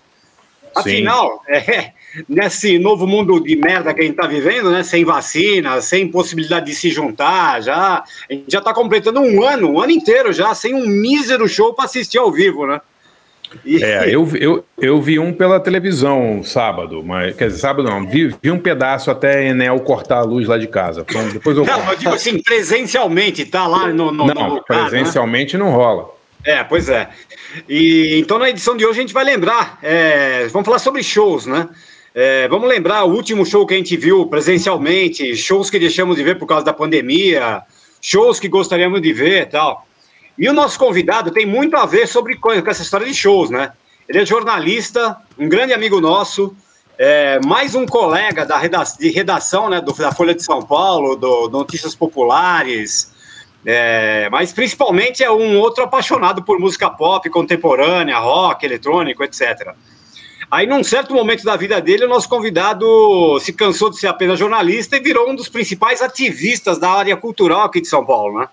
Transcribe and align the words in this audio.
Afinal, 0.75 1.43
é, 1.49 1.93
nesse 2.29 2.77
novo 2.79 3.07
mundo 3.07 3.41
de 3.41 3.55
merda 3.55 3.95
que 3.95 4.01
a 4.01 4.05
gente 4.05 4.15
está 4.15 4.27
vivendo, 4.27 4.71
né, 4.71 4.83
sem 4.83 5.05
vacina, 5.05 5.81
sem 5.81 6.09
possibilidade 6.09 6.67
de 6.67 6.75
se 6.75 6.91
juntar, 6.91 7.63
já, 7.63 8.03
a 8.29 8.33
gente 8.33 8.51
já 8.51 8.59
está 8.59 8.75
completando 8.75 9.21
um 9.21 9.45
ano, 9.45 9.71
um 9.71 9.81
ano 9.81 9.93
inteiro 9.93 10.33
já, 10.33 10.53
sem 10.53 10.75
um 10.75 10.87
mísero 10.87 11.49
show 11.49 11.73
para 11.73 11.85
assistir 11.85 12.19
ao 12.19 12.33
vivo, 12.33 12.67
né? 12.67 12.81
É, 13.67 14.15
eu, 14.15 14.29
eu, 14.37 14.65
eu 14.79 15.03
vi 15.03 15.19
um 15.19 15.33
pela 15.33 15.59
televisão 15.59 16.43
sábado, 16.43 17.03
mas 17.03 17.35
quer 17.35 17.49
dizer, 17.49 17.59
sábado 17.59 17.89
não, 17.89 18.07
vi, 18.07 18.35
vi 18.41 18.51
um 18.51 18.59
pedaço 18.59 19.11
até 19.11 19.49
Enel 19.49 19.81
cortar 19.81 20.19
a 20.19 20.23
luz 20.23 20.47
lá 20.47 20.57
de 20.57 20.69
casa. 20.69 21.05
Então, 21.09 21.29
depois 21.29 21.57
eu 21.57 21.65
não, 21.65 21.91
eu 21.91 21.97
digo 21.97 22.15
assim, 22.15 22.41
presencialmente, 22.41 23.45
tá 23.45 23.67
lá 23.67 23.89
no. 23.89 24.13
no 24.13 24.27
não, 24.27 24.35
no 24.35 24.55
lugar, 24.55 24.85
né? 24.85 24.91
presencialmente 24.91 25.57
né? 25.57 25.65
não 25.65 25.73
rola. 25.73 26.11
É, 26.45 26.63
pois 26.65 26.89
é. 26.89 27.09
E 27.69 28.19
então 28.19 28.39
na 28.39 28.49
edição 28.49 28.77
de 28.77 28.87
hoje 28.87 28.99
a 28.99 29.03
gente 29.03 29.15
vai 29.15 29.25
lembrar, 29.25 29.79
é, 29.83 30.47
vamos 30.49 30.65
falar 30.65 30.79
sobre 30.79 31.03
shows, 31.03 31.47
né? 31.47 31.69
É, 32.15 32.49
vamos 32.49 32.69
lembrar 32.69 33.05
o 33.05 33.13
último 33.13 33.45
show 33.47 33.67
que 33.67 33.75
a 33.75 33.77
gente 33.77 33.97
viu 33.97 34.27
presencialmente, 34.27 35.37
shows 35.37 35.71
que 35.71 35.79
deixamos 35.79 36.17
de 36.17 36.25
ver 36.25 36.39
por 36.39 36.47
causa 36.47 36.65
da 36.65 36.73
pandemia, 36.73 37.63
shows 38.01 38.41
que 38.41 38.49
gostaríamos 38.49 39.01
de 39.01 39.13
ver 39.13 39.43
e 39.43 39.47
tal. 39.47 39.87
E 40.39 40.49
o 40.49 40.53
nosso 40.53 40.79
convidado 40.79 41.31
tem 41.31 41.45
muito 41.45 41.77
a 41.77 41.87
ver 41.87 42.07
sobre 42.07 42.37
com 42.37 42.51
essa 42.53 42.83
história 42.83 43.07
de 43.07 43.15
shows, 43.15 43.51
né? 43.51 43.73
Ele 44.09 44.19
é 44.19 44.27
jornalista, 44.27 45.17
um 45.39 45.49
grande 45.49 45.73
amigo 45.73 46.01
nosso, 46.01 46.55
é, 46.99 47.41
mais 47.47 47.75
um 47.75 47.87
colega 47.87 48.45
da 48.45 48.59
redação, 48.59 48.99
de 48.99 49.09
redação 49.09 49.71
né, 49.71 49.81
do, 49.81 49.93
da 49.93 50.13
Folha 50.13 50.35
de 50.35 50.43
São 50.43 50.61
Paulo, 50.61 51.17
do, 51.17 51.49
do 51.49 51.59
Notícias 51.59 51.95
Populares, 51.95 53.13
é, 53.65 54.29
mas 54.31 54.53
principalmente 54.53 55.23
é 55.23 55.31
um 55.31 55.59
outro 55.59 55.85
apaixonado 55.85 56.43
por 56.43 56.59
música 56.59 56.91
pop 56.91 57.29
contemporânea, 57.31 58.19
rock, 58.19 58.67
eletrônico, 58.67 59.25
etc. 59.25 59.75
Aí, 60.51 60.67
num 60.67 60.83
certo 60.83 61.15
momento 61.15 61.45
da 61.45 61.57
vida 61.57 61.81
dele, 61.81 62.05
o 62.05 62.09
nosso 62.09 62.29
convidado 62.29 63.39
se 63.41 63.53
cansou 63.53 63.89
de 63.89 63.99
ser 63.99 64.09
apenas 64.09 64.39
jornalista 64.39 64.97
e 64.97 65.01
virou 65.01 65.31
um 65.31 65.35
dos 65.35 65.49
principais 65.49 66.03
ativistas 66.03 66.77
da 66.79 66.91
área 66.91 67.17
cultural 67.17 67.63
aqui 67.63 67.81
de 67.81 67.87
São 67.89 68.05
Paulo, 68.05 68.41
né? 68.41 68.49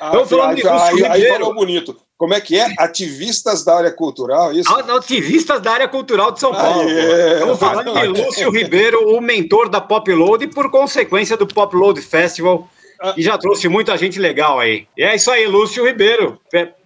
Ah, 0.00 0.12
falando 0.24 0.68
aí, 0.68 1.04
aí, 1.04 1.04
aí 1.04 1.28
falou 1.28 1.54
bonito. 1.54 1.96
Como 2.16 2.32
é 2.32 2.40
que 2.40 2.58
é? 2.58 2.74
Ativistas 2.78 3.62
da 3.62 3.76
área 3.76 3.92
cultural, 3.92 4.52
isso? 4.52 4.72
Ativistas 4.72 5.60
da 5.60 5.72
área 5.72 5.88
cultural 5.88 6.32
de 6.32 6.40
São 6.40 6.50
Paulo. 6.52 6.88
É. 6.88 7.34
Estamos 7.34 7.58
falando 7.58 7.92
de 7.92 8.06
Lúcio 8.06 8.50
Ribeiro, 8.50 9.14
o 9.14 9.20
mentor 9.20 9.68
da 9.68 9.80
Pop 9.80 10.10
Load 10.10 10.44
e, 10.44 10.48
por 10.48 10.70
consequência, 10.70 11.36
do 11.36 11.46
Pop 11.46 11.76
Load 11.76 12.00
Festival, 12.00 12.68
ah. 13.00 13.12
que 13.12 13.20
já 13.20 13.36
trouxe 13.36 13.68
muita 13.68 13.96
gente 13.98 14.18
legal 14.18 14.58
aí. 14.58 14.86
E 14.96 15.02
é 15.02 15.14
isso 15.14 15.30
aí, 15.30 15.46
Lúcio 15.46 15.84
Ribeiro. 15.84 16.40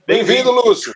Bem-vindo, 0.06 0.50
Lúcio. 0.50 0.92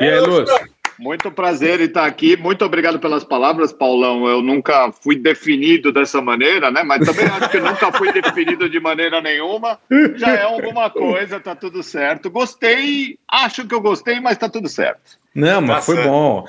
E 0.00 0.04
aí, 0.04 0.20
Lúcio? 0.20 0.79
Muito 1.00 1.32
prazer 1.32 1.80
em 1.80 1.84
estar 1.84 2.04
aqui. 2.04 2.36
Muito 2.36 2.62
obrigado 2.62 3.00
pelas 3.00 3.24
palavras, 3.24 3.72
Paulão. 3.72 4.28
Eu 4.28 4.42
nunca 4.42 4.92
fui 4.92 5.16
definido 5.16 5.90
dessa 5.90 6.20
maneira, 6.20 6.70
né? 6.70 6.82
Mas 6.82 7.06
também 7.06 7.24
acho 7.24 7.48
que 7.48 7.58
nunca 7.58 7.90
fui 7.90 8.12
definido 8.12 8.68
de 8.68 8.78
maneira 8.78 9.18
nenhuma. 9.22 9.78
Já 10.16 10.32
é 10.32 10.42
alguma 10.42 10.90
coisa, 10.90 11.40
tá 11.40 11.54
tudo 11.54 11.82
certo. 11.82 12.28
Gostei, 12.28 13.18
acho 13.26 13.66
que 13.66 13.74
eu 13.74 13.80
gostei, 13.80 14.20
mas 14.20 14.36
tá 14.36 14.46
tudo 14.46 14.68
certo. 14.68 15.18
Não, 15.34 15.62
mas 15.62 15.76
tá 15.76 15.82
foi 15.82 16.02
bom. 16.02 16.44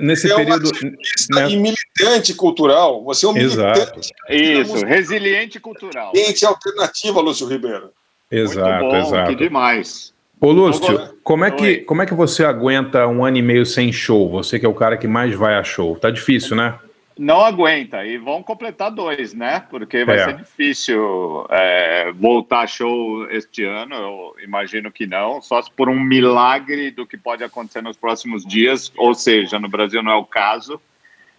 Nesse 0.00 0.28
você 0.28 0.34
período. 0.34 0.70
É 0.82 0.86
um 0.86 1.40
né? 1.40 1.50
e 1.50 1.56
militante 1.56 2.32
cultural. 2.32 3.04
Você 3.04 3.26
é 3.26 3.28
um 3.28 3.36
Exato. 3.36 3.80
militante. 3.80 4.12
Isso, 4.30 4.86
resiliente 4.86 5.60
cultural. 5.60 6.12
Gente 6.16 6.46
alternativa, 6.46 7.20
Lúcio 7.20 7.46
Ribeiro. 7.46 7.90
Exato, 8.30 8.84
Muito 8.84 8.92
bom, 8.92 8.96
exato. 8.96 9.28
Que 9.30 9.36
demais. 9.36 10.14
Ô, 10.40 10.52
Lúcio, 10.52 11.14
como 11.22 11.44
é, 11.44 11.50
que, 11.50 11.78
como 11.78 12.00
é 12.00 12.06
que 12.06 12.14
você 12.14 12.44
aguenta 12.44 13.06
um 13.06 13.22
ano 13.22 13.36
e 13.36 13.42
meio 13.42 13.66
sem 13.66 13.92
show? 13.92 14.26
Você 14.30 14.58
que 14.58 14.64
é 14.64 14.68
o 14.68 14.74
cara 14.74 14.96
que 14.96 15.06
mais 15.06 15.34
vai 15.34 15.54
a 15.54 15.62
show. 15.62 15.96
Tá 15.96 16.10
difícil, 16.10 16.56
né? 16.56 16.78
Não 17.18 17.42
aguenta. 17.42 18.06
E 18.06 18.16
vão 18.16 18.42
completar 18.42 18.90
dois, 18.90 19.34
né? 19.34 19.62
Porque 19.68 20.02
vai 20.02 20.16
é. 20.16 20.24
ser 20.24 20.36
difícil 20.36 21.46
é, 21.50 22.10
voltar 22.12 22.60
a 22.60 22.66
show 22.66 23.30
este 23.30 23.64
ano. 23.64 23.94
Eu 23.94 24.36
imagino 24.42 24.90
que 24.90 25.06
não. 25.06 25.42
Só 25.42 25.60
por 25.76 25.90
um 25.90 26.00
milagre 26.00 26.90
do 26.90 27.06
que 27.06 27.18
pode 27.18 27.44
acontecer 27.44 27.82
nos 27.82 27.98
próximos 27.98 28.42
dias. 28.42 28.90
Ou 28.96 29.12
seja, 29.12 29.60
no 29.60 29.68
Brasil 29.68 30.02
não 30.02 30.12
é 30.12 30.16
o 30.16 30.24
caso. 30.24 30.80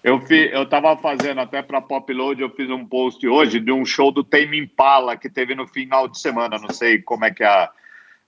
Eu, 0.04 0.20
fi, 0.20 0.52
eu 0.54 0.68
tava 0.68 0.96
fazendo 0.98 1.42
até 1.42 1.64
para 1.64 1.82
Popload, 1.82 2.42
eu 2.42 2.50
fiz 2.50 2.70
um 2.70 2.86
post 2.86 3.28
hoje 3.28 3.60
de 3.60 3.72
um 3.72 3.86
show 3.86 4.12
do 4.12 4.24
Tame 4.24 4.60
Impala 4.60 5.16
que 5.16 5.30
teve 5.30 5.56
no 5.56 5.68
final 5.68 6.08
de 6.08 6.20
semana. 6.20 6.60
Não 6.60 6.70
sei 6.70 7.00
como 7.00 7.26
é 7.26 7.32
que 7.32 7.44
é 7.44 7.48
a 7.48 7.72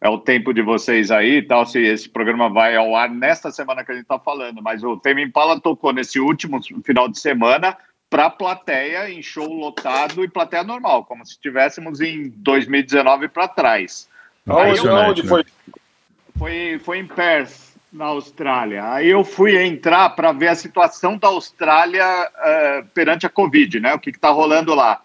é 0.03 0.09
o 0.09 0.17
tempo 0.17 0.53
de 0.53 0.61
vocês 0.61 1.09
aí 1.09 1.41
tal, 1.41 1.65
se 1.65 1.79
esse 1.79 2.09
programa 2.09 2.49
vai 2.49 2.75
ao 2.75 2.93
ar 2.93 3.09
nesta 3.09 3.49
semana 3.51 3.85
que 3.85 3.91
a 3.91 3.95
gente 3.95 4.03
está 4.03 4.19
falando, 4.19 4.61
mas 4.61 4.83
o 4.83 4.97
Tame 4.97 5.23
Impala 5.23 5.61
tocou 5.61 5.93
nesse 5.93 6.19
último 6.19 6.59
final 6.83 7.07
de 7.07 7.17
semana 7.17 7.77
para 8.09 8.29
plateia 8.29 9.09
em 9.09 9.23
show 9.23 9.47
lotado 9.47 10.21
e 10.21 10.27
plateia 10.27 10.61
normal, 10.61 11.05
como 11.05 11.25
se 11.25 11.31
estivéssemos 11.31 12.01
em 12.01 12.33
2019 12.35 13.29
para 13.29 13.47
trás. 13.47 14.09
Onde, 14.45 14.89
onde 14.89 15.23
foi? 15.25 15.45
foi? 16.37 16.79
Foi 16.83 16.99
em 16.99 17.07
Perth, 17.07 17.73
na 17.91 18.07
Austrália. 18.07 18.91
Aí 18.91 19.09
eu 19.09 19.23
fui 19.23 19.55
entrar 19.55 20.09
para 20.09 20.33
ver 20.33 20.49
a 20.49 20.55
situação 20.55 21.17
da 21.17 21.29
Austrália 21.29 22.05
uh, 22.05 22.85
perante 22.93 23.25
a 23.25 23.29
Covid, 23.29 23.79
né? 23.79 23.93
O 23.93 23.99
que 23.99 24.09
está 24.09 24.31
rolando 24.31 24.75
lá. 24.75 25.01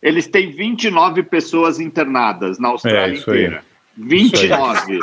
Eles 0.00 0.28
têm 0.28 0.52
29 0.52 1.24
pessoas 1.24 1.80
internadas 1.80 2.60
na 2.60 2.68
Austrália 2.68 3.16
é, 3.16 3.18
inteira. 3.18 3.58
Aí. 3.58 3.75
29. 3.96 4.98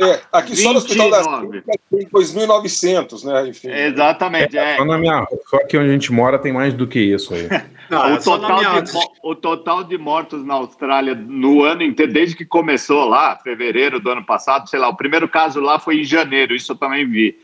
É, 0.00 0.20
aqui 0.32 0.54
29. 0.54 0.62
só 0.62 0.72
no 0.72 0.78
Hospital 0.78 1.10
da 1.10 1.40
Clínica 1.40 1.72
tem 1.90 2.06
2.900, 2.08 3.24
né? 3.24 3.48
Enfim. 3.48 3.70
Exatamente. 3.70 4.56
É, 4.56 4.72
é. 4.72 4.76
Só, 4.76 4.84
na 4.84 4.98
minha, 4.98 5.26
só 5.46 5.56
aqui 5.58 5.76
onde 5.76 5.90
a 5.90 5.92
gente 5.92 6.12
mora 6.12 6.38
tem 6.38 6.52
mais 6.52 6.72
do 6.72 6.86
que 6.86 6.98
isso 6.98 7.34
aí. 7.34 7.48
Não, 7.90 8.14
o, 8.14 8.22
total 8.22 8.58
minha... 8.58 8.80
de, 8.80 8.92
o 9.22 9.34
total 9.34 9.84
de 9.84 9.98
mortos 9.98 10.44
na 10.44 10.54
Austrália 10.54 11.14
no 11.14 11.64
ano 11.64 11.82
inteiro, 11.82 12.12
desde 12.12 12.36
que 12.36 12.44
começou 12.44 13.04
lá, 13.04 13.36
fevereiro 13.36 13.98
do 14.00 14.10
ano 14.10 14.24
passado, 14.24 14.68
sei 14.68 14.78
lá, 14.78 14.88
o 14.88 14.96
primeiro 14.96 15.28
caso 15.28 15.60
lá 15.60 15.78
foi 15.78 16.00
em 16.00 16.04
janeiro, 16.04 16.54
isso 16.54 16.72
eu 16.72 16.76
também 16.76 17.08
vi. 17.08 17.36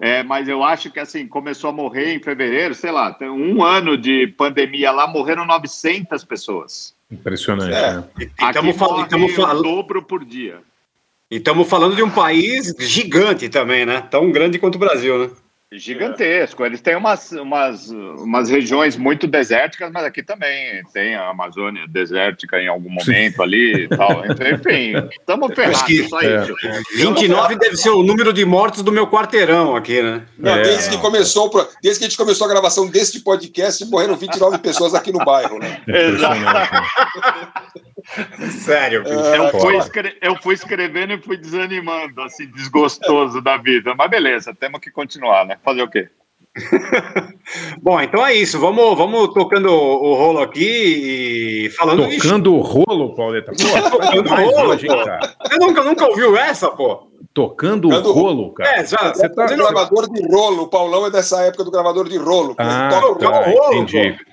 É, 0.00 0.24
mas 0.24 0.48
eu 0.48 0.64
acho 0.64 0.90
que 0.90 0.98
assim, 0.98 1.28
começou 1.28 1.70
a 1.70 1.72
morrer 1.72 2.12
em 2.12 2.20
fevereiro, 2.20 2.74
sei 2.74 2.90
lá, 2.90 3.12
tem 3.12 3.30
um 3.30 3.62
ano 3.62 3.96
de 3.96 4.26
pandemia 4.26 4.90
lá, 4.90 5.06
morreram 5.06 5.46
900 5.46 6.24
pessoas. 6.24 6.92
Impressionante, 7.12 7.74
é. 7.74 7.96
né? 7.96 8.04
Estamos 8.40 8.76
falando, 8.76 9.28
falando 9.28 9.62
dobro 9.62 10.02
por 10.02 10.24
dia. 10.24 10.60
E 11.30 11.36
estamos 11.36 11.68
falando 11.68 11.94
de 11.94 12.02
um 12.02 12.10
país 12.10 12.74
gigante 12.78 13.48
também, 13.48 13.84
né? 13.84 14.00
Tão 14.10 14.30
grande 14.30 14.58
quanto 14.58 14.76
o 14.76 14.78
Brasil, 14.78 15.18
né? 15.18 15.30
Gigantesco. 15.72 16.64
Eles 16.64 16.80
têm 16.80 16.96
umas, 16.96 17.32
umas, 17.32 17.90
umas 17.90 18.50
regiões 18.50 18.96
muito 18.96 19.26
desérticas, 19.26 19.90
mas 19.92 20.04
aqui 20.04 20.22
também 20.22 20.82
tem 20.92 21.14
a 21.14 21.28
Amazônia 21.28 21.86
desértica 21.88 22.60
em 22.60 22.68
algum 22.68 22.90
momento 22.90 23.36
Sim. 23.36 23.42
ali 23.42 23.84
e 23.84 23.88
tal. 23.88 24.24
Então, 24.26 24.50
enfim, 24.50 24.94
estamos 25.18 25.54
ferrados, 25.54 25.82
que, 25.82 26.08
só 26.08 26.20
é. 26.20 26.42
isso. 26.42 26.54
29 26.96 27.56
deve 27.56 27.76
ser 27.76 27.90
o 27.90 28.02
número 28.02 28.32
de 28.32 28.44
mortos 28.44 28.82
do 28.82 28.92
meu 28.92 29.06
quarteirão 29.06 29.74
aqui, 29.76 30.02
né? 30.02 30.22
Não, 30.38 30.56
é. 30.56 30.62
desde, 30.62 30.90
que 30.90 30.98
começou, 30.98 31.50
desde 31.82 31.98
que 32.00 32.06
a 32.06 32.08
gente 32.08 32.18
começou 32.18 32.46
a 32.46 32.50
gravação 32.50 32.88
deste 32.88 33.20
podcast, 33.20 33.84
morreram 33.86 34.16
29 34.16 34.58
pessoas 34.58 34.94
aqui 34.94 35.12
no 35.12 35.24
bairro, 35.24 35.58
né? 35.58 35.80
Exato. 35.88 36.40
Sério. 38.50 39.04
É, 39.06 39.38
eu, 39.38 39.50
fui 39.50 39.78
eu 40.20 40.36
fui 40.42 40.54
escrevendo 40.54 41.12
e 41.14 41.22
fui 41.22 41.36
desanimando, 41.36 42.20
assim, 42.22 42.46
desgostoso 42.46 43.40
da 43.40 43.56
vida. 43.56 43.94
Mas 43.94 44.10
beleza, 44.10 44.54
temos 44.54 44.80
que 44.80 44.90
continuar, 44.90 45.46
né? 45.46 45.56
Fazer 45.64 45.82
o 45.82 45.90
quê? 45.90 46.08
Bom, 47.80 48.00
então 48.00 48.26
é 48.26 48.34
isso. 48.34 48.58
Vamos, 48.58 48.96
vamos 48.96 49.32
tocando 49.32 49.70
o 49.70 50.14
rolo 50.14 50.40
aqui 50.40 51.64
e 51.66 51.70
falando 51.70 52.08
Tocando 52.08 52.54
o 52.54 52.60
rolo, 52.60 53.14
Pauleta? 53.14 53.52
Pô, 53.52 53.98
tocando 54.12 54.30
o 54.30 54.50
rolo, 54.50 54.76
gente, 54.76 55.04
cara. 55.04 55.34
Você 55.42 55.56
nunca, 55.58 55.82
nunca 55.82 56.06
ouviu 56.06 56.36
essa, 56.36 56.70
pô? 56.70 57.08
Tocando 57.32 57.88
o 57.88 58.12
rolo, 58.12 58.52
cara. 58.52 58.80
É, 58.80 58.86
já, 58.86 59.14
você 59.14 59.28
tá... 59.30 59.46
gravador 59.46 60.10
de 60.12 60.26
rolo. 60.26 60.64
O 60.64 60.68
Paulão 60.68 61.06
é 61.06 61.10
dessa 61.10 61.40
época 61.42 61.64
do 61.64 61.70
gravador 61.70 62.06
de 62.08 62.18
rolo. 62.18 62.54
Ah, 62.58 62.88
toca 63.00 63.30
tá, 63.30 63.40
o 63.40 63.44
rolo, 63.44 63.74
entendi. 63.74 64.12
Pô. 64.12 64.32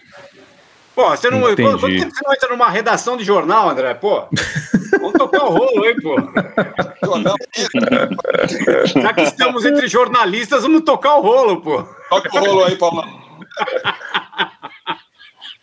Pô, 1.00 1.10
você 1.12 1.30
não, 1.30 1.50
Entendi. 1.50 1.63
quando, 1.63 1.80
quando 1.80 1.98
você 1.98 2.25
não 2.25 2.34
entra 2.34 2.50
numa 2.50 2.69
redação 2.69 3.16
de 3.16 3.24
jornal, 3.24 3.69
André? 3.69 3.94
Pô, 3.94 4.28
vamos 5.00 5.13
tocar 5.13 5.46
o 5.46 5.50
rolo 5.50 5.86
aí, 5.86 5.96
pô. 6.01 6.18
Já 9.01 9.13
que 9.13 9.22
estamos 9.22 9.63
entre 9.63 9.88
jornalistas, 9.88 10.63
vamos 10.63 10.81
tocar 10.81 11.16
o 11.16 11.22
rolo, 11.22 11.62
pô. 11.62 11.86
Toca 12.10 12.36
o 12.36 12.46
rolo 12.46 12.66
aí, 12.66 12.75
Paulo. 12.75 13.06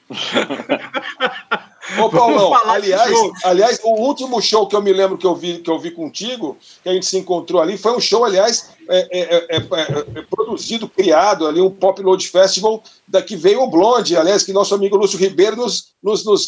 Ô, 1.98 2.10
Paulão, 2.10 2.54
aliás, 2.68 3.12
aliás, 3.44 3.80
o 3.82 3.90
último 3.90 4.40
show 4.40 4.66
que 4.66 4.76
eu 4.76 4.82
me 4.82 4.92
lembro 4.92 5.18
que 5.18 5.26
eu 5.26 5.34
vi, 5.34 5.58
que 5.58 5.70
eu 5.70 5.78
vi 5.78 5.90
contigo, 5.90 6.56
que 6.82 6.88
a 6.88 6.92
gente 6.92 7.06
se 7.06 7.18
encontrou 7.18 7.60
ali, 7.60 7.76
foi 7.76 7.96
um 7.96 8.00
show, 8.00 8.24
aliás, 8.24 8.70
é, 8.88 9.08
é, 9.20 9.56
é, 9.56 9.56
é 9.56 10.22
produzido, 10.30 10.88
criado 10.88 11.46
ali, 11.46 11.60
um 11.60 11.70
Pop 11.70 12.00
Load 12.00 12.28
Festival, 12.28 12.82
da 13.06 13.22
que 13.22 13.36
veio 13.36 13.62
o 13.62 13.70
Blonde, 13.70 14.16
aliás, 14.16 14.42
que 14.42 14.52
nosso 14.52 14.74
amigo 14.74 14.96
Lúcio 14.96 15.18
Ribeiro 15.18 15.56
nos, 15.56 15.92
nos, 16.02 16.24
nos, 16.24 16.46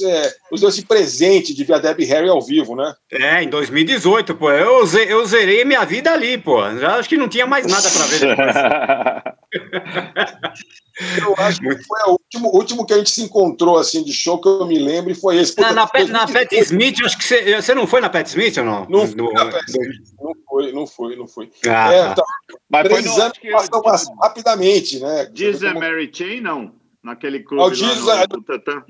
nos 0.50 0.60
deu 0.60 0.68
esse 0.68 0.84
presente 0.84 1.54
de 1.54 1.64
ver 1.64 1.74
a 1.74 1.78
Debbie 1.78 2.04
Harry 2.04 2.28
ao 2.28 2.40
vivo, 2.40 2.76
né? 2.76 2.94
É, 3.10 3.42
em 3.42 3.48
2018, 3.48 4.34
pô. 4.34 4.50
Eu, 4.50 4.84
eu 5.08 5.26
zerei 5.26 5.64
minha 5.64 5.84
vida 5.84 6.12
ali, 6.12 6.38
pô. 6.38 6.60
Já 6.76 6.96
acho 6.96 7.08
que 7.08 7.16
não 7.16 7.28
tinha 7.28 7.46
mais 7.46 7.66
nada 7.66 7.88
para 7.90 8.06
ver 8.06 9.34
Eu 9.52 11.34
acho 11.38 11.60
que 11.60 11.84
foi 11.84 12.00
o 12.06 12.10
último, 12.12 12.48
último 12.48 12.86
que 12.86 12.92
a 12.92 12.98
gente 12.98 13.10
se 13.10 13.22
encontrou, 13.22 13.78
assim, 13.78 14.02
de 14.02 14.12
show 14.12 14.40
que 14.40 14.48
eu 14.48 14.66
me 14.66 14.78
lembro, 14.78 15.12
e 15.12 15.14
foi 15.14 15.36
esse. 15.36 15.58
Na, 15.60 15.72
na, 15.72 15.86
Pat, 15.86 16.08
na 16.08 16.26
Pat 16.26 16.52
Smith, 16.52 16.96
acho 17.04 17.16
que 17.16 17.24
você, 17.24 17.62
você 17.62 17.74
não 17.74 17.86
foi 17.86 18.00
na 18.00 18.10
Pat 18.10 18.26
Smith 18.26 18.56
ou 18.58 18.64
não? 18.64 18.80
Não, 18.88 19.06
no, 19.06 19.32
no, 19.32 19.58
Smith, 19.68 20.14
não 20.20 20.32
foi, 20.48 20.72
não 20.72 20.86
foi, 20.86 21.16
não 21.16 21.28
foi. 21.28 21.50
Ah, 21.66 21.92
é, 21.92 22.02
tá. 22.08 22.14
tá. 22.16 22.24
Mas 22.68 22.88
três 22.88 23.06
foi 23.06 23.22
anos 23.22 23.38
passam 23.82 24.12
eu... 24.12 24.20
rapidamente, 24.20 24.98
né? 24.98 25.26
Diz 25.32 25.62
a 25.62 25.72
Mary 25.72 26.10
Chain, 26.12 26.40
não? 26.40 26.74
Naquele 27.02 27.40
clube. 27.40 27.62
O 27.62 27.70
Diz, 27.70 28.02
lá 28.02 28.24
no, 28.28 28.38
no 28.38 28.84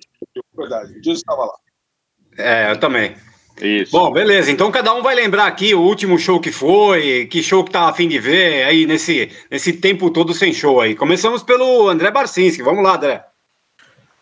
Verdade, 0.57 0.97
o 0.97 1.01
Diz 1.03 1.19
estava 1.19 1.45
lá. 1.45 1.55
É, 2.39 2.71
eu 2.71 2.81
também. 2.81 3.15
Isso. 3.61 3.93
Bom, 3.93 4.11
beleza. 4.11 4.51
Então 4.51 4.71
cada 4.71 4.95
um 4.95 5.03
vai 5.03 5.15
lembrar 5.15 5.47
aqui 5.47 5.75
o 5.75 5.81
último 5.81 6.19
show 6.19 6.41
que 6.41 6.53
foi, 6.53 7.27
que 7.31 7.43
show 7.43 7.65
que 7.65 7.71
tá 7.71 7.89
a 7.89 7.93
fim 7.93 8.09
de 8.09 8.19
ver 8.19 8.65
aí 8.65 8.87
nesse, 8.87 9.31
nesse 9.51 9.73
tempo 9.75 10.11
todo 10.11 10.33
sem 10.33 10.53
show 10.53 10.81
aí. 10.81 10.95
Começamos 10.95 11.43
pelo 11.43 11.89
André 11.89 12.11
Barcinski. 12.11 12.63
Vamos 12.63 12.83
lá, 12.83 12.97
André. 12.97 13.25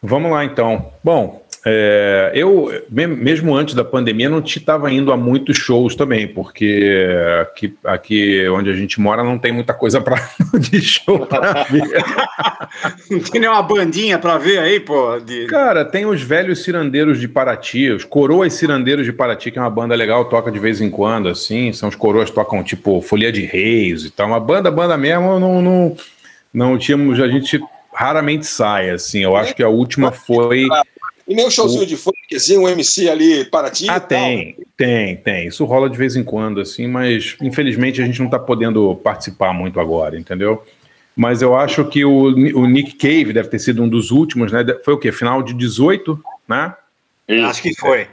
Vamos 0.03 0.31
lá 0.31 0.45
então. 0.45 0.93
Bom, 1.03 1.45
é, 1.69 2.31
eu, 2.33 2.71
mesmo 2.89 3.53
antes 3.53 3.75
da 3.75 3.85
pandemia, 3.85 4.29
não 4.29 4.39
estava 4.39 4.89
indo 4.93 5.11
a 5.11 5.17
muitos 5.17 5.57
shows 5.57 5.97
também, 5.97 6.29
porque 6.29 7.09
aqui, 7.43 7.75
aqui 7.85 8.49
onde 8.49 8.71
a 8.71 8.73
gente 8.73 9.01
mora 9.01 9.25
não 9.25 9.37
tem 9.37 9.51
muita 9.51 9.75
coisa 9.75 10.01
para 10.01 10.15
de 10.61 10.81
show 10.81 11.27
ver. 11.69 11.83
não 13.11 13.19
tem 13.19 13.41
nenhuma 13.41 13.65
bandinha 13.65 14.17
para 14.17 14.39
ver 14.39 14.61
aí, 14.61 14.79
pô? 14.79 15.19
De... 15.19 15.47
Cara, 15.47 15.85
tem 15.85 16.07
os 16.07 16.23
velhos 16.23 16.63
cirandeiros 16.63 17.19
de 17.19 17.27
Paraty, 17.27 17.91
os 17.91 18.05
coroas 18.05 18.55
cirandeiros 18.55 19.05
de 19.05 19.13
Paraty, 19.13 19.51
que 19.51 19.59
é 19.59 19.61
uma 19.61 19.69
banda 19.69 19.97
legal, 19.97 20.27
toca 20.27 20.53
de 20.53 20.61
vez 20.61 20.81
em 20.81 20.89
quando, 20.89 21.29
assim. 21.29 21.73
São 21.73 21.89
os 21.89 21.97
coroas 21.97 22.31
tocam 22.31 22.63
tipo 22.63 23.01
Folia 23.01 23.33
de 23.33 23.45
Reis 23.45 24.05
e 24.05 24.11
tal. 24.11 24.29
Uma 24.29 24.39
banda, 24.39 24.71
banda 24.71 24.97
mesmo, 24.97 25.41
não, 25.41 25.61
não, 25.61 25.97
não 26.55 26.79
tínhamos, 26.79 27.19
a 27.19 27.27
gente 27.27 27.61
raramente 27.93 28.47
sai, 28.47 28.91
assim. 28.91 29.25
Eu 29.25 29.35
acho 29.35 29.53
que 29.53 29.65
a 29.65 29.69
última 29.69 30.13
foi. 30.13 30.69
E 31.29 31.35
nem 31.35 31.47
um 31.47 31.51
showzinho 31.51 31.83
o... 31.83 31.87
de 31.87 31.97
funk, 31.97 32.17
assim, 32.35 32.57
um 32.57 32.69
MC 32.69 33.09
ali 33.09 33.45
para 33.45 33.71
ti. 33.71 33.87
Ah, 33.89 33.99
tem, 33.99 34.57
tem, 34.77 35.17
tem. 35.17 35.49
Isso 35.49 35.65
rola 35.65 35.91
de 35.91 35.99
vez 35.99 36.15
em 36.15 36.23
quando, 36.23 36.61
assim, 36.61 36.87
mas 36.87 37.37
infelizmente 37.43 38.01
a 38.01 38.05
gente 38.05 38.19
não 38.19 38.27
está 38.27 38.39
podendo 38.39 38.95
participar 38.97 39.53
muito 39.53 39.81
agora, 39.81 40.19
entendeu? 40.19 40.65
Mas 41.17 41.43
eu 41.43 41.57
acho 41.57 41.85
que 41.87 42.05
o, 42.05 42.27
o 42.27 42.67
Nick 42.67 42.95
Cave 42.95 43.33
deve 43.33 43.49
ter 43.49 43.59
sido 43.59 43.83
um 43.83 43.89
dos 43.89 44.11
últimos, 44.11 44.53
né? 44.53 44.65
Foi 44.85 44.95
o 44.95 44.99
quê? 44.99 45.11
Final 45.11 45.43
de 45.43 45.55
18, 45.55 46.23
né? 46.47 46.75
Acho 47.45 47.63
que 47.63 47.75
foi. 47.75 48.07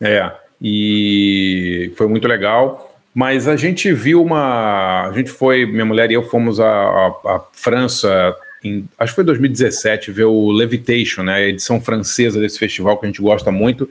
É, 0.00 0.30
e 0.60 1.92
foi 1.96 2.08
muito 2.08 2.28
legal. 2.28 2.90
Mas 3.14 3.46
a 3.46 3.54
gente 3.54 3.92
viu 3.92 4.20
uma. 4.20 5.06
A 5.08 5.12
gente 5.12 5.30
foi, 5.30 5.64
minha 5.64 5.84
mulher 5.84 6.10
e 6.10 6.14
eu 6.14 6.28
fomos 6.28 6.58
à 6.58 7.40
França 7.52 8.36
em, 8.64 8.88
acho 8.98 9.12
que 9.12 9.16
foi 9.16 9.24
2017, 9.24 10.10
ver 10.10 10.24
o 10.24 10.50
Levitation, 10.50 11.22
né, 11.22 11.34
a 11.34 11.48
edição 11.48 11.80
francesa 11.80 12.40
desse 12.40 12.58
festival 12.58 12.96
que 12.98 13.04
a 13.04 13.08
gente 13.08 13.20
gosta 13.20 13.52
muito. 13.52 13.88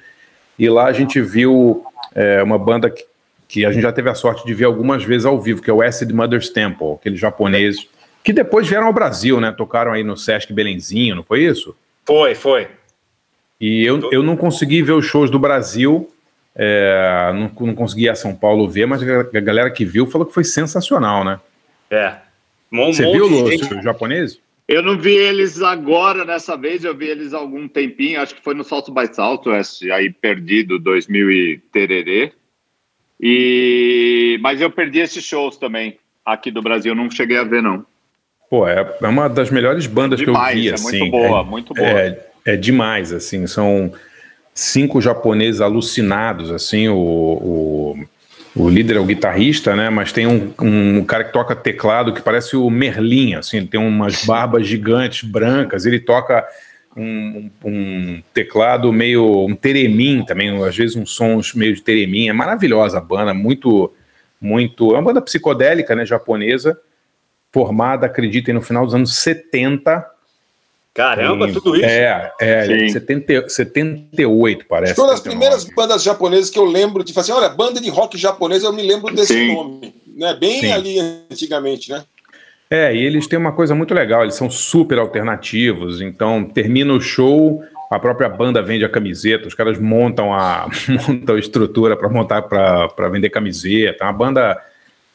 E 0.57 0.67
lá 0.67 0.85
a 0.85 0.91
gente 0.93 1.21
viu 1.21 1.83
é, 2.15 2.41
uma 2.41 2.57
banda 2.57 2.89
que, 2.89 3.05
que, 3.47 3.65
a 3.65 3.71
gente 3.71 3.83
já 3.83 3.91
teve 3.91 4.09
a 4.09 4.15
sorte 4.15 4.45
de 4.45 4.53
ver 4.53 4.65
algumas 4.65 5.03
vezes 5.03 5.25
ao 5.25 5.39
vivo, 5.39 5.61
que 5.61 5.69
é 5.69 5.73
o 5.73 5.81
Acid 5.81 6.11
Mother's 6.11 6.49
Temple, 6.49 6.93
aqueles 6.93 7.19
japoneses, 7.19 7.87
que 8.23 8.33
depois 8.33 8.67
vieram 8.67 8.87
ao 8.87 8.93
Brasil, 8.93 9.39
né? 9.39 9.51
Tocaram 9.51 9.91
aí 9.91 10.03
no 10.03 10.17
Sesc 10.17 10.51
Belenzinho, 10.51 11.15
não 11.15 11.23
foi 11.23 11.43
isso? 11.43 11.75
Foi, 12.05 12.33
foi. 12.35 12.67
E 13.59 13.85
eu, 13.85 14.11
eu 14.11 14.23
não 14.23 14.35
consegui 14.35 14.81
ver 14.81 14.93
os 14.93 15.05
shows 15.05 15.29
do 15.29 15.39
Brasil, 15.39 16.09
é, 16.55 17.31
não, 17.33 17.51
não 17.67 17.75
consegui 17.75 18.03
ir 18.03 18.09
a 18.09 18.15
São 18.15 18.35
Paulo 18.35 18.67
ver, 18.69 18.85
mas 18.85 19.01
a 19.01 19.39
galera 19.39 19.69
que 19.69 19.85
viu 19.85 20.07
falou 20.07 20.25
que 20.25 20.33
foi 20.33 20.43
sensacional, 20.43 21.23
né? 21.23 21.39
É. 21.89 22.15
Um 22.71 22.91
Você 22.91 23.03
viu, 23.11 23.27
Lúcio, 23.27 23.77
os 23.77 23.83
japoneses? 23.83 24.39
Eu 24.67 24.81
não 24.81 24.97
vi 24.97 25.13
eles 25.13 25.61
agora, 25.61 26.25
dessa 26.25 26.55
vez, 26.55 26.83
eu 26.83 26.95
vi 26.95 27.07
eles 27.07 27.33
há 27.33 27.37
algum 27.37 27.67
tempinho, 27.67 28.21
acho 28.21 28.35
que 28.35 28.43
foi 28.43 28.53
no 28.53 28.63
Salto 28.63 28.93
by 28.93 29.13
Southwest, 29.13 29.83
aí 29.91 30.09
perdido, 30.09 30.79
2000 30.79 31.31
e 31.31 31.57
tererê. 31.71 32.31
E... 33.19 34.39
Mas 34.41 34.61
eu 34.61 34.71
perdi 34.71 34.99
esses 34.99 35.23
shows 35.23 35.57
também, 35.57 35.97
aqui 36.25 36.49
do 36.49 36.61
Brasil, 36.61 36.95
não 36.95 37.11
cheguei 37.11 37.37
a 37.37 37.43
ver, 37.43 37.61
não. 37.61 37.85
Pô, 38.49 38.67
é, 38.67 38.97
é 39.01 39.07
uma 39.07 39.27
das 39.27 39.49
melhores 39.49 39.85
bandas 39.85 40.19
demais, 40.19 40.53
que 40.53 40.59
eu 40.59 40.61
vi, 40.61 40.69
é 40.69 40.73
assim. 40.73 40.99
muito 40.99 41.11
boa, 41.11 41.39
é, 41.39 41.43
muito 41.43 41.73
boa. 41.73 41.87
É, 41.87 42.25
é 42.45 42.55
demais, 42.55 43.11
assim, 43.11 43.45
são 43.47 43.91
cinco 44.53 45.01
japoneses 45.01 45.59
alucinados, 45.59 46.51
assim, 46.51 46.87
o, 46.87 46.95
o 46.95 48.05
o 48.55 48.69
líder 48.69 48.97
é 48.97 48.99
o 48.99 49.05
guitarrista, 49.05 49.75
né? 49.75 49.89
Mas 49.89 50.11
tem 50.11 50.27
um, 50.27 50.53
um 50.61 51.03
cara 51.03 51.23
que 51.23 51.33
toca 51.33 51.55
teclado 51.55 52.13
que 52.13 52.21
parece 52.21 52.55
o 52.55 52.69
Merlin, 52.69 53.35
assim, 53.35 53.57
ele 53.57 53.67
tem 53.67 53.79
umas 53.79 54.23
barbas 54.25 54.67
gigantes 54.67 55.27
brancas, 55.27 55.85
ele 55.85 55.99
toca 55.99 56.47
um, 56.95 57.49
um, 57.65 58.21
teclado 58.33 58.93
meio 58.93 59.45
um 59.45 59.55
teremim 59.55 60.23
também, 60.23 60.63
às 60.63 60.75
vezes 60.77 60.95
uns 60.95 61.11
sons 61.11 61.53
meio 61.55 61.73
de 61.73 61.81
teremim. 61.81 62.29
É 62.29 62.33
maravilhosa 62.33 62.99
a 62.99 63.01
banda, 63.01 63.33
muito, 63.33 63.91
muito. 64.39 64.91
É 64.91 64.99
uma 64.99 65.03
banda 65.03 65.21
psicodélica, 65.21 65.95
né? 65.95 66.05
Japonesa, 66.05 66.79
formada, 67.51 68.05
acreditem, 68.05 68.53
no 68.53 68.61
final 68.61 68.85
dos 68.85 68.93
anos 68.93 69.15
70 69.15 70.12
Caramba, 70.93 71.51
tudo 71.51 71.75
isso? 71.75 71.85
É, 71.85 72.31
é, 72.39 72.87
70, 72.89 73.49
78, 73.49 74.65
parece. 74.67 74.93
Foi 74.93 75.05
uma 75.05 75.11
das 75.11 75.21
primeiras 75.21 75.63
bandas 75.63 76.03
japonesas 76.03 76.51
que 76.51 76.59
eu 76.59 76.65
lembro 76.65 77.03
de 77.03 77.11
falar 77.13 77.23
assim: 77.23 77.31
olha, 77.31 77.49
banda 77.49 77.81
de 77.81 77.89
rock 77.89 78.15
japonesa, 78.15 78.67
eu 78.67 78.73
me 78.73 78.83
lembro 78.83 79.13
desse 79.13 79.33
Sim. 79.33 79.55
nome. 79.55 79.95
Né? 80.15 80.35
Bem 80.35 80.59
Sim. 80.59 80.71
ali 80.71 80.99
antigamente, 80.99 81.89
né? 81.89 82.03
É, 82.69 82.95
e 82.95 83.03
eles 83.03 83.27
têm 83.27 83.39
uma 83.39 83.51
coisa 83.51 83.73
muito 83.73 83.93
legal, 83.93 84.23
eles 84.23 84.35
são 84.35 84.49
super 84.49 84.97
alternativos, 84.97 86.01
então 86.01 86.43
termina 86.43 86.93
o 86.93 87.01
show, 87.01 87.63
a 87.91 87.99
própria 87.99 88.29
banda 88.29 88.61
vende 88.63 88.83
a 88.83 88.89
camiseta, 88.89 89.47
os 89.47 89.53
caras 89.53 89.79
montam 89.79 90.33
a, 90.33 90.67
montam 91.07 91.35
a 91.35 91.39
estrutura 91.39 91.95
para 91.95 92.09
montar 92.09 92.43
para 92.43 93.09
vender 93.09 93.29
camiseta, 93.29 94.03
é 94.03 94.07
uma 94.07 94.13
banda 94.13 94.59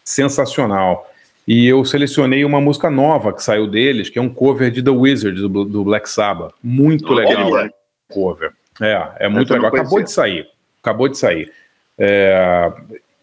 sensacional. 0.05 1.09
E 1.49 1.67
eu 1.67 1.83
selecionei 1.83 2.45
uma 2.45 2.61
música 2.61 2.91
nova 2.91 3.33
que 3.33 3.43
saiu 3.43 3.67
deles, 3.67 4.11
que 4.11 4.19
é 4.19 4.23
um 4.23 4.29
cover 4.29 4.71
de 4.71 4.83
The 4.83 4.91
Wizard, 4.91 5.41
do, 5.41 5.65
do 5.65 5.83
Black 5.83 6.07
Sabbath. 6.07 6.53
Muito 6.63 7.11
legal. 7.15 7.51
Olha. 7.51 7.73
Cover. 8.07 8.53
É, 8.79 9.13
é 9.21 9.29
muito 9.31 9.51
legal. 9.55 9.69
Acabou 9.69 10.03
de 10.03 10.13
sair. 10.13 10.47
Acabou 10.83 11.09
de 11.09 11.17
sair. 11.17 11.51
É, 11.97 12.71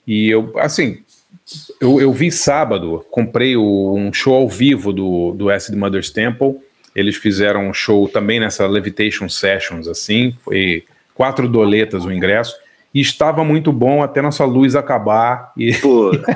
e 0.07 0.27
eu, 0.31 0.51
assim, 0.57 1.03
eu, 1.79 2.01
eu 2.01 2.11
vi 2.11 2.31
sábado, 2.31 3.05
comprei 3.11 3.55
o, 3.55 3.93
um 3.93 4.11
show 4.11 4.33
ao 4.33 4.49
vivo 4.49 4.91
do, 4.91 5.33
do 5.33 5.51
Acid 5.51 5.75
Mother's 5.77 6.09
Temple. 6.09 6.55
Eles 6.95 7.17
fizeram 7.17 7.67
um 7.67 7.73
show 7.75 8.09
também 8.09 8.39
nessa 8.39 8.65
Levitation 8.65 9.29
Sessions, 9.29 9.87
assim, 9.87 10.35
foi 10.43 10.83
quatro 11.13 11.47
doletas 11.47 12.05
o 12.05 12.11
ingresso. 12.11 12.55
E 12.95 13.01
estava 13.01 13.43
muito 13.43 13.73
bom 13.73 14.01
até 14.01 14.21
nossa 14.21 14.45
luz 14.45 14.73
acabar. 14.73 15.51
E... 15.57 15.73
Puta 15.83 16.31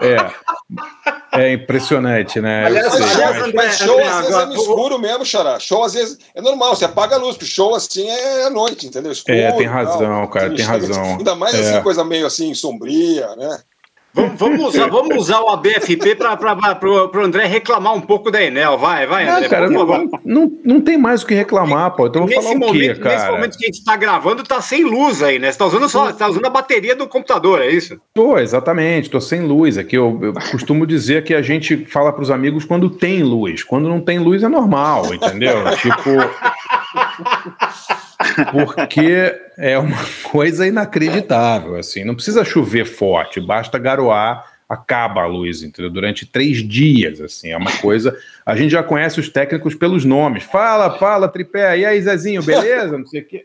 é, 0.00 1.42
é 1.42 1.52
impressionante, 1.52 2.40
né? 2.40 2.66
Aliás, 2.66 2.92
sei, 2.92 3.02
aliás 3.02 3.38
mas... 3.40 3.52
mas 3.52 3.78
show 3.78 3.98
às 3.98 4.20
vezes 4.20 4.36
é 4.36 4.46
no 4.46 4.54
escuro 4.54 4.98
mesmo, 5.00 5.24
Xará. 5.26 5.58
Show 5.58 5.82
às 5.82 5.94
vezes 5.94 6.18
é 6.32 6.40
normal, 6.40 6.76
você 6.76 6.84
apaga 6.84 7.16
a 7.16 7.18
luz, 7.18 7.36
porque 7.36 7.50
show 7.50 7.74
assim 7.74 8.08
é 8.08 8.44
à 8.44 8.50
noite, 8.50 8.86
entendeu? 8.86 9.10
Escuro, 9.10 9.36
é, 9.36 9.50
tem 9.50 9.66
razão, 9.66 9.98
tal, 9.98 10.28
cara, 10.28 10.54
tem 10.54 10.64
razão. 10.64 11.16
Ainda 11.18 11.34
mais 11.34 11.54
é. 11.54 11.60
assim, 11.60 11.82
coisa 11.82 12.04
meio 12.04 12.24
assim, 12.24 12.54
sombria, 12.54 13.34
né? 13.34 13.58
Vamos, 14.16 14.38
vamos, 14.38 14.66
usar, 14.74 14.88
vamos 14.90 15.16
usar 15.16 15.40
o 15.42 15.50
ABFP 15.50 16.14
para 16.14 16.80
o 16.88 17.20
André 17.20 17.44
reclamar 17.44 17.94
um 17.94 18.00
pouco 18.00 18.30
da 18.30 18.42
Enel. 18.42 18.78
Vai, 18.78 19.06
vai, 19.06 19.28
André. 19.28 19.46
Ah, 19.46 19.48
cara, 19.50 19.68
não, 19.68 20.08
não, 20.24 20.52
não, 20.64 20.80
tem 20.80 20.96
mais 20.96 21.22
o 21.22 21.26
que 21.26 21.34
reclamar, 21.34 21.94
pô. 21.94 22.06
Então 22.06 22.24
nesse, 22.24 22.42
falar 22.42 22.56
momento, 22.56 22.94
quê, 22.94 22.94
cara? 22.94 23.14
nesse 23.14 23.30
momento 23.30 23.58
que 23.58 23.64
a 23.64 23.68
gente 23.68 23.78
está 23.78 23.94
gravando, 23.94 24.42
tá 24.42 24.62
sem 24.62 24.84
luz 24.84 25.22
aí, 25.22 25.38
né? 25.38 25.48
Você 25.48 25.50
está 25.50 25.66
usando, 25.66 25.88
só, 25.88 26.10
tá 26.12 26.28
usando 26.28 26.46
a 26.46 26.50
bateria 26.50 26.96
do 26.96 27.06
computador, 27.06 27.60
é 27.60 27.68
isso? 27.68 28.00
Tô, 28.14 28.38
exatamente. 28.38 29.10
Tô 29.10 29.20
sem 29.20 29.42
luz 29.42 29.76
aqui. 29.76 29.96
Eu, 29.96 30.18
eu 30.22 30.32
costumo 30.50 30.86
dizer 30.86 31.22
que 31.22 31.34
a 31.34 31.42
gente 31.42 31.84
fala 31.84 32.10
para 32.10 32.22
os 32.22 32.30
amigos 32.30 32.64
quando 32.64 32.88
tem 32.88 33.22
luz. 33.22 33.62
Quando 33.62 33.86
não 33.86 34.00
tem 34.00 34.18
luz 34.18 34.42
é 34.42 34.48
normal, 34.48 35.12
entendeu? 35.12 35.56
tipo. 35.76 36.10
Porque 38.52 39.34
é 39.58 39.78
uma 39.78 39.98
coisa 40.24 40.66
inacreditável, 40.66 41.76
assim, 41.76 42.04
não 42.04 42.14
precisa 42.14 42.44
chover 42.44 42.84
forte, 42.84 43.40
basta 43.40 43.78
garoar, 43.78 44.44
acaba 44.68 45.22
a 45.22 45.26
luz, 45.26 45.62
entendeu? 45.62 45.90
Durante 45.90 46.26
três 46.26 46.58
dias, 46.58 47.20
assim, 47.20 47.50
é 47.50 47.56
uma 47.56 47.72
coisa. 47.78 48.16
A 48.44 48.56
gente 48.56 48.72
já 48.72 48.82
conhece 48.82 49.20
os 49.20 49.28
técnicos 49.28 49.74
pelos 49.74 50.04
nomes. 50.04 50.42
Fala, 50.42 50.98
fala, 50.98 51.28
tripé, 51.28 51.78
e 51.78 51.84
aí, 51.84 52.00
Zezinho, 52.02 52.42
beleza? 52.42 52.98
Não 52.98 53.06
sei 53.06 53.20
o 53.20 53.24
quê. 53.24 53.44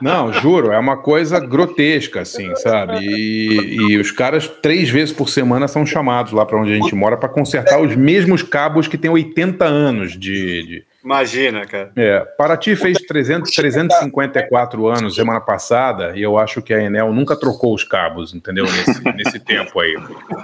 Não, 0.00 0.32
juro, 0.32 0.72
é 0.72 0.78
uma 0.78 0.96
coisa 0.96 1.38
grotesca, 1.38 2.22
assim, 2.22 2.54
sabe? 2.56 2.98
E, 3.06 3.92
e 3.92 3.98
os 3.98 4.10
caras, 4.10 4.48
três 4.48 4.88
vezes 4.88 5.12
por 5.12 5.28
semana, 5.28 5.68
são 5.68 5.84
chamados 5.84 6.32
lá 6.32 6.44
para 6.44 6.58
onde 6.58 6.72
a 6.72 6.76
gente 6.76 6.94
mora 6.94 7.16
para 7.16 7.28
consertar 7.28 7.80
os 7.80 7.94
mesmos 7.94 8.42
cabos 8.42 8.88
que 8.88 8.98
têm 8.98 9.10
80 9.10 9.64
anos 9.64 10.12
de, 10.12 10.66
de 10.66 10.84
Imagina, 11.06 11.64
cara. 11.64 11.92
É, 11.94 12.18
Paraty 12.36 12.74
fez 12.74 12.98
300, 12.98 13.52
354 13.52 14.88
anos 14.88 15.14
semana 15.14 15.40
passada 15.40 16.16
e 16.16 16.22
eu 16.22 16.36
acho 16.36 16.60
que 16.60 16.74
a 16.74 16.82
Enel 16.82 17.12
nunca 17.12 17.38
trocou 17.38 17.72
os 17.72 17.84
cabos, 17.84 18.34
entendeu? 18.34 18.64
Nesse, 18.64 19.04
nesse 19.14 19.38
tempo 19.38 19.78
aí. 19.78 19.94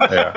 É. 0.09 0.31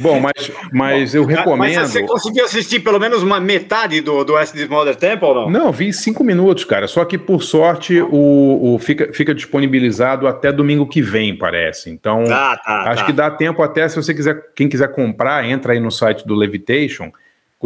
Bom, 0.00 0.18
mas, 0.18 0.50
mas 0.72 1.14
eu 1.14 1.26
recomendo. 1.26 1.76
Mas 1.76 1.90
você 1.90 2.04
conseguiu 2.04 2.46
assistir 2.46 2.80
pelo 2.80 2.98
menos 2.98 3.22
uma 3.22 3.38
metade 3.38 4.00
do, 4.00 4.24
do 4.24 4.38
SD 4.38 4.66
Mother 4.66 4.96
Temple 4.96 5.28
ou 5.28 5.34
não? 5.34 5.50
Não, 5.50 5.70
vi 5.70 5.92
cinco 5.92 6.24
minutos, 6.24 6.64
cara. 6.64 6.88
Só 6.88 7.04
que 7.04 7.18
por 7.18 7.42
sorte 7.42 8.00
o, 8.00 8.74
o 8.74 8.78
fica, 8.78 9.12
fica 9.12 9.34
disponibilizado 9.34 10.26
até 10.26 10.50
domingo 10.50 10.86
que 10.86 11.02
vem, 11.02 11.36
parece. 11.36 11.90
Então, 11.90 12.24
tá, 12.24 12.56
tá, 12.56 12.90
acho 12.92 13.02
tá. 13.02 13.06
que 13.06 13.12
dá 13.12 13.30
tempo 13.30 13.62
até 13.62 13.86
se 13.86 13.96
você 13.96 14.14
quiser, 14.14 14.42
quem 14.54 14.70
quiser 14.70 14.90
comprar, 14.90 15.44
entra 15.44 15.74
aí 15.74 15.80
no 15.80 15.90
site 15.90 16.26
do 16.26 16.34
Levitation 16.34 17.12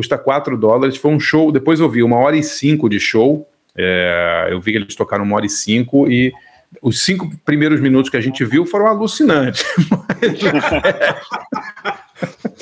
custa 0.00 0.16
4 0.16 0.56
dólares. 0.56 0.96
Foi 0.96 1.10
um 1.10 1.20
show, 1.20 1.52
depois 1.52 1.78
eu 1.78 1.88
vi 1.88 2.02
uma 2.02 2.16
hora 2.16 2.34
e 2.34 2.42
cinco 2.42 2.88
de 2.88 2.98
show. 2.98 3.46
É, 3.76 4.48
eu 4.50 4.58
vi 4.58 4.72
que 4.72 4.78
eles 4.78 4.94
tocaram 4.94 5.24
uma 5.24 5.36
hora 5.36 5.44
e 5.44 5.50
cinco 5.50 6.10
e 6.10 6.32
os 6.80 7.04
cinco 7.04 7.30
primeiros 7.44 7.80
minutos 7.80 8.10
que 8.10 8.16
a 8.16 8.20
gente 8.20 8.44
viu 8.44 8.64
foram 8.64 8.86
alucinantes. 8.86 9.64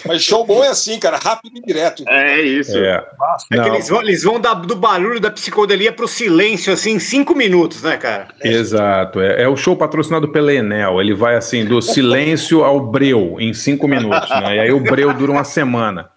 Mas 0.07 0.23
show 0.23 0.45
bom 0.47 0.63
é 0.63 0.69
assim, 0.69 0.99
cara, 0.99 1.17
rápido 1.17 1.59
e 1.59 1.61
direto. 1.61 2.05
É 2.09 2.41
isso. 2.41 2.77
É, 2.79 3.05
é 3.53 3.63
que 3.63 3.69
eles 3.69 3.89
vão, 3.89 4.01
eles 4.03 4.23
vão 4.23 4.41
da, 4.41 4.55
do 4.55 4.77
barulho 4.77 5.21
da 5.21 5.31
psicodelia 5.31 5.93
para 5.93 6.05
o 6.05 6.09
silêncio, 6.09 6.73
assim, 6.73 6.93
em 6.93 6.99
cinco 6.99 7.35
minutos, 7.35 7.83
né, 7.83 7.97
cara? 7.97 8.29
Exato. 8.43 9.21
É, 9.21 9.43
é, 9.43 9.49
o 9.49 9.57
show 9.57 9.77
patrocinado 9.77 10.29
pela 10.29 10.53
Enel. 10.53 11.01
Ele 11.01 11.15
vai, 11.15 11.37
assim, 11.37 11.65
do 11.65 11.83
silêncio 11.83 12.65
ao 12.65 12.81
breu 12.81 13.37
em 13.39 13.53
cinco 13.53 13.89
minutos, 13.89 14.31
né? 14.31 14.57
E 14.57 14.61
aí 14.61 14.73
o 14.73 14.81
breu 14.81 15.13
dura 15.13 15.33
uma 15.33 15.45
semana. 15.45 16.11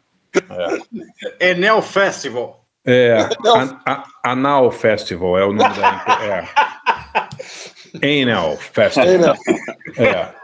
É. 1.40 1.52
Enel 1.52 1.82
Festival. 1.82 2.62
É, 2.86 3.30
Anal 4.24 4.72
Festival 4.72 5.38
é 5.38 5.46
o 5.46 5.54
nome 5.54 5.76
da. 5.76 6.48
É. 8.04 8.24
Anal 8.24 8.58
Festival. 8.58 9.36
É. 9.98 10.42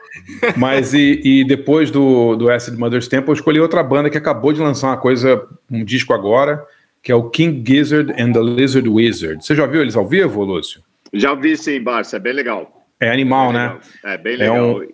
Mas 0.55 0.93
e, 0.93 1.21
e, 1.23 1.43
depois 1.45 1.89
do, 1.89 2.35
do 2.35 2.51
Acid 2.51 2.77
Mother's 2.77 3.07
Temple, 3.07 3.29
eu 3.29 3.33
escolhi 3.33 3.59
outra 3.59 3.81
banda 3.81 4.09
que 4.09 4.17
acabou 4.17 4.51
de 4.51 4.59
lançar 4.59 4.87
uma 4.87 4.97
coisa, 4.97 5.47
um 5.71 5.83
disco 5.83 6.13
agora, 6.13 6.65
que 7.01 7.11
é 7.11 7.15
o 7.15 7.29
King 7.29 7.63
Gizzard 7.65 8.11
and 8.21 8.33
the 8.33 8.41
Lizard 8.41 8.87
Wizard. 8.89 9.43
Você 9.43 9.55
já 9.55 9.65
viu 9.65 9.81
eles 9.81 9.95
ao 9.95 10.07
vivo, 10.07 10.43
Lúcio? 10.43 10.81
Já 11.13 11.33
vi 11.33 11.55
sim, 11.55 11.81
Barça, 11.81 12.17
é 12.17 12.19
bem 12.19 12.33
legal. 12.33 12.85
É 12.99 13.11
animal, 13.11 13.51
é 13.51 13.53
né? 13.53 13.63
Legal. 13.63 13.81
É 14.03 14.17
bem 14.17 14.37
legal. 14.37 14.55
É 14.55 14.61
um, 14.61 14.87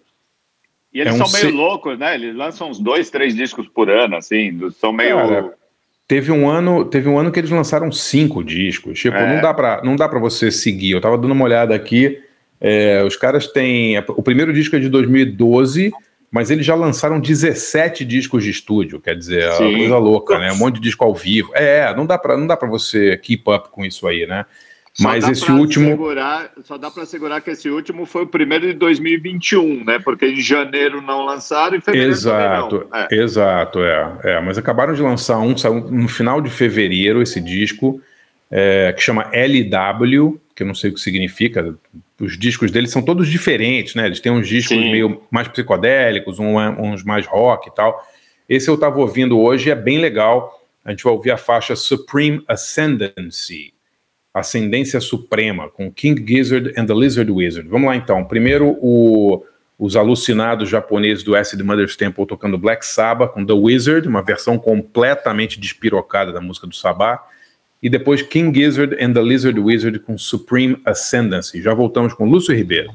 e 0.93 1.01
eles 1.01 1.19
é 1.19 1.23
um 1.23 1.25
são 1.25 1.41
meio 1.41 1.55
loucos, 1.55 1.97
né? 1.97 2.13
Eles 2.13 2.35
lançam 2.35 2.69
uns 2.69 2.79
dois, 2.79 3.09
três 3.09 3.35
discos 3.35 3.67
por 3.67 3.89
ano, 3.89 4.15
assim, 4.15 4.59
são 4.79 4.93
meio. 4.93 5.15
Cara, 5.15 5.53
teve 6.07 6.31
um 6.31 6.47
ano, 6.47 6.85
teve 6.85 7.09
um 7.09 7.17
ano 7.17 7.31
que 7.31 7.39
eles 7.39 7.49
lançaram 7.49 7.91
cinco 7.91 8.43
discos. 8.43 8.99
Tipo, 8.99 9.17
é. 9.17 9.35
não 9.35 9.41
dá 9.41 9.53
para, 9.53 9.81
não 9.83 9.95
dá 9.95 10.07
para 10.07 10.19
você 10.19 10.51
seguir. 10.51 10.91
Eu 10.91 11.01
tava 11.01 11.17
dando 11.17 11.31
uma 11.31 11.45
olhada 11.45 11.73
aqui. 11.73 12.21
É, 12.61 13.03
os 13.03 13.15
caras 13.15 13.47
têm. 13.47 13.97
O 14.09 14.21
primeiro 14.21 14.53
disco 14.53 14.75
é 14.75 14.79
de 14.79 14.87
2012, 14.87 15.91
mas 16.29 16.51
eles 16.51 16.65
já 16.65 16.75
lançaram 16.75 17.19
17 17.19 18.05
discos 18.05 18.43
de 18.43 18.51
estúdio. 18.51 19.01
Quer 19.01 19.17
dizer, 19.17 19.49
uma 19.49 19.77
coisa 19.77 19.97
louca, 19.97 20.37
né? 20.37 20.51
Um 20.51 20.57
monte 20.57 20.75
de 20.75 20.81
disco 20.81 21.03
ao 21.03 21.15
vivo. 21.15 21.51
É, 21.55 21.93
não 21.95 22.05
dá 22.05 22.19
para, 22.19 22.37
não 22.37 22.45
dá 22.45 22.55
para 22.55 22.69
você 22.69 23.17
keep 23.17 23.49
up 23.49 23.69
com 23.71 23.83
isso 23.83 24.07
aí, 24.07 24.27
né? 24.27 24.45
Mas 24.99 25.27
esse 25.27 25.51
último. 25.51 25.89
Segurar, 25.89 26.51
só 26.63 26.77
dá 26.77 26.91
para 26.91 27.05
segurar 27.05 27.41
que 27.41 27.49
esse 27.49 27.67
último 27.67 28.05
foi 28.05 28.23
o 28.23 28.27
primeiro 28.27 28.67
de 28.67 28.73
2021, 28.73 29.83
né? 29.83 29.97
Porque 29.97 30.27
em 30.27 30.39
janeiro 30.39 31.01
não 31.01 31.25
lançaram 31.25 31.75
e 31.75 31.81
fevereiro 31.81 32.11
exato, 32.11 32.87
não. 32.91 32.99
É. 32.99 33.07
Exato, 33.11 33.79
é, 33.79 34.17
é. 34.23 34.41
Mas 34.41 34.57
acabaram 34.57 34.93
de 34.93 35.01
lançar 35.01 35.39
um, 35.39 35.57
saiu 35.57 35.81
no 35.89 36.07
final 36.07 36.39
de 36.39 36.51
fevereiro 36.51 37.23
esse 37.23 37.41
disco, 37.41 37.99
é, 38.51 38.93
que 38.95 39.01
chama 39.01 39.31
LW, 39.33 40.39
que 40.55 40.61
eu 40.61 40.67
não 40.67 40.75
sei 40.75 40.91
o 40.91 40.93
que 40.93 40.99
significa. 40.99 41.75
Os 42.19 42.37
discos 42.37 42.69
deles 42.69 42.91
são 42.91 43.01
todos 43.01 43.27
diferentes, 43.27 43.95
né? 43.95 44.05
Eles 44.05 44.19
têm 44.19 44.31
uns 44.31 44.47
discos 44.47 44.77
Sim. 44.77 44.91
meio 44.91 45.23
mais 45.31 45.47
psicodélicos, 45.47 46.37
um, 46.37 46.57
uns 46.57 47.03
mais 47.03 47.25
rock 47.25 47.67
e 47.67 47.73
tal. 47.73 47.99
Esse 48.47 48.69
eu 48.69 48.75
estava 48.75 48.99
ouvindo 48.99 49.39
hoje 49.39 49.71
é 49.71 49.75
bem 49.75 49.97
legal. 49.97 50.61
A 50.85 50.91
gente 50.91 51.03
vai 51.03 51.13
ouvir 51.13 51.31
a 51.31 51.37
faixa 51.37 51.75
Supreme 51.75 52.43
Ascendancy 52.47 53.73
Ascendência 54.33 54.99
Suprema, 54.99 55.69
com 55.69 55.91
King 55.91 56.25
Gizzard 56.27 56.73
and 56.75 56.85
the 56.85 56.93
Lizard 56.93 57.31
Wizard. 57.31 57.69
Vamos 57.69 57.87
lá 57.87 57.95
então. 57.95 58.23
Primeiro, 58.25 58.77
o, 58.81 59.45
os 59.77 59.95
alucinados 59.95 60.69
japoneses 60.69 61.23
do 61.23 61.35
Acid 61.35 61.61
Mother's 61.61 61.95
Temple 61.95 62.25
tocando 62.25 62.57
Black 62.57 62.85
Sabbath 62.85 63.33
com 63.33 63.45
The 63.45 63.53
Wizard, 63.53 64.07
uma 64.07 64.23
versão 64.23 64.57
completamente 64.57 65.59
despirocada 65.59 66.31
da 66.31 66.41
música 66.41 66.65
do 66.65 66.73
Sabá. 66.73 67.23
E 67.81 67.89
depois 67.89 68.21
King 68.21 68.57
Gizzard 68.57 68.95
and 69.03 69.13
the 69.13 69.21
Lizard 69.21 69.59
Wizard 69.59 69.99
com 69.99 70.17
Supreme 70.17 70.77
Ascendancy. 70.85 71.61
Já 71.61 71.73
voltamos 71.73 72.13
com 72.13 72.25
Lúcio 72.25 72.55
Ribeiro. 72.55 72.89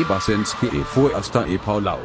Ebasinski 0.00 0.66
e 0.66 0.84
Foerster 0.84 1.50
e 1.50 1.56
Paulau. 1.58 2.00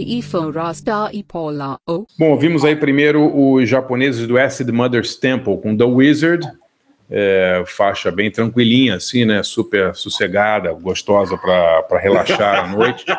E 0.00 0.22
e 1.12 1.22
Paula 1.22 1.78
O. 1.86 2.06
Bom, 2.18 2.36
vimos 2.36 2.64
aí 2.64 2.76
primeiro 2.76 3.24
os 3.34 3.68
japoneses 3.68 4.26
do 4.26 4.38
Acid 4.38 4.70
Mother's 4.70 5.16
Temple 5.16 5.58
com 5.58 5.76
The 5.76 5.84
Wizard, 5.84 6.46
é, 7.14 7.62
faixa 7.66 8.10
bem 8.10 8.30
tranquilinha, 8.30 8.94
assim, 8.94 9.26
né? 9.26 9.42
Super 9.42 9.94
sossegada, 9.94 10.72
gostosa 10.72 11.36
para 11.36 11.98
relaxar 11.98 12.64
à 12.64 12.66
noite. 12.68 13.04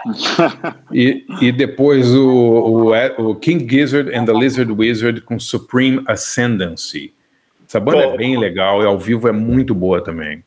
E, 0.92 1.26
e 1.42 1.52
depois 1.52 2.14
o, 2.14 2.92
o, 2.92 2.92
o, 3.18 3.36
King 3.36 3.68
Gizzard 3.68 4.16
and 4.16 4.26
the 4.26 4.32
Lizard 4.32 4.72
Wizard 4.72 5.22
com 5.22 5.40
Supreme 5.40 6.04
Ascendancy. 6.08 7.12
Essa 7.68 7.80
banda 7.80 8.04
é 8.04 8.18
bem 8.18 8.38
legal 8.38 8.84
e 8.84 8.86
ao 8.86 9.00
vivo 9.00 9.28
é 9.28 9.32
muito 9.32 9.74
boa 9.74 10.04
também. 10.04 10.44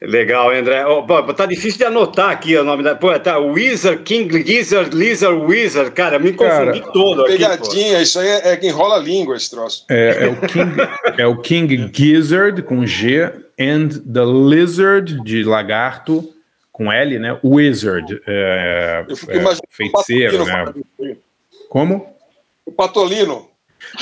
Legal, 0.00 0.50
André. 0.50 0.84
Oh, 0.86 1.04
tá 1.34 1.44
difícil 1.44 1.78
de 1.78 1.84
anotar 1.84 2.30
aqui 2.30 2.56
o 2.56 2.64
nome 2.64 2.82
da. 2.82 2.94
Pô, 2.94 3.18
tá 3.18 3.38
Wizard, 3.38 4.02
King 4.02 4.42
Gizzard, 4.46 4.96
Lizard 4.96 5.38
Wizard. 5.44 5.90
Cara, 5.92 6.18
me 6.18 6.32
confundi 6.32 6.80
Cara, 6.80 6.92
todo 6.92 7.22
aqui. 7.22 7.32
Pegadinha, 7.32 7.96
pô. 7.96 8.02
isso 8.02 8.18
aí 8.18 8.28
é, 8.28 8.48
é 8.52 8.56
que 8.56 8.66
enrola 8.66 8.96
a 8.96 8.98
língua 8.98 9.36
esse 9.36 9.50
troço. 9.50 9.84
É, 9.90 10.24
é, 10.24 10.28
o 10.28 10.40
King, 10.46 10.76
é 11.18 11.26
o 11.26 11.36
King 11.36 11.90
Gizzard 11.92 12.62
com 12.62 12.86
G 12.86 13.24
and 13.58 13.88
the 14.10 14.24
Lizard 14.24 15.22
de 15.22 15.44
lagarto 15.44 16.32
com 16.72 16.90
L, 16.90 17.18
né? 17.18 17.38
Wizard. 17.44 18.22
É, 18.26 19.04
Eu 19.06 19.16
fico 19.16 19.32
é, 19.32 19.56
feiticeiro, 19.68 20.46
né? 20.46 20.72
Como? 21.68 22.06
O 22.64 22.72
Patolino. 22.72 23.49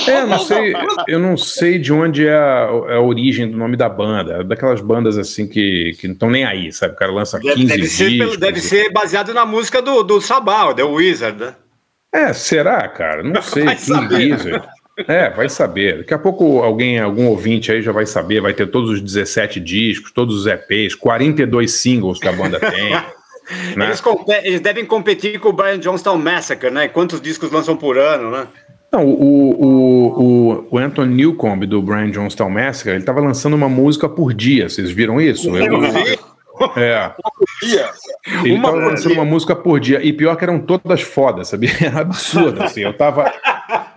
É, 0.06 0.24
não 0.24 0.38
sei, 0.38 0.72
eu 1.06 1.18
não 1.18 1.36
sei 1.36 1.78
de 1.78 1.92
onde 1.92 2.26
é 2.26 2.34
a, 2.34 2.68
é 2.88 2.94
a, 2.96 3.00
origem 3.00 3.50
do 3.50 3.56
nome 3.56 3.76
da 3.76 3.88
banda. 3.88 4.40
É 4.40 4.44
daquelas 4.44 4.80
bandas 4.80 5.16
assim 5.16 5.46
que, 5.46 5.96
que 5.98 6.06
não 6.06 6.14
estão 6.14 6.30
nem 6.30 6.44
aí, 6.44 6.72
sabe? 6.72 6.94
O 6.94 6.96
cara 6.96 7.12
lança 7.12 7.38
15 7.38 7.64
deve, 7.64 7.86
ser, 7.86 8.08
discos. 8.10 8.36
Deve 8.36 8.60
ser 8.60 8.90
baseado 8.90 9.32
na 9.32 9.46
música 9.46 9.80
do, 9.80 10.02
do 10.02 10.20
Sabá, 10.20 10.72
The 10.74 10.82
Wizard, 10.82 11.40
né? 11.40 11.54
É, 12.12 12.32
será, 12.32 12.88
cara? 12.88 13.22
Não 13.22 13.40
sei. 13.42 13.64
Vai 13.64 13.76
King 13.76 14.14
Wizard. 14.14 14.68
É, 15.06 15.30
vai 15.30 15.48
saber. 15.48 15.98
Daqui 15.98 16.12
a 16.12 16.18
pouco 16.18 16.60
alguém, 16.60 16.98
algum 16.98 17.26
ouvinte 17.28 17.70
aí 17.70 17.80
já 17.80 17.92
vai 17.92 18.04
saber, 18.04 18.40
vai 18.40 18.52
ter 18.52 18.66
todos 18.66 18.90
os 18.90 19.00
17 19.00 19.60
discos, 19.60 20.10
todos 20.10 20.40
os 20.40 20.46
EPs, 20.46 20.94
42 20.96 21.70
singles 21.70 22.18
que 22.18 22.26
a 22.26 22.32
banda 22.32 22.58
tem. 22.58 22.90
né? 23.76 23.86
eles, 23.86 24.02
eles, 24.42 24.60
devem 24.60 24.84
competir 24.84 25.38
com 25.38 25.50
o 25.50 25.52
Brian 25.52 25.78
Johnston 25.78 26.16
Massacre, 26.16 26.70
né? 26.70 26.88
Quantos 26.88 27.20
discos 27.20 27.52
lançam 27.52 27.76
por 27.76 27.96
ano, 27.96 28.30
né? 28.30 28.48
Não, 28.90 29.06
o, 29.06 29.64
o, 29.64 30.22
o, 30.22 30.68
o 30.70 30.78
Anthony 30.78 31.14
Newcomb 31.14 31.66
do 31.66 31.82
Brian 31.82 32.12
Jonestown 32.12 32.48
Massacre, 32.48 32.92
ele 32.92 33.04
tava 33.04 33.20
lançando 33.20 33.54
uma 33.54 33.68
música 33.68 34.08
por 34.08 34.32
dia, 34.32 34.68
vocês 34.68 34.90
viram 34.90 35.20
isso? 35.20 35.54
Eu, 35.54 35.66
eu 35.66 35.80
vi. 35.80 36.18
É. 36.76 37.12
Ele 38.44 38.54
uma 38.54 38.64
tava 38.70 38.76
lançando 38.78 39.12
uma 39.12 39.24
música 39.24 39.54
por 39.54 39.78
dia. 39.78 40.02
E 40.02 40.12
pior 40.12 40.36
que 40.36 40.44
eram 40.44 40.58
todas 40.60 41.00
fodas, 41.00 41.48
sabia? 41.48 41.70
Era 41.80 42.00
absurdo, 42.00 42.62
assim. 42.62 42.80
Eu 42.80 42.92
tava. 42.92 43.32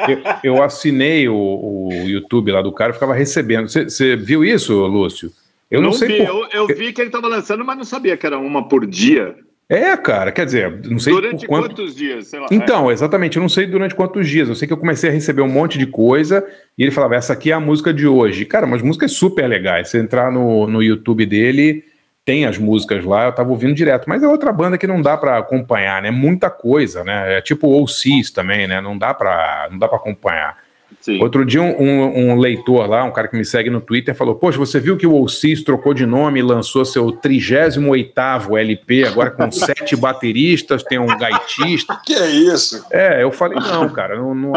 Eu, 0.08 0.56
eu 0.56 0.64
assinei 0.64 1.28
o, 1.28 1.36
o, 1.36 1.90
YouTube 2.06 2.52
lá 2.52 2.62
do 2.62 2.72
cara 2.72 2.92
e 2.92 2.94
ficava 2.94 3.14
recebendo. 3.14 3.68
Você 3.68 4.16
viu 4.16 4.44
isso, 4.46 4.74
Lúcio? 4.86 5.32
Eu 5.70 5.82
não, 5.82 5.90
não 5.90 5.94
sei. 5.94 6.08
Vi. 6.08 6.18
Por... 6.18 6.28
Eu, 6.28 6.48
eu, 6.52 6.68
vi 6.68 6.94
que 6.94 7.02
ele 7.02 7.10
tava 7.10 7.28
lançando, 7.28 7.66
mas 7.66 7.78
não 7.78 7.84
sabia 7.84 8.16
que 8.16 8.26
era 8.26 8.38
uma 8.38 8.68
por 8.68 8.86
dia. 8.86 9.36
É, 9.72 9.96
cara, 9.96 10.34
quer 10.34 10.44
dizer, 10.44 10.82
não 10.84 11.00
sei 11.00 11.14
durante 11.14 11.48
quanto... 11.48 11.68
quantos 11.70 11.96
dias, 11.96 12.28
sei 12.28 12.42
lá. 12.42 12.48
Então, 12.52 12.92
é. 12.92 12.94
exatamente, 12.94 13.38
eu 13.38 13.42
não 13.42 13.48
sei 13.48 13.66
durante 13.66 13.96
quantos 13.96 14.28
dias. 14.28 14.50
Eu 14.50 14.56
sei 14.56 14.68
que 14.68 14.74
eu 14.74 14.78
comecei 14.78 15.10
a 15.10 15.14
receber 15.14 15.42
um 15.42 15.48
monte 15.48 15.78
de 15.78 15.86
coisa 15.86 16.46
e 16.78 16.84
ele 16.84 16.92
falava, 16.92 17.16
essa 17.16 17.32
aqui 17.32 17.52
é 17.52 17.54
a 17.54 17.60
música 17.60 17.94
de 17.94 18.06
hoje. 18.06 18.44
Cara, 18.44 18.68
mas 18.68 18.82
músicas 18.82 19.14
super 19.14 19.48
legais. 19.48 19.88
Você 19.88 19.98
entrar 19.98 20.30
no, 20.30 20.68
no 20.68 20.84
YouTube 20.84 21.26
dele, 21.26 21.86
tem 22.26 22.46
as 22.46 22.58
músicas 22.58 23.06
lá, 23.06 23.28
eu 23.28 23.32
tava 23.32 23.50
ouvindo 23.50 23.74
direto, 23.74 24.10
mas 24.10 24.22
é 24.22 24.28
outra 24.28 24.52
banda 24.52 24.78
que 24.78 24.86
não 24.86 25.02
dá 25.02 25.16
para 25.16 25.38
acompanhar, 25.38 26.02
né? 26.02 26.12
Muita 26.12 26.50
coisa, 26.50 27.06
né? 27.06 27.38
É 27.38 27.42
tipo 27.42 27.82
o 27.82 27.88
Cis 27.88 28.30
também, 28.30 28.68
né? 28.68 28.82
Não 28.82 28.98
dá 28.98 29.14
para 29.14 29.70
não 29.72 29.80
dá 29.80 29.88
para 29.88 30.00
acompanhar. 30.00 30.58
Sim. 31.02 31.20
Outro 31.20 31.44
dia, 31.44 31.62
um, 31.64 31.82
um, 31.82 32.32
um, 32.32 32.38
leitor 32.38 32.88
lá, 32.88 33.04
um 33.04 33.12
cara 33.12 33.28
que 33.28 33.36
me 33.36 33.44
segue 33.44 33.72
no 33.72 33.82
Twitter, 33.82 34.14
falou: 34.14 34.36
Poxa, 34.36 34.60
você 34.60 34.80
viu 34.80 34.96
que 34.96 35.08
o 35.08 35.16
Olsis 35.16 35.64
trocou 35.64 35.96
de 35.96 36.06
nome 36.06 36.40
e 36.40 36.44
lançou 36.44 36.86
seu 36.86 37.12
38 37.12 38.56
LP, 38.56 39.06
agora 39.06 39.32
com 39.32 39.50
sete 39.52 39.96
bateristas, 39.96 40.84
tem 40.84 41.00
um 41.00 41.08
gaitista. 41.08 42.00
Que 42.06 42.14
é 42.14 42.30
isso? 42.30 42.86
É, 42.92 43.24
eu 43.24 43.32
falei: 43.32 43.58
Não, 43.60 43.90
cara, 43.90 44.16
não. 44.16 44.36
não... 44.36 44.52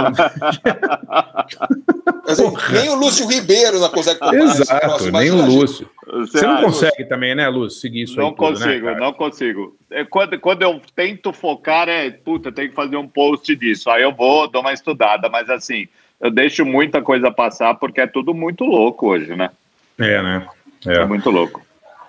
Assim, 2.27 2.53
nem 2.73 2.91
o 2.91 2.95
Lúcio 2.95 3.27
Ribeiro 3.27 3.79
não 3.79 3.89
consegue 3.89 4.19
Exato, 4.37 5.11
nem 5.13 5.31
o 5.31 5.47
Lúcio. 5.47 5.89
Você, 6.07 6.39
você 6.39 6.47
não 6.47 6.61
consegue 6.63 7.05
também, 7.07 7.35
né, 7.35 7.49
Lúcio, 7.49 7.81
seguir 7.81 8.03
isso 8.03 8.17
Não 8.19 8.29
aí 8.29 8.35
consigo, 8.35 8.71
tudo, 8.71 8.85
né, 8.85 8.97
não 9.01 9.13
consigo. 9.15 9.77
É, 9.91 10.05
quando, 10.05 10.39
quando 10.39 10.63
eu 10.63 10.81
tento 10.95 11.33
focar, 11.33 11.89
é, 11.89 12.11
puta, 12.11 12.53
tem 12.53 12.69
que 12.69 12.75
fazer 12.75 12.97
um 12.97 13.09
post 13.09 13.57
disso. 13.57 13.89
Aí 13.91 14.03
eu 14.03 14.13
vou, 14.13 14.47
dou 14.47 14.61
uma 14.61 14.75
estudada, 14.75 15.31
mas 15.31 15.49
assim 15.49 15.89
eu 16.21 16.31
deixo 16.31 16.65
muita 16.65 17.03
coisa 17.03 17.31
passar 17.31 17.75
porque 17.75 18.01
é 18.01 18.07
tudo 18.07 18.33
muito 18.33 18.65
louco 18.65 19.09
hoje, 19.09 19.35
né? 19.37 19.51
É, 19.99 20.23
né? 20.23 20.47
É, 20.87 20.95
é 20.99 21.05
muito 21.07 21.31
louco. 21.31 21.63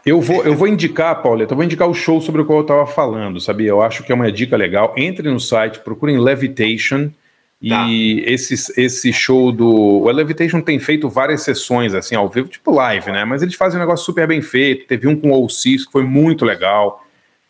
Eu 0.05 0.21
vou, 0.21 0.43
eu 0.43 0.55
vou 0.55 0.67
indicar, 0.67 1.21
Pauleta, 1.23 1.53
eu 1.53 1.55
vou 1.55 1.65
indicar 1.65 1.89
o 1.89 1.93
show 1.93 2.21
sobre 2.21 2.41
o 2.41 2.45
qual 2.45 2.59
eu 2.59 2.63
estava 2.63 2.85
falando, 2.85 3.41
sabia? 3.41 3.69
Eu 3.69 3.81
acho 3.81 4.03
que 4.03 4.11
é 4.11 4.15
uma 4.15 4.31
dica 4.31 4.55
legal. 4.55 4.93
Entre 4.95 5.27
no 5.29 5.39
site, 5.39 5.79
procurem 5.79 6.19
Levitation. 6.19 7.09
E 7.61 7.69
tá. 7.69 7.87
esse, 7.89 8.53
esse 8.79 9.11
show 9.11 9.51
do. 9.51 9.67
O 9.67 10.11
Levitation 10.11 10.61
tem 10.61 10.77
feito 10.77 11.09
várias 11.09 11.41
sessões, 11.41 11.95
assim, 11.95 12.13
ao 12.13 12.29
vivo, 12.29 12.47
tipo 12.47 12.69
live, 12.69 13.11
né? 13.11 13.25
Mas 13.25 13.41
eles 13.41 13.55
fazem 13.55 13.79
um 13.79 13.81
negócio 13.81 14.05
super 14.05 14.27
bem 14.27 14.41
feito. 14.41 14.85
Teve 14.85 15.07
um 15.07 15.15
com 15.15 15.31
o 15.31 15.43
OCs 15.43 15.85
que 15.85 15.91
foi 15.91 16.03
muito 16.03 16.45
legal. 16.45 17.03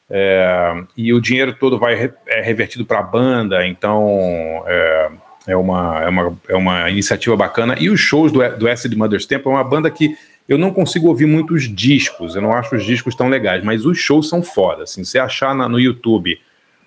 É, 0.09 0.83
e 0.95 1.11
o 1.11 1.19
dinheiro 1.19 1.53
todo 1.53 1.79
vai 1.79 2.13
é 2.27 2.41
revertido 2.41 2.85
para 2.85 2.99
a 2.99 3.03
banda, 3.03 3.65
então 3.65 4.63
é, 4.67 5.09
é 5.47 5.55
uma, 5.55 6.01
é 6.01 6.09
uma, 6.09 6.37
é 6.49 6.55
uma 6.55 6.89
iniciativa 6.89 7.35
bacana. 7.35 7.75
E 7.79 7.89
os 7.89 7.99
shows 7.99 8.31
do, 8.31 8.47
do 8.57 8.67
Acid 8.67 8.93
Mother's 8.95 9.25
Temple 9.25 9.51
é 9.51 9.55
uma 9.55 9.63
banda 9.63 9.89
que 9.89 10.15
eu 10.47 10.57
não 10.57 10.71
consigo 10.71 11.07
ouvir 11.07 11.25
muitos 11.25 11.63
discos, 11.63 12.35
eu 12.35 12.41
não 12.41 12.53
acho 12.53 12.75
os 12.75 12.85
discos 12.85 13.15
tão 13.15 13.27
legais, 13.29 13.63
mas 13.63 13.85
os 13.85 13.97
shows 13.97 14.29
são 14.29 14.43
foda. 14.43 14.83
Assim, 14.83 15.03
se 15.03 15.17
achar 15.17 15.55
na, 15.55 15.67
no 15.67 15.79
YouTube 15.79 16.39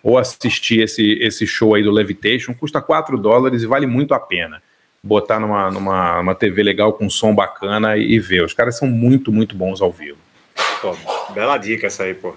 ou 0.02 0.16
assistir 0.16 0.80
esse, 0.80 1.18
esse 1.20 1.46
show 1.46 1.74
aí 1.74 1.82
do 1.82 1.90
Levitation, 1.90 2.54
custa 2.54 2.80
4 2.80 3.18
dólares 3.18 3.62
e 3.62 3.66
vale 3.66 3.86
muito 3.86 4.14
a 4.14 4.20
pena. 4.20 4.62
Botar 5.02 5.40
numa, 5.40 5.70
numa, 5.70 6.18
numa 6.18 6.34
TV 6.34 6.62
legal 6.62 6.92
com 6.92 7.10
som 7.10 7.34
bacana 7.34 7.96
e, 7.96 8.12
e 8.12 8.18
ver. 8.20 8.44
Os 8.44 8.52
caras 8.52 8.76
são 8.76 8.88
muito, 8.88 9.32
muito 9.32 9.56
bons 9.56 9.80
ao 9.80 9.90
vivo. 9.90 10.18
Pô, 10.80 10.96
bela 11.32 11.58
dica 11.58 11.88
essa 11.88 12.04
aí, 12.04 12.14
pô. 12.14 12.34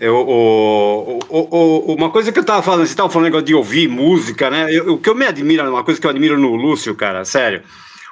Eu, 0.00 0.14
o, 0.14 1.18
o, 1.28 1.90
o, 1.90 1.94
uma 1.94 2.10
coisa 2.10 2.30
que 2.30 2.38
eu 2.38 2.44
tava 2.44 2.62
falando, 2.62 2.86
você 2.86 2.94
tava 2.94 3.10
falando 3.10 3.26
negócio 3.26 3.46
de 3.46 3.54
ouvir 3.54 3.88
música, 3.88 4.48
né? 4.48 4.72
Eu, 4.72 4.94
o 4.94 4.98
que 4.98 5.08
eu 5.08 5.14
me 5.14 5.26
admiro, 5.26 5.68
uma 5.68 5.82
coisa 5.82 6.00
que 6.00 6.06
eu 6.06 6.10
admiro 6.10 6.38
no 6.38 6.54
Lúcio, 6.54 6.94
cara, 6.94 7.24
sério. 7.24 7.62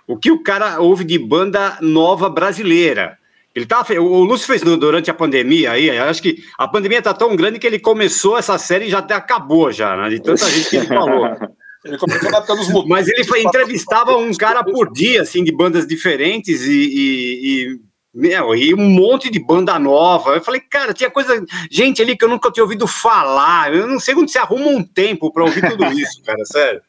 O 0.07 0.16
que 0.16 0.31
o 0.31 0.42
cara 0.42 0.81
ouve 0.81 1.05
de 1.05 1.18
banda 1.18 1.79
nova 1.81 2.29
brasileira. 2.29 3.18
Ele 3.55 3.64
tava, 3.64 3.94
o 3.94 4.25
Lúcio 4.25 4.46
fez 4.46 4.62
durante 4.62 5.11
a 5.11 5.14
pandemia 5.14 5.72
aí, 5.72 5.88
acho 5.90 6.20
que 6.20 6.42
a 6.59 6.68
pandemia 6.68 7.01
tá 7.01 7.14
tão 7.14 7.35
grande 7.35 7.59
que 7.59 7.66
ele 7.66 7.79
começou 7.79 8.37
essa 8.37 8.59
série 8.59 8.87
e 8.87 8.90
já 8.90 8.99
até 8.99 9.14
acabou 9.14 9.72
já, 9.72 9.96
né? 9.96 10.11
De 10.11 10.20
tanta 10.20 10.44
gente 10.51 10.68
que 10.68 10.77
ele 10.77 10.87
falou. 10.87 11.27
Ele 11.85 11.99
começou 11.99 12.31
na 12.33 12.38
época 12.38 12.57
dos 12.57 12.87
Mas 12.88 13.07
ele 13.07 13.22
foi, 13.22 13.42
entrevistava 13.42 14.16
um 14.16 14.35
cara 14.35 14.64
por 14.64 14.92
dia, 14.92 15.22
assim, 15.22 15.44
de 15.44 15.53
bandas 15.53 15.87
diferentes 15.87 16.62
e, 16.62 16.72
e, 16.72 17.62
e 17.62 17.81
meu, 18.16 18.55
e 18.55 18.74
um 18.74 18.88
monte 18.88 19.31
de 19.31 19.38
banda 19.38 19.79
nova. 19.79 20.31
Eu 20.31 20.40
falei, 20.42 20.61
cara, 20.61 20.94
tinha 20.94 21.11
coisa, 21.11 21.44
gente 21.70 22.00
ali 22.00 22.16
que 22.16 22.24
eu 22.24 22.29
nunca 22.31 22.50
tinha 22.50 22.64
ouvido 22.64 22.87
falar. 22.87 23.74
Eu 23.74 23.87
não 23.87 24.00
sei 24.00 24.14
onde 24.14 24.31
se 24.31 24.38
arruma 24.38 24.68
um 24.68 24.83
tempo 24.83 25.31
para 25.31 25.44
ouvir 25.44 25.68
tudo 25.68 25.85
isso, 25.92 26.22
cara, 26.24 26.42
sério. 26.46 26.81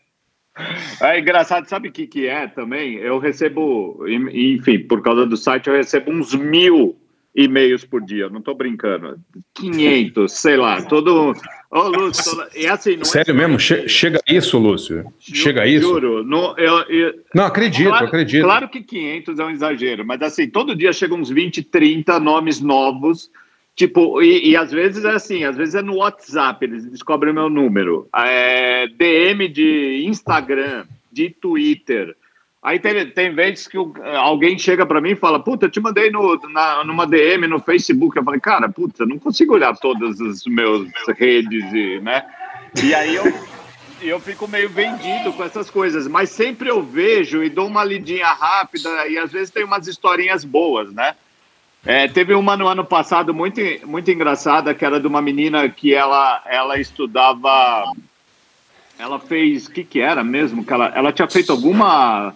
É 1.02 1.20
engraçado, 1.20 1.68
sabe 1.68 1.90
o 1.90 1.92
que, 1.92 2.08
que 2.08 2.28
é 2.28 2.48
também? 2.48 2.96
Eu 2.96 3.20
recebo, 3.20 4.06
enfim, 4.08 4.80
por 4.80 5.02
causa 5.02 5.26
do 5.26 5.36
site, 5.36 5.68
eu 5.68 5.76
recebo 5.76 6.12
uns 6.12 6.34
mil 6.34 6.98
e-mails 7.36 7.86
por 7.86 8.02
dia, 8.02 8.30
não 8.30 8.42
tô 8.42 8.56
brincando. 8.56 9.20
500, 9.54 10.32
sei 10.32 10.56
lá, 10.56 10.82
todo. 10.82 11.34
Ô, 11.70 11.82
Lúcio, 11.90 12.48
é 12.56 12.70
assim, 12.70 12.96
não 12.96 13.02
é 13.02 13.06
Sério 13.06 13.32
é 13.32 13.34
mesmo? 13.34 13.60
Che 13.60 13.90
chega 13.90 14.22
isso, 14.28 14.58
Lúcio? 14.58 15.12
chega 15.20 15.68
isso? 15.68 15.88
Juro. 15.88 16.24
Não, 16.24 16.58
eu, 16.58 16.80
eu... 16.84 17.14
não 17.36 17.46
acredito, 17.46 17.90
claro, 17.90 18.06
acredito. 18.06 18.44
Claro 18.44 18.70
que 18.70 18.82
500 18.82 19.40
é 19.40 19.44
um 19.44 19.50
exagero, 19.50 20.06
mas 20.06 20.22
assim, 20.22 20.50
todo 20.50 20.76
dia 20.76 20.94
chegam 20.94 21.20
uns 21.20 21.30
20, 21.30 21.64
30 21.64 22.20
nomes 22.20 22.62
novos. 22.62 23.30
Tipo, 23.76 24.24
e, 24.24 24.50
e, 24.50 24.58
às 24.58 24.72
vezes 24.72 25.06
é 25.06 25.12
assim, 25.12 25.44
às 25.44 25.56
vezes 25.56 25.76
é 25.76 25.84
no 25.84 25.98
WhatsApp, 25.98 26.66
eles 26.66 26.90
descobrem 26.90 27.32
meu 27.32 27.48
número. 27.48 28.10
É, 28.16 28.88
DM 28.88 29.48
de 29.50 30.04
Instagram, 30.06 30.86
de 31.12 31.30
Twitter. 31.30 32.16
Aí 32.62 32.80
tem, 32.80 33.10
tem 33.12 33.34
vezes 33.34 33.68
que 33.68 33.78
o, 33.78 33.94
alguém 34.18 34.58
chega 34.58 34.86
para 34.86 35.00
mim 35.00 35.12
e 35.12 35.16
fala: 35.16 35.40
Puta, 35.40 35.68
eu 35.68 35.70
te 35.70 35.80
mandei 35.80 36.10
no, 36.10 36.40
na, 36.50 36.84
numa 36.84 37.06
DM 37.06 37.48
no 37.48 37.60
Facebook. 37.60 38.18
Eu 38.18 38.24
falei: 38.24 38.40
Cara, 38.40 38.68
puta, 38.68 39.06
não 39.06 39.20
consigo 39.20 39.54
olhar 39.54 39.76
todas 39.78 40.20
as 40.20 40.44
meus 40.46 40.90
redes, 41.18 41.64
e, 41.72 42.00
né? 42.00 42.26
E 42.84 42.94
aí 42.94 43.16
eu, 43.16 43.24
eu 44.02 44.20
fico 44.20 44.48
meio 44.48 44.70
vendido 44.70 45.32
com 45.34 45.44
essas 45.44 45.70
coisas. 45.70 46.08
Mas 46.08 46.30
sempre 46.30 46.70
eu 46.70 46.82
vejo 46.82 47.44
e 47.44 47.50
dou 47.50 47.68
uma 47.68 47.84
lidinha 47.84 48.28
rápida 48.28 49.08
e 49.08 49.18
às 49.18 49.32
vezes 49.32 49.52
tem 49.52 49.64
umas 49.64 49.88
historinhas 49.88 50.44
boas, 50.44 50.92
né? 50.92 51.16
É, 51.86 52.08
teve 52.08 52.34
uma 52.34 52.58
no 52.58 52.68
ano 52.68 52.84
passado 52.84 53.34
muito, 53.34 53.62
muito 53.86 54.12
engraçada 54.12 54.74
que 54.74 54.84
era 54.84 55.00
de 55.00 55.08
uma 55.08 55.22
menina 55.22 55.70
que 55.70 55.94
ela, 55.94 56.42
ela 56.48 56.80
estudava. 56.80 57.86
Ela 58.98 59.20
fez. 59.20 59.68
O 59.68 59.72
que, 59.72 59.84
que 59.84 60.02
era 60.02 60.24
mesmo? 60.24 60.66
Que 60.66 60.74
ela, 60.74 60.92
ela 60.94 61.14
tinha 61.14 61.30
feito 61.30 61.52
alguma 61.52 62.36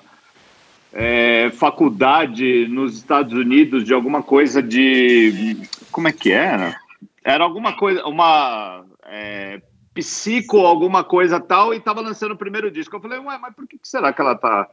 é, 0.94 1.50
faculdade 1.52 2.68
nos 2.68 2.98
Estados 2.98 3.34
Unidos 3.34 3.84
de 3.84 3.94
alguma 3.94 4.22
coisa 4.22 4.62
de. 4.62 5.58
Como 5.92 6.08
é 6.08 6.12
que 6.12 6.32
era? 6.32 6.76
Era 7.24 7.44
alguma 7.44 7.74
coisa, 7.74 8.06
uma 8.06 8.84
é, 9.06 9.62
psico, 9.94 10.60
alguma 10.60 11.04
coisa 11.04 11.40
tal, 11.40 11.74
e 11.74 11.78
estava 11.78 12.02
lançando 12.02 12.32
o 12.32 12.38
primeiro 12.38 12.72
disco. 12.72 12.96
Eu 12.96 13.02
falei, 13.02 13.20
ué, 13.20 13.38
mas 13.38 13.54
por 13.54 13.68
que 13.68 13.78
será 13.84 14.12
que 14.12 14.22
ela 14.22 14.36
tá. 14.36 14.68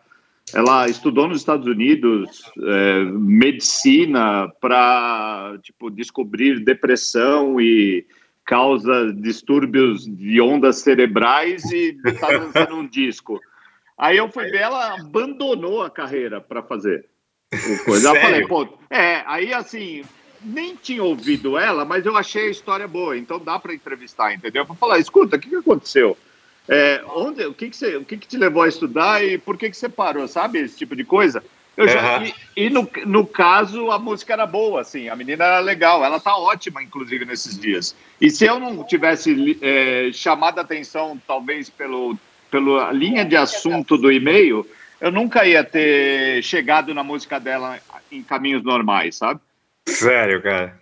Ela 0.55 0.89
estudou 0.89 1.29
nos 1.29 1.39
Estados 1.39 1.67
Unidos 1.67 2.43
é, 2.59 3.05
medicina 3.05 4.51
para 4.61 5.59
tipo 5.63 5.91
descobrir 5.91 6.65
depressão 6.65 7.61
e 7.61 8.07
causa 8.47 9.13
distúrbios 9.13 10.07
de 10.07 10.41
ondas 10.41 10.79
cerebrais 10.79 11.63
e 11.71 11.99
está 12.07 12.29
lançando 12.29 12.77
um 12.77 12.87
disco. 12.87 13.39
Aí 13.99 14.17
eu 14.17 14.31
fui 14.31 14.45
ver, 14.45 14.61
ela 14.61 14.95
abandonou 14.95 15.83
a 15.83 15.91
carreira 15.91 16.41
para 16.41 16.63
fazer 16.63 17.05
o 17.53 17.85
coisa. 17.85 18.11
Eu 18.11 18.21
falei, 18.21 18.47
pô, 18.47 18.69
é, 18.89 19.25
aí 19.27 19.53
assim, 19.53 20.05
nem 20.41 20.77
tinha 20.77 21.03
ouvido 21.03 21.59
ela, 21.59 21.85
mas 21.85 22.07
eu 22.07 22.17
achei 22.17 22.47
a 22.47 22.51
história 22.51 22.87
boa, 22.87 23.17
então 23.17 23.39
dá 23.39 23.59
para 23.59 23.75
entrevistar, 23.75 24.33
entendeu? 24.33 24.65
Para 24.65 24.77
falar, 24.77 24.99
escuta, 24.99 25.37
o 25.37 25.41
que, 25.41 25.49
que 25.49 25.57
aconteceu? 25.57 26.17
É, 26.69 27.03
onde, 27.09 27.45
o 27.45 27.55
que, 27.55 27.71
que, 27.71 27.77
você, 27.77 27.97
o 27.97 28.05
que, 28.05 28.17
que 28.17 28.29
te 28.29 28.37
levou 28.37 28.63
a 28.63 28.69
estudar 28.69 29.25
e 29.25 29.39
por 29.39 29.57
que, 29.57 29.71
que 29.71 29.77
você 29.77 29.89
parou, 29.89 30.29
sabe? 30.29 30.61
Esse 30.61 30.77
tipo 30.77 30.95
de 30.95 31.03
coisa. 31.03 31.43
Eu 31.77 31.89
já, 31.89 32.19
uhum. 32.19 32.25
E, 32.25 32.35
e 32.57 32.71
no, 32.71 32.91
no 33.07 33.27
caso, 33.27 33.91
a 33.91 33.99
música 33.99 34.33
era 34.33 34.45
boa, 34.45 34.81
assim, 34.81 35.09
a 35.09 35.17
menina 35.17 35.45
era 35.45 35.61
legal, 35.61 36.05
ela 36.05 36.21
tá 36.21 36.37
ótima, 36.37 36.83
inclusive, 36.83 37.25
nesses 37.25 37.59
dias. 37.59 37.95
E 38.21 38.31
se 38.31 38.45
eu 38.45 38.59
não 38.59 38.85
tivesse 38.85 39.59
é, 39.63 40.11
chamado 40.13 40.59
a 40.59 40.63
atenção, 40.63 41.21
talvez 41.27 41.71
pelo 41.71 42.19
pela 42.51 42.93
linha 42.93 43.25
de 43.25 43.37
assunto 43.37 43.97
do 43.97 44.11
e-mail, 44.11 44.67
eu 45.01 45.13
nunca 45.13 45.47
ia 45.47 45.63
ter 45.63 46.43
chegado 46.43 46.93
na 46.93 47.03
música 47.03 47.39
dela 47.39 47.79
em 48.11 48.23
caminhos 48.23 48.63
normais, 48.63 49.17
sabe? 49.17 49.41
Sério, 49.87 50.43
cara. 50.43 50.79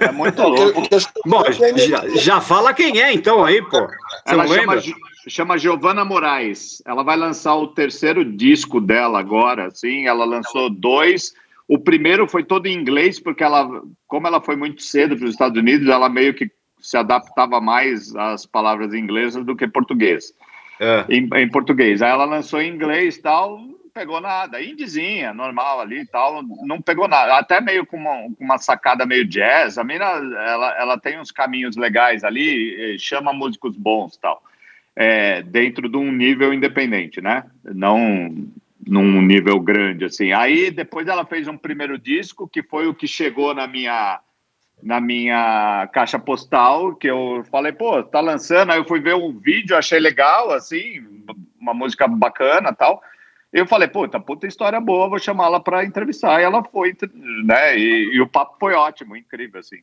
É 0.00 0.12
muito 0.12 0.42
louco. 0.42 0.82
Bom, 1.24 1.42
já, 1.50 2.08
já, 2.18 2.40
fala 2.40 2.74
quem 2.74 3.00
é, 3.00 3.12
então, 3.12 3.44
aí, 3.44 3.62
pô. 3.62 3.86
Você 3.86 4.34
ela 4.34 4.46
chama 4.46 4.82
chama 5.28 5.58
Giovana 5.58 6.04
Moraes. 6.04 6.82
Ela 6.86 7.02
vai 7.02 7.16
lançar 7.16 7.54
o 7.54 7.68
terceiro 7.68 8.24
disco 8.24 8.80
dela 8.80 9.18
agora, 9.18 9.70
sim. 9.70 10.06
Ela 10.06 10.24
lançou 10.24 10.68
dois. 10.68 11.32
O 11.66 11.78
primeiro 11.78 12.28
foi 12.28 12.44
todo 12.44 12.66
em 12.66 12.74
inglês, 12.74 13.18
porque 13.18 13.42
ela, 13.42 13.82
como 14.06 14.26
ela 14.26 14.40
foi 14.40 14.56
muito 14.56 14.82
cedo 14.82 15.16
para 15.16 15.24
os 15.24 15.32
Estados 15.32 15.58
Unidos, 15.58 15.88
ela 15.88 16.08
meio 16.08 16.34
que 16.34 16.50
se 16.84 16.96
adaptava 16.96 17.60
mais 17.60 18.14
às 18.14 18.44
palavras 18.44 18.92
inglesas 18.92 19.44
do 19.44 19.56
que 19.56 19.66
português. 19.66 20.34
É. 20.78 21.04
Em, 21.08 21.28
em, 21.34 21.48
português. 21.48 22.02
Aí 22.02 22.10
ela 22.10 22.24
lançou 22.24 22.60
em 22.60 22.70
inglês 22.70 23.16
tal, 23.16 23.58
não 23.58 23.90
pegou 23.94 24.20
nada. 24.20 24.62
Indizinha, 24.62 25.32
normal 25.32 25.80
ali 25.80 26.00
e 26.00 26.06
tal, 26.06 26.42
não 26.42 26.82
pegou 26.82 27.08
nada. 27.08 27.38
Até 27.38 27.60
meio 27.60 27.86
com 27.86 27.96
uma, 27.96 28.26
uma, 28.38 28.58
sacada 28.58 29.06
meio 29.06 29.24
jazz. 29.24 29.78
A 29.78 29.84
mina, 29.84 30.04
ela, 30.04 30.76
ela 30.78 30.98
tem 30.98 31.18
uns 31.18 31.30
caminhos 31.30 31.76
legais 31.76 32.22
ali, 32.22 32.98
chama 32.98 33.32
músicos 33.32 33.76
bons 33.76 34.16
tal 34.16 34.42
é, 34.96 35.42
dentro 35.42 35.88
de 35.88 35.96
um 35.96 36.12
nível 36.12 36.52
independente, 36.52 37.20
né? 37.20 37.44
Não 37.64 38.46
num 38.86 39.22
nível 39.22 39.58
grande 39.60 40.04
assim. 40.04 40.32
Aí 40.32 40.70
depois 40.70 41.08
ela 41.08 41.24
fez 41.24 41.48
um 41.48 41.56
primeiro 41.56 41.98
disco 41.98 42.46
que 42.46 42.62
foi 42.62 42.86
o 42.86 42.94
que 42.94 43.08
chegou 43.08 43.54
na 43.54 43.66
minha 43.66 44.20
na 44.84 45.00
minha 45.00 45.88
caixa 45.92 46.18
postal, 46.18 46.94
que 46.94 47.08
eu 47.08 47.42
falei, 47.50 47.72
pô, 47.72 48.02
tá 48.02 48.20
lançando, 48.20 48.70
aí 48.70 48.78
eu 48.78 48.84
fui 48.84 49.00
ver 49.00 49.14
um 49.14 49.32
vídeo, 49.38 49.76
achei 49.76 49.98
legal, 49.98 50.52
assim, 50.52 51.02
uma 51.58 51.72
música 51.72 52.06
bacana 52.06 52.72
tal. 52.72 53.02
Eu 53.50 53.66
falei, 53.66 53.88
puta, 53.88 54.20
puta 54.20 54.46
história 54.46 54.78
boa, 54.80 55.08
vou 55.08 55.18
chamá-la 55.18 55.58
para 55.58 55.84
entrevistar. 55.84 56.40
E 56.40 56.44
ela 56.44 56.62
foi, 56.62 56.94
né? 57.44 57.78
E, 57.78 58.14
e, 58.14 58.20
o 58.20 58.26
papo 58.26 58.56
foi 58.60 58.74
ótimo, 58.74 59.16
incrível, 59.16 59.60
assim. 59.60 59.78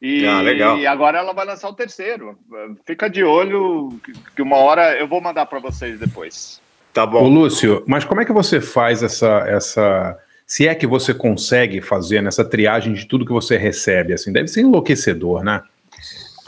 E, 0.00 0.26
ah, 0.26 0.40
legal. 0.40 0.78
e 0.78 0.86
agora 0.86 1.18
ela 1.18 1.32
vai 1.32 1.46
lançar 1.46 1.68
o 1.68 1.74
terceiro. 1.74 2.36
Fica 2.84 3.08
de 3.08 3.22
olho, 3.22 3.90
que 4.34 4.42
uma 4.42 4.56
hora 4.56 4.98
eu 4.98 5.06
vou 5.06 5.20
mandar 5.20 5.46
para 5.46 5.60
vocês 5.60 6.00
depois. 6.00 6.60
Tá 6.92 7.06
bom. 7.06 7.22
Ô, 7.22 7.28
Lúcio, 7.28 7.84
mas 7.86 8.04
como 8.04 8.20
é 8.20 8.24
que 8.24 8.32
você 8.32 8.60
faz 8.60 9.02
essa, 9.02 9.44
essa. 9.46 10.18
Se 10.52 10.68
é 10.68 10.74
que 10.74 10.86
você 10.86 11.14
consegue 11.14 11.80
fazer 11.80 12.20
nessa 12.20 12.44
triagem 12.44 12.92
de 12.92 13.06
tudo 13.06 13.24
que 13.24 13.32
você 13.32 13.56
recebe? 13.56 14.12
Assim, 14.12 14.30
deve 14.30 14.48
ser 14.48 14.60
enlouquecedor, 14.60 15.42
né? 15.42 15.62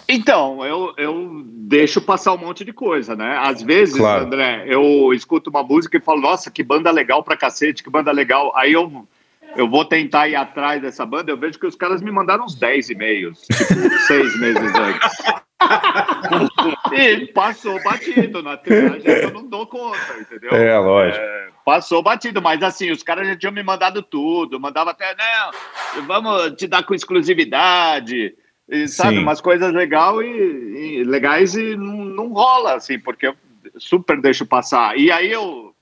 Então, 0.07 0.63
eu, 0.63 0.93
eu 0.99 1.43
deixo 1.47 2.03
passar 2.03 2.35
um 2.35 2.37
monte 2.37 2.67
de 2.67 2.73
coisa, 2.75 3.17
né? 3.17 3.39
Às 3.39 3.63
vezes, 3.63 3.97
claro. 3.97 4.27
André, 4.27 4.67
eu 4.67 5.11
escuto 5.15 5.49
uma 5.49 5.63
música 5.63 5.97
e 5.97 6.03
falo, 6.03 6.21
nossa, 6.21 6.51
que 6.51 6.63
banda 6.63 6.91
legal 6.91 7.23
pra 7.23 7.35
cacete, 7.35 7.83
que 7.83 7.89
banda 7.89 8.13
legal. 8.13 8.53
Aí 8.55 8.75
eu 8.75 9.09
eu 9.57 9.71
vou 9.71 9.87
tentar 9.87 10.29
ir 10.29 10.37
atrás 10.37 10.83
dessa 10.83 11.07
banda, 11.07 11.31
eu 11.31 11.39
vejo 11.39 11.59
que 11.59 11.67
os 11.67 11.75
caras 11.75 12.03
me 12.03 12.11
mandaram 12.11 12.45
uns 12.45 12.57
10 12.57 12.91
e-mails, 12.91 13.41
tipo, 13.41 13.89
seis 14.07 14.39
meses 14.39 14.75
antes. 14.75 15.17
e 16.93 17.27
passou 17.29 17.83
batido 17.83 18.43
na 18.43 18.57
triagem, 18.57 19.07
eu 19.07 19.33
não 19.33 19.47
dou 19.47 19.67
conta, 19.67 19.99
entendeu? 20.21 20.51
É, 20.51 20.79
lógico. 20.79 21.25
É, 21.25 21.49
passou 21.65 22.03
batido, 22.03 22.43
mas 22.43 22.63
assim, 22.63 22.91
os 22.91 23.03
caras 23.03 23.27
já 23.27 23.37
tinham 23.37 23.53
me 23.53 23.63
mandado 23.63 24.03
tudo, 24.03 24.61
mandava 24.61 24.91
até, 24.91 25.15
não, 25.15 26.03
vamos 26.03 26.53
te 26.57 26.67
dar 26.67 26.83
com 26.83 26.95
exclusividade, 26.95 28.35
e, 28.69 28.89
sabe, 28.89 29.17
Sim. 29.17 29.23
umas 29.23 29.41
coisas 29.41 29.73
legal 29.73 30.23
e, 30.23 30.99
e 30.99 31.05
legais 31.05 31.55
e 31.55 31.77
não, 31.77 32.05
não 32.05 32.33
rola, 32.33 32.75
assim, 32.75 32.99
porque 32.99 33.27
eu 33.27 33.37
super 33.79 34.21
deixo 34.21 34.47
passar. 34.47 34.97
E 34.99 35.11
aí 35.11 35.31
eu 35.31 35.75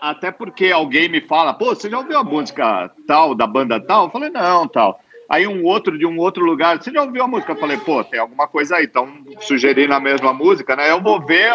até 0.00 0.30
porque 0.32 0.72
alguém 0.72 1.08
me 1.08 1.20
fala, 1.20 1.54
pô, 1.54 1.66
você 1.66 1.88
já 1.88 1.98
ouviu 1.98 2.18
a 2.18 2.24
música 2.24 2.90
tal, 3.06 3.34
da 3.34 3.46
banda 3.46 3.78
tal? 3.78 4.06
Eu 4.06 4.10
falei, 4.10 4.28
não, 4.28 4.66
tal. 4.66 5.00
Aí 5.32 5.46
um 5.46 5.64
outro 5.64 5.96
de 5.96 6.04
um 6.04 6.18
outro 6.18 6.44
lugar, 6.44 6.76
você 6.76 6.92
já 6.92 7.02
ouviu 7.02 7.24
a 7.24 7.26
música? 7.26 7.52
Eu 7.52 7.56
falei, 7.56 7.78
pô, 7.78 8.04
tem 8.04 8.20
alguma 8.20 8.46
coisa 8.46 8.76
aí, 8.76 8.84
então 8.84 9.08
sugerindo 9.40 9.94
a 9.94 9.98
mesma 9.98 10.30
música, 10.30 10.76
né? 10.76 10.90
Eu 10.90 11.00
vou 11.00 11.24
ver, 11.24 11.50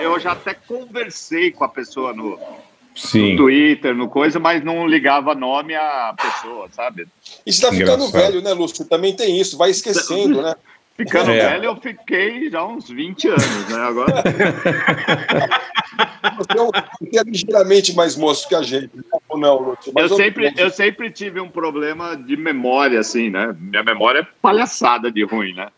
eu 0.00 0.16
já 0.20 0.30
até 0.30 0.54
conversei 0.54 1.50
com 1.50 1.64
a 1.64 1.68
pessoa 1.68 2.12
no, 2.12 2.38
no, 2.38 3.36
Twitter, 3.36 3.96
no 3.96 4.08
coisa, 4.08 4.38
mas 4.38 4.62
não 4.62 4.86
ligava 4.86 5.34
nome 5.34 5.74
à 5.74 6.14
pessoa, 6.16 6.68
sabe? 6.70 7.08
E 7.44 7.52
você 7.52 7.66
tá 7.66 7.72
ficando 7.72 8.08
velho, 8.12 8.40
né, 8.40 8.52
Lúcio? 8.52 8.84
Também 8.84 9.12
tem 9.12 9.40
isso, 9.40 9.58
vai 9.58 9.70
esquecendo, 9.70 10.40
né? 10.40 10.54
Ficando 10.96 11.30
é. 11.30 11.50
velho, 11.50 11.64
eu 11.66 11.76
fiquei 11.76 12.50
já 12.50 12.64
uns 12.64 12.88
20 12.88 13.28
anos, 13.28 13.68
né? 13.68 13.76
Agora. 13.76 14.24
Você 16.38 17.18
é 17.18 17.22
ligeiramente 17.22 17.94
mais 17.94 18.16
moço 18.16 18.48
que 18.48 18.54
a 18.54 18.62
gente, 18.62 18.90
né? 18.96 19.02
ou 19.28 19.38
não, 19.38 19.58
Lúcio? 19.60 19.92
Eu 19.96 20.08
sempre, 20.08 20.52
eu 20.56 20.70
sempre 20.70 21.10
tive 21.10 21.40
um 21.40 21.48
problema 21.48 22.16
de 22.16 22.36
memória, 22.36 23.00
assim, 23.00 23.30
né? 23.30 23.54
Minha 23.58 23.82
memória 23.82 24.20
é 24.20 24.26
palhaçada 24.40 25.10
de 25.10 25.22
ruim, 25.24 25.54
né? 25.54 25.68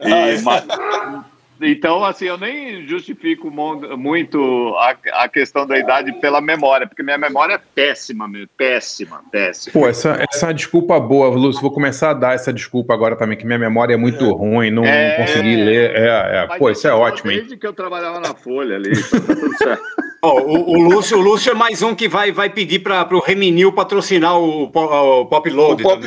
E, 0.00 0.12
ah, 0.12 0.28
é. 0.28 0.40
mas, 0.40 0.64
então, 1.60 2.04
assim, 2.04 2.26
eu 2.26 2.36
nem 2.36 2.86
justifico 2.86 3.50
muito 3.50 4.74
a, 4.76 4.96
a, 5.24 5.28
questão 5.28 5.66
da 5.66 5.78
idade 5.78 6.12
pela 6.20 6.40
memória, 6.40 6.86
porque 6.86 7.02
minha 7.02 7.16
memória 7.16 7.54
é 7.54 7.60
péssima, 7.74 8.28
péssima, 8.56 9.22
péssima. 9.30 9.72
Pô, 9.72 9.88
essa, 9.88 10.18
essa 10.30 10.52
disculpa 10.52 10.98
boa, 10.98 11.28
Lúcio. 11.28 11.62
Vou 11.62 11.70
começar 11.70 12.10
a 12.10 12.14
dar 12.14 12.34
essa 12.34 12.52
desculpa 12.52 12.92
agora 12.92 13.16
também, 13.16 13.36
que 13.36 13.46
minha 13.46 13.58
memória 13.58 13.94
é 13.94 13.96
muito 13.96 14.24
é. 14.24 14.32
ruim, 14.32 14.70
não, 14.70 14.84
é, 14.84 15.10
não 15.10 15.26
consegui 15.26 15.56
ler. 15.56 15.90
É, 15.94 16.48
é. 16.52 16.58
Pô, 16.58 16.70
isso 16.70 16.88
é 16.88 16.92
ótimo, 16.92 17.30
hein? 17.30 17.38
Desde 17.38 17.56
que 17.56 17.66
eu 17.66 17.72
trabalhava 17.72 18.18
na 18.18 18.34
Folha 18.34 18.76
ali, 18.76 18.90
tá 18.90 19.20
tudo 19.20 19.56
certo. 19.56 19.82
Oh, 20.26 20.40
o, 20.40 20.78
o, 20.78 20.82
Lúcio, 20.82 21.18
o 21.18 21.20
Lúcio 21.20 21.52
é 21.52 21.54
mais 21.54 21.82
um 21.82 21.94
que 21.94 22.08
vai, 22.08 22.32
vai 22.32 22.48
pedir 22.48 22.78
para 22.78 23.14
o 23.14 23.20
Reminil 23.20 23.70
patrocinar 23.74 24.38
o, 24.38 24.62
o 24.62 25.26
Pop 25.26 25.50
Load. 25.50 25.82
O 25.82 25.86
Pop, 25.86 26.00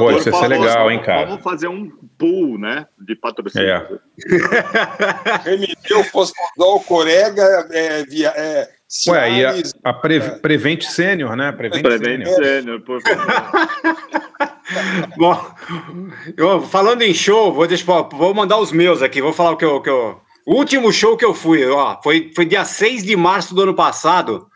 né? 0.00 0.06
Pô, 0.06 0.10
isso 0.12 0.28
ia 0.28 0.34
ser 0.34 0.48
legal, 0.48 0.90
hein, 0.90 1.00
cara? 1.02 1.26
Vamos 1.26 1.42
fazer 1.42 1.68
um 1.68 1.90
pool, 2.18 2.58
né, 2.58 2.86
de 2.98 3.14
patrocínio. 3.14 3.68
É. 3.68 3.88
Remiteu, 5.50 6.04
Fosfodol, 6.04 6.80
Corega, 6.80 7.68
é, 7.70 8.04
via, 8.04 8.28
é, 8.36 8.68
Ué, 9.08 9.20
aí 9.20 9.44
a, 9.44 9.54
a 9.84 9.92
Pre, 9.92 10.16
é. 10.16 10.30
Prevent 10.30 10.82
Sênior, 10.82 11.34
né? 11.34 11.50
Prevent, 11.52 11.82
Prevent 11.82 12.26
Sênior, 12.26 12.80
por 12.82 13.00
favor. 13.00 13.26
Bom, 15.16 15.54
eu, 16.36 16.62
falando 16.62 17.02
em 17.02 17.14
show, 17.14 17.52
vou, 17.52 17.66
deixar, 17.66 18.02
vou 18.02 18.34
mandar 18.34 18.58
os 18.58 18.70
meus 18.72 19.02
aqui, 19.02 19.20
vou 19.20 19.32
falar 19.32 19.52
o 19.52 19.56
que 19.56 19.64
eu... 19.64 19.80
Que 19.80 19.90
eu 19.90 20.20
o 20.44 20.56
último 20.56 20.92
show 20.92 21.16
que 21.16 21.24
eu 21.24 21.32
fui, 21.32 21.64
ó, 21.66 22.00
foi, 22.02 22.32
foi 22.34 22.44
dia 22.44 22.64
6 22.64 23.04
de 23.04 23.14
março 23.16 23.54
do 23.54 23.62
ano 23.62 23.74
passado, 23.74 24.48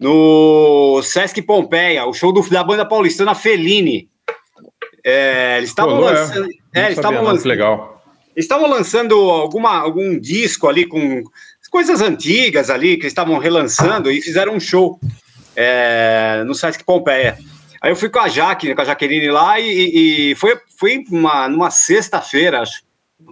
no 0.00 1.02
Sesc 1.02 1.40
Pompeia, 1.42 2.06
o 2.06 2.14
show 2.14 2.32
do, 2.32 2.40
da 2.48 2.64
banda 2.64 2.84
paulistana 2.84 3.34
Fellini. 3.34 4.08
É, 5.04 5.58
eles 5.58 5.70
estavam 5.70 6.00
lançando. 6.00 6.48
É, 6.74 6.80
é 6.80 6.84
eles 6.86 6.98
estavam 6.98 7.22
lançando. 7.22 7.48
Legal. 7.48 8.02
estavam 8.36 8.68
lançando 8.68 9.14
alguma, 9.14 9.76
algum 9.78 10.18
disco 10.18 10.68
ali 10.68 10.86
com 10.86 11.22
coisas 11.72 12.02
antigas 12.02 12.68
ali 12.68 12.96
que 12.96 13.04
eles 13.04 13.12
estavam 13.12 13.38
relançando 13.38 14.10
e 14.10 14.20
fizeram 14.20 14.54
um 14.54 14.60
show 14.60 15.00
é, 15.56 16.44
no 16.46 16.54
Sesc 16.54 16.84
Pompeia. 16.84 17.38
Aí 17.80 17.90
eu 17.90 17.96
fui 17.96 18.10
com 18.10 18.20
a 18.20 18.28
Jaque, 18.28 18.74
com 18.74 18.82
a 18.82 18.84
Jaqueline 18.84 19.30
lá 19.30 19.58
e, 19.58 20.32
e 20.32 20.34
foi, 20.34 20.60
foi 20.78 21.02
uma, 21.10 21.48
numa 21.48 21.70
sexta-feira, 21.70 22.60
acho, 22.60 22.82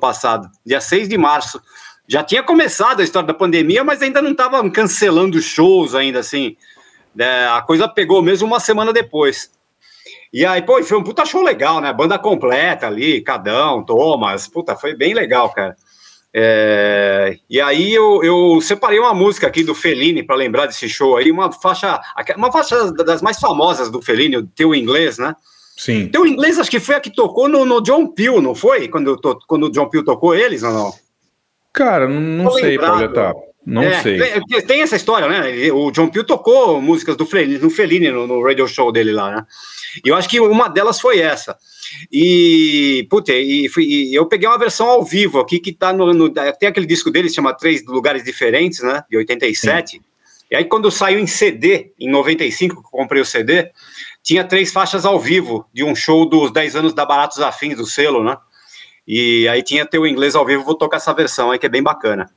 passado, 0.01 0.49
dia 0.65 0.81
6 0.81 1.07
de 1.07 1.19
março. 1.19 1.61
Já 2.09 2.25
tinha 2.25 2.43
começado 2.43 3.01
a 3.01 3.05
história 3.05 3.27
da 3.27 3.35
pandemia, 3.35 3.85
mas 3.85 4.01
ainda 4.01 4.23
não 4.23 4.33
estavam 4.33 4.69
cancelando 4.71 5.41
shows 5.41 5.95
ainda 5.95 6.21
assim. 6.21 6.57
É, 7.19 7.47
a 7.47 7.61
coisa 7.61 7.87
pegou 7.87 8.23
mesmo 8.23 8.49
uma 8.49 8.59
semana 8.59 8.91
depois. 8.91 9.51
E 10.33 10.47
aí, 10.47 10.63
pô, 10.63 10.83
foi 10.83 10.97
um 10.97 11.03
puta 11.03 11.25
show 11.27 11.43
legal, 11.43 11.81
né? 11.81 11.93
Banda 11.93 12.19
completa 12.19 12.87
ali, 12.87 13.21
Cadão, 13.21 13.85
Thomas, 13.85 14.47
puta, 14.47 14.77
foi 14.77 14.95
bem 14.95 15.13
legal, 15.13 15.51
cara. 15.51 15.77
É, 16.33 17.37
e 17.49 17.61
aí 17.61 17.93
eu, 17.93 18.23
eu, 18.23 18.61
separei 18.61 19.01
uma 19.01 19.13
música 19.13 19.49
aqui 19.49 19.65
do 19.65 19.75
Fellini 19.75 20.23
para 20.23 20.37
lembrar 20.37 20.67
desse 20.67 20.89
show 20.89 21.17
aí, 21.17 21.29
uma 21.31 21.51
faixa, 21.51 22.01
uma 22.37 22.53
faixa 22.53 22.93
das 22.93 23.21
mais 23.21 23.41
famosas 23.41 23.91
do 23.91 24.01
Fellini, 24.01 24.37
o 24.37 24.47
Teu 24.47 24.73
Inglês, 24.73 25.19
né? 25.19 25.35
Sim. 25.77 26.09
Teu 26.09 26.25
Inglês 26.25 26.59
acho 26.59 26.71
que 26.71 26.79
foi 26.79 26.95
a 26.95 27.01
que 27.01 27.11
tocou 27.11 27.49
no, 27.49 27.65
no 27.65 27.81
John 27.81 28.07
Peel, 28.07 28.41
não 28.41 28.55
foi? 28.55 28.87
Quando, 28.87 29.19
quando 29.49 29.65
o 29.65 29.71
John 29.73 29.89
Peel 29.89 30.05
tocou 30.05 30.35
eles 30.35 30.63
ou 30.63 30.73
não? 30.73 30.93
Cara, 31.73 32.07
não, 32.07 32.21
não 32.21 32.51
sei, 32.53 32.79
Pauleta. 32.79 33.35
Não 33.67 33.83
é, 33.83 34.01
sei. 34.01 34.19
Tem, 34.19 34.67
tem, 34.67 34.83
essa 34.83 34.97
história, 34.97 35.29
né? 35.29 35.71
O 35.71 35.91
John 35.91 36.09
Peel 36.09 36.25
tocou 36.25 36.81
músicas 36.81 37.17
do 37.17 37.27
Fellini, 37.27 37.59
no 37.59 37.69
Fellini, 37.69 38.11
no, 38.11 38.27
no 38.27 38.43
radio 38.43 38.67
show 38.67 38.91
dele 38.91 39.13
lá, 39.13 39.31
né? 39.31 39.47
E 40.05 40.09
eu 40.09 40.15
acho 40.15 40.29
que 40.29 40.41
uma 40.41 40.69
delas 40.69 41.01
foi 41.01 41.19
essa. 41.19 41.57
E, 42.11 43.07
putz, 43.11 43.29
e, 43.29 43.69
e, 43.79 44.15
eu 44.15 44.27
peguei 44.27 44.49
uma 44.49 44.59
versão 44.59 44.87
ao 44.87 45.05
vivo 45.05 45.41
aqui 45.41 45.59
que 45.59 45.73
tá 45.73 45.93
no, 45.93 46.13
no, 46.15 46.31
Tem 46.31 46.69
aquele 46.69 46.87
disco 46.87 47.11
dele, 47.11 47.29
chama 47.29 47.53
Três 47.53 47.85
Lugares 47.85 48.25
Diferentes, 48.25 48.81
né? 48.81 49.03
De 49.11 49.17
87. 49.17 49.91
Sim. 49.91 50.01
E 50.51 50.57
aí, 50.57 50.65
quando 50.65 50.91
saiu 50.91 51.21
em 51.21 51.27
CD, 51.27 51.93
em 51.99 52.11
95, 52.11 52.75
que 52.75 52.87
eu 52.87 52.91
comprei 52.91 53.23
o 53.23 53.27
CD, 53.27 53.71
tinha 54.23 54.43
três 54.43 54.73
faixas 54.73 55.05
ao 55.05 55.19
vivo 55.19 55.67
de 55.73 55.85
um 55.85 55.95
show 55.95 56.29
dos 56.29 56.51
10 56.53 56.77
anos 56.77 56.95
da 56.95 57.07
Baratos 57.07 57.39
Afins, 57.41 57.77
do 57.77 57.87
selo, 57.87 58.25
né? 58.25 58.37
E 59.07 59.47
aí 59.49 59.63
tinha 59.63 59.87
teu 59.87 60.07
inglês 60.07 60.35
ao 60.35 60.45
vivo, 60.45 60.65
vou 60.65 60.75
tocar 60.75 60.97
essa 60.97 61.13
versão 61.13 61.51
aí, 61.51 61.59
que 61.59 61.67
é 61.67 61.69
bem 61.69 61.83
bacana. 61.83 62.29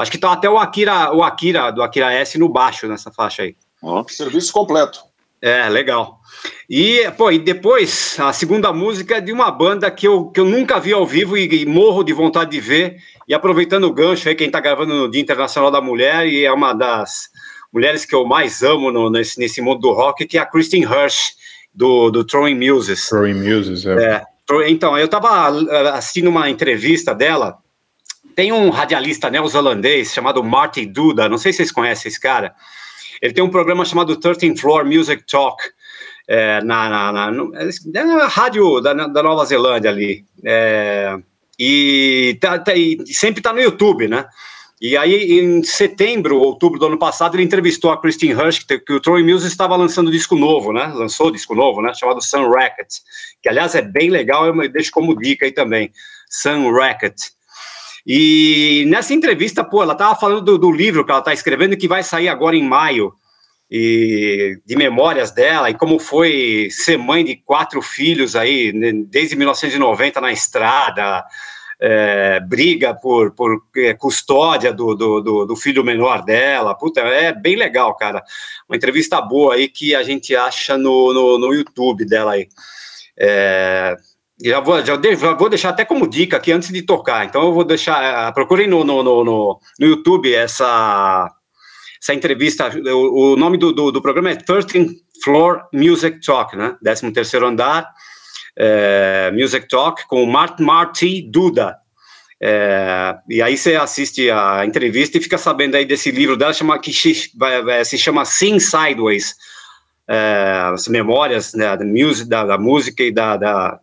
Acho 0.00 0.10
que 0.10 0.18
tá 0.18 0.32
até 0.32 0.48
o 0.48 0.56
Akira, 0.56 1.12
o 1.14 1.22
Akira, 1.22 1.70
do 1.70 1.82
Akira 1.82 2.10
S 2.10 2.38
no 2.38 2.48
baixo 2.48 2.88
nessa 2.88 3.10
faixa 3.10 3.42
aí. 3.42 3.54
Ó, 3.82 4.02
serviço 4.08 4.50
completo. 4.50 4.98
É, 5.42 5.68
legal. 5.68 6.20
E, 6.68 7.10
pô, 7.18 7.30
e 7.30 7.38
depois, 7.38 8.16
a 8.18 8.32
segunda 8.32 8.72
música 8.72 9.16
é 9.16 9.20
de 9.20 9.30
uma 9.30 9.50
banda 9.50 9.90
que 9.90 10.08
eu, 10.08 10.26
que 10.26 10.40
eu 10.40 10.46
nunca 10.46 10.80
vi 10.80 10.94
ao 10.94 11.06
vivo 11.06 11.36
e, 11.36 11.62
e 11.62 11.66
morro 11.66 12.02
de 12.02 12.14
vontade 12.14 12.50
de 12.50 12.60
ver. 12.60 12.96
E 13.28 13.34
aproveitando 13.34 13.84
o 13.84 13.92
gancho 13.92 14.26
aí, 14.26 14.34
quem 14.34 14.50
tá 14.50 14.58
gravando 14.58 14.94
no 14.94 15.10
Dia 15.10 15.20
Internacional 15.20 15.70
da 15.70 15.82
Mulher, 15.82 16.26
e 16.26 16.46
é 16.46 16.52
uma 16.52 16.72
das 16.72 17.28
mulheres 17.70 18.06
que 18.06 18.14
eu 18.14 18.24
mais 18.24 18.62
amo 18.62 18.90
no, 18.90 19.10
nesse, 19.10 19.38
nesse 19.38 19.60
mundo 19.60 19.80
do 19.80 19.92
rock, 19.92 20.26
que 20.26 20.38
é 20.38 20.40
a 20.40 20.46
Christine 20.46 20.86
Hirsch, 20.86 21.34
do, 21.74 22.10
do 22.10 22.24
Throwing 22.24 22.54
Muses. 22.54 23.06
Throwing 23.06 23.34
Muses, 23.34 23.84
é. 23.84 24.14
é. 24.14 24.24
Então, 24.68 24.96
eu 24.98 25.06
tava 25.06 25.48
assistindo 25.92 26.28
uma 26.28 26.48
entrevista 26.48 27.14
dela, 27.14 27.58
tem 28.34 28.52
um 28.52 28.70
radialista 28.70 29.30
neozelandês 29.30 30.12
chamado 30.12 30.42
Marty 30.42 30.86
Duda, 30.86 31.28
não 31.28 31.38
sei 31.38 31.52
se 31.52 31.58
vocês 31.58 31.72
conhecem 31.72 32.08
esse 32.08 32.20
cara, 32.20 32.54
ele 33.20 33.34
tem 33.34 33.44
um 33.44 33.50
programa 33.50 33.84
chamado 33.84 34.16
13th 34.16 34.58
Floor 34.58 34.84
Music 34.84 35.24
Talk, 35.30 35.62
é, 36.26 36.62
na, 36.62 36.88
na, 36.88 37.12
na, 37.12 37.30
no, 37.30 37.52
é 37.56 38.04
na 38.04 38.28
rádio 38.28 38.80
da, 38.80 38.94
da, 38.94 39.22
Nova 39.22 39.44
Zelândia 39.44 39.90
ali. 39.90 40.24
É, 40.44 41.18
e, 41.58 42.38
tá, 42.40 42.58
tá, 42.58 42.72
e 42.74 43.04
sempre 43.06 43.40
está 43.40 43.52
no 43.52 43.60
YouTube, 43.60 44.06
né? 44.06 44.24
E 44.80 44.96
aí, 44.96 45.40
em 45.40 45.62
setembro, 45.62 46.38
outubro 46.38 46.78
do 46.78 46.86
ano 46.86 46.98
passado, 46.98 47.34
ele 47.34 47.42
entrevistou 47.42 47.90
a 47.90 48.00
Christine 48.00 48.32
Hirsch, 48.32 48.64
que, 48.64 48.78
que 48.78 48.92
o 48.94 49.00
Troy 49.00 49.22
Mills 49.22 49.46
estava 49.46 49.76
lançando 49.76 50.10
disco 50.10 50.36
novo, 50.36 50.72
né? 50.72 50.86
Lançou 50.94 51.30
disco 51.30 51.54
novo, 51.54 51.82
né? 51.82 51.92
Chamado 51.92 52.22
Sun 52.22 52.48
Racket, 52.48 52.88
que 53.42 53.48
aliás 53.48 53.74
é 53.74 53.82
bem 53.82 54.08
legal, 54.08 54.46
eu 54.46 54.68
deixo 54.70 54.90
como 54.90 55.14
dica 55.14 55.44
aí 55.44 55.52
também. 55.52 55.92
Sun 56.30 56.72
Racket. 56.72 57.16
E 58.06 58.84
nessa 58.88 59.12
entrevista, 59.12 59.62
pô, 59.62 59.82
ela 59.82 59.92
estava 59.92 60.14
falando 60.14 60.42
do, 60.42 60.58
do 60.58 60.72
livro 60.72 61.04
que 61.04 61.10
ela 61.10 61.20
está 61.20 61.32
escrevendo, 61.32 61.76
que 61.76 61.88
vai 61.88 62.02
sair 62.02 62.28
agora 62.28 62.56
em 62.56 62.62
maio, 62.62 63.12
e 63.70 64.58
de 64.66 64.74
memórias 64.74 65.30
dela 65.30 65.70
e 65.70 65.74
como 65.74 65.98
foi 66.00 66.68
ser 66.72 66.96
mãe 66.96 67.24
de 67.24 67.36
quatro 67.36 67.80
filhos 67.80 68.34
aí 68.34 68.72
né, 68.72 68.90
desde 69.06 69.36
1990 69.36 70.20
na 70.20 70.32
estrada, 70.32 71.24
é, 71.80 72.40
briga 72.40 72.92
por, 72.92 73.30
por 73.32 73.62
é, 73.76 73.94
custódia 73.94 74.72
do, 74.72 74.94
do, 74.94 75.46
do, 75.46 75.56
filho 75.56 75.84
menor 75.84 76.22
dela. 76.22 76.74
Puta, 76.74 77.00
é 77.00 77.32
bem 77.32 77.56
legal, 77.56 77.94
cara. 77.94 78.22
Uma 78.68 78.76
entrevista 78.76 79.20
boa 79.22 79.54
aí 79.54 79.68
que 79.68 79.94
a 79.94 80.02
gente 80.02 80.34
acha 80.34 80.76
no, 80.76 81.14
no, 81.14 81.38
no 81.38 81.54
YouTube 81.54 82.04
dela 82.04 82.32
aí. 82.32 82.48
É, 83.16 83.96
já 84.42 84.60
vou, 84.60 84.84
já, 84.84 84.98
já 85.00 85.32
vou 85.34 85.48
deixar 85.48 85.68
até 85.70 85.84
como 85.84 86.08
dica 86.08 86.36
aqui 86.36 86.52
antes 86.52 86.70
de 86.70 86.82
tocar. 86.82 87.26
Então 87.26 87.42
eu 87.42 87.52
vou 87.52 87.64
deixar. 87.64 88.28
É, 88.28 88.32
procurem 88.32 88.66
no, 88.66 88.84
no, 88.84 89.02
no, 89.02 89.24
no 89.24 89.86
YouTube 89.86 90.32
essa 90.34 91.30
essa 92.02 92.14
entrevista, 92.14 92.70
o, 92.94 93.32
o 93.32 93.36
nome 93.36 93.58
do, 93.58 93.72
do, 93.72 93.92
do, 93.92 94.00
programa 94.00 94.30
é 94.30 94.34
13th 94.34 94.96
Floor 95.22 95.60
Music 95.70 96.18
Talk, 96.24 96.56
né? 96.56 96.74
13 96.82 97.12
terceiro 97.12 97.46
andar, 97.46 97.92
é, 98.56 99.30
Music 99.34 99.68
Talk, 99.68 100.08
com 100.08 100.22
o 100.22 100.26
Mart 100.26 100.58
Marty 100.60 101.20
Duda. 101.30 101.76
É, 102.42 103.16
e 103.28 103.42
aí 103.42 103.54
você 103.54 103.76
assiste 103.76 104.30
a 104.30 104.64
entrevista 104.64 105.18
e 105.18 105.22
fica 105.22 105.36
sabendo 105.36 105.74
aí 105.74 105.84
desse 105.84 106.10
livro 106.10 106.38
dela, 106.38 106.54
chama, 106.54 106.78
que 106.78 106.90
se 106.90 107.98
chama 107.98 108.24
Sing 108.24 108.58
Sideways, 108.58 109.34
é, 110.08 110.70
as 110.72 110.88
memórias 110.88 111.52
né, 111.52 111.76
da, 111.76 111.84
da, 112.26 112.44
da 112.46 112.58
música 112.58 113.02
e 113.02 113.12
da, 113.12 113.36
da 113.36 113.78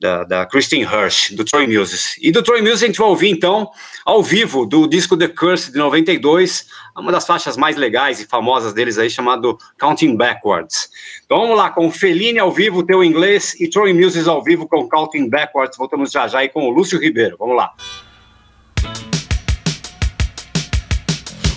da, 0.00 0.24
da 0.24 0.46
Christine 0.46 0.82
Hirsch, 0.82 1.32
do 1.32 1.44
Troy 1.44 1.66
Muses 1.66 2.16
E 2.20 2.32
do 2.32 2.42
Troy 2.42 2.62
Muses 2.62 2.82
a 2.82 2.86
gente 2.86 2.98
vai 2.98 3.08
ouvir, 3.08 3.28
então, 3.28 3.70
ao 4.04 4.22
vivo, 4.22 4.64
do 4.64 4.86
disco 4.86 5.16
The 5.16 5.28
Curse, 5.28 5.70
de 5.70 5.78
92, 5.78 6.66
uma 6.96 7.12
das 7.12 7.26
faixas 7.26 7.56
mais 7.56 7.76
legais 7.76 8.20
e 8.20 8.26
famosas 8.26 8.72
deles 8.72 8.96
aí, 8.96 9.10
chamado 9.10 9.58
Counting 9.78 10.16
Backwards. 10.16 10.88
Então 11.24 11.40
vamos 11.42 11.56
lá, 11.56 11.70
com 11.70 11.90
Feline 11.90 12.38
ao 12.38 12.50
vivo, 12.50 12.82
teu 12.82 13.04
inglês, 13.04 13.54
e 13.60 13.68
Troy 13.68 13.92
Muses 13.92 14.26
ao 14.26 14.42
vivo 14.42 14.66
com 14.66 14.88
Counting 14.88 15.28
Backwards. 15.28 15.76
Voltamos 15.76 16.10
já 16.10 16.26
já 16.26 16.38
aí 16.38 16.48
com 16.48 16.66
o 16.66 16.70
Lúcio 16.70 16.98
Ribeiro. 16.98 17.36
Vamos 17.38 17.56
lá. 17.56 17.72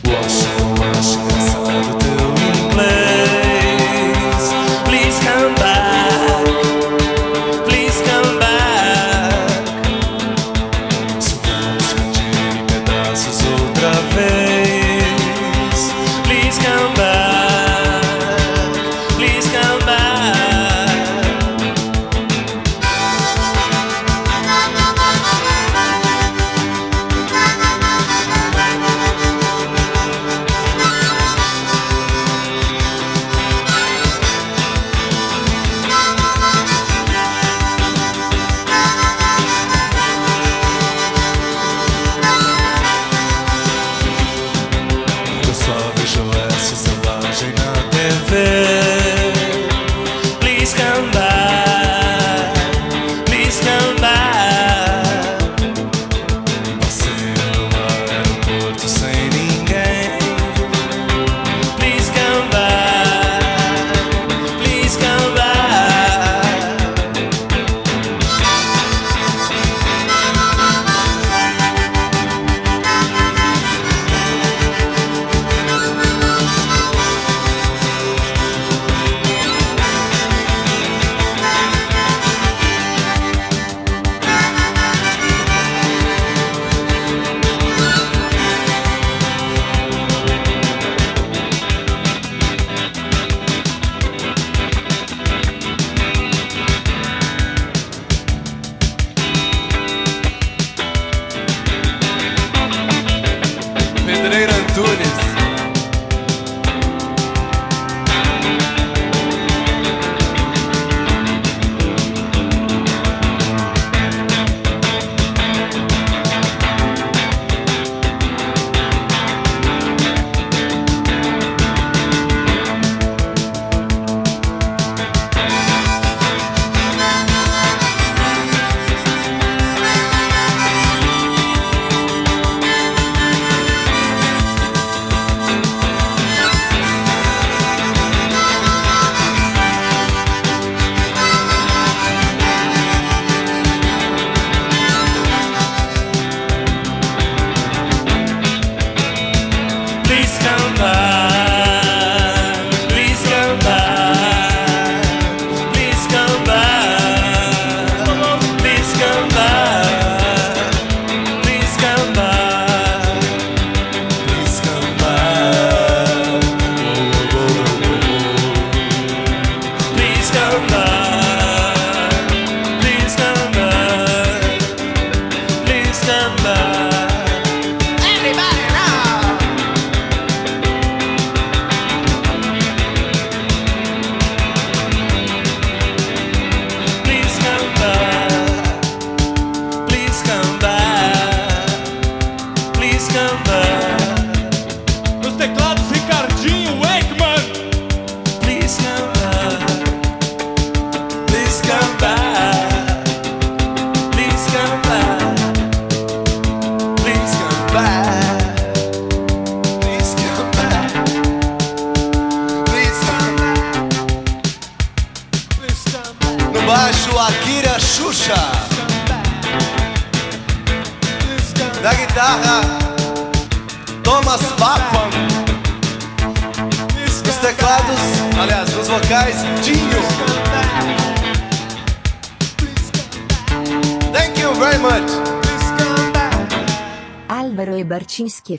What's, 0.06 0.46
what's, 0.78 1.16
what's, 2.76 3.03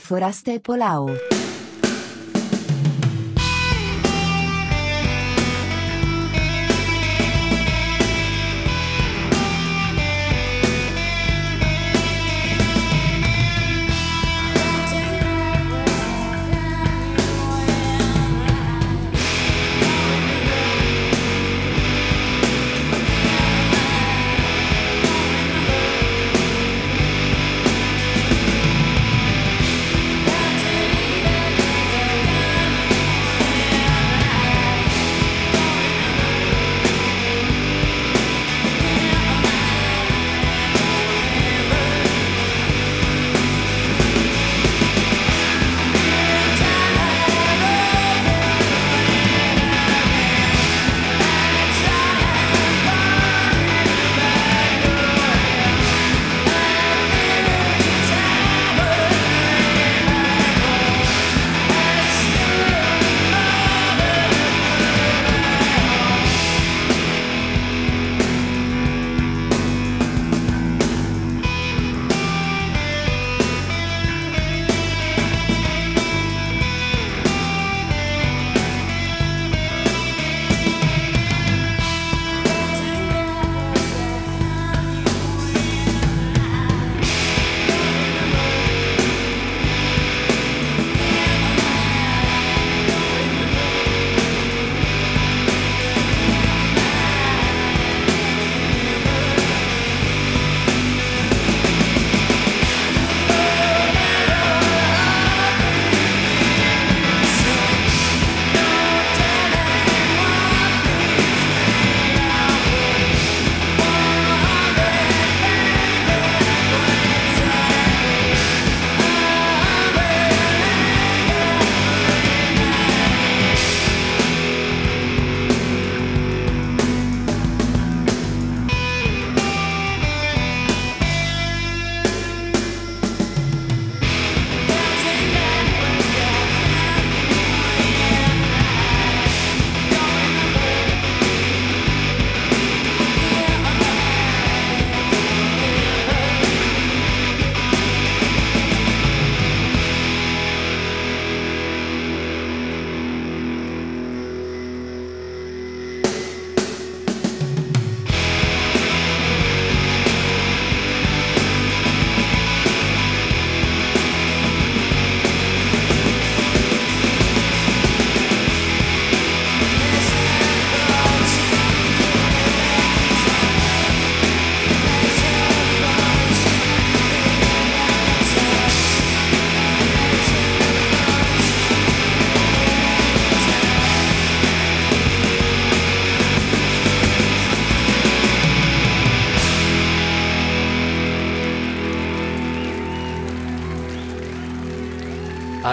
Forasta 0.00 0.52
e 0.52 0.58
Polau. 0.58 1.06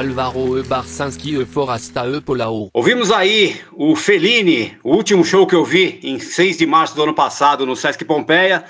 Alvaro 0.01 0.57
E. 0.57 0.63
Barsanski 0.63 1.39
E. 1.39 1.45
Forasta 1.45 2.07
E. 2.07 2.19
Polao. 2.21 2.71
Ouvimos 2.73 3.11
aí 3.11 3.61
o 3.71 3.95
Fellini, 3.95 4.75
o 4.83 4.95
último 4.95 5.23
show 5.23 5.45
que 5.45 5.53
eu 5.53 5.63
vi 5.63 5.99
em 6.01 6.17
6 6.17 6.57
de 6.57 6.65
março 6.65 6.95
do 6.95 7.03
ano 7.03 7.13
passado 7.13 7.67
no 7.67 7.75
Sesc 7.75 8.03
Pompeia, 8.03 8.65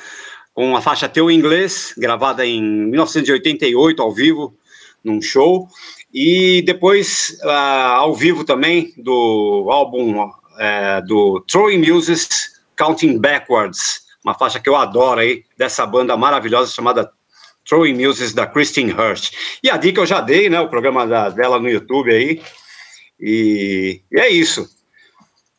com 0.53 0.75
a 0.75 0.81
faixa 0.81 1.07
Teu 1.07 1.31
Inglês, 1.31 1.93
gravada 1.97 2.45
em 2.45 2.61
1988 2.61 4.01
ao 4.01 4.13
vivo, 4.13 4.53
num 5.01 5.21
show. 5.21 5.69
E 6.13 6.61
depois, 6.63 7.39
uh, 7.45 7.49
ao 7.49 8.13
vivo 8.13 8.43
também, 8.43 8.93
do 8.97 9.69
álbum 9.71 10.25
uh, 10.25 10.31
do 11.07 11.41
Throwing 11.49 11.77
Muses, 11.77 12.59
Counting 12.75 13.17
Backwards, 13.17 14.01
uma 14.21 14.33
faixa 14.33 14.59
que 14.59 14.67
eu 14.67 14.75
adoro 14.75 15.21
aí, 15.21 15.45
dessa 15.57 15.85
banda 15.85 16.17
maravilhosa 16.17 16.73
chamada 16.73 17.09
Throwing 17.67 17.93
Muses 18.05 18.33
da 18.33 18.45
Christine 18.47 18.91
Hurst. 18.93 19.33
E 19.63 19.69
a 19.69 19.77
dica 19.77 20.01
eu 20.01 20.05
já 20.05 20.19
dei, 20.21 20.49
né? 20.49 20.59
O 20.59 20.69
programa 20.69 21.05
da, 21.07 21.29
dela 21.29 21.59
no 21.59 21.69
YouTube 21.69 22.11
aí. 22.13 22.41
E, 23.19 24.01
e 24.11 24.19
é 24.19 24.29
isso. 24.29 24.67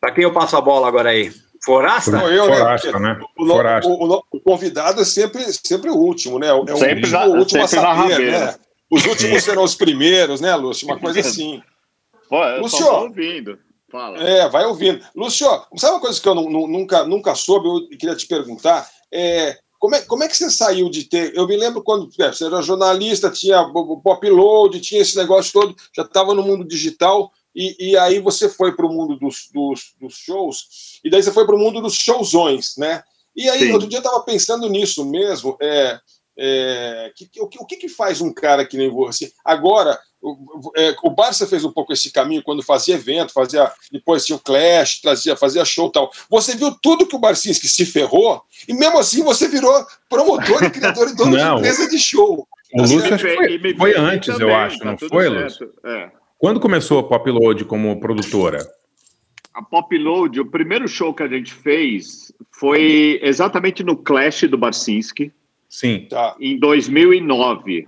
Para 0.00 0.12
quem 0.12 0.24
eu 0.24 0.32
passo 0.32 0.56
a 0.56 0.60
bola 0.60 0.88
agora 0.88 1.10
aí? 1.10 1.32
Forasta? 1.64 2.10
Não, 2.10 2.28
eu, 2.28 2.46
Forasta, 2.46 2.98
né? 2.98 3.14
né? 3.14 3.20
O, 3.38 3.46
Forasta. 3.46 3.88
o- 3.88 4.14
o- 4.16 4.22
o 4.32 4.40
convidado 4.40 5.00
é 5.00 5.04
sempre, 5.04 5.44
sempre 5.52 5.90
o 5.90 5.94
último, 5.96 6.38
né? 6.40 6.48
É 6.48 6.52
o 6.52 6.66
Sempre 6.76 6.94
último, 6.96 7.12
na- 7.12 7.24
o 7.26 7.36
último 7.38 7.62
a 7.62 7.68
sempre 7.68 7.86
na 7.86 7.96
saber, 8.08 8.30
né? 8.32 8.54
Os 8.90 9.06
últimos 9.06 9.42
serão 9.44 9.62
os 9.62 9.74
primeiros, 9.76 10.40
né, 10.40 10.54
Lúcio? 10.56 10.88
Uma 10.88 10.98
coisa 10.98 11.20
assim. 11.20 11.62
Pô, 12.28 12.42
eu 12.44 12.62
Lúcio. 12.62 12.84
tô 12.84 13.00
ouvindo. 13.02 13.58
Fala. 13.92 14.18
É, 14.18 14.48
vai 14.48 14.64
ouvindo. 14.64 15.04
Lúcio, 15.14 15.46
sabe 15.76 15.92
uma 15.94 16.00
coisa 16.00 16.20
que 16.20 16.26
eu 16.28 16.34
nu- 16.34 16.50
nu- 16.50 16.66
nunca, 16.66 17.04
nunca 17.04 17.34
soube, 17.36 17.68
eu 17.68 17.96
queria 17.98 18.16
te 18.16 18.26
perguntar? 18.26 18.88
É, 19.12 19.56
como, 19.82 19.96
é, 19.96 20.02
como 20.02 20.22
é 20.22 20.28
que 20.28 20.36
você 20.36 20.48
saiu 20.48 20.88
de 20.88 21.02
ter. 21.02 21.34
Eu 21.34 21.44
me 21.44 21.56
lembro 21.56 21.82
quando 21.82 22.08
é, 22.20 22.28
você 22.32 22.44
era 22.46 22.62
jornalista, 22.62 23.28
tinha 23.32 23.60
o 23.62 24.00
pop 24.00 24.30
load, 24.30 24.80
tinha 24.80 25.02
esse 25.02 25.16
negócio 25.16 25.52
todo, 25.52 25.74
já 25.92 26.04
estava 26.04 26.32
no 26.34 26.42
mundo 26.44 26.64
digital, 26.64 27.32
e, 27.52 27.90
e 27.90 27.96
aí 27.96 28.20
você 28.20 28.48
foi 28.48 28.76
para 28.76 28.86
o 28.86 28.88
mundo 28.88 29.16
dos, 29.16 29.48
dos, 29.52 29.96
dos 30.00 30.14
shows, 30.14 31.00
e 31.02 31.10
daí 31.10 31.20
você 31.20 31.32
foi 31.32 31.44
para 31.44 31.56
o 31.56 31.58
mundo 31.58 31.80
dos 31.82 31.94
showzões, 31.94 32.76
né? 32.76 33.02
E 33.34 33.50
aí, 33.50 33.58
Sim. 33.58 33.72
outro 33.72 33.88
dia 33.88 33.96
eu 33.98 34.02
estava 34.04 34.20
pensando 34.20 34.68
nisso 34.68 35.04
mesmo. 35.04 35.56
É, 35.60 35.98
é, 36.38 37.12
que- 37.16 37.26
que- 37.26 37.40
o, 37.40 37.48
que, 37.48 37.58
o 37.60 37.66
que 37.66 37.88
faz 37.88 38.20
um 38.20 38.32
cara 38.32 38.64
que 38.64 38.76
nem 38.76 38.88
você? 38.88 39.32
Agora, 39.44 39.98
o, 40.22 40.72
é, 40.76 40.94
o 41.02 41.10
Barça 41.10 41.46
fez 41.46 41.64
um 41.64 41.72
pouco 41.72 41.92
esse 41.92 42.12
caminho 42.12 42.42
quando 42.42 42.62
fazia 42.62 42.94
evento, 42.94 43.32
fazia 43.32 43.70
depois 43.90 44.24
tinha 44.24 44.36
o 44.36 44.40
Clash, 44.40 45.00
trazia, 45.00 45.36
fazia 45.36 45.64
show 45.64 45.88
e 45.88 45.92
tal. 45.92 46.10
Você 46.30 46.54
viu 46.56 46.70
tudo 46.80 47.06
que 47.06 47.16
o 47.16 47.18
Barcinski 47.18 47.66
se 47.68 47.84
ferrou 47.84 48.42
e 48.68 48.72
mesmo 48.72 48.98
assim 48.98 49.22
você 49.24 49.48
virou 49.48 49.72
promotor 50.08 50.62
e 50.64 50.70
criador 50.70 51.08
e 51.08 51.16
dono 51.16 51.32
de 51.36 51.36
Não. 51.42 51.58
empresa 51.58 51.88
de 51.88 51.98
show. 51.98 52.46
O 52.74 52.80
Lúcio 52.82 53.14
acho 53.14 53.24
que 53.26 53.58
me- 53.58 53.74
foi, 53.74 53.92
foi 53.92 53.96
antes, 53.98 54.28
eu 54.28 54.38
também, 54.38 54.54
acho, 54.54 54.78
tá 54.78 54.84
não 54.84 54.96
foi, 54.98 55.28
certo. 55.28 55.42
Lúcio? 55.44 55.70
É. 55.84 56.10
Quando 56.38 56.58
começou 56.60 56.98
a 57.00 57.02
Pop 57.08 57.30
Load 57.30 57.64
como 57.66 57.98
produtora? 58.00 58.58
A 59.52 59.62
Pop 59.62 59.96
Load, 59.98 60.40
o 60.40 60.46
primeiro 60.46 60.88
show 60.88 61.12
que 61.12 61.22
a 61.22 61.28
gente 61.28 61.52
fez 61.52 62.32
foi 62.50 63.20
exatamente 63.22 63.82
no 63.84 63.96
Clash 63.96 64.44
do 64.44 64.56
Barcinski, 64.56 65.30
Sim. 65.68 66.06
Tá. 66.08 66.34
em 66.40 66.58
2009. 66.58 67.86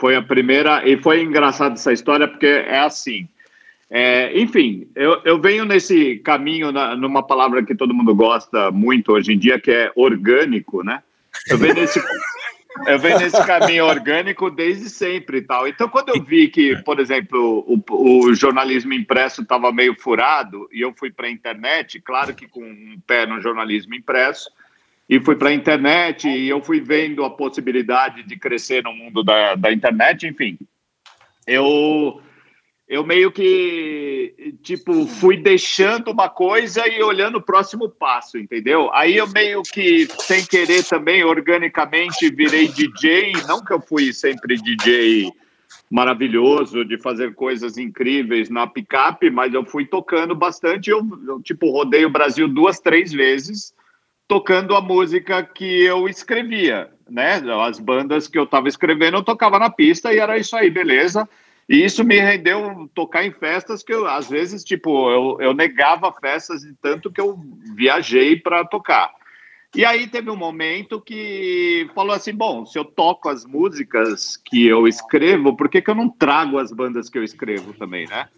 Foi 0.00 0.16
a 0.16 0.22
primeira, 0.22 0.88
e 0.88 0.96
foi 0.96 1.22
engraçado 1.22 1.74
essa 1.74 1.92
história 1.92 2.26
porque 2.26 2.46
é 2.46 2.78
assim. 2.78 3.28
É, 3.90 4.38
enfim, 4.40 4.88
eu, 4.94 5.20
eu 5.24 5.38
venho 5.38 5.66
nesse 5.66 6.16
caminho, 6.20 6.72
na- 6.72 6.96
numa 6.96 7.22
palavra 7.22 7.62
que 7.62 7.74
todo 7.74 7.92
mundo 7.92 8.14
gosta 8.14 8.70
muito 8.70 9.12
hoje 9.12 9.32
em 9.34 9.38
dia, 9.38 9.60
que 9.60 9.70
é 9.70 9.92
orgânico, 9.94 10.82
né? 10.82 11.02
Eu 11.50 11.58
venho 11.58 11.74
nesse, 11.74 12.00
eu 12.86 12.98
venho 12.98 13.18
nesse 13.18 13.44
caminho 13.44 13.84
orgânico 13.84 14.48
desde 14.48 14.88
sempre 14.88 15.38
e 15.38 15.42
tal. 15.42 15.68
Então, 15.68 15.88
quando 15.88 16.10
eu 16.10 16.22
vi 16.22 16.48
que, 16.48 16.76
por 16.82 16.98
exemplo, 16.98 17.64
o, 17.66 18.28
o 18.28 18.34
jornalismo 18.34 18.94
impresso 18.94 19.42
estava 19.42 19.70
meio 19.70 19.94
furado 20.00 20.68
e 20.72 20.80
eu 20.80 20.94
fui 20.96 21.10
para 21.10 21.26
a 21.26 21.30
internet, 21.30 22.00
claro 22.00 22.32
que 22.32 22.48
com 22.48 22.62
um 22.62 22.98
pé 23.06 23.26
no 23.26 23.40
jornalismo 23.40 23.94
impresso, 23.94 24.48
e 25.10 25.18
fui 25.18 25.34
para 25.34 25.48
a 25.48 25.52
internet 25.52 26.28
e 26.28 26.48
eu 26.48 26.62
fui 26.62 26.80
vendo 26.80 27.24
a 27.24 27.30
possibilidade 27.30 28.22
de 28.22 28.38
crescer 28.38 28.84
no 28.84 28.94
mundo 28.94 29.24
da, 29.24 29.56
da 29.56 29.72
internet, 29.72 30.24
enfim. 30.24 30.56
Eu 31.44 32.22
eu 32.88 33.04
meio 33.04 33.32
que 33.32 34.54
tipo 34.62 35.06
fui 35.06 35.36
deixando 35.36 36.12
uma 36.12 36.28
coisa 36.28 36.86
e 36.86 37.02
olhando 37.02 37.38
o 37.38 37.42
próximo 37.42 37.88
passo, 37.88 38.38
entendeu? 38.38 38.88
Aí 38.94 39.16
eu 39.16 39.28
meio 39.28 39.62
que 39.62 40.06
sem 40.20 40.44
querer 40.44 40.84
também 40.84 41.24
organicamente 41.24 42.30
virei 42.30 42.68
DJ, 42.68 43.32
não 43.48 43.64
que 43.64 43.72
eu 43.72 43.80
fui 43.80 44.12
sempre 44.12 44.54
DJ 44.56 45.28
maravilhoso 45.90 46.84
de 46.84 46.96
fazer 46.98 47.34
coisas 47.34 47.76
incríveis 47.76 48.48
na 48.48 48.64
picape, 48.64 49.28
mas 49.28 49.52
eu 49.54 49.64
fui 49.64 49.84
tocando 49.84 50.36
bastante, 50.36 50.88
eu, 50.88 51.04
eu 51.26 51.42
tipo 51.42 51.68
rodei 51.68 52.04
o 52.04 52.10
Brasil 52.10 52.46
duas, 52.46 52.78
três 52.78 53.10
vezes 53.10 53.74
tocando 54.30 54.76
a 54.76 54.80
música 54.80 55.42
que 55.42 55.82
eu 55.82 56.08
escrevia, 56.08 56.88
né? 57.10 57.42
As 57.66 57.80
bandas 57.80 58.28
que 58.28 58.38
eu 58.38 58.44
estava 58.44 58.68
escrevendo, 58.68 59.16
eu 59.16 59.24
tocava 59.24 59.58
na 59.58 59.68
pista 59.68 60.14
e 60.14 60.20
era 60.20 60.38
isso 60.38 60.56
aí, 60.56 60.70
beleza? 60.70 61.28
E 61.68 61.84
isso 61.84 62.04
me 62.04 62.20
rendeu 62.20 62.88
tocar 62.94 63.26
em 63.26 63.32
festas 63.32 63.82
que 63.82 63.92
eu, 63.92 64.06
às 64.06 64.30
vezes, 64.30 64.62
tipo, 64.62 65.10
eu, 65.10 65.36
eu 65.40 65.52
negava 65.52 66.12
festas 66.12 66.60
de 66.60 66.72
tanto 66.80 67.10
que 67.10 67.20
eu 67.20 67.40
viajei 67.74 68.36
para 68.36 68.64
tocar. 68.64 69.10
E 69.74 69.84
aí 69.84 70.06
teve 70.06 70.30
um 70.30 70.36
momento 70.36 71.00
que 71.00 71.90
falou 71.92 72.14
assim, 72.14 72.32
bom, 72.32 72.64
se 72.64 72.78
eu 72.78 72.84
toco 72.84 73.28
as 73.28 73.44
músicas 73.44 74.36
que 74.36 74.64
eu 74.64 74.86
escrevo, 74.86 75.56
por 75.56 75.68
que, 75.68 75.82
que 75.82 75.90
eu 75.90 75.94
não 75.96 76.08
trago 76.08 76.56
as 76.56 76.70
bandas 76.70 77.08
que 77.08 77.18
eu 77.18 77.24
escrevo 77.24 77.72
também, 77.72 78.06
né? 78.06 78.28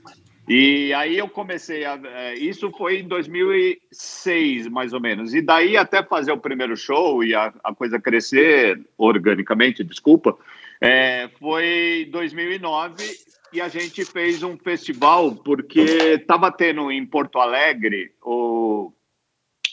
E 0.54 0.92
aí 0.92 1.16
eu 1.16 1.30
comecei 1.30 1.82
a. 1.82 1.98
eh, 2.04 2.34
Isso 2.34 2.70
foi 2.72 2.98
em 2.98 3.08
2006, 3.08 4.68
mais 4.68 4.92
ou 4.92 5.00
menos. 5.00 5.32
E 5.32 5.40
daí 5.40 5.78
até 5.78 6.02
fazer 6.02 6.30
o 6.30 6.36
primeiro 6.36 6.76
show 6.76 7.24
e 7.24 7.34
a, 7.34 7.50
a 7.64 7.74
coisa 7.74 7.98
crescer 7.98 8.78
organicamente, 8.98 9.82
desculpa, 9.82 10.36
eh, 10.78 11.30
foi 11.40 12.04
em 12.06 12.10
2009 12.10 13.02
e 13.50 13.62
a 13.62 13.68
gente 13.68 14.04
fez 14.04 14.42
um 14.42 14.58
festival 14.58 15.34
porque 15.36 15.80
estava 16.20 16.52
tendo 16.52 16.92
em 16.92 17.06
Porto 17.06 17.38
Alegre 17.38 18.12
o, 18.22 18.92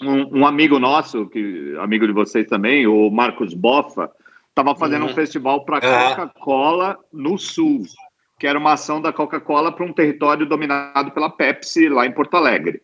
um, 0.02 0.40
um 0.40 0.48
amigo 0.48 0.80
nosso, 0.80 1.28
que 1.28 1.76
amigo 1.78 2.08
de 2.08 2.14
vocês 2.14 2.48
também, 2.48 2.88
o 2.88 3.10
Marcos 3.10 3.54
Boffa, 3.54 4.10
estava 4.48 4.74
fazendo 4.78 5.08
um 5.08 5.14
festival 5.14 5.66
para. 5.66 5.82
Coca-Cola 5.82 6.98
no 7.12 7.38
Sul 7.38 7.84
que 8.40 8.48
era 8.48 8.58
uma 8.58 8.74
ação 8.74 9.02
da 9.02 9.12
Coca-Cola 9.12 9.72
para 9.72 9.86
um 9.86 9.92
território 9.92 10.46
dominado 10.46 11.12
pela 11.12 11.30
Pepsi 11.30 11.90
lá 11.90 12.06
em 12.06 12.12
Porto 12.12 12.38
Alegre. 12.38 12.82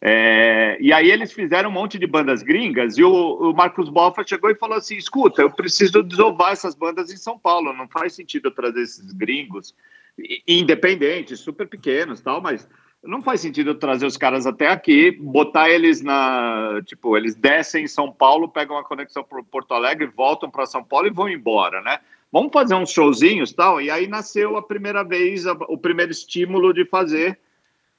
É, 0.00 0.78
e 0.80 0.92
aí 0.92 1.10
eles 1.10 1.32
fizeram 1.32 1.70
um 1.70 1.72
monte 1.72 1.98
de 1.98 2.06
bandas 2.06 2.42
gringas 2.42 2.98
e 2.98 3.04
o, 3.04 3.12
o 3.12 3.54
Marcos 3.54 3.88
Boffa 3.88 4.24
chegou 4.26 4.50
e 4.50 4.54
falou 4.56 4.76
assim, 4.76 4.96
escuta, 4.96 5.42
eu 5.42 5.50
preciso 5.50 6.02
desovar 6.02 6.52
essas 6.52 6.74
bandas 6.74 7.12
em 7.12 7.16
São 7.16 7.38
Paulo, 7.38 7.72
não 7.72 7.86
faz 7.86 8.12
sentido 8.12 8.48
eu 8.48 8.50
trazer 8.50 8.82
esses 8.82 9.12
gringos 9.12 9.74
independentes, 10.46 11.38
super 11.38 11.68
pequenos 11.68 12.20
tal, 12.20 12.40
mas 12.40 12.68
não 13.02 13.22
faz 13.22 13.40
sentido 13.40 13.70
eu 13.70 13.78
trazer 13.78 14.06
os 14.06 14.16
caras 14.16 14.44
até 14.44 14.68
aqui, 14.68 15.12
botar 15.12 15.70
eles 15.70 16.02
na, 16.02 16.80
tipo, 16.84 17.16
eles 17.16 17.36
descem 17.36 17.84
em 17.84 17.88
São 17.88 18.12
Paulo, 18.12 18.48
pegam 18.48 18.76
uma 18.76 18.84
conexão 18.84 19.22
para 19.22 19.42
Porto 19.44 19.72
Alegre, 19.72 20.06
voltam 20.06 20.50
para 20.50 20.66
São 20.66 20.82
Paulo 20.82 21.06
e 21.06 21.10
vão 21.10 21.28
embora, 21.28 21.80
né? 21.80 22.00
Vamos 22.32 22.50
fazer 22.52 22.74
uns 22.74 22.90
showzinhos 22.90 23.52
tal. 23.52 23.80
E 23.80 23.90
aí 23.90 24.06
nasceu 24.08 24.56
a 24.56 24.62
primeira 24.62 25.02
vez, 25.04 25.46
a- 25.46 25.52
o 25.68 25.76
primeiro 25.76 26.10
estímulo 26.10 26.72
de 26.72 26.84
fazer 26.86 27.38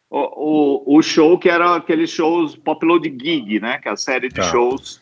o, 0.09 0.93
o, 0.93 0.97
o 0.97 1.01
show, 1.03 1.37
que 1.37 1.49
era 1.49 1.75
aqueles 1.75 2.09
shows 2.09 2.55
Pop 2.55 2.83
Load 2.85 3.07
Gig, 3.09 3.59
né? 3.59 3.77
Que 3.77 3.89
é 3.89 3.91
a 3.91 3.95
série 3.95 4.29
de 4.29 4.35
Tá. 4.35 4.43
shows. 4.43 5.01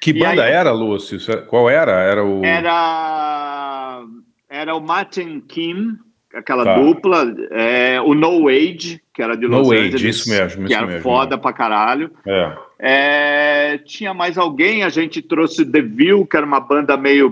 Que 0.00 0.10
E 0.10 0.14
banda 0.14 0.42
aí- 0.44 0.52
era, 0.52 0.72
Lúcio? 0.72 1.18
Qual 1.46 1.70
era? 1.70 1.92
Era 1.92 2.24
o. 2.24 2.44
Era, 2.44 4.02
era 4.50 4.74
o 4.74 4.80
Martin 4.80 5.40
Kim, 5.40 5.96
aquela 6.34 6.64
Tá. 6.64 6.74
dupla, 6.76 7.32
é, 7.52 8.00
o 8.00 8.14
No 8.14 8.48
Age, 8.48 9.00
que 9.14 9.22
era 9.22 9.36
de 9.36 9.46
No 9.46 9.58
Los 9.58 9.70
Age, 9.70 9.94
Angeles, 9.94 10.16
isso 10.16 10.28
mesmo, 10.28 10.62
que 10.66 10.72
isso 10.72 10.78
era 10.78 10.86
mesmo. 10.86 11.02
foda 11.02 11.38
pra 11.38 11.52
caralho. 11.52 12.10
É. 12.26 12.56
É, 12.84 13.78
tinha 13.78 14.12
mais 14.12 14.36
alguém, 14.36 14.82
a 14.82 14.88
gente 14.88 15.22
trouxe 15.22 15.64
The 15.64 15.80
View, 15.82 16.26
que 16.26 16.36
era 16.36 16.44
uma 16.44 16.58
banda 16.58 16.96
meio 16.96 17.30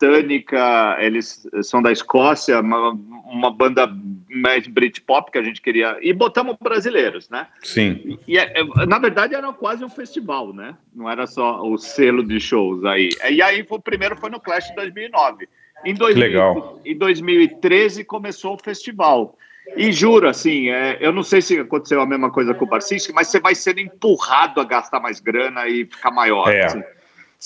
britânica, 0.00 0.96
eles 1.00 1.46
são 1.62 1.80
da 1.82 1.90
Escócia, 1.90 2.60
uma, 2.60 2.90
uma 3.26 3.50
banda 3.50 3.90
mais 4.28 4.66
Britpop 4.66 5.30
que 5.30 5.38
a 5.38 5.42
gente 5.42 5.60
queria, 5.62 5.96
e 6.00 6.12
botamos 6.12 6.56
brasileiros, 6.60 7.28
né? 7.30 7.46
Sim. 7.62 8.18
E, 8.26 8.38
é- 8.38 8.60
é- 8.60 8.86
na 8.86 8.98
verdade 8.98 9.34
era 9.34 9.50
quase 9.52 9.84
um 9.84 9.88
festival, 9.88 10.52
né? 10.52 10.74
Não 10.94 11.10
era 11.10 11.26
só 11.26 11.62
o 11.62 11.78
selo 11.78 12.22
de 12.22 12.38
shows 12.38 12.84
aí. 12.84 13.10
E 13.30 13.40
aí 13.42 13.66
o 13.68 13.78
primeiro 13.80 14.16
foi 14.16 14.30
no 14.30 14.40
Clash 14.40 14.68
de 14.68 14.74
2009. 14.76 15.48
Em, 15.84 15.94
2000 15.94 16.18
legal. 16.20 16.80
em 16.84 16.96
2013 16.96 18.04
começou 18.04 18.54
o 18.54 18.58
festival. 18.62 19.36
E 19.76 19.90
juro, 19.92 20.28
assim, 20.28 20.70
é, 20.70 20.96
eu 21.00 21.12
não 21.12 21.22
sei 21.24 21.42
se 21.42 21.58
aconteceu 21.58 22.00
a 22.00 22.06
mesma 22.06 22.30
coisa 22.30 22.54
com 22.54 22.64
o 22.64 22.68
Barcinski, 22.68 23.12
mas 23.12 23.28
você 23.28 23.40
vai 23.40 23.54
sendo 23.54 23.80
empurrado 23.80 24.60
a 24.60 24.64
gastar 24.64 25.00
mais 25.00 25.18
grana 25.20 25.66
e 25.66 25.84
ficar 25.84 26.10
maior. 26.12 26.48
É. 26.52 26.64
assim. 26.66 26.82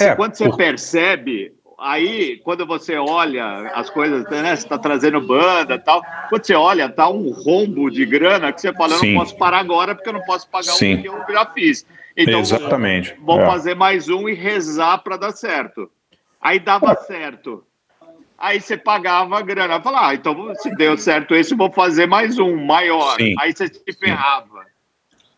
É, 0.01 0.15
quando 0.15 0.35
você 0.35 0.45
por- 0.49 0.57
percebe, 0.57 1.53
aí, 1.81 2.39
quando 2.45 2.67
você 2.67 2.97
olha 2.97 3.71
as 3.75 3.89
coisas, 3.91 4.25
né, 4.31 4.55
você 4.55 4.69
tá 4.69 4.79
trazendo 4.79 5.21
banda 5.21 5.75
e 5.75 5.79
tal, 5.79 6.03
quando 6.29 6.45
você 6.45 6.55
olha, 6.55 6.89
tá 6.89 7.09
um 7.09 7.31
rombo 7.31 7.91
de 7.91 8.05
grana 8.07 8.53
que 8.53 8.61
você 8.61 8.73
fala, 8.73 8.95
eu 8.95 9.03
não 9.03 9.15
posso 9.21 9.37
parar 9.37 9.59
agora 9.59 9.95
porque 9.95 10.09
eu 10.09 10.13
não 10.15 10.23
posso 10.23 10.49
pagar 10.49 10.73
Sim. 10.73 10.95
o 10.95 11.03
que 11.03 11.09
eu 11.09 11.25
já 11.35 11.47
fiz. 11.47 11.87
Então, 12.17 12.41
Exatamente. 12.41 13.15
vou 13.21 13.41
É. 13.41 13.47
fazer 13.47 13.75
mais 13.75 14.09
um 14.09 14.29
e 14.29 14.35
rezar 14.35 14.99
para 14.99 15.17
dar 15.17 15.33
certo. 15.33 15.91
Aí 16.41 16.59
dava 16.59 16.95
certo. 16.97 17.65
Aí 18.37 18.61
você 18.61 18.77
pagava 18.77 19.39
a 19.39 19.43
grana. 19.43 19.81
Falava, 19.81 20.09
ah, 20.09 20.15
então 20.15 20.55
se 20.57 20.75
deu 20.77 20.97
certo 20.97 21.35
esse, 21.35 21.55
vou 21.55 21.71
fazer 21.71 22.07
mais 22.07 22.39
um, 22.39 22.57
maior. 22.65 23.17
Sim. 23.17 23.35
Aí 23.39 23.53
você 23.53 23.69
se 23.69 23.93
ferrava. 23.99 24.65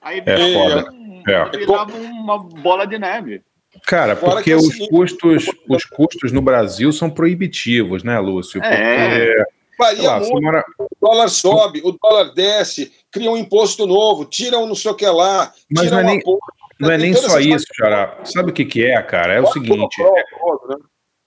Aí 0.00 0.18
É 0.18 0.36
virava, 0.36 0.52
foda. 0.82 0.92
um- 0.92 1.22
É. 1.26 1.48
virava 1.56 1.96
uma 1.96 2.38
bola 2.38 2.86
de 2.86 2.98
neve. 2.98 3.42
Cara, 3.86 4.14
Fora 4.16 4.32
porque 4.32 4.44
que 4.44 4.52
é 4.52 4.56
os 4.56 4.66
seguinte- 4.68 4.88
custos, 4.90 5.46
os 5.68 5.84
custos 5.84 6.32
no 6.32 6.40
Brasil 6.40 6.92
são 6.92 7.10
proibitivos, 7.10 8.02
né, 8.04 8.18
Lúcio? 8.18 8.60
Porque, 8.60 8.74
É. 8.74 9.44
Varia 9.78 10.02
lá, 10.08 10.20
muito. 10.20 10.40
mora- 10.42 10.64
O 10.78 10.86
dólar 11.00 11.28
sobe, 11.28 11.80
o 11.84 11.92
dólar 12.00 12.32
desce, 12.34 12.92
cria 13.10 13.30
um 13.30 13.36
imposto 13.36 13.86
novo, 13.86 14.24
tira 14.24 14.58
um 14.58 14.66
não 14.66 14.74
sei 14.74 14.90
o 14.90 14.94
que 14.94 15.06
lá, 15.06 15.52
Mas 15.70 15.84
tira 15.84 15.96
não 15.96 16.00
é 16.00 16.04
nem- 16.12 16.22
não 16.78 16.90
é 16.90 16.98
nem 16.98 17.14
só 17.14 17.40
isso, 17.40 17.66
Xará. 17.74 18.18
Sabe 18.24 18.50
o 18.50 18.52
que, 18.52 18.64
que 18.64 18.84
é, 18.84 19.00
cara? 19.02 19.32
É 19.34 19.40
o 19.40 19.46
seguinte. 19.46 19.96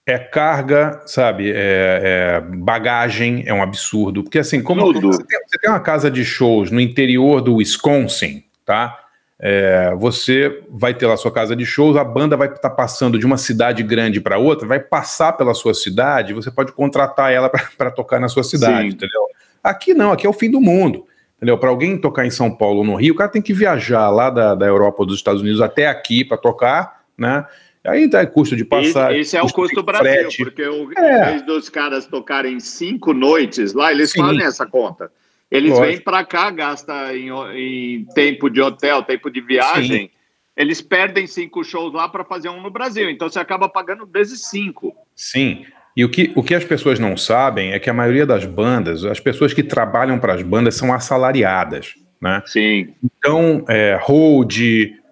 É, 0.08 0.14
é 0.14 0.18
carga, 0.18 1.02
sabe? 1.06 1.50
É, 1.50 1.56
é, 1.56 2.40
bagagem, 2.40 3.42
é 3.46 3.52
um 3.52 3.62
absurdo. 3.62 4.22
Porque 4.22 4.38
assim, 4.38 4.62
como 4.62 4.80
você 4.92 5.24
tem, 5.24 5.38
você 5.46 5.58
tem, 5.60 5.70
uma 5.70 5.80
casa 5.80 6.10
de 6.10 6.24
shows 6.24 6.70
no 6.70 6.80
interior 6.80 7.40
do 7.42 7.56
Wisconsin, 7.56 8.44
tá? 8.64 8.98
É, 9.38 9.94
você 9.96 10.62
vai 10.70 10.94
ter 10.94 11.06
lá 11.06 11.16
sua 11.16 11.30
casa 11.30 11.54
de 11.54 11.66
shows, 11.66 11.96
a 11.96 12.04
banda 12.04 12.36
vai 12.36 12.48
estar 12.48 12.58
tá 12.60 12.70
passando 12.70 13.18
de 13.18 13.26
uma 13.26 13.36
cidade 13.36 13.82
grande 13.82 14.20
para 14.20 14.38
outra, 14.38 14.66
vai 14.66 14.80
passar 14.80 15.32
pela 15.34 15.52
sua 15.52 15.74
cidade, 15.74 16.32
você 16.32 16.50
pode 16.50 16.72
contratar 16.72 17.32
ela 17.32 17.50
para 17.76 17.90
tocar 17.90 18.18
na 18.18 18.28
sua 18.28 18.42
cidade, 18.42 18.88
Sim. 18.90 18.94
entendeu? 18.96 19.26
Aqui 19.62 19.92
não, 19.92 20.12
aqui 20.12 20.26
é 20.26 20.30
o 20.30 20.32
fim 20.32 20.50
do 20.50 20.60
mundo. 20.60 21.06
Entendeu? 21.36 21.58
Para 21.58 21.68
alguém 21.68 21.98
tocar 21.98 22.24
em 22.24 22.30
São 22.30 22.50
Paulo 22.50 22.78
ou 22.78 22.84
no 22.84 22.94
Rio, 22.94 23.12
o 23.12 23.16
cara 23.16 23.30
tem 23.30 23.42
que 23.42 23.52
viajar 23.52 24.08
lá 24.08 24.30
da, 24.30 24.54
da 24.54 24.64
Europa 24.64 24.96
ou 25.00 25.06
dos 25.06 25.16
Estados 25.16 25.42
Unidos 25.42 25.60
até 25.60 25.86
aqui 25.86 26.24
para 26.24 26.38
tocar, 26.38 27.04
né? 27.16 27.44
Aí 27.84 28.08
dá 28.08 28.26
custo 28.26 28.56
de 28.56 28.64
passagem. 28.64 29.20
Esse, 29.20 29.36
esse 29.36 29.36
é 29.36 29.42
o 29.42 29.52
custo 29.52 29.82
Brasil, 29.82 30.04
frete. 30.04 30.44
porque 30.44 30.66
o, 30.66 30.90
é. 30.96 31.20
em 31.20 31.24
vez 31.26 31.42
dos 31.42 31.68
caras 31.68 32.06
tocarem 32.06 32.58
cinco 32.58 33.12
noites 33.12 33.74
lá, 33.74 33.92
eles 33.92 34.10
Sim. 34.10 34.20
fazem 34.20 34.42
essa 34.44 34.66
conta. 34.66 35.10
Eles 35.50 35.70
Lógico. 35.70 35.86
vêm 35.86 36.00
para 36.00 36.24
cá, 36.24 36.50
gastam 36.50 37.14
em, 37.14 37.30
em, 37.54 38.04
tempo 38.14 38.50
de 38.50 38.60
hotel, 38.60 39.02
tempo 39.02 39.30
de 39.30 39.40
viagem. 39.40 40.08
Sim. 40.08 40.10
Eles 40.56 40.80
perdem 40.80 41.26
cinco 41.26 41.62
shows 41.62 41.92
lá 41.92 42.08
para 42.08 42.24
fazer 42.24 42.48
um 42.48 42.60
no 42.60 42.70
Brasil. 42.70 43.10
Então 43.10 43.28
você 43.28 43.38
acaba 43.38 43.68
pagando 43.68 44.06
vezes 44.06 44.48
cinco. 44.48 44.94
Sim. 45.14 45.66
E 45.96 46.04
o 46.04 46.10
que, 46.10 46.32
o 46.34 46.42
que 46.42 46.54
as 46.54 46.64
pessoas 46.64 46.98
não 46.98 47.16
sabem 47.16 47.72
é 47.72 47.78
que 47.78 47.88
a 47.88 47.94
maioria 47.94 48.26
das 48.26 48.44
bandas, 48.44 49.04
as 49.04 49.20
pessoas 49.20 49.54
que 49.54 49.62
trabalham 49.62 50.18
para 50.18 50.34
as 50.34 50.42
bandas 50.42 50.74
são 50.74 50.92
assalariadas. 50.92 51.94
Né? 52.20 52.42
Sim. 52.46 52.94
Então, 53.02 53.64
é, 53.68 53.98
hold, 54.02 54.58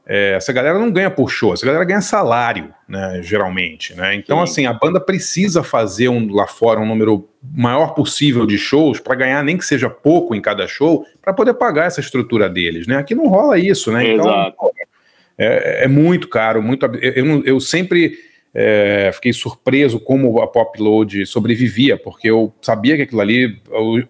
é, 0.07 0.35
essa 0.35 0.53
galera 0.53 0.79
não 0.79 0.91
ganha 0.91 1.11
por 1.11 1.31
show, 1.31 1.55
essa 1.55 1.65
galera 1.65 1.85
ganha 1.85 2.03
salário, 2.03 2.75
né, 2.87 3.21
geralmente, 3.23 3.95
né? 3.95 4.15
Então, 4.15 4.39
Sim. 4.39 4.43
assim, 4.43 4.67
a 4.67 4.73
banda 4.73 5.01
precisa 5.01 5.63
fazer 5.63 6.09
um, 6.09 6.31
lá 6.31 6.47
fora 6.47 6.79
um 6.79 6.87
número 6.87 7.29
maior 7.43 7.95
possível 7.95 8.45
de 8.45 8.59
shows 8.59 9.01
para 9.01 9.15
ganhar 9.15 9.43
nem 9.43 9.57
que 9.57 9.65
seja 9.65 9.89
pouco 9.89 10.35
em 10.35 10.43
cada 10.43 10.67
show, 10.69 11.07
para 11.23 11.33
poder 11.33 11.55
pagar 11.55 11.87
essa 11.87 12.01
estrutura 12.01 12.51
deles, 12.51 12.87
né? 12.87 12.97
Aqui 12.97 13.15
não 13.15 13.29
rola 13.29 13.59
isso, 13.59 13.91
né? 13.91 14.13
Então, 14.13 14.27
Exato. 14.27 14.57
é, 15.39 15.85
é, 15.85 15.89
muito 15.89 16.29
caro, 16.29 16.63
muito. 16.63 16.85
Eu, 16.85 17.27
eu, 17.27 17.45
eu 17.45 17.61
sempre 17.61 18.19
é, 18.55 19.11
fiquei 19.15 19.33
surpreso 19.33 19.99
como 19.99 20.41
a 20.43 20.47
Pop 20.47 20.81
Load 20.81 21.25
sobrevivia, 21.25 21.97
porque 21.97 22.29
eu 22.29 22.53
sabia 22.61 22.95
que 22.97 23.03
aquilo 23.03 23.23
ali, 23.23 23.59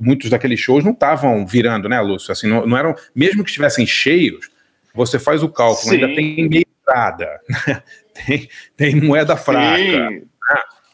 muitos 0.01 0.29
daqueles 0.29 0.59
shows 0.59 0.85
não 0.85 0.93
estavam 0.93 1.47
virando, 1.47 1.89
né, 1.89 2.01
Lúcio? 2.01 2.33
Assim, 2.33 2.49
não, 2.49 2.67
não 2.67 2.77
eram, 2.77 2.97
mesmo 3.15 3.45
que 3.45 3.51
estivessem 3.51 3.87
cheios, 3.87 4.53
você 4.95 5.19
faz 5.19 5.43
o 5.43 5.49
cálculo, 5.49 5.91
Sim. 5.91 5.97
ainda 5.97 6.15
tem 6.15 6.49
meia 6.49 6.65
entrada, 6.81 7.41
tem, 8.27 8.49
tem 8.77 9.01
moeda 9.01 9.37
fraca. 9.37 10.11
Né? 10.11 10.23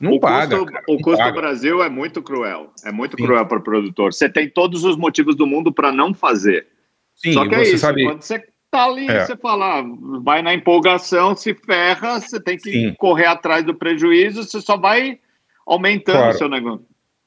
Não 0.01 0.13
o 0.13 0.21
paga. 0.21 0.57
Custo, 0.57 0.73
cara, 0.73 0.85
o 0.89 0.97
custo 0.97 1.19
paga. 1.19 1.31
do 1.31 1.41
Brasil 1.41 1.83
é 1.83 1.91
muito 1.91 2.23
cruel. 2.23 2.73
É 2.85 2.91
muito 2.91 3.19
Sim. 3.19 3.25
cruel 3.25 3.45
para 3.47 3.59
o 3.59 3.63
produtor. 3.63 4.15
Você 4.15 4.31
tem 4.31 4.49
todos 4.49 4.83
os 4.83 4.97
motivos 4.97 5.37
do 5.37 5.47
mundo 5.47 5.71
para 5.71 5.93
não 5.93 6.15
fazer. 6.15 6.67
Sim, 7.15 7.35
Só 7.35 7.47
que 7.47 7.55
é 7.55 7.63
isso. 7.63 7.79
Sabe... 7.79 8.05
Quando 8.05 8.23
você 8.23 8.43
tá 8.71 8.87
ali, 8.87 9.07
é. 9.11 9.27
você 9.27 9.37
fala, 9.37 9.85
vai 10.23 10.41
na 10.41 10.55
empolgação, 10.55 11.37
se 11.37 11.55
ferra, 11.55 12.19
você 12.19 12.41
tem 12.41 12.57
que 12.57 12.71
Sim. 12.71 12.95
correr 12.95 13.27
atrás 13.27 13.63
do 13.63 13.75
prejuízo, 13.75 14.43
você 14.45 14.61
só 14.63 14.79
vai 14.79 15.19
aumentando 15.67 16.17
o 16.17 16.21
claro. 16.21 16.39
seu 16.39 16.49
negócio. 16.49 16.87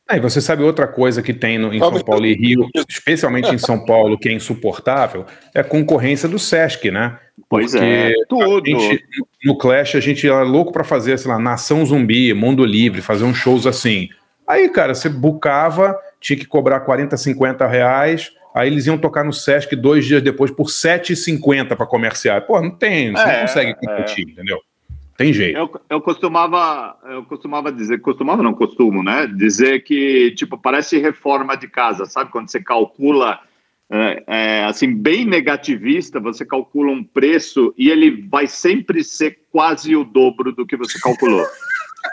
É, 0.09 0.17
e 0.17 0.19
você 0.19 0.41
sabe 0.41 0.63
outra 0.63 0.87
coisa 0.87 1.21
que 1.21 1.33
tem 1.33 1.57
no, 1.57 1.73
em 1.73 1.79
São 1.79 1.99
Paulo 2.01 2.25
e 2.25 2.33
Rio, 2.33 2.67
especialmente 2.89 3.53
em 3.53 3.57
São 3.57 3.85
Paulo, 3.85 4.17
que 4.17 4.27
é 4.27 4.33
insuportável, 4.33 5.25
é 5.55 5.61
a 5.61 5.63
concorrência 5.63 6.27
do 6.27 6.37
Sesc, 6.37 6.91
né? 6.91 7.17
Pois 7.49 7.73
é, 7.73 8.11
tudo. 8.27 8.65
Gente, 8.65 9.03
no 9.45 9.57
Clash 9.57 9.95
a 9.95 9.99
gente 9.99 10.27
era 10.27 10.43
louco 10.43 10.73
para 10.73 10.83
fazer, 10.83 11.17
sei 11.17 11.31
lá, 11.31 11.39
Nação 11.39 11.85
Zumbi, 11.85 12.33
Mundo 12.33 12.65
Livre, 12.65 13.01
fazer 13.01 13.23
uns 13.23 13.37
shows 13.37 13.65
assim. 13.65 14.09
Aí, 14.45 14.67
cara, 14.69 14.93
você 14.93 15.07
bucava, 15.07 15.97
tinha 16.19 16.37
que 16.37 16.45
cobrar 16.45 16.81
40, 16.81 17.15
50 17.15 17.65
reais, 17.65 18.31
Aí 18.53 18.69
eles 18.69 18.85
iam 18.85 18.99
tocar 18.99 19.23
no 19.23 19.33
Sesc 19.33 19.75
dois 19.75 20.05
dias 20.05 20.21
depois 20.21 20.51
por 20.51 20.67
7,50 20.67 21.75
para 21.75 21.87
comerciar. 21.87 22.45
Pô, 22.45 22.61
não 22.61 22.69
tem, 22.69 23.11
você 23.11 23.23
é, 23.23 23.33
não 23.33 23.41
consegue 23.41 23.73
competir, 23.73 24.27
é. 24.27 24.31
entendeu? 24.31 24.59
Tem 25.17 25.31
jeito. 25.31 25.57
Eu, 25.57 25.81
eu 25.89 26.01
costumava, 26.01 26.97
eu 27.05 27.23
costumava 27.23 27.71
dizer, 27.71 28.01
costumava 28.01 28.41
não 28.41 28.53
costumo, 28.53 29.03
né? 29.03 29.27
Dizer 29.27 29.83
que 29.83 30.31
tipo 30.31 30.57
parece 30.57 30.97
reforma 30.97 31.55
de 31.55 31.67
casa, 31.67 32.05
sabe? 32.05 32.31
Quando 32.31 32.49
você 32.49 32.61
calcula 32.61 33.39
é, 33.91 34.23
é, 34.25 34.63
assim 34.63 34.91
bem 34.95 35.23
negativista, 35.23 36.19
você 36.19 36.43
calcula 36.43 36.91
um 36.91 37.03
preço 37.03 37.73
e 37.77 37.91
ele 37.91 38.27
vai 38.27 38.47
sempre 38.47 39.03
ser 39.03 39.39
quase 39.51 39.95
o 39.95 40.03
dobro 40.03 40.51
do 40.51 40.65
que 40.65 40.75
você 40.75 40.99
calculou. 40.99 41.45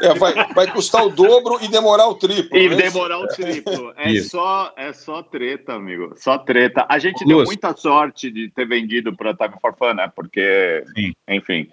É, 0.02 0.14
vai, 0.14 0.32
vai 0.54 0.72
custar 0.72 1.04
o 1.04 1.10
dobro 1.10 1.58
e 1.60 1.68
demorar 1.68 2.06
o 2.06 2.14
triplo. 2.14 2.56
E 2.56 2.68
né? 2.68 2.76
demorar 2.76 3.18
o 3.18 3.26
triplo. 3.26 3.92
É 3.96 4.20
só, 4.20 4.72
é 4.76 4.92
só 4.92 5.20
treta, 5.20 5.74
amigo. 5.74 6.14
Só 6.16 6.38
treta. 6.38 6.86
A 6.88 6.98
gente 6.98 7.24
deu 7.26 7.44
muita 7.44 7.76
sorte 7.76 8.30
de 8.30 8.48
ter 8.50 8.66
vendido 8.66 9.14
para 9.14 9.34
Time 9.34 9.54
for 9.60 9.74
Fun, 9.76 9.94
né? 9.94 10.10
Porque, 10.14 10.84
Sim. 10.96 11.12
enfim. 11.28 11.68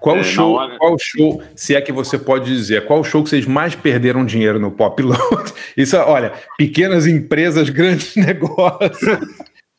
Qual 0.00 0.16
é, 0.16 0.22
show, 0.22 0.54
hora... 0.54 0.78
qual 0.78 0.96
show, 0.98 1.42
se 1.56 1.74
é 1.74 1.80
que 1.80 1.90
você 1.90 2.18
pode 2.18 2.46
dizer, 2.46 2.84
qual 2.86 3.02
show 3.02 3.22
que 3.22 3.30
vocês 3.30 3.46
mais 3.46 3.74
perderam 3.74 4.24
dinheiro 4.24 4.58
no 4.58 4.70
Pop 4.70 5.02
Load? 5.02 5.52
Isso, 5.76 5.96
olha, 5.96 6.32
pequenas 6.56 7.06
empresas, 7.06 7.68
grandes 7.70 8.14
negócios. 8.16 9.18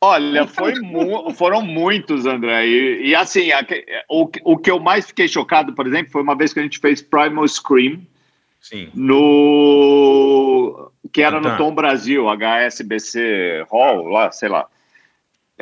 Olha, 0.02 0.48
mu 0.82 1.34
foram 1.34 1.62
muitos, 1.62 2.26
André. 2.26 2.68
E, 2.68 3.08
e 3.10 3.16
assim, 3.16 3.52
a, 3.52 3.66
o, 4.10 4.30
o 4.44 4.58
que 4.58 4.72
eu 4.72 4.80
mais 4.80 5.08
fiquei 5.08 5.28
chocado, 5.28 5.74
por 5.74 5.86
exemplo, 5.86 6.12
foi 6.12 6.22
uma 6.22 6.36
vez 6.36 6.54
que 6.54 6.60
a 6.60 6.64
gente 6.64 6.80
fez 6.80 7.02
Primal 7.02 7.48
Scream. 7.48 8.02
Sim. 8.62 8.90
No. 8.94 10.92
Que 11.12 11.22
era 11.22 11.42
no 11.42 11.58
Tom 11.58 11.74
Brasil, 11.74 12.28
HSBC 12.30 13.66
Hall, 13.70 14.08
lá, 14.08 14.32
sei 14.32 14.50
lá. 14.50 14.68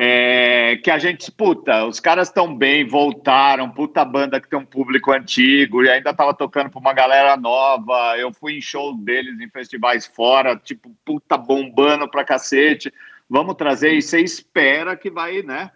É, 0.00 0.76
que 0.76 0.92
a 0.92 0.98
gente, 0.98 1.32
puta, 1.32 1.84
os 1.84 1.98
caras 1.98 2.28
estão 2.28 2.54
bem, 2.54 2.86
voltaram, 2.86 3.68
puta 3.68 4.04
banda 4.04 4.40
que 4.40 4.48
tem 4.48 4.56
um 4.56 4.64
público 4.64 5.10
antigo 5.10 5.82
e 5.82 5.90
ainda 5.90 6.14
tava 6.14 6.32
tocando 6.32 6.70
pra 6.70 6.78
uma 6.78 6.92
galera 6.92 7.36
nova. 7.36 8.16
Eu 8.16 8.32
fui 8.32 8.58
em 8.58 8.60
show 8.60 8.96
deles 8.96 9.40
em 9.40 9.50
festivais 9.50 10.06
fora, 10.06 10.56
tipo, 10.56 10.94
puta 11.04 11.36
bombando 11.36 12.08
pra 12.08 12.24
cacete 12.24 12.92
vamos 13.28 13.56
trazer 13.56 13.92
e 13.92 14.02
você 14.02 14.20
espera 14.20 14.96
que 14.96 15.10
vai, 15.10 15.42
né? 15.42 15.70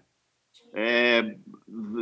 É, 0.74 1.36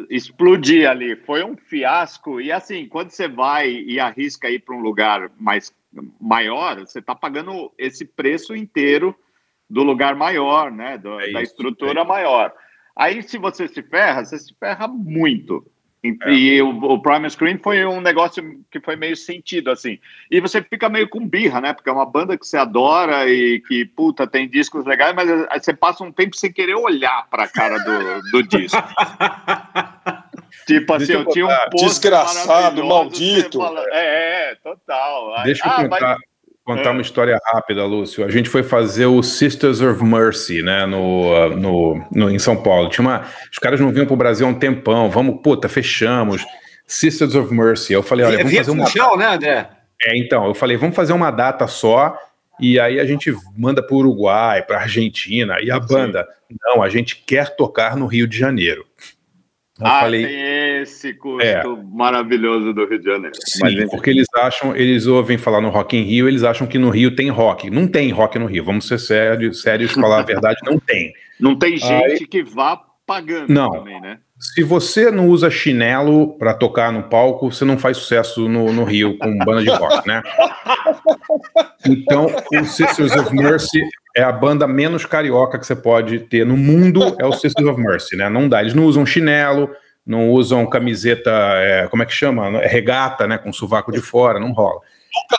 explodir 0.08 0.88
ali. 0.88 1.16
Foi 1.16 1.42
um 1.42 1.56
fiasco. 1.56 2.40
E 2.40 2.52
assim, 2.52 2.86
quando 2.86 3.10
você 3.10 3.26
vai 3.26 3.70
e 3.70 3.98
arrisca 3.98 4.48
ir 4.48 4.60
para 4.60 4.76
um 4.76 4.80
lugar 4.80 5.30
mais 5.36 5.74
maior, 6.20 6.78
você 6.80 7.00
está 7.00 7.14
pagando 7.14 7.72
esse 7.76 8.04
preço 8.04 8.54
inteiro 8.54 9.16
do 9.70 9.84
lugar 9.84 10.16
maior, 10.16 10.72
né? 10.72 10.98
Do, 10.98 11.20
é 11.20 11.30
da 11.30 11.40
estrutura 11.40 12.00
é. 12.00 12.04
maior. 12.04 12.52
Aí, 12.96 13.22
se 13.22 13.38
você 13.38 13.68
se 13.68 13.82
ferra, 13.82 14.24
você 14.24 14.38
se 14.38 14.52
ferra 14.58 14.88
muito. 14.88 15.64
E, 16.02 16.16
é. 16.22 16.32
e 16.32 16.62
o, 16.62 16.70
o 16.70 17.00
Prime 17.00 17.28
Screen 17.30 17.58
foi 17.58 17.84
um 17.84 18.00
negócio 18.00 18.42
que 18.70 18.80
foi 18.80 18.96
meio 18.96 19.16
sentido, 19.16 19.70
assim. 19.70 19.98
E 20.30 20.40
você 20.40 20.62
fica 20.62 20.88
meio 20.88 21.08
com 21.08 21.26
birra, 21.26 21.60
né? 21.60 21.72
Porque 21.72 21.88
é 21.88 21.92
uma 21.92 22.06
banda 22.06 22.36
que 22.36 22.46
você 22.46 22.56
adora 22.56 23.28
e 23.28 23.60
que, 23.60 23.84
puta, 23.84 24.26
tem 24.26 24.48
discos 24.48 24.84
legais, 24.84 25.14
mas 25.14 25.28
você 25.62 25.74
passa 25.74 26.02
um 26.02 26.10
tempo 26.10 26.34
sem 26.34 26.52
querer 26.52 26.74
olhar 26.74 27.28
pra 27.30 27.46
cara 27.46 27.78
do, 27.78 28.22
do 28.30 28.42
disco. 28.42 28.82
tipo 30.66 30.92
assim, 30.94 31.12
eu, 31.12 31.20
eu 31.20 31.26
tinha 31.28 31.46
um 31.46 31.70
post 31.70 31.86
Desgraçado, 31.86 32.84
maldito. 32.84 33.58
Fala, 33.58 33.84
é, 33.90 34.52
é, 34.52 34.54
total. 34.56 35.42
Deixa 35.44 35.66
eu 35.66 35.70
ah, 35.70 35.82
contar. 35.82 36.00
Mas 36.00 36.29
contar 36.64 36.90
é. 36.90 36.92
uma 36.92 37.02
história 37.02 37.38
rápida, 37.46 37.84
Lúcio. 37.84 38.24
A 38.24 38.30
gente 38.30 38.48
foi 38.48 38.62
fazer 38.62 39.06
o 39.06 39.22
Sisters 39.22 39.80
of 39.80 40.02
Mercy, 40.04 40.62
né, 40.62 40.86
no, 40.86 41.48
no, 41.56 42.06
no, 42.12 42.30
em 42.30 42.38
São 42.38 42.56
Paulo. 42.56 42.88
Tinha 42.88 43.06
uma, 43.06 43.24
os 43.50 43.58
caras 43.58 43.80
não 43.80 43.90
vinham 43.90 44.06
para 44.06 44.14
o 44.14 44.16
Brasil 44.16 44.46
há 44.46 44.50
um 44.50 44.54
tempão. 44.54 45.10
Vamos, 45.10 45.40
puta, 45.42 45.68
fechamos. 45.68 46.44
Sisters 46.86 47.34
of 47.34 47.54
Mercy. 47.54 47.92
Eu 47.92 48.02
falei, 48.02 48.26
olha, 48.26 48.38
vamos 48.38 48.54
fazer 48.54 48.70
uma. 48.70 48.86
Show, 48.86 49.16
né, 49.16 49.26
André? 49.26 49.70
É, 50.02 50.18
então, 50.18 50.46
eu 50.46 50.54
falei, 50.54 50.76
vamos 50.76 50.96
fazer 50.96 51.12
uma 51.12 51.30
data 51.30 51.66
só. 51.66 52.16
E 52.58 52.78
aí 52.78 53.00
a 53.00 53.06
gente 53.06 53.34
manda 53.56 53.82
para 53.82 53.94
o 53.94 53.98
Uruguai, 53.98 54.62
para 54.62 54.80
Argentina. 54.80 55.56
E 55.62 55.70
a 55.70 55.80
banda, 55.80 56.28
não, 56.62 56.82
a 56.82 56.88
gente 56.88 57.16
quer 57.16 57.56
tocar 57.56 57.96
no 57.96 58.06
Rio 58.06 58.26
de 58.26 58.36
Janeiro. 58.36 58.84
Eu 59.80 59.86
ah, 59.86 60.00
falei, 60.00 60.26
tem 60.26 60.82
esse 60.82 61.14
custo 61.14 61.42
é, 61.42 61.62
maravilhoso 61.90 62.72
do 62.72 62.86
Rio 62.86 62.98
de 62.98 63.04
Janeiro. 63.06 63.34
Sim, 63.34 63.60
Mas, 63.62 63.90
porque 63.90 64.10
eles 64.10 64.26
acham, 64.36 64.76
eles 64.76 65.06
ouvem 65.06 65.38
falar 65.38 65.60
no 65.60 65.70
Rock 65.70 65.96
em 65.96 66.02
Rio, 66.02 66.28
eles 66.28 66.42
acham 66.42 66.66
que 66.66 66.78
no 66.78 66.90
Rio 66.90 67.14
tem 67.16 67.30
rock. 67.30 67.70
Não 67.70 67.88
tem 67.88 68.10
rock 68.10 68.38
no 68.38 68.46
Rio, 68.46 68.64
vamos 68.64 68.86
ser 68.86 68.98
sérios, 68.98 69.62
sérios 69.62 69.92
falar 69.92 70.20
a 70.20 70.22
verdade, 70.22 70.58
não 70.64 70.78
tem. 70.78 71.12
Não 71.38 71.56
tem 71.56 71.78
gente 71.78 72.22
Aí, 72.22 72.26
que 72.26 72.42
vá 72.42 72.78
pagando 73.06 73.52
não. 73.52 73.70
também, 73.70 74.00
né? 74.00 74.18
Se 74.40 74.62
você 74.62 75.10
não 75.10 75.28
usa 75.28 75.50
chinelo 75.50 76.38
para 76.38 76.54
tocar 76.54 76.90
no 76.90 77.02
palco, 77.02 77.52
você 77.52 77.62
não 77.62 77.78
faz 77.78 77.98
sucesso 77.98 78.48
no, 78.48 78.72
no 78.72 78.84
Rio 78.84 79.18
com 79.18 79.36
banda 79.38 79.62
de 79.62 79.68
rock, 79.68 80.08
né? 80.08 80.22
Então, 81.86 82.26
o 82.50 82.64
Sisters 82.64 83.12
of 83.12 83.34
Mercy 83.34 83.82
é 84.16 84.22
a 84.22 84.32
banda 84.32 84.66
menos 84.66 85.04
carioca 85.04 85.58
que 85.58 85.66
você 85.66 85.76
pode 85.76 86.20
ter 86.20 86.46
no 86.46 86.56
mundo, 86.56 87.14
é 87.18 87.26
o 87.26 87.32
Sisters 87.32 87.68
of 87.68 87.78
Mercy, 87.78 88.16
né? 88.16 88.30
Não 88.30 88.48
dá. 88.48 88.62
Eles 88.62 88.72
não 88.72 88.86
usam 88.86 89.04
chinelo, 89.04 89.68
não 90.06 90.30
usam 90.30 90.66
camiseta, 90.66 91.30
é, 91.56 91.86
como 91.88 92.02
é 92.02 92.06
que 92.06 92.12
chama? 92.12 92.60
Regata, 92.60 93.26
né? 93.26 93.36
Com 93.36 93.52
sovaco 93.52 93.92
de 93.92 94.00
fora, 94.00 94.40
não 94.40 94.52
rola. 94.52 94.80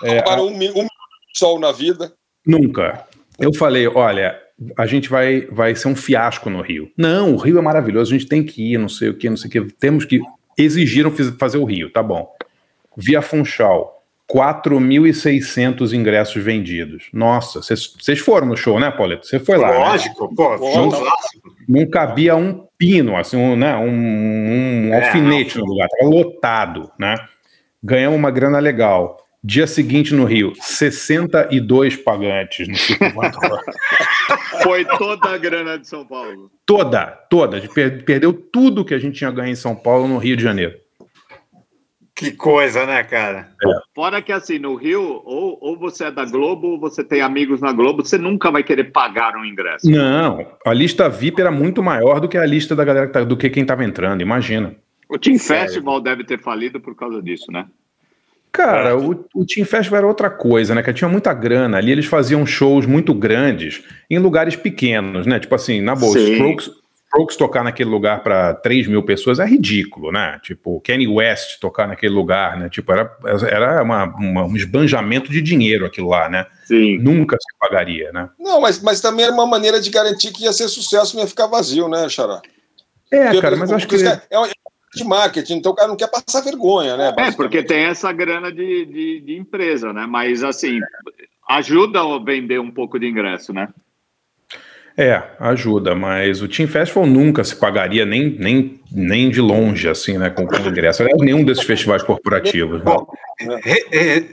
Nunca 0.04 0.14
é, 0.16 0.22
tomaram 0.22 0.47
um, 0.47 0.54
um 0.54 0.84
de 0.84 0.89
sol 1.34 1.60
na 1.60 1.72
vida? 1.72 2.14
Nunca. 2.45 3.08
Eu 3.39 3.52
falei, 3.54 3.88
olha, 3.88 4.39
a 4.78 4.86
gente 4.86 5.09
vai, 5.09 5.47
vai 5.51 5.76
ser 5.76 5.88
um 5.88 5.95
fiasco 5.95 6.49
no 6.49 6.62
Rio. 6.62 6.91
Não, 6.95 7.34
o 7.34 7.38
Rio 7.38 7.57
é 7.57 7.62
maravilhoso, 7.62 8.14
a 8.14 8.18
gente 8.18 8.30
tem 8.30 8.43
que 8.43 8.74
ir, 8.74 8.78
não 8.78 8.89
sei 8.89 9.09
o 9.09 9.14
que, 9.14 9.30
não 9.30 9.38
sei 9.38 9.47
o 9.47 9.51
que. 9.51 9.74
Temos 9.74 10.05
que. 10.05 10.20
Exigiram 10.57 11.12
fazer 11.39 11.57
o 11.57 11.64
Rio, 11.64 11.89
tá 11.89 12.03
bom. 12.03 12.30
Via 12.95 13.22
Funchal, 13.22 14.03
4.600 14.30 15.93
ingressos 15.93 16.43
vendidos. 16.43 17.05
Nossa, 17.14 17.62
vocês 17.62 18.20
foram 18.20 18.47
no 18.47 18.57
show, 18.57 18.80
né, 18.80 18.91
Pauleto? 18.91 19.26
Você 19.26 19.39
foi 19.39 19.57
lá. 19.57 19.72
Né? 19.72 19.78
Lógico, 19.78 20.28
né? 20.28 20.34
pô, 20.36 20.57
não, 20.57 20.91
não 21.68 21.89
cabia 21.89 22.36
um 22.36 22.66
pino, 22.78 23.18
assim, 23.18 23.38
um, 23.38 23.55
né, 23.55 23.76
um, 23.76 24.89
um 24.89 24.93
é, 24.93 25.05
alfinete 25.05 25.57
não. 25.57 25.66
no 25.66 25.72
lugar, 25.72 25.88
estava 25.88 26.09
lotado, 26.09 26.91
né? 26.99 27.16
Ganhamos 27.84 28.20
uma 28.20 28.30
grana 28.30 28.59
legal. 28.59 29.18
Dia 29.44 29.66
seguinte 29.66 30.14
no 30.14 30.24
Rio, 30.24 30.54
62 30.56 31.98
pagantes 31.98 32.68
no 32.68 32.76
circuito. 32.76 33.39
Foi 34.62 34.86
toda 34.86 35.30
a 35.30 35.38
grana 35.38 35.80
de 35.80 35.88
São 35.88 36.06
Paulo. 36.06 36.52
Toda, 36.64 37.08
toda. 37.28 37.60
Perdeu 38.06 38.34
tudo 38.34 38.86
que 38.86 38.94
a 38.94 39.00
gente 39.00 39.18
tinha 39.18 39.32
ganho 39.32 39.52
em 39.52 39.56
São 39.56 39.76
Paulo 39.76 40.08
no 40.08 40.20
Rio 40.20 40.38
de 40.38 40.44
Janeiro. 40.44 40.76
Que 42.14 42.32
coisa, 42.34 42.86
né, 42.86 43.04
cara? 43.04 43.50
É. 43.64 43.68
Fora 43.96 44.22
que 44.22 44.32
assim, 44.32 44.60
no 44.60 44.76
Rio, 44.76 45.24
ou, 45.26 45.58
ou 45.60 45.76
você 45.76 46.06
é 46.06 46.12
da 46.12 46.24
Globo, 46.24 46.68
ou 46.68 46.80
você 46.80 47.04
tem 47.04 47.22
amigos 47.22 47.62
na 47.62 47.74
Globo, 47.74 48.06
você 48.06 48.20
nunca 48.20 48.52
vai 48.52 48.62
querer 48.62 48.92
pagar 48.92 49.36
um 49.36 49.44
ingresso. 49.44 49.89
Não, 49.89 50.46
a 50.64 50.72
lista 50.72 51.10
VIP 51.10 51.42
era 51.42 51.50
muito 51.50 51.82
maior 51.82 52.20
do 52.20 52.30
que 52.30 52.38
a 52.38 52.46
lista 52.46 52.76
da 52.76 52.86
galera 52.86 53.08
tá, 53.08 53.24
do 53.24 53.36
que 53.36 53.50
quem 53.50 53.64
estava 53.64 53.84
entrando, 53.84 54.22
imagina. 54.22 54.76
O 55.10 55.18
Team 55.18 55.39
Sério? 55.39 55.64
Festival 55.64 56.00
deve 56.00 56.24
ter 56.24 56.39
falido 56.39 56.80
por 56.80 56.96
causa 56.96 57.20
disso, 57.24 57.52
né? 57.52 57.66
Cara, 58.52 58.89
é. 58.89 58.93
o, 58.93 59.26
o 59.34 59.45
Team 59.45 59.66
Festival 59.66 59.99
era 59.99 60.08
outra 60.08 60.30
coisa, 60.30 60.76
né? 60.76 60.84
Que 60.84 60.93
tinha 60.93 61.10
muita 61.10 61.34
grana. 61.34 61.78
Ali 61.78 61.91
eles 61.91 62.06
faziam 62.06 62.45
shows 62.45 62.86
muito 62.86 63.14
grandes 63.14 63.82
em 64.10 64.20
lugares 64.20 64.56
pequenos, 64.56 65.26
né? 65.26 65.39
Tipo 65.39 65.56
assim, 65.56 65.80
na 65.80 65.95
boa, 65.95 66.18
Strokes, 66.20 66.70
Strokes 67.06 67.38
tocar 67.38 67.64
naquele 67.64 67.89
lugar 67.89 68.24
para 68.24 68.54
3 68.56 68.88
mil 68.88 69.04
pessoas 69.04 69.39
é 69.39 69.45
ridículo, 69.45 70.12
né? 70.12 70.38
Tipo, 70.43 70.82
Kenny 70.82 71.08
West 71.08 71.60
tocar 71.60 71.88
naquele 71.88 72.14
lugar, 72.14 72.58
né? 72.58 72.70
Tipo, 72.70 72.91
era, 72.91 73.18
era 73.49 73.84
uma, 73.84 74.04
uma, 74.16 74.45
um 74.45 74.56
esbanjamento 74.56 75.32
de 75.32 75.41
dinheiro 75.41 75.86
aquilo 75.86 76.10
lá, 76.10 76.28
né? 76.28 76.45
Sim. 76.66 76.97
Nunca 76.97 77.38
se 77.38 77.58
pagaria, 77.58 78.12
né? 78.12 78.30
Não, 78.38 78.60
mas, 78.60 78.82
mas 78.82 78.99
também 78.99 79.26
era 79.26 79.34
uma 79.34 79.45
maneira 79.45 79.80
de 79.80 79.89
garantir 79.89 80.32
que 80.34 80.43
ia 80.43 80.52
ser 80.52 80.68
sucesso, 80.68 81.16
não 81.16 81.24
ia 81.24 81.30
ficar 81.30 81.47
vazio, 81.47 81.88
né, 81.88 82.08
Xará? 82.10 82.41
É, 83.12 83.26
Porque, 83.26 83.41
cara, 83.41 83.56
mas 83.58 83.72
acho 83.72 83.88
que. 83.88 83.95
É, 83.95 84.22
é, 84.30 84.52
de 84.94 85.04
marketing, 85.04 85.56
então 85.56 85.72
o 85.72 85.76
cara 85.76 85.88
não 85.88 85.96
quer 85.96 86.10
passar 86.10 86.42
vergonha, 86.42 86.98
né? 86.98 87.14
É, 87.18 87.32
porque 87.32 87.64
tem 87.64 87.86
essa 87.86 88.12
grana 88.12 88.52
de, 88.52 88.86
de, 88.86 89.22
de, 89.22 89.38
empresa, 89.38 89.94
né? 89.94 90.06
Mas 90.06 90.44
assim, 90.44 90.80
ajuda 91.50 92.02
a 92.02 92.20
vender 92.20 92.60
um 92.60 92.72
pouco 92.72 93.00
de 93.00 93.08
ingresso, 93.08 93.54
né? 93.54 93.70
É, 94.98 95.24
ajuda, 95.39 95.96
mas 95.96 96.42
o 96.42 96.50
Team 96.50 96.68
Festival 96.68 97.06
nunca 97.06 97.44
se 97.46 97.56
pagaria 97.56 98.06
nem, 98.06 98.36
nem, 98.38 98.80
nem 98.92 99.30
de 99.30 99.39
longe, 99.39 99.88
assim, 99.88 100.18
né, 100.18 100.30
com, 100.30 100.44
o 100.44 100.68
ingresso. 100.68 101.02
Aliás, 101.02 101.22
nenhum 101.22 101.46
desses 101.46 101.64
festivais 101.64 102.04
corporativos. 102.04 102.82
Bom, 102.82 103.08
né? 103.39 103.60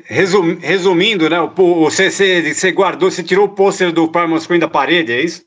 resum, 0.06 0.58
resumindo, 0.58 1.30
né, 1.30 1.38
você, 1.54 2.10
você, 2.10 2.52
você 2.52 2.72
guardou, 2.72 3.08
você 3.08 3.22
tirou 3.22 3.46
o 3.46 3.50
pôster 3.50 3.92
do 3.92 4.08
Paramount 4.08 4.46
Queen 4.46 4.58
da 4.58 4.68
parede, 4.68 5.12
é 5.12 5.22
isso? 5.22 5.44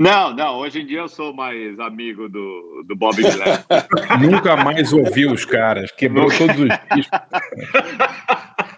Não, 0.00 0.34
não, 0.34 0.56
hoje 0.60 0.80
em 0.80 0.86
dia 0.86 1.00
eu 1.00 1.08
sou 1.08 1.30
mais 1.34 1.78
amigo 1.78 2.26
do, 2.26 2.82
do 2.86 2.96
Bob 2.96 3.16
Dylan. 3.16 3.62
Nunca 4.18 4.56
mais 4.56 4.94
ouvi 4.94 5.26
os 5.26 5.44
caras, 5.44 5.92
quebrou 5.92 6.24
Nunca. 6.24 6.38
todos 6.38 6.56
os 6.58 6.96
discos. 6.96 7.20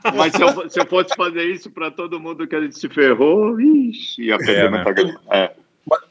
Mas 0.16 0.32
se 0.32 0.42
eu, 0.42 0.68
se 0.68 0.80
eu 0.80 0.86
fosse 0.86 1.14
fazer 1.14 1.44
isso 1.44 1.70
para 1.70 1.92
todo 1.92 2.18
mundo 2.18 2.44
que 2.44 2.56
a 2.56 2.60
gente 2.60 2.76
se 2.76 2.88
ferrou, 2.88 3.60
ixi, 3.60 4.24
ia 4.24 4.36
perder 4.36 4.64
é, 4.64 4.68
muita 4.68 5.04
né? 5.04 5.16
é. 5.30 5.52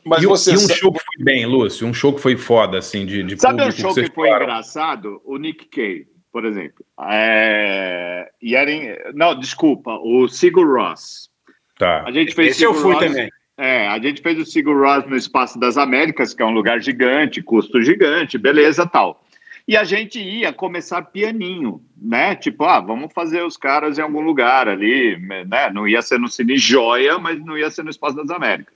Mas, 0.05 0.23
e, 0.23 0.27
você... 0.27 0.51
e, 0.53 0.55
um 0.55 0.69
show 0.69 0.93
que 0.93 0.99
foi 0.99 1.25
bem, 1.25 1.45
Lúcio, 1.45 1.85
um 1.85 1.93
show 1.93 2.13
que 2.13 2.21
foi 2.21 2.37
foda, 2.37 2.77
assim, 2.77 3.05
de, 3.05 3.21
de 3.21 3.37
Sabe 3.37 3.63
um 3.63 3.71
show 3.71 3.93
que, 3.93 4.03
que 4.03 4.15
foi 4.15 4.29
falaram? 4.29 4.45
engraçado? 4.45 5.21
O 5.25 5.35
Nick 5.35 5.65
Cave, 5.65 6.07
por 6.31 6.45
exemplo. 6.45 6.85
É... 7.09 8.29
E 8.41 8.55
era 8.55 8.71
em... 8.71 8.95
Não, 9.13 9.37
desculpa, 9.37 9.91
o 10.01 10.29
Sigur 10.29 10.73
Ross. 10.73 11.29
Tá. 11.77 12.05
A 12.07 12.11
gente 12.11 12.33
fez 12.33 12.51
Esse 12.51 12.59
Sigur 12.59 12.75
eu 12.75 12.81
fui 12.81 12.93
Ross... 12.93 13.05
também. 13.05 13.29
É, 13.57 13.87
a 13.87 13.99
gente 13.99 14.21
fez 14.21 14.39
o 14.39 14.45
Sigur 14.45 14.81
Rós 14.81 15.05
no 15.07 15.15
Espaço 15.15 15.59
das 15.59 15.77
Américas, 15.77 16.33
que 16.33 16.41
é 16.41 16.45
um 16.45 16.53
lugar 16.53 16.81
gigante, 16.81 17.43
custo 17.43 17.81
gigante, 17.81 18.37
beleza, 18.37 18.87
tal. 18.87 19.23
E 19.67 19.77
a 19.77 19.83
gente 19.83 20.19
ia 20.19 20.51
começar 20.51 21.01
pianinho, 21.03 21.81
né? 21.95 22.35
Tipo, 22.35 22.63
ah, 22.65 22.79
vamos 22.79 23.13
fazer 23.13 23.43
os 23.43 23.55
caras 23.55 23.97
em 23.97 24.01
algum 24.01 24.21
lugar 24.21 24.67
ali, 24.67 25.17
né? 25.47 25.69
Não 25.71 25.87
ia 25.87 26.01
ser 26.01 26.19
no 26.19 26.27
Cine 26.27 26.57
Joia, 26.57 27.19
mas 27.19 27.39
não 27.39 27.57
ia 27.57 27.69
ser 27.69 27.83
no 27.83 27.89
Espaço 27.89 28.15
das 28.15 28.29
Américas. 28.29 28.73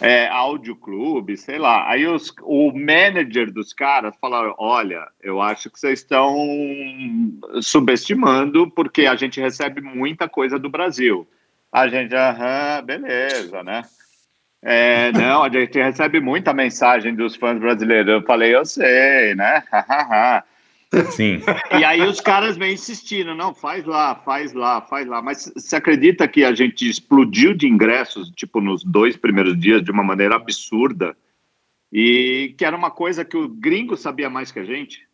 É, 0.00 0.28
áudio 0.28 0.76
clube, 0.76 1.36
sei 1.36 1.58
lá. 1.58 1.88
Aí 1.88 2.06
os, 2.06 2.32
o 2.42 2.72
manager 2.72 3.52
dos 3.52 3.72
caras 3.72 4.14
falaram: 4.20 4.54
olha, 4.58 5.08
eu 5.22 5.40
acho 5.40 5.70
que 5.70 5.78
vocês 5.78 6.00
estão 6.00 6.36
subestimando, 7.62 8.70
porque 8.70 9.06
a 9.06 9.16
gente 9.16 9.40
recebe 9.40 9.80
muita 9.80 10.28
coisa 10.28 10.58
do 10.58 10.68
Brasil. 10.68 11.26
A 11.72 11.88
gente, 11.88 12.14
aham, 12.14 12.82
beleza, 12.84 13.62
né? 13.62 13.82
É, 14.62 15.10
não, 15.12 15.42
a 15.42 15.48
gente 15.48 15.80
recebe 15.80 16.20
muita 16.20 16.52
mensagem 16.52 17.14
dos 17.14 17.36
fãs 17.36 17.58
brasileiros. 17.58 18.12
Eu 18.12 18.22
falei, 18.22 18.54
eu 18.54 18.64
sei, 18.64 19.34
né? 19.34 19.62
Sim. 21.12 21.40
E 21.78 21.84
aí 21.84 22.02
os 22.02 22.20
caras 22.20 22.56
vêm 22.56 22.74
insistindo, 22.74 23.34
não, 23.34 23.54
faz 23.54 23.84
lá, 23.84 24.16
faz 24.16 24.52
lá, 24.52 24.80
faz 24.82 25.06
lá. 25.06 25.22
Mas 25.22 25.50
você 25.54 25.76
acredita 25.76 26.26
que 26.26 26.44
a 26.44 26.52
gente 26.52 26.88
explodiu 26.88 27.54
de 27.54 27.68
ingressos, 27.68 28.30
tipo, 28.30 28.60
nos 28.60 28.82
dois 28.82 29.16
primeiros 29.16 29.58
dias, 29.58 29.82
de 29.82 29.90
uma 29.90 30.02
maneira 30.02 30.34
absurda? 30.34 31.16
E 31.92 32.54
que 32.58 32.64
era 32.64 32.76
uma 32.76 32.90
coisa 32.90 33.24
que 33.24 33.36
o 33.36 33.48
gringo 33.48 33.96
sabia 33.96 34.28
mais 34.28 34.50
que 34.50 34.58
a 34.58 34.64
gente? 34.64 35.08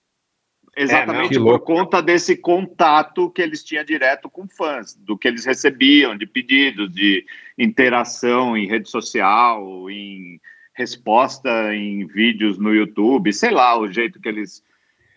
Exatamente 0.77 1.39
é, 1.39 1.41
por 1.41 1.59
conta 1.61 2.03
desse 2.03 2.37
contato 2.37 3.31
que 3.31 3.41
eles 3.41 3.65
tinham 3.65 3.83
direto 3.83 4.29
com 4.29 4.47
fãs, 4.47 4.95
do 4.95 5.17
que 5.17 5.27
eles 5.27 5.47
recebiam 5.47 6.15
de 6.15 6.27
pedidos, 6.27 6.93
de 6.93 7.25
interação 7.57 8.55
em 8.55 8.67
rede 8.67 8.91
social, 8.91 9.91
em 9.91 10.39
resposta 10.75 11.75
em 11.75 12.07
vídeos 12.07 12.59
no 12.59 12.75
YouTube, 12.75 13.33
sei 13.33 13.51
lá, 13.51 13.79
o 13.79 13.91
jeito 13.91 14.21
que 14.21 14.29
eles 14.29 14.63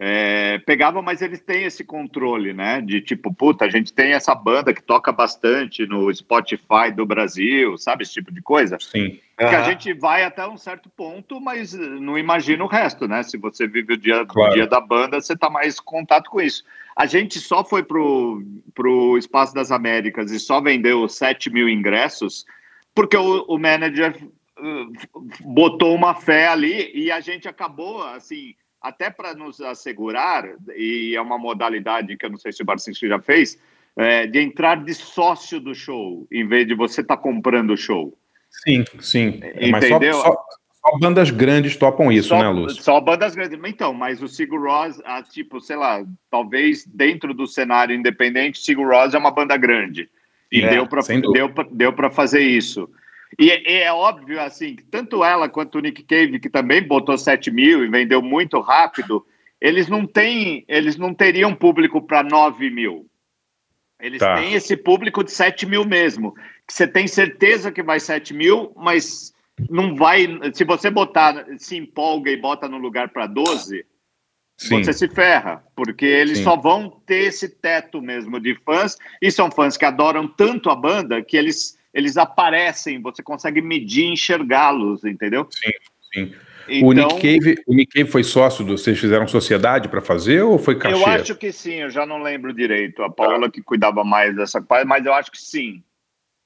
é, 0.01 0.59
pegavam, 0.59 1.01
mas 1.01 1.21
eles 1.21 1.41
têm 1.41 1.65
esse 1.65 1.83
controle, 1.83 2.53
né? 2.53 2.79
De 2.79 3.01
tipo, 3.01 3.33
puta, 3.33 3.65
a 3.65 3.69
gente 3.69 3.91
tem 3.91 4.13
essa 4.13 4.33
banda 4.33 4.73
que 4.73 4.81
toca 4.81 5.11
bastante 5.11 5.85
no 5.85 6.13
Spotify 6.13 6.89
do 6.95 7.05
Brasil, 7.05 7.77
sabe? 7.77 8.03
Esse 8.03 8.13
tipo 8.13 8.31
de 8.31 8.41
coisa. 8.41 8.77
Sim. 8.79 9.19
Que 9.37 9.43
uhum. 9.43 9.49
a 9.49 9.63
gente 9.63 9.93
vai 9.93 10.23
até 10.23 10.47
um 10.47 10.55
certo 10.55 10.89
ponto, 10.89 11.41
mas 11.41 11.73
não 11.73 12.17
imagina 12.17 12.63
o 12.63 12.67
resto, 12.67 13.09
né? 13.09 13.23
Se 13.23 13.37
você 13.37 13.67
vive 13.67 13.95
o 13.95 13.97
dia, 13.97 14.25
claro. 14.25 14.51
o 14.51 14.55
dia 14.55 14.65
da 14.65 14.79
banda, 14.79 15.19
você 15.19 15.35
tá 15.35 15.49
mais 15.49 15.75
em 15.77 15.83
contato 15.83 16.29
com 16.29 16.39
isso. 16.39 16.63
A 16.95 17.05
gente 17.05 17.37
só 17.37 17.63
foi 17.65 17.83
pro, 17.83 18.41
pro 18.73 19.17
Espaço 19.17 19.53
das 19.53 19.69
Américas 19.69 20.31
e 20.31 20.39
só 20.39 20.61
vendeu 20.61 21.09
7 21.09 21.49
mil 21.49 21.67
ingressos 21.67 22.45
porque 22.95 23.15
o, 23.15 23.45
o 23.47 23.57
manager 23.57 24.15
uh, 24.59 25.23
botou 25.41 25.95
uma 25.95 26.13
fé 26.13 26.47
ali 26.47 26.91
e 26.93 27.11
a 27.11 27.19
gente 27.19 27.47
acabou, 27.47 28.03
assim 28.03 28.55
até 28.81 29.09
para 29.09 29.33
nos 29.33 29.59
assegurar, 29.59 30.45
e 30.75 31.13
é 31.15 31.21
uma 31.21 31.37
modalidade 31.37 32.15
que 32.15 32.25
eu 32.25 32.29
não 32.29 32.37
sei 32.37 32.51
se 32.51 32.61
o 32.61 32.65
Barcinski 32.65 33.07
já 33.07 33.19
fez, 33.19 33.59
é, 33.95 34.25
de 34.25 34.39
entrar 34.39 34.83
de 34.83 34.93
sócio 34.93 35.59
do 35.59 35.75
show, 35.75 36.25
em 36.31 36.47
vez 36.47 36.65
de 36.65 36.73
você 36.73 37.01
estar 37.01 37.17
tá 37.17 37.21
comprando 37.21 37.71
o 37.71 37.77
show. 37.77 38.17
Sim, 38.49 38.85
sim. 38.99 39.41
Entendeu? 39.59 40.13
Só, 40.13 40.23
só, 40.23 40.43
só, 40.85 40.97
bandas 40.97 41.29
grandes 41.29 41.75
topam 41.75 42.11
isso, 42.11 42.29
só, 42.29 42.39
né, 42.39 42.49
Lúcio? 42.49 42.81
Só 42.81 42.99
bandas 43.01 43.35
grandes. 43.35 43.59
Então, 43.63 43.93
mas 43.93 44.23
o 44.23 44.27
Sigur 44.27 44.61
Rós, 44.61 44.99
ah, 45.05 45.21
tipo, 45.21 45.59
sei 45.59 45.75
lá, 45.75 46.03
talvez 46.31 46.85
dentro 46.85 47.33
do 47.33 47.45
cenário 47.45 47.95
independente, 47.95 48.59
Sigur 48.59 48.87
Rós 48.87 49.13
é 49.13 49.17
uma 49.17 49.31
banda 49.31 49.57
grande. 49.57 50.09
E 50.51 50.61
é, 50.61 50.69
deu 50.69 50.87
para 50.87 51.01
deu, 51.01 51.53
deu 51.71 52.11
fazer 52.11 52.41
isso. 52.41 52.89
E, 53.37 53.47
e, 53.47 53.77
é 53.83 53.91
óbvio, 53.91 54.41
assim, 54.41 54.75
que 54.75 54.83
tanto 54.83 55.23
ela 55.23 55.47
quanto 55.47 55.77
o 55.77 55.81
Nick 55.81 56.03
Cave, 56.03 56.39
que 56.39 56.49
também 56.49 56.81
botou 56.81 57.17
7 57.17 57.51
mil 57.51 57.83
e 57.83 57.89
vendeu 57.89 58.21
muito 58.21 58.59
rápido, 58.59 59.25
eles 59.61 59.87
não 59.87 60.05
têm, 60.05 60.65
eles 60.67 60.97
não 60.97 61.13
teriam 61.13 61.53
público 61.53 62.01
para 62.01 62.23
9 62.23 62.69
mil. 62.69 63.05
Eles 63.99 64.19
tá. 64.19 64.35
têm 64.35 64.53
esse 64.53 64.77
público 64.77 65.23
de 65.23 65.31
7 65.31 65.65
mil 65.65 65.85
mesmo. 65.85 66.33
Que 66.65 66.73
você 66.73 66.87
tem 66.87 67.05
certeza 67.07 67.71
que 67.71 67.83
vai 67.83 67.99
7 67.99 68.33
mil, 68.33 68.71
mas 68.75 69.33
não 69.69 69.95
vai. 69.95 70.25
Se 70.53 70.63
você 70.63 70.89
botar, 70.89 71.45
se 71.57 71.75
empolga 71.75 72.31
e 72.31 72.37
bota 72.37 72.67
no 72.67 72.77
lugar 72.77 73.09
para 73.09 73.27
12, 73.27 73.85
Sim. 74.57 74.83
você 74.83 74.93
se 74.93 75.07
ferra, 75.07 75.63
porque 75.75 76.05
eles 76.05 76.39
Sim. 76.39 76.43
só 76.43 76.55
vão 76.55 76.89
ter 77.05 77.27
esse 77.27 77.49
teto 77.49 78.01
mesmo 78.01 78.39
de 78.39 78.55
fãs, 78.55 78.97
e 79.21 79.31
são 79.31 79.49
fãs 79.49 79.77
que 79.77 79.85
adoram 79.85 80.27
tanto 80.27 80.69
a 80.69 80.75
banda 80.75 81.21
que 81.21 81.37
eles 81.37 81.78
eles 81.93 82.17
aparecem, 82.17 83.01
você 83.01 83.23
consegue 83.23 83.61
medir, 83.61 84.05
enxergá-los, 84.05 85.03
entendeu? 85.03 85.47
Sim, 85.49 85.71
sim. 86.13 86.35
Então, 86.71 86.87
o, 86.87 86.93
Nick 86.93 87.15
Cave, 87.15 87.63
o 87.65 87.73
Nick 87.73 87.91
Cave 87.93 88.11
foi 88.11 88.23
sócio 88.23 88.63
do. 88.63 88.77
Vocês 88.77 88.99
fizeram 88.99 89.27
sociedade 89.27 89.89
para 89.89 90.01
fazer 90.01 90.43
ou 90.43 90.59
foi 90.59 90.77
cachê? 90.77 90.95
Eu 90.95 91.05
acho 91.07 91.35
que 91.35 91.51
sim, 91.51 91.75
eu 91.75 91.89
já 91.89 92.05
não 92.05 92.21
lembro 92.21 92.53
direito. 92.53 93.01
A 93.01 93.09
Paula 93.09 93.49
que 93.49 93.61
cuidava 93.61 94.03
mais 94.03 94.35
dessa 94.35 94.61
parte, 94.61 94.85
mas 94.85 95.03
eu 95.05 95.13
acho 95.13 95.31
que 95.31 95.41
sim. 95.41 95.83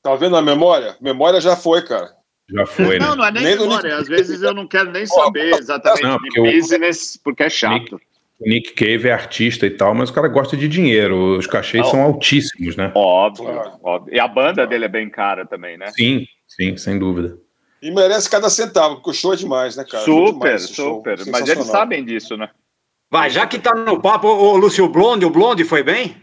Tá 0.01 0.15
vendo 0.15 0.37
a 0.37 0.41
memória? 0.41 0.95
Memória 1.01 1.41
já 1.41 1.55
foi, 1.55 1.81
cara. 1.85 2.11
Já 2.49 2.65
foi, 2.65 2.99
Não, 2.99 3.11
né? 3.11 3.15
não 3.15 3.25
é 3.25 3.31
nem, 3.31 3.43
nem 3.43 3.57
memória. 3.57 3.97
Às 3.97 4.07
vezes 4.07 4.41
eu 4.41 4.53
não 4.53 4.67
quero 4.67 4.91
nem 4.91 5.05
saber 5.05 5.53
exatamente 5.55 6.03
não, 6.03 6.17
de 6.17 6.51
business, 6.51 7.19
porque 7.21 7.43
é 7.43 7.49
chato. 7.49 7.93
Nick, 7.93 8.05
Nick 8.45 8.73
Cave 8.73 9.07
é 9.07 9.11
artista 9.11 9.65
e 9.65 9.71
tal, 9.71 9.93
mas 9.93 10.09
o 10.09 10.13
cara 10.13 10.27
gosta 10.27 10.55
de 10.55 10.67
dinheiro. 10.67 11.37
Os 11.37 11.47
cachês 11.47 11.87
são 11.87 12.01
altíssimos, 12.01 12.75
né? 12.75 12.91
Óbvio, 12.95 13.49
óbvio. 13.83 14.13
E 14.13 14.19
a 14.19 14.27
banda 14.27 14.65
dele 14.67 14.85
é 14.85 14.89
bem 14.89 15.09
cara 15.09 15.45
também, 15.45 15.77
né? 15.77 15.87
Sim, 15.95 16.25
sim, 16.47 16.77
sem 16.77 16.99
dúvida. 16.99 17.37
E 17.81 17.91
merece 17.91 18.29
cada 18.29 18.49
centavo, 18.49 18.95
porque 18.95 19.09
o 19.09 19.13
show 19.13 19.33
é 19.33 19.35
demais, 19.35 19.75
né, 19.75 19.83
cara? 19.83 20.05
Super, 20.05 20.59
super. 20.59 21.19
Mas 21.27 21.49
eles 21.49 21.65
sabem 21.67 22.05
disso, 22.05 22.37
né? 22.37 22.49
Vai, 23.11 23.29
já 23.29 23.45
que 23.45 23.59
tá 23.59 23.75
no 23.75 24.01
papo, 24.01 24.27
o 24.27 24.57
Lúcio 24.57 24.87
Blonde, 24.87 25.25
o 25.25 25.29
Blonde 25.29 25.63
foi 25.63 25.83
bem? 25.83 26.15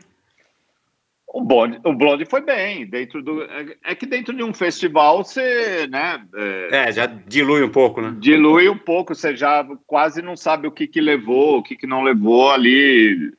O 1.33 1.43
Blonde, 1.43 1.81
o 1.85 1.93
Blonde 1.93 2.27
foi 2.27 2.41
bem. 2.41 2.87
Dentro 2.87 3.23
do, 3.23 3.43
é, 3.45 3.77
é 3.85 3.95
que 3.95 4.05
dentro 4.05 4.35
de 4.35 4.43
um 4.43 4.53
festival 4.53 5.23
você, 5.23 5.87
né? 5.87 6.25
É, 6.35 6.89
é, 6.89 6.93
já 6.93 7.07
dilui 7.07 7.63
um 7.63 7.71
pouco, 7.71 8.01
né? 8.01 8.15
Dilui 8.19 8.69
um 8.69 8.77
pouco, 8.77 9.15
você 9.15 9.37
já 9.37 9.65
quase 9.87 10.21
não 10.21 10.37
sabe 10.37 10.67
o 10.67 10.73
que, 10.73 10.89
que 10.89 11.01
levou, 11.01 11.59
o 11.59 11.63
que, 11.63 11.77
que 11.77 11.87
não 11.87 12.03
levou 12.03 12.51
ali 12.51 13.33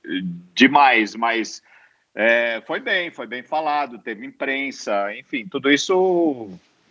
demais, 0.54 1.16
mas 1.16 1.62
é, 2.16 2.62
foi 2.66 2.80
bem, 2.80 3.12
foi 3.12 3.28
bem 3.28 3.44
falado, 3.44 4.00
teve 4.00 4.26
imprensa, 4.26 5.14
enfim, 5.18 5.46
tudo 5.46 5.70
isso 5.70 5.94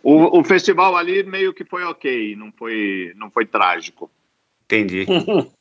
o, 0.03 0.39
o 0.39 0.43
festival 0.43 0.95
ali 0.95 1.23
meio 1.23 1.53
que 1.53 1.65
foi 1.65 1.83
ok, 1.83 2.35
não 2.35 2.51
foi, 2.51 3.11
não 3.15 3.29
foi 3.29 3.45
trágico. 3.45 4.09
Entendi. 4.65 5.05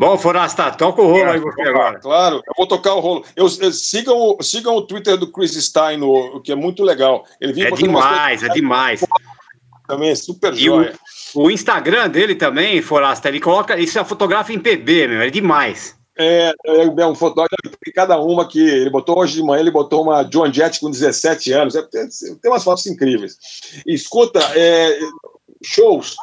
Bom, 0.00 0.16
Forasta, 0.16 0.70
toca 0.70 1.02
o 1.02 1.08
rolo 1.08 1.24
é, 1.24 1.32
aí 1.32 1.40
você 1.40 1.60
agora. 1.60 1.98
Claro, 2.00 2.36
eu 2.36 2.54
vou 2.56 2.66
tocar 2.66 2.94
o 2.94 3.00
rolo. 3.00 3.22
Eu, 3.36 3.46
eu, 3.60 3.70
sigam, 3.70 4.34
sigam 4.40 4.74
o 4.74 4.80
Twitter 4.80 5.18
do 5.18 5.30
Chris 5.30 5.52
Stein, 5.52 6.00
o, 6.00 6.40
que 6.40 6.50
é 6.50 6.54
muito 6.54 6.82
legal. 6.82 7.26
Ele 7.38 7.62
é 7.62 7.70
demais, 7.70 8.42
é 8.42 8.48
demais. 8.48 9.04
Também 9.86 10.08
é 10.08 10.14
super 10.14 10.54
joia. 10.54 10.94
O, 11.34 11.42
o, 11.42 11.50
Instagram 11.50 12.08
dele 12.08 12.34
também, 12.34 12.80
Forasta, 12.80 13.28
ele 13.28 13.40
coloca, 13.40 13.78
isso 13.78 13.98
é 13.98 14.04
fotografa 14.04 14.54
em 14.54 14.58
PB, 14.58 15.06
meu, 15.06 15.20
é 15.20 15.28
demais. 15.28 15.94
É, 16.16 16.54
é, 16.64 16.82
é 16.84 17.06
um 17.06 17.14
fotógrafo, 17.14 17.76
cada 17.94 18.18
uma 18.18 18.48
que 18.48 18.58
ele 18.58 18.88
botou 18.88 19.18
hoje 19.18 19.34
de 19.34 19.42
manhã, 19.42 19.60
ele 19.60 19.70
botou 19.70 20.02
uma 20.02 20.22
John 20.22 20.50
Jett 20.50 20.80
com 20.80 20.90
17 20.90 21.52
anos, 21.52 21.74
é, 21.74 21.82
tem, 21.82 22.08
tem 22.40 22.50
umas 22.50 22.64
fotos 22.64 22.86
incríveis. 22.86 23.36
Escuta, 23.86 24.40
é, 24.54 24.98
shows, 25.62 26.16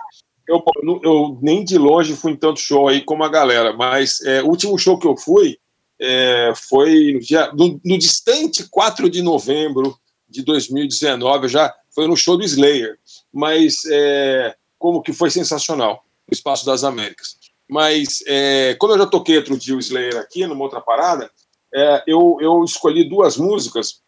eu, 0.47 0.63
eu, 1.03 1.37
nem 1.41 1.63
de 1.63 1.77
longe 1.77 2.15
fui 2.15 2.31
em 2.31 2.35
tanto 2.35 2.59
show 2.59 2.87
aí 2.87 3.01
como 3.01 3.23
a 3.23 3.29
galera, 3.29 3.73
mas 3.73 4.21
é, 4.21 4.41
o 4.41 4.47
último 4.47 4.77
show 4.77 4.97
que 4.97 5.07
eu 5.07 5.17
fui 5.17 5.57
é, 5.99 6.53
foi 6.55 7.13
no, 7.13 7.19
dia, 7.19 7.51
no, 7.53 7.79
no, 7.83 7.97
distante 7.97 8.67
4 8.69 9.09
de 9.09 9.21
novembro 9.21 9.97
de 10.29 10.43
2019, 10.43 11.47
já 11.47 11.73
foi 11.93 12.07
no 12.07 12.15
show 12.15 12.37
do 12.37 12.43
Slayer, 12.43 12.97
mas 13.33 13.83
é, 13.91 14.55
como 14.77 15.01
que 15.01 15.11
foi 15.11 15.29
sensacional, 15.29 16.05
o 16.29 16.33
Espaço 16.33 16.65
das 16.65 16.83
Américas. 16.83 17.37
Mas, 17.69 18.23
é, 18.25 18.75
como 18.79 18.93
eu 18.93 18.97
já 18.99 19.05
toquei 19.05 19.37
outro 19.37 19.57
dia 19.57 19.75
o 19.75 19.79
Slayer 19.79 20.17
aqui, 20.17 20.45
numa 20.45 20.63
outra 20.63 20.79
parada, 20.79 21.29
é, 21.73 22.03
eu, 22.07 22.37
eu 22.39 22.63
escolhi 22.63 23.03
duas 23.03 23.37
músicas. 23.37 24.01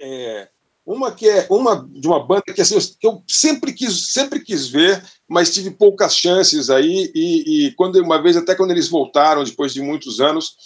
É, 0.00 0.48
uma 0.84 1.12
que 1.12 1.28
é 1.28 1.46
uma 1.48 1.88
de 1.88 2.06
uma 2.06 2.24
banda 2.24 2.42
que, 2.42 2.60
assim, 2.60 2.78
que 2.98 3.06
eu 3.06 3.22
sempre 3.28 3.72
quis, 3.72 4.12
sempre 4.12 4.40
quis 4.40 4.68
ver, 4.68 5.02
mas 5.28 5.52
tive 5.52 5.70
poucas 5.70 6.16
chances 6.16 6.70
aí. 6.70 7.10
E, 7.14 7.66
e 7.66 7.72
quando 7.74 7.96
uma 8.02 8.20
vez, 8.20 8.36
até 8.36 8.54
quando 8.54 8.72
eles 8.72 8.88
voltaram, 8.88 9.44
depois 9.44 9.72
de 9.72 9.80
muitos 9.80 10.20
anos, 10.20 10.56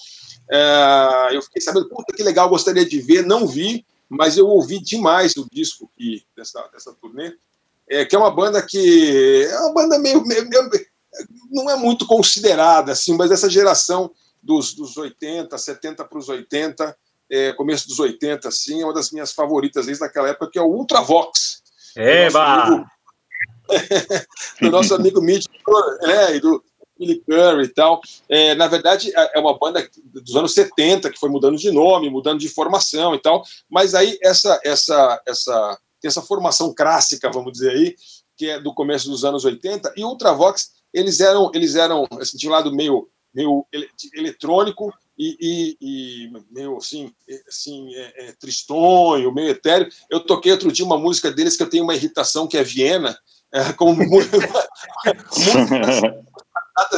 é, 0.51 1.29
eu 1.33 1.43
fiquei 1.43 1.61
sabendo, 1.61 1.89
puta 1.89 2.15
que 2.15 2.23
legal, 2.23 2.49
gostaria 2.49 2.85
de 2.85 2.99
ver. 3.01 3.27
Não 3.27 3.47
vi, 3.47 3.85
mas 4.09 4.39
eu 4.39 4.47
ouvi 4.49 4.79
demais 4.79 5.37
o 5.37 5.47
disco 5.53 5.91
que, 5.97 6.23
dessa, 6.37 6.67
dessa 6.73 6.93
turnê. 6.95 7.35
É, 7.89 8.05
que 8.05 8.17
é 8.17 8.19
uma 8.19 8.31
banda 8.31 8.61
que 8.61 9.47
é 9.49 9.61
uma 9.61 9.73
banda 9.73 9.99
meio, 9.99 10.25
meio, 10.27 10.49
meio 10.49 10.71
não 11.51 11.71
é 11.71 11.77
muito 11.77 12.07
considerada, 12.07 12.93
assim, 12.93 13.17
mas 13.17 13.31
essa 13.31 13.49
geração 13.49 14.11
dos, 14.43 14.75
dos 14.75 14.97
80, 14.97 15.57
70 15.57 16.05
para 16.05 16.19
os 16.19 16.29
80, 16.29 16.97
é, 17.31 17.53
começo 17.53 17.89
dos 17.89 17.99
80, 17.99 18.49
assim, 18.49 18.83
é 18.83 18.85
uma 18.85 18.95
das 18.95 19.11
minhas 19.11 19.33
favoritas 19.33 19.87
desde 19.87 20.03
naquela 20.03 20.29
época, 20.29 20.51
que 20.51 20.59
é 20.59 20.63
o 20.63 20.67
Ultravox. 20.67 21.63
Eba! 21.97 22.85
Do 24.61 24.71
nosso 24.71 24.95
amigo, 24.95 25.21
Mitch 25.21 25.47
é, 26.03 26.37
e 26.37 26.41
do 26.41 26.63
Billy 26.99 27.21
Curry 27.21 27.65
e 27.65 27.69
tal. 27.69 28.01
É, 28.29 28.55
na 28.55 28.67
verdade, 28.67 29.13
é, 29.15 29.39
é 29.39 29.41
uma 29.41 29.59
banda 29.59 29.87
dos 30.05 30.37
anos 30.37 30.55
70 30.55 31.11
que 31.11 31.19
foi 31.19 31.29
mudando 31.29 31.59
de 31.59 31.71
nome, 31.71 32.11
mudando 32.11 32.39
de 32.39 32.49
formação 32.49 33.15
e 33.15 33.19
tal, 33.19 33.43
mas 33.69 33.95
aí 33.95 34.19
essa, 34.23 34.61
essa, 34.65 35.21
essa, 35.27 35.79
tem 36.01 36.09
essa 36.09 36.23
formação 36.23 36.75
clássica, 36.75 37.31
vamos 37.31 37.53
dizer 37.53 37.71
aí, 37.71 37.97
que 38.37 38.51
é 38.51 38.61
do 38.61 38.75
começo 38.75 39.09
dos 39.09 39.25
anos 39.25 39.45
80, 39.45 39.95
e 39.97 40.05
Ultravox 40.05 40.77
eles 40.93 41.21
eram, 41.21 41.51
eles 41.55 41.75
eram 41.75 42.07
assim, 42.21 42.37
de 42.37 42.49
um 42.49 42.53
lado 42.53 42.73
meio, 42.73 43.09
meio 43.35 43.67
eletrônico 44.15 44.93
e, 45.19 45.37
e, 45.41 45.77
e 45.81 46.31
meio 46.51 46.77
assim, 46.77 47.13
assim 47.49 47.95
é, 47.95 48.29
é, 48.29 48.33
tristonho, 48.33 49.33
meio 49.33 49.51
etéreo. 49.51 49.89
Eu 50.11 50.21
toquei 50.21 50.53
outro 50.53 50.71
dia 50.71 50.85
uma 50.85 50.99
música 50.99 51.31
deles 51.31 51.57
que 51.57 51.63
eu 51.63 51.71
tenho 51.71 51.85
uma 51.85 51.95
irritação, 51.95 52.47
que 52.47 52.59
é 52.59 52.63
Viena, 52.63 53.19
é, 53.53 53.73
como 53.73 53.97
muitas 54.07 54.27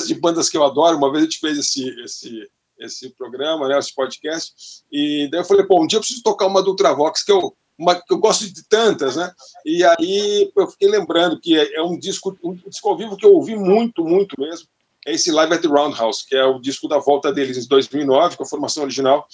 de 0.06 0.14
bandas 0.14 0.48
que 0.48 0.56
eu 0.56 0.64
adoro. 0.64 0.96
Uma 0.96 1.10
vez 1.10 1.22
a 1.22 1.24
gente 1.26 1.38
fez 1.38 1.58
esse, 1.58 1.88
esse, 2.02 2.50
esse 2.78 3.10
programa, 3.10 3.68
né, 3.68 3.78
esse 3.78 3.94
podcast, 3.94 4.52
e 4.90 5.28
daí 5.30 5.40
eu 5.40 5.44
falei, 5.44 5.64
pô, 5.64 5.82
um 5.82 5.86
dia 5.86 5.98
eu 5.98 6.00
preciso 6.00 6.22
tocar 6.22 6.46
uma 6.46 6.62
do 6.62 6.70
Ultravox, 6.70 7.22
que 7.22 7.32
eu 7.32 7.54
uma, 7.78 7.94
que 7.94 8.12
eu 8.12 8.18
gosto 8.18 8.52
de 8.52 8.66
tantas, 8.68 9.14
né? 9.14 9.32
E 9.64 9.84
aí 9.84 10.50
eu 10.56 10.66
fiquei 10.66 10.88
lembrando 10.88 11.40
que 11.40 11.56
é, 11.56 11.76
é 11.76 11.82
um 11.82 11.96
disco, 11.96 12.36
um 12.42 12.54
disco 12.54 12.88
ao 12.88 12.96
vivo 12.96 13.16
que 13.16 13.24
eu 13.24 13.32
ouvi 13.32 13.54
muito, 13.54 14.04
muito 14.04 14.34
mesmo. 14.36 14.66
É 15.08 15.14
esse 15.14 15.32
Live 15.32 15.54
at 15.54 15.62
the 15.62 15.68
Roundhouse, 15.68 16.26
que 16.26 16.36
é 16.36 16.44
o 16.44 16.58
disco 16.58 16.86
da 16.86 16.98
volta 16.98 17.32
deles 17.32 17.56
em 17.56 17.66
2009, 17.66 18.36
com 18.36 18.42
a 18.42 18.46
formação 18.46 18.82
original. 18.82 19.26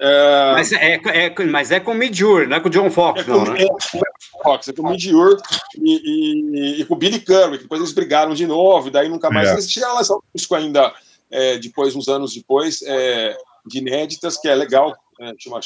É... 0.00 0.52
Mas, 0.52 0.72
é, 0.72 1.00
é, 1.04 1.44
mas 1.44 1.70
é 1.70 1.78
com 1.78 1.92
Midjur, 1.92 2.48
não 2.48 2.56
é 2.56 2.60
com 2.60 2.68
o 2.68 2.70
John 2.70 2.90
Fox, 2.90 3.20
é 3.20 3.24
com, 3.24 3.32
não, 3.32 3.52
né? 3.52 3.62
É, 3.62 3.66
com 3.66 4.42
Fox, 4.42 4.68
é 4.68 4.72
com 4.72 4.88
Midjur 4.88 5.38
e, 5.76 6.78
e, 6.78 6.80
e, 6.80 6.84
com 6.86 6.94
o 6.94 6.96
Billy 6.96 7.20
Curry, 7.20 7.58
depois 7.58 7.78
eles 7.78 7.92
brigaram 7.92 8.32
de 8.32 8.46
novo, 8.46 8.88
e 8.88 8.90
daí 8.90 9.10
nunca 9.10 9.28
mais. 9.28 9.50
É. 9.50 9.52
Eles 9.52 9.70
chegaram 9.70 9.96
a 9.96 9.98
lançar 9.98 10.14
um 10.14 10.20
disco 10.34 10.54
ainda, 10.54 10.94
é, 11.30 11.58
depois, 11.58 11.94
uns 11.94 12.08
anos 12.08 12.34
depois, 12.34 12.80
é, 12.86 13.36
de 13.66 13.78
inéditas, 13.78 14.38
que 14.38 14.48
é 14.48 14.54
legal, 14.54 14.96
é, 15.20 15.34
chama, 15.38 15.60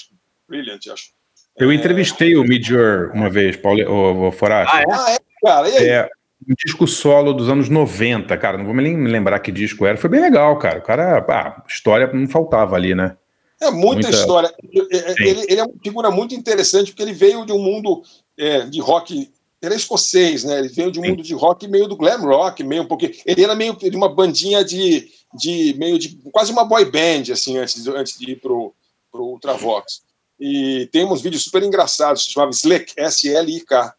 Brilliant, 0.48 0.80
acho. 0.92 1.10
Eu 1.56 1.72
entrevistei 1.72 2.34
o 2.34 2.42
Midjur 2.42 3.12
uma 3.14 3.30
vez, 3.30 3.56
Paulo, 3.56 3.80
o, 3.88 4.28
o. 4.28 4.34
Ah, 4.46 4.80
é? 4.80 4.84
Ah, 4.90 5.12
é, 5.12 5.18
cara? 5.46 5.68
E 5.68 5.76
aí? 5.76 5.88
É, 5.88 6.08
um 6.48 6.54
disco 6.64 6.86
solo 6.86 7.32
dos 7.32 7.48
anos 7.48 7.68
90, 7.68 8.36
cara. 8.36 8.58
Não 8.58 8.64
vou 8.64 8.74
nem 8.74 8.96
me 8.96 9.10
lembrar 9.10 9.38
que 9.40 9.52
disco 9.52 9.86
era. 9.86 9.96
Foi 9.96 10.10
bem 10.10 10.20
legal, 10.20 10.58
cara. 10.58 10.78
O 10.78 10.82
cara, 10.82 11.24
ah, 11.28 11.62
história 11.68 12.10
não 12.12 12.28
faltava 12.28 12.76
ali, 12.76 12.94
né? 12.94 13.16
É 13.60 13.70
muita, 13.70 14.08
muita... 14.08 14.10
história. 14.10 14.52
Ele, 14.72 15.46
ele, 15.48 15.60
é 15.60 15.64
uma 15.64 15.74
figura 15.82 16.10
muito 16.10 16.34
interessante 16.34 16.90
porque 16.90 17.02
ele 17.02 17.12
veio 17.12 17.46
de 17.46 17.52
um 17.52 17.58
mundo 17.58 18.02
é, 18.36 18.60
de 18.66 18.80
rock. 18.80 19.30
Ele 19.62 19.74
é 19.74 19.76
escocês, 19.76 20.42
né? 20.42 20.58
Ele 20.58 20.68
veio 20.68 20.90
de 20.90 20.98
um 20.98 21.02
Sim. 21.02 21.10
mundo 21.10 21.22
de 21.22 21.34
rock 21.34 21.68
meio 21.68 21.86
do 21.86 21.96
glam 21.96 22.20
rock, 22.22 22.64
meio 22.64 22.82
um 22.82 22.88
pouquinho. 22.88 23.12
Ele 23.24 23.44
era 23.44 23.54
meio 23.54 23.76
de 23.76 23.96
uma 23.96 24.12
bandinha 24.12 24.64
de, 24.64 25.08
de 25.38 25.74
meio 25.78 25.98
de 25.98 26.18
quase 26.32 26.50
uma 26.50 26.64
boy 26.64 26.84
band, 26.84 27.32
assim, 27.32 27.56
antes, 27.56 27.86
antes 27.86 28.18
de 28.18 28.32
ir 28.32 28.40
pro, 28.40 28.74
pro 29.12 29.24
Ultravox. 29.24 30.02
E 30.40 30.88
tem 30.90 31.04
uns 31.04 31.22
vídeos 31.22 31.44
super 31.44 31.62
engraçados, 31.62 32.24
se 32.24 32.32
chamava 32.32 32.50
Slick, 32.50 32.92
S-L-I-K. 32.96 33.94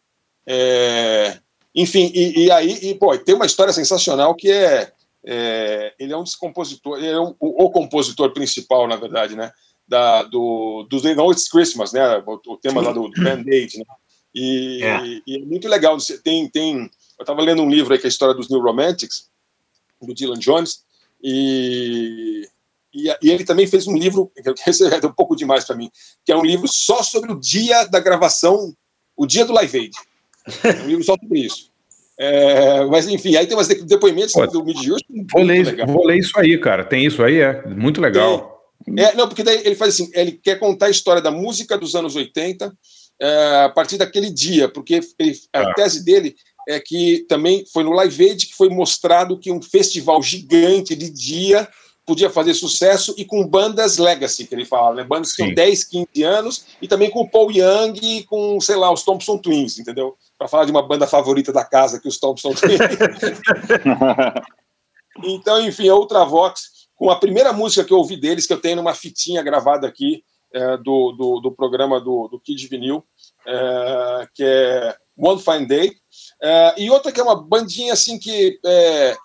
É, 0.46 1.38
enfim, 1.74 2.10
e, 2.14 2.44
e, 2.44 2.50
aí, 2.50 2.78
e, 2.82 2.94
pô, 2.94 3.16
tem 3.18 3.34
uma 3.34 3.46
história 3.46 3.72
sensacional 3.72 4.34
que 4.34 4.50
é, 4.50 4.92
é 5.24 5.94
ele 5.98 6.12
é 6.12 6.16
um 6.16 6.22
dos 6.22 6.36
compositores, 6.36 7.02
ele 7.02 7.12
é 7.12 7.20
um, 7.20 7.34
o, 7.40 7.64
o, 7.64 7.70
compositor 7.70 8.32
principal, 8.32 8.86
na 8.86 8.96
verdade, 8.96 9.34
né, 9.34 9.50
da, 9.86 10.22
do, 10.22 10.86
do 10.88 11.00
They 11.00 11.14
Know 11.14 11.32
It's 11.32 11.48
Christmas, 11.48 11.92
né, 11.92 12.22
o, 12.26 12.52
o 12.52 12.56
tema 12.56 12.80
lá 12.80 12.92
do, 12.92 13.08
do 13.08 13.22
Band-Aid, 13.22 13.78
né, 13.78 13.84
e 14.34 14.82
é. 14.82 15.20
e 15.26 15.36
é 15.36 15.38
muito 15.40 15.68
legal, 15.68 15.96
tem, 16.22 16.48
tem, 16.48 16.78
eu 17.18 17.22
estava 17.22 17.42
lendo 17.42 17.62
um 17.62 17.70
livro 17.70 17.92
aí 17.92 17.98
que 17.98 18.06
é 18.06 18.08
a 18.08 18.10
história 18.10 18.34
dos 18.34 18.48
New 18.48 18.60
Romantics, 18.60 19.28
do 20.00 20.14
Dylan 20.14 20.38
Jones, 20.38 20.84
e 21.22 22.48
e, 22.94 23.08
e, 23.08 23.30
ele 23.30 23.44
também 23.44 23.66
fez 23.66 23.88
um 23.88 23.96
livro, 23.96 24.30
que 24.36 24.42
esse 24.70 24.84
é 24.84 25.06
um 25.06 25.12
pouco 25.12 25.34
demais 25.34 25.64
para 25.64 25.74
mim, 25.74 25.90
que 26.24 26.30
é 26.30 26.36
um 26.36 26.44
livro 26.44 26.68
só 26.68 27.02
sobre 27.02 27.32
o 27.32 27.40
dia 27.40 27.84
da 27.86 27.98
gravação, 27.98 28.72
o 29.16 29.26
dia 29.26 29.44
do 29.44 29.52
Live 29.52 29.76
Aid. 29.76 29.96
É 30.62 30.82
um 30.82 30.86
livro 30.86 31.04
só 31.04 31.16
sobre 31.20 31.40
isso. 31.40 31.72
É, 32.16 32.84
mas 32.84 33.08
enfim, 33.08 33.34
aí 33.36 33.46
tem 33.46 33.56
umas 33.56 33.66
depoimentos 33.66 34.32
Pô, 34.32 34.46
do 34.46 34.64
Mid 34.64 34.86
vou, 35.32 35.42
ler, 35.42 35.86
vou 35.86 36.06
ler 36.06 36.18
isso 36.18 36.38
aí, 36.38 36.56
cara. 36.58 36.84
Tem 36.84 37.04
isso 37.04 37.22
aí, 37.22 37.38
é 37.38 37.66
muito 37.66 38.00
legal. 38.00 38.62
É, 38.96 39.14
não, 39.14 39.26
porque 39.26 39.42
daí 39.42 39.62
ele 39.64 39.74
faz 39.74 39.94
assim: 39.94 40.10
ele 40.14 40.32
quer 40.32 40.58
contar 40.58 40.86
a 40.86 40.90
história 40.90 41.20
da 41.20 41.30
música 41.30 41.76
dos 41.76 41.94
anos 41.94 42.14
80 42.14 42.72
é, 43.20 43.64
a 43.64 43.68
partir 43.68 43.96
daquele 43.96 44.30
dia, 44.30 44.68
porque 44.68 45.00
ele, 45.18 45.36
a 45.52 45.60
ah. 45.60 45.74
tese 45.74 46.04
dele 46.04 46.36
é 46.68 46.78
que 46.80 47.24
também 47.28 47.64
foi 47.72 47.82
no 47.82 47.92
Live 47.92 48.30
Aid 48.30 48.46
que 48.46 48.54
foi 48.54 48.68
mostrado 48.68 49.38
que 49.38 49.50
um 49.50 49.60
festival 49.60 50.22
gigante 50.22 50.94
de 50.94 51.10
dia 51.10 51.68
podia 52.06 52.28
fazer 52.28 52.54
sucesso 52.54 53.14
e 53.16 53.24
com 53.24 53.46
bandas 53.46 53.96
legacy, 53.96 54.46
que 54.46 54.54
ele 54.54 54.64
fala, 54.64 54.96
né? 54.96 55.04
Bandas 55.04 55.30
que 55.30 55.42
tinham 55.42 55.54
10, 55.54 55.84
15 55.84 56.22
anos 56.22 56.64
e 56.80 56.86
também 56.86 57.10
com 57.10 57.20
o 57.20 57.28
Paul 57.28 57.50
Young 57.50 57.98
e 58.02 58.24
com, 58.24 58.60
sei 58.60 58.76
lá, 58.76 58.92
os 58.92 59.02
Thompson 59.02 59.38
Twins, 59.38 59.78
entendeu? 59.78 60.14
Para 60.38 60.48
falar 60.48 60.64
de 60.64 60.70
uma 60.70 60.86
banda 60.86 61.06
favorita 61.06 61.52
da 61.52 61.64
casa 61.64 62.00
que 62.00 62.08
os 62.08 62.18
Thompson 62.18 62.52
Twins. 62.54 62.80
então, 65.22 65.60
enfim, 65.62 65.88
a 65.88 65.94
Ultravox, 65.94 66.88
com 66.96 67.10
a 67.10 67.16
primeira 67.16 67.52
música 67.52 67.84
que 67.84 67.92
eu 67.92 67.98
ouvi 67.98 68.16
deles, 68.16 68.46
que 68.46 68.52
eu 68.52 68.60
tenho 68.60 68.76
numa 68.76 68.94
fitinha 68.94 69.42
gravada 69.42 69.86
aqui 69.86 70.24
é, 70.52 70.76
do, 70.76 71.12
do, 71.12 71.40
do, 71.40 71.52
programa 71.52 72.00
do, 72.00 72.28
do 72.28 72.40
Kid 72.40 72.66
Vinil, 72.68 73.04
é, 73.46 74.28
que 74.34 74.44
é 74.44 74.96
One 75.16 75.40
Fine 75.40 75.66
Day, 75.66 75.96
é, 76.42 76.74
e 76.82 76.90
outra 76.90 77.12
que 77.12 77.20
é 77.20 77.22
uma 77.22 77.40
bandinha 77.40 77.92
assim 77.92 78.18
que 78.18 78.58
é, 78.64 79.16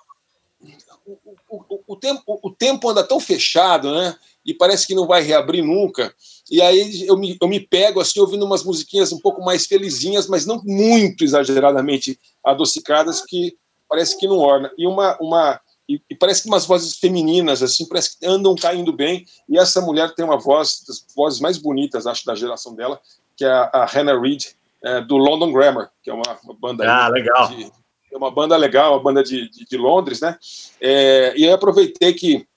o, 1.05 1.37
o, 1.49 1.83
o, 1.87 1.95
tempo, 1.95 2.39
o 2.43 2.51
tempo 2.51 2.89
anda 2.89 3.03
tão 3.03 3.19
fechado, 3.19 3.93
né? 3.93 4.15
E 4.45 4.53
parece 4.53 4.87
que 4.87 4.95
não 4.95 5.07
vai 5.07 5.21
reabrir 5.21 5.63
nunca. 5.63 6.13
E 6.49 6.61
aí 6.61 7.07
eu 7.07 7.17
me, 7.17 7.37
eu 7.39 7.47
me 7.47 7.59
pego 7.59 7.99
assim, 7.99 8.19
ouvindo 8.19 8.45
umas 8.45 8.63
musiquinhas 8.63 9.11
um 9.11 9.19
pouco 9.19 9.43
mais 9.43 9.65
felizinhas, 9.65 10.27
mas 10.27 10.45
não 10.45 10.61
muito 10.63 11.23
exageradamente 11.23 12.19
adocicadas, 12.43 13.21
que 13.21 13.55
parece 13.87 14.17
que 14.17 14.27
não 14.27 14.37
orna. 14.37 14.71
E 14.77 14.87
uma. 14.87 15.17
uma 15.21 15.59
e, 15.87 15.99
e, 16.07 16.15
parece 16.15 16.43
que 16.43 16.47
umas 16.47 16.67
vozes 16.67 16.97
femininas, 16.97 17.63
assim, 17.63 17.87
parece 17.87 18.19
que 18.19 18.25
andam 18.25 18.55
caindo 18.55 18.93
bem. 18.93 19.25
E 19.47 19.57
essa 19.57 19.81
mulher 19.81 20.13
tem 20.13 20.23
uma 20.23 20.37
voz, 20.37 20.83
das 20.87 21.03
vozes 21.15 21.39
mais 21.39 21.57
bonitas, 21.57 22.05
acho, 22.05 22.25
da 22.25 22.35
geração 22.35 22.75
dela, 22.75 22.99
que 23.35 23.43
é 23.43 23.49
a, 23.49 23.69
a 23.73 23.85
Hannah 23.85 24.19
Reid, 24.19 24.55
é, 24.83 25.01
do 25.01 25.17
London 25.17 25.51
Grammar, 25.51 25.89
que 26.03 26.09
é 26.09 26.13
uma, 26.13 26.37
uma 26.43 26.53
banda. 26.53 26.85
Ah, 26.87 27.07
legal. 27.09 27.47
De, 27.49 27.71
é 28.11 28.17
uma 28.17 28.31
banda 28.31 28.55
legal, 28.57 28.93
uma 28.93 29.03
banda 29.03 29.23
de, 29.23 29.49
de, 29.49 29.65
de 29.65 29.77
Londres, 29.77 30.19
né? 30.21 30.37
É, 30.81 31.33
e 31.37 31.45
eu 31.45 31.53
aproveitei 31.53 32.13
que 32.13 32.47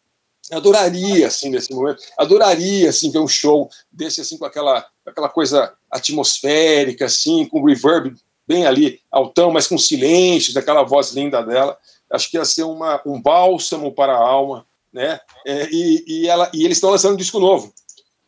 adoraria, 0.55 1.26
assim, 1.26 1.50
nesse 1.50 1.72
momento, 1.72 2.03
adoraria, 2.18 2.90
assim, 2.90 3.11
ver 3.11 3.18
um 3.18 3.28
show 3.28 3.70
desse, 3.90 4.20
assim, 4.20 4.36
com 4.36 4.44
aquela, 4.44 4.86
aquela 5.07 5.28
coisa 5.28 5.72
atmosférica, 5.90 7.07
assim, 7.07 7.46
com 7.46 7.64
reverb 7.64 8.14
bem 8.46 8.66
ali, 8.66 9.00
altão, 9.11 9.50
mas 9.50 9.66
com 9.66 9.78
silêncio, 9.78 10.55
daquela 10.55 10.82
voz 10.82 11.12
linda 11.12 11.42
dela. 11.42 11.76
Acho 12.11 12.30
que 12.30 12.36
ia 12.36 12.44
ser 12.44 12.64
uma, 12.64 13.00
um 13.07 13.20
bálsamo 13.20 13.92
para 13.92 14.12
a 14.12 14.22
alma, 14.22 14.66
né? 14.92 15.18
É, 15.46 15.68
e, 15.70 16.05
e, 16.07 16.28
ela, 16.28 16.50
e 16.53 16.64
eles 16.64 16.76
estão 16.76 16.90
lançando 16.90 17.14
um 17.14 17.16
disco 17.16 17.40
novo, 17.40 17.72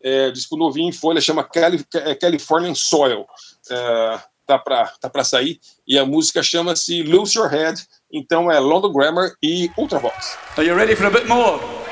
é, 0.02 0.30
disco 0.30 0.56
novinho 0.56 0.88
em 0.88 0.92
folha, 0.92 1.20
chama 1.20 1.44
Cali, 1.44 1.84
Californian 2.20 2.74
Soil. 2.74 3.26
É, 3.70 4.20
tá 4.46 4.58
para 4.58 4.86
tá 5.00 5.08
pra 5.08 5.24
sair, 5.24 5.58
e 5.86 5.98
a 5.98 6.04
música 6.04 6.42
chama-se 6.42 7.02
Lose 7.02 7.36
Your 7.36 7.48
Head, 7.48 7.82
então 8.12 8.50
é 8.50 8.58
London 8.58 8.92
Grammar 8.92 9.32
e 9.42 9.70
Ultravox. 9.76 10.36
Are 10.56 10.66
you 10.66 10.76
ready 10.76 10.94
for 10.94 11.06
a 11.06 11.10
bit 11.10 11.26
more? 11.26 11.83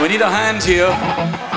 We 0.00 0.08
need 0.08 0.22
a 0.22 0.30
hand 0.30 0.62
here. 0.62 1.49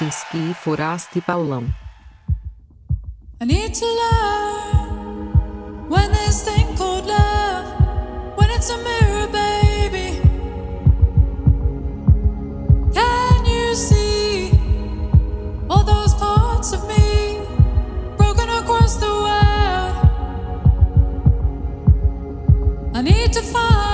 Álvaro 0.00 0.16
e 0.34 0.54
Foraste 0.54 1.20
Paulão. 1.20 1.66
I 3.38 3.44
need 3.44 3.74
to 3.74 3.84
learn 3.84 5.90
when 5.90 6.10
this 6.12 6.42
thing 6.42 6.74
called 6.76 7.06
love, 7.06 7.66
when 8.36 8.50
it's 8.50 8.70
a 8.70 8.78
mirror, 8.78 9.28
baby. 9.28 10.22
Can 12.94 13.44
you 13.44 13.74
see 13.74 14.52
all 15.68 15.84
those 15.84 16.14
parts 16.14 16.72
of 16.72 16.88
me 16.88 17.42
broken 18.16 18.48
across 18.48 18.96
the 18.96 19.06
world? 19.06 19.96
I 22.94 23.02
need 23.02 23.34
to 23.34 23.42
find 23.42 23.89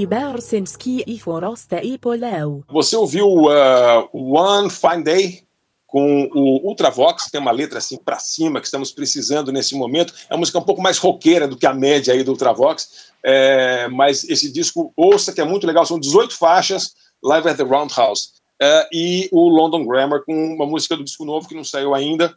Ibarcinski 0.00 1.04
e 1.06 1.18
Foraste 1.18 1.76
e 1.82 1.98
Paulão. 1.98 2.64
Você 2.68 2.96
ouviu 2.96 3.26
uh, 3.26 4.08
One 4.12 4.70
Fine 4.70 5.04
Day 5.04 5.42
com 5.86 6.30
o 6.32 6.68
Ultravox, 6.68 7.24
que 7.24 7.32
tem 7.32 7.40
uma 7.40 7.50
letra 7.50 7.78
assim 7.78 7.98
para 7.98 8.18
cima 8.18 8.60
que 8.60 8.66
estamos 8.66 8.92
precisando 8.92 9.52
nesse 9.52 9.74
momento. 9.74 10.14
É 10.30 10.32
uma 10.32 10.40
música 10.40 10.58
um 10.58 10.62
pouco 10.62 10.80
mais 10.80 10.96
roqueira 10.96 11.46
do 11.46 11.56
que 11.56 11.66
a 11.66 11.74
média 11.74 12.14
aí 12.14 12.22
do 12.22 12.30
Ultravox, 12.30 13.10
é, 13.22 13.88
mas 13.88 14.24
esse 14.24 14.50
disco, 14.50 14.92
ouça 14.96 15.32
que 15.32 15.40
é 15.40 15.44
muito 15.44 15.66
legal, 15.66 15.84
são 15.84 16.00
18 16.00 16.34
faixas, 16.34 16.94
Live 17.22 17.48
at 17.48 17.56
the 17.58 17.64
Roundhouse. 17.64 18.30
É, 18.62 18.88
e 18.92 19.28
o 19.32 19.48
London 19.48 19.84
Grammar 19.84 20.22
com 20.24 20.54
uma 20.54 20.64
música 20.64 20.96
do 20.96 21.04
disco 21.04 21.24
novo 21.26 21.46
que 21.46 21.54
não 21.54 21.64
saiu 21.64 21.94
ainda, 21.94 22.34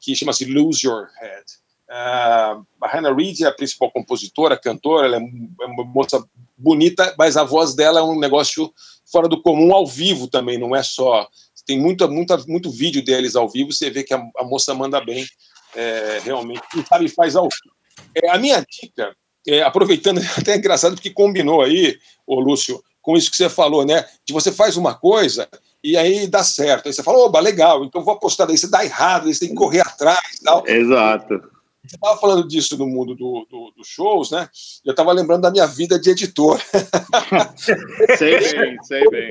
que 0.00 0.14
chama-se 0.14 0.44
Lose 0.44 0.86
Your 0.86 1.08
Head. 1.20 1.44
Uh, 1.88 2.66
a 2.82 2.88
Hannah 2.88 3.14
Reid 3.14 3.42
é 3.42 3.46
a 3.46 3.52
principal 3.52 3.90
compositora, 3.90 4.58
cantora, 4.58 5.06
ela 5.06 5.16
é 5.16 5.20
é 5.20 5.66
uma 5.66 5.84
moça 5.84 6.22
bonita, 6.56 7.14
mas 7.18 7.36
a 7.36 7.44
voz 7.44 7.74
dela 7.74 8.00
é 8.00 8.02
um 8.02 8.18
negócio 8.18 8.72
fora 9.10 9.26
do 9.26 9.40
comum 9.40 9.74
ao 9.74 9.86
vivo 9.86 10.28
também, 10.28 10.58
não 10.58 10.76
é 10.76 10.82
só. 10.82 11.26
Tem 11.66 11.78
muita, 11.78 12.06
muita, 12.06 12.36
muito 12.46 12.70
vídeo 12.70 13.02
deles 13.02 13.36
ao 13.36 13.48
vivo, 13.48 13.72
você 13.72 13.90
vê 13.90 14.02
que 14.02 14.12
a, 14.12 14.22
a 14.38 14.44
moça 14.44 14.74
manda 14.74 15.02
bem, 15.02 15.26
é, 15.74 16.20
realmente, 16.22 16.62
e 16.76 16.82
sabe, 16.86 17.08
faz 17.08 17.36
ao 17.36 17.44
vivo. 17.44 17.74
É, 18.14 18.30
a 18.30 18.38
minha 18.38 18.64
dica, 18.70 19.14
é, 19.46 19.62
aproveitando, 19.62 20.20
até 20.36 20.52
é 20.52 20.56
engraçado 20.56 20.94
porque 20.94 21.10
combinou 21.10 21.62
aí, 21.62 21.98
ô 22.26 22.38
Lúcio, 22.38 22.82
com 23.00 23.16
isso 23.16 23.30
que 23.30 23.36
você 23.36 23.48
falou, 23.48 23.86
né? 23.86 24.04
De 24.26 24.34
você 24.34 24.52
faz 24.52 24.76
uma 24.76 24.94
coisa 24.94 25.48
e 25.82 25.96
aí 25.96 26.26
dá 26.26 26.44
certo. 26.44 26.86
Aí 26.86 26.92
você 26.92 27.02
fala, 27.02 27.18
oba, 27.18 27.40
legal, 27.40 27.84
então 27.84 28.04
vou 28.04 28.12
apostar, 28.12 28.46
daí 28.46 28.58
você 28.58 28.68
dá 28.68 28.84
errado, 28.84 29.26
aí 29.26 29.34
você 29.34 29.40
tem 29.40 29.48
que 29.50 29.54
correr 29.54 29.80
atrás 29.80 30.38
tal. 30.44 30.66
Exato. 30.66 31.57
Você 31.88 31.96
estava 31.96 32.20
falando 32.20 32.46
disso 32.46 32.76
no 32.76 32.86
mundo 32.86 33.14
dos 33.14 33.48
do, 33.48 33.72
do 33.74 33.84
shows, 33.84 34.30
né? 34.30 34.48
Eu 34.84 34.90
estava 34.90 35.10
lembrando 35.12 35.42
da 35.42 35.50
minha 35.50 35.66
vida 35.66 35.98
de 35.98 36.10
editor. 36.10 36.60
sei 38.18 38.38
bem, 38.38 38.76
sei 38.82 39.08
bem. 39.08 39.30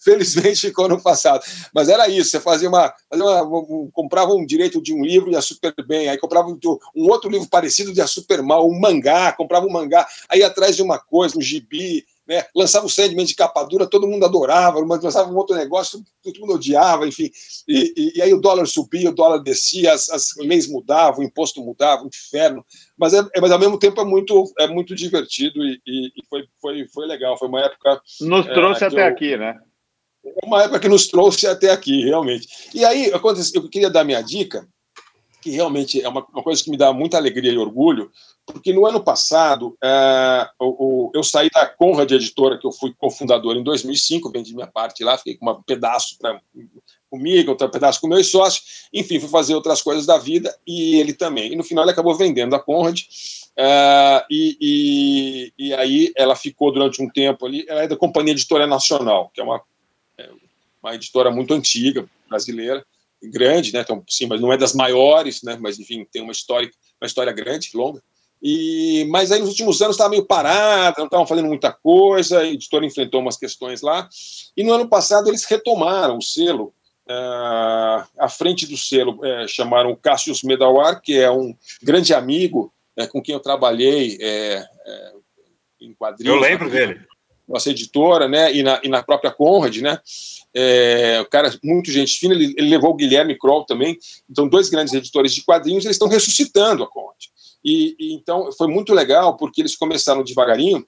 Felizmente 0.00 0.68
ficou 0.68 0.88
no 0.88 1.02
passado. 1.02 1.44
Mas 1.74 1.90
era 1.90 2.08
isso, 2.08 2.30
você 2.30 2.40
fazia 2.40 2.68
uma. 2.68 2.94
Fazia 3.10 3.24
uma 3.24 3.42
um, 3.42 3.90
comprava 3.92 4.32
um 4.32 4.46
direito 4.46 4.80
de 4.80 4.94
um 4.94 5.04
livro 5.04 5.30
ia 5.30 5.42
super 5.42 5.74
bem, 5.86 6.08
aí 6.08 6.16
comprava 6.16 6.48
um, 6.48 6.58
um 6.96 7.10
outro 7.10 7.28
livro 7.28 7.48
parecido 7.48 7.92
ia 7.92 8.06
super 8.06 8.40
mal, 8.42 8.66
um 8.66 8.78
mangá, 8.78 9.32
comprava 9.32 9.66
um 9.66 9.70
mangá, 9.72 10.06
aí 10.28 10.42
atrás 10.42 10.74
de 10.74 10.82
uma 10.82 10.98
coisa, 10.98 11.36
um 11.36 11.42
gibi, 11.42 12.06
né? 12.28 12.44
lançava 12.54 12.84
o 12.84 12.90
Sandman 12.90 13.24
de 13.24 13.34
capa 13.34 13.64
dura, 13.64 13.86
todo 13.86 14.06
mundo 14.06 14.24
adorava, 14.24 14.84
mas 14.84 15.02
lançava 15.02 15.32
um 15.32 15.36
outro 15.36 15.56
negócio, 15.56 16.04
todo 16.22 16.38
mundo 16.40 16.54
odiava, 16.54 17.08
enfim. 17.08 17.30
E, 17.66 17.94
e, 17.96 18.18
e 18.18 18.22
aí 18.22 18.34
o 18.34 18.40
dólar 18.40 18.66
subia, 18.66 19.08
o 19.08 19.14
dólar 19.14 19.38
descia, 19.38 19.94
as, 19.94 20.10
as 20.10 20.36
leis 20.36 20.68
mudavam, 20.68 21.20
o 21.20 21.24
imposto 21.24 21.64
mudava, 21.64 22.02
um 22.02 22.08
inferno. 22.08 22.64
Mas, 22.98 23.14
é, 23.14 23.22
mas 23.40 23.50
ao 23.50 23.58
mesmo 23.58 23.78
tempo 23.78 23.98
é 24.00 24.04
muito, 24.04 24.44
é 24.58 24.66
muito 24.66 24.94
divertido 24.94 25.64
e, 25.64 25.80
e, 25.86 26.12
foi, 26.28 26.46
foi, 26.60 26.86
foi 26.88 27.06
legal. 27.06 27.38
Foi 27.38 27.48
uma 27.48 27.64
época. 27.64 28.02
Nos 28.20 28.46
trouxe 28.46 28.84
é, 28.84 28.86
até 28.88 29.02
eu, 29.02 29.06
aqui, 29.06 29.36
né? 29.36 29.58
É 30.24 30.46
uma 30.46 30.62
época 30.62 30.80
que 30.80 30.88
nos 30.88 31.08
trouxe 31.08 31.46
até 31.46 31.70
aqui, 31.70 32.04
realmente. 32.04 32.46
E 32.74 32.84
aí, 32.84 33.10
eu 33.10 33.68
queria 33.70 33.88
dar 33.88 34.04
minha 34.04 34.20
dica, 34.20 34.68
que 35.40 35.50
realmente 35.50 36.02
é 36.02 36.08
uma, 36.08 36.24
uma 36.32 36.42
coisa 36.42 36.62
que 36.62 36.70
me 36.70 36.76
dá 36.76 36.92
muita 36.92 37.16
alegria 37.16 37.52
e 37.52 37.58
orgulho, 37.58 38.10
porque 38.44 38.72
no 38.72 38.86
ano 38.86 39.02
passado 39.02 39.76
é, 39.82 40.48
o, 40.58 40.66
o, 41.08 41.12
eu 41.14 41.22
saí 41.22 41.48
da 41.50 41.66
Conrad 41.66 42.10
Editora, 42.10 42.58
que 42.58 42.66
eu 42.66 42.72
fui 42.72 42.94
cofundador 42.96 43.56
em 43.56 43.62
2005, 43.62 44.30
vendi 44.30 44.54
minha 44.54 44.66
parte 44.66 45.04
lá, 45.04 45.16
fiquei 45.18 45.36
com 45.36 45.50
um 45.50 45.62
pedaço 45.62 46.18
pra, 46.18 46.40
comigo, 47.10 47.50
outro 47.50 47.68
pedaço 47.70 48.00
com 48.00 48.08
meus 48.08 48.30
sócios, 48.30 48.88
enfim, 48.92 49.20
fui 49.20 49.28
fazer 49.28 49.54
outras 49.54 49.82
coisas 49.82 50.06
da 50.06 50.18
vida 50.18 50.54
e 50.66 50.96
ele 50.96 51.12
também. 51.12 51.52
E 51.52 51.56
no 51.56 51.64
final 51.64 51.84
ele 51.84 51.92
acabou 51.92 52.14
vendendo 52.14 52.54
a 52.54 52.60
Conrad, 52.60 53.00
é, 53.56 54.24
e, 54.30 54.56
e, 54.60 55.52
e, 55.58 55.74
aí 55.74 56.12
ela 56.16 56.36
ficou 56.36 56.72
durante 56.72 57.02
um 57.02 57.08
tempo 57.08 57.44
ali, 57.44 57.64
ela 57.68 57.82
é 57.82 57.88
da 57.88 57.96
Companhia 57.96 58.32
Editora 58.32 58.66
Nacional, 58.66 59.30
que 59.34 59.40
é 59.40 59.44
uma, 59.44 59.60
é 60.16 60.30
uma 60.82 60.94
editora 60.94 61.30
muito 61.30 61.52
antiga, 61.54 62.08
brasileira, 62.28 62.84
grande, 63.22 63.72
né? 63.72 63.80
Então, 63.80 64.02
sim, 64.08 64.26
mas 64.26 64.40
não 64.40 64.52
é 64.52 64.56
das 64.56 64.74
maiores, 64.74 65.42
né? 65.42 65.56
Mas 65.60 65.78
enfim, 65.78 66.06
tem 66.10 66.22
uma 66.22 66.32
história, 66.32 66.70
uma 67.00 67.06
história 67.06 67.32
grande, 67.32 67.70
longa. 67.74 68.02
E, 68.40 69.04
mas 69.10 69.32
aí 69.32 69.40
nos 69.40 69.48
últimos 69.48 69.82
anos 69.82 69.96
estava 69.96 70.10
meio 70.10 70.24
parada, 70.24 70.94
não 70.98 71.06
estavam 71.06 71.26
fazendo 71.26 71.48
muita 71.48 71.72
coisa, 71.72 72.40
a 72.40 72.46
editora 72.46 72.86
enfrentou 72.86 73.20
umas 73.20 73.36
questões 73.36 73.82
lá. 73.82 74.08
E 74.56 74.62
no 74.62 74.72
ano 74.72 74.88
passado 74.88 75.28
eles 75.28 75.44
retomaram 75.44 76.18
o 76.18 76.22
selo. 76.22 76.72
Uh, 77.10 78.04
à 78.18 78.28
frente 78.28 78.66
do 78.66 78.76
selo 78.76 79.18
uh, 79.22 79.48
chamaram 79.48 79.90
o 79.90 79.96
Cassius 79.96 80.42
Medawar, 80.42 81.00
que 81.00 81.18
é 81.18 81.30
um 81.30 81.56
grande 81.82 82.12
amigo 82.12 82.72
uh, 83.00 83.08
com 83.08 83.22
quem 83.22 83.34
eu 83.34 83.40
trabalhei 83.40 84.18
em 85.80 85.94
quadrinhos. 85.94 86.36
Eu 86.36 86.40
lembro 86.40 86.70
dele. 86.70 87.00
Nossa 87.48 87.70
editora, 87.70 88.28
né? 88.28 88.54
E 88.54 88.62
na, 88.62 88.80
e 88.82 88.88
na 88.88 89.02
própria 89.02 89.30
Conrad, 89.30 89.76
né? 89.78 89.98
É, 90.54 91.20
o 91.22 91.26
cara, 91.26 91.52
muito 91.62 91.90
gente 91.90 92.18
fina, 92.18 92.34
ele, 92.34 92.54
ele, 92.56 92.68
levou 92.68 92.90
o 92.90 92.94
Guilherme 92.94 93.38
Kroll 93.38 93.64
também. 93.64 93.98
Então, 94.28 94.48
dois 94.48 94.68
grandes 94.68 94.92
editores 94.92 95.34
de 95.34 95.42
quadrinhos, 95.42 95.84
eles 95.84 95.94
estão 95.94 96.08
ressuscitando 96.08 96.82
a 96.82 96.88
Conrad. 96.88 97.16
E, 97.64 97.96
e, 97.98 98.14
então 98.14 98.50
foi 98.52 98.68
muito 98.68 98.92
legal 98.92 99.36
porque 99.36 99.60
eles 99.60 99.76
começaram 99.76 100.22
devagarinho. 100.22 100.86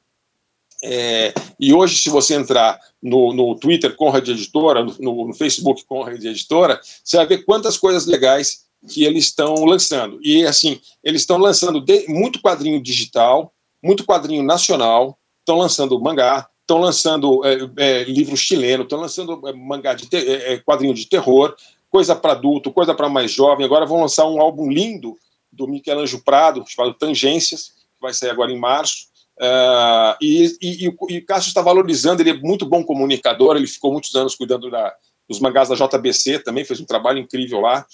É, 0.82 1.35
e 1.59 1.74
hoje, 1.74 1.99
se 1.99 2.09
você 2.09 2.35
entrar 2.35 2.78
no, 3.03 3.32
no 3.35 3.55
Twitter 3.55 3.95
Conrad 3.95 4.27
Editora, 4.28 4.82
no, 4.82 5.28
no 5.28 5.35
Facebook 5.35 5.85
Conrad 5.85 6.23
Editora, 6.24 6.81
você 7.05 7.16
vai 7.16 7.27
ver 7.27 7.45
quantas 7.45 7.77
coisas 7.77 8.07
legais 8.07 8.65
que 8.89 9.05
eles 9.05 9.24
estão 9.24 9.55
lançando. 9.65 10.19
E 10.23 10.45
assim, 10.47 10.81
eles 11.05 11.23
estão 11.23 11.37
lançando 11.37 11.81
de, 11.81 12.07
muito 12.09 12.41
quadrinho 12.41 12.82
digital, 12.82 13.53
muito 13.82 14.05
quadrinho 14.05 14.43
nacional, 14.43 15.19
estão 15.51 15.59
lançando 15.59 16.01
mangá, 16.01 16.48
estão 16.60 16.78
lançando 16.78 17.44
é, 17.44 17.59
é, 17.77 18.05
livro 18.05 18.36
chileno, 18.36 18.85
estão 18.85 19.01
lançando 19.01 19.48
é, 19.48 19.52
mangá 19.52 19.94
de 19.94 20.09
é, 20.16 20.52
é, 20.52 20.59
quadrinho 20.59 20.94
de 20.94 21.06
terror, 21.06 21.55
coisa 21.90 22.14
para 22.14 22.32
adulto, 22.32 22.72
coisa 22.72 22.94
para 22.94 23.09
mais 23.09 23.32
jovem. 23.32 23.66
Agora 23.66 23.85
vão 23.85 24.01
lançar 24.01 24.27
um 24.27 24.40
álbum 24.40 24.70
lindo 24.70 25.16
do 25.52 25.66
Michelangelo 25.66 26.22
Prado, 26.22 26.64
chamado 26.68 26.94
Tangências, 26.94 27.70
que 27.70 28.01
vai 28.01 28.14
sair 28.14 28.31
agora 28.31 28.52
em 28.52 28.59
março. 28.59 29.10
Uh, 29.36 30.14
e, 30.20 30.56
e, 30.60 30.85
e, 30.85 30.89
o 30.89 31.27
Cássio 31.27 31.48
está 31.48 31.62
valorizando, 31.62 32.22
ele 32.22 32.31
é 32.31 32.35
muito 32.35 32.66
bom 32.66 32.85
comunicador, 32.85 33.56
ele 33.56 33.66
ficou 33.66 33.90
muitos 33.90 34.14
anos 34.14 34.35
cuidando 34.36 34.70
da, 34.70 34.94
dos 35.27 35.40
mangás 35.40 35.70
da 35.70 35.74
JBC 35.74 36.40
também, 36.40 36.64
fez 36.64 36.78
um 36.78 36.85
trabalho 36.85 37.18
incrível 37.18 37.60
lá, 37.60 37.86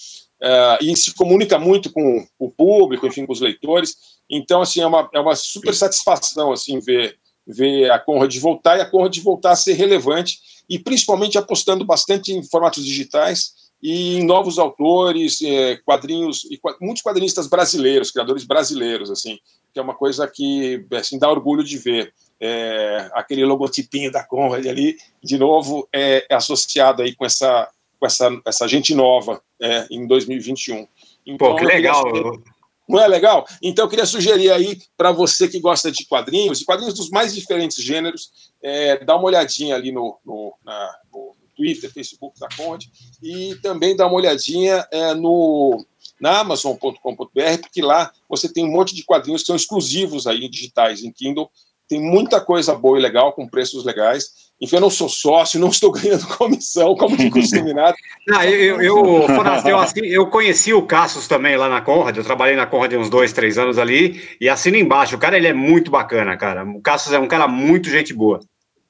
uh, 0.43 0.83
e 0.83 0.95
se 0.97 1.15
comunica 1.15 1.57
muito 1.57 1.89
com 1.89 2.27
o 2.37 2.51
público, 2.51 3.07
enfim, 3.07 3.25
com 3.25 3.31
os 3.31 3.39
leitores, 3.39 3.95
então, 4.29 4.61
assim, 4.61 4.81
é 4.81 4.85
uma, 4.85 5.09
é 5.13 5.19
uma 5.19 5.35
super 5.35 5.73
satisfação, 5.73 6.51
assim, 6.51 6.79
ver, 6.79 7.17
ver 7.47 7.89
a 7.91 7.97
Conrad 7.97 8.35
voltar 8.37 8.77
e 8.77 8.81
a 8.81 8.89
Conrad 8.89 9.17
voltar 9.19 9.51
a 9.51 9.55
ser 9.55 9.73
relevante, 9.73 10.39
e 10.69 10.77
principalmente 10.77 11.37
apostando 11.37 11.85
bastante 11.85 12.33
em 12.33 12.43
formatos 12.43 12.83
digitais, 12.83 13.53
e 13.81 14.17
em 14.17 14.25
novos 14.25 14.57
autores, 14.57 15.41
é, 15.41 15.77
quadrinhos, 15.77 16.45
e 16.45 16.59
muitos 16.81 17.03
quadrinistas 17.03 17.47
brasileiros, 17.47 18.11
criadores 18.11 18.43
brasileiros, 18.43 19.11
assim, 19.11 19.39
que 19.71 19.79
é 19.79 19.81
uma 19.81 19.93
coisa 19.93 20.27
que 20.27 20.85
assim, 20.93 21.19
dá 21.19 21.29
orgulho 21.29 21.63
de 21.63 21.77
ver. 21.77 22.13
É, 22.39 23.09
aquele 23.13 23.43
logotipinho 23.43 24.11
da 24.11 24.23
Conrad 24.23 24.63
ali, 24.67 24.95
de 25.23 25.39
novo, 25.39 25.87
é, 25.91 26.23
é, 26.29 26.35
associado 26.35 27.01
aí 27.01 27.15
com 27.15 27.25
essa, 27.25 27.67
com 27.99 28.05
essa, 28.05 28.29
essa 28.45 28.67
gente 28.67 28.93
nova 28.93 29.41
é, 29.59 29.87
em 29.89 30.05
2021. 30.05 30.87
Então, 31.25 31.49
Pô, 31.49 31.55
que 31.55 31.65
legal! 31.65 32.03
Não 32.87 32.99
é 32.99 33.07
legal? 33.07 33.45
Então 33.61 33.85
eu 33.85 33.89
queria 33.89 34.05
sugerir 34.05 34.51
aí 34.51 34.79
para 34.95 35.11
você 35.11 35.47
que 35.47 35.59
gosta 35.59 35.91
de 35.91 36.05
quadrinhos, 36.05 36.61
e 36.61 36.65
quadrinhos 36.65 36.93
dos 36.93 37.09
mais 37.09 37.35
diferentes 37.35 37.83
gêneros, 37.83 38.31
é, 38.61 39.03
dá 39.03 39.15
uma 39.15 39.25
olhadinha 39.25 39.75
ali 39.75 39.91
no, 39.91 40.17
no, 40.25 40.53
na, 40.63 40.95
no 41.11 41.35
Twitter, 41.55 41.91
Facebook 41.91 42.39
da 42.39 42.47
Conde, 42.55 42.89
e 43.21 43.55
também 43.55 43.95
dá 43.95 44.05
uma 44.05 44.15
olhadinha 44.15 44.87
é, 44.91 45.13
no, 45.13 45.83
na 46.19 46.39
Amazon.com.br, 46.39 47.61
porque 47.61 47.81
lá 47.81 48.11
você 48.29 48.47
tem 48.47 48.63
um 48.63 48.71
monte 48.71 48.95
de 48.95 49.03
quadrinhos 49.03 49.41
que 49.41 49.47
são 49.47 49.55
exclusivos 49.55 50.27
aí 50.27 50.47
digitais 50.47 51.03
em 51.03 51.11
Kindle. 51.11 51.49
Tem 51.87 52.01
muita 52.01 52.39
coisa 52.39 52.75
boa 52.75 52.97
e 52.97 53.01
legal, 53.01 53.33
com 53.33 53.47
preços 53.47 53.83
legais. 53.83 54.46
Enfim, 54.59 54.77
eu 54.77 54.81
não 54.81 54.89
sou 54.89 55.07
sócio, 55.07 55.59
não 55.59 55.69
estou 55.69 55.91
ganhando 55.93 56.27
comissão, 56.27 56.95
como 56.95 57.15
de 57.15 57.29
costume 57.29 57.73
nada. 57.73 57.95
não, 58.27 58.43
eu, 58.43 58.81
eu, 58.81 59.27
eu, 59.65 59.77
assim, 59.77 60.05
eu 60.05 60.27
conheci 60.27 60.73
o 60.73 60.81
Cassius 60.81 61.27
também 61.27 61.55
lá 61.55 61.69
na 61.69 61.81
Conrad, 61.81 62.17
eu 62.17 62.23
trabalhei 62.23 62.55
na 62.55 62.65
Conrad 62.65 62.93
uns 62.93 63.09
dois, 63.09 63.33
três 63.33 63.57
anos 63.57 63.77
ali, 63.77 64.21
e 64.41 64.49
assino 64.49 64.77
embaixo. 64.77 65.15
O 65.15 65.19
cara, 65.19 65.37
ele 65.37 65.47
é 65.47 65.53
muito 65.53 65.91
bacana, 65.91 66.35
cara. 66.35 66.63
O 66.63 66.81
Cassius 66.81 67.13
é 67.13 67.19
um 67.19 67.27
cara 67.27 67.47
muito 67.47 67.89
gente 67.89 68.13
boa. 68.13 68.39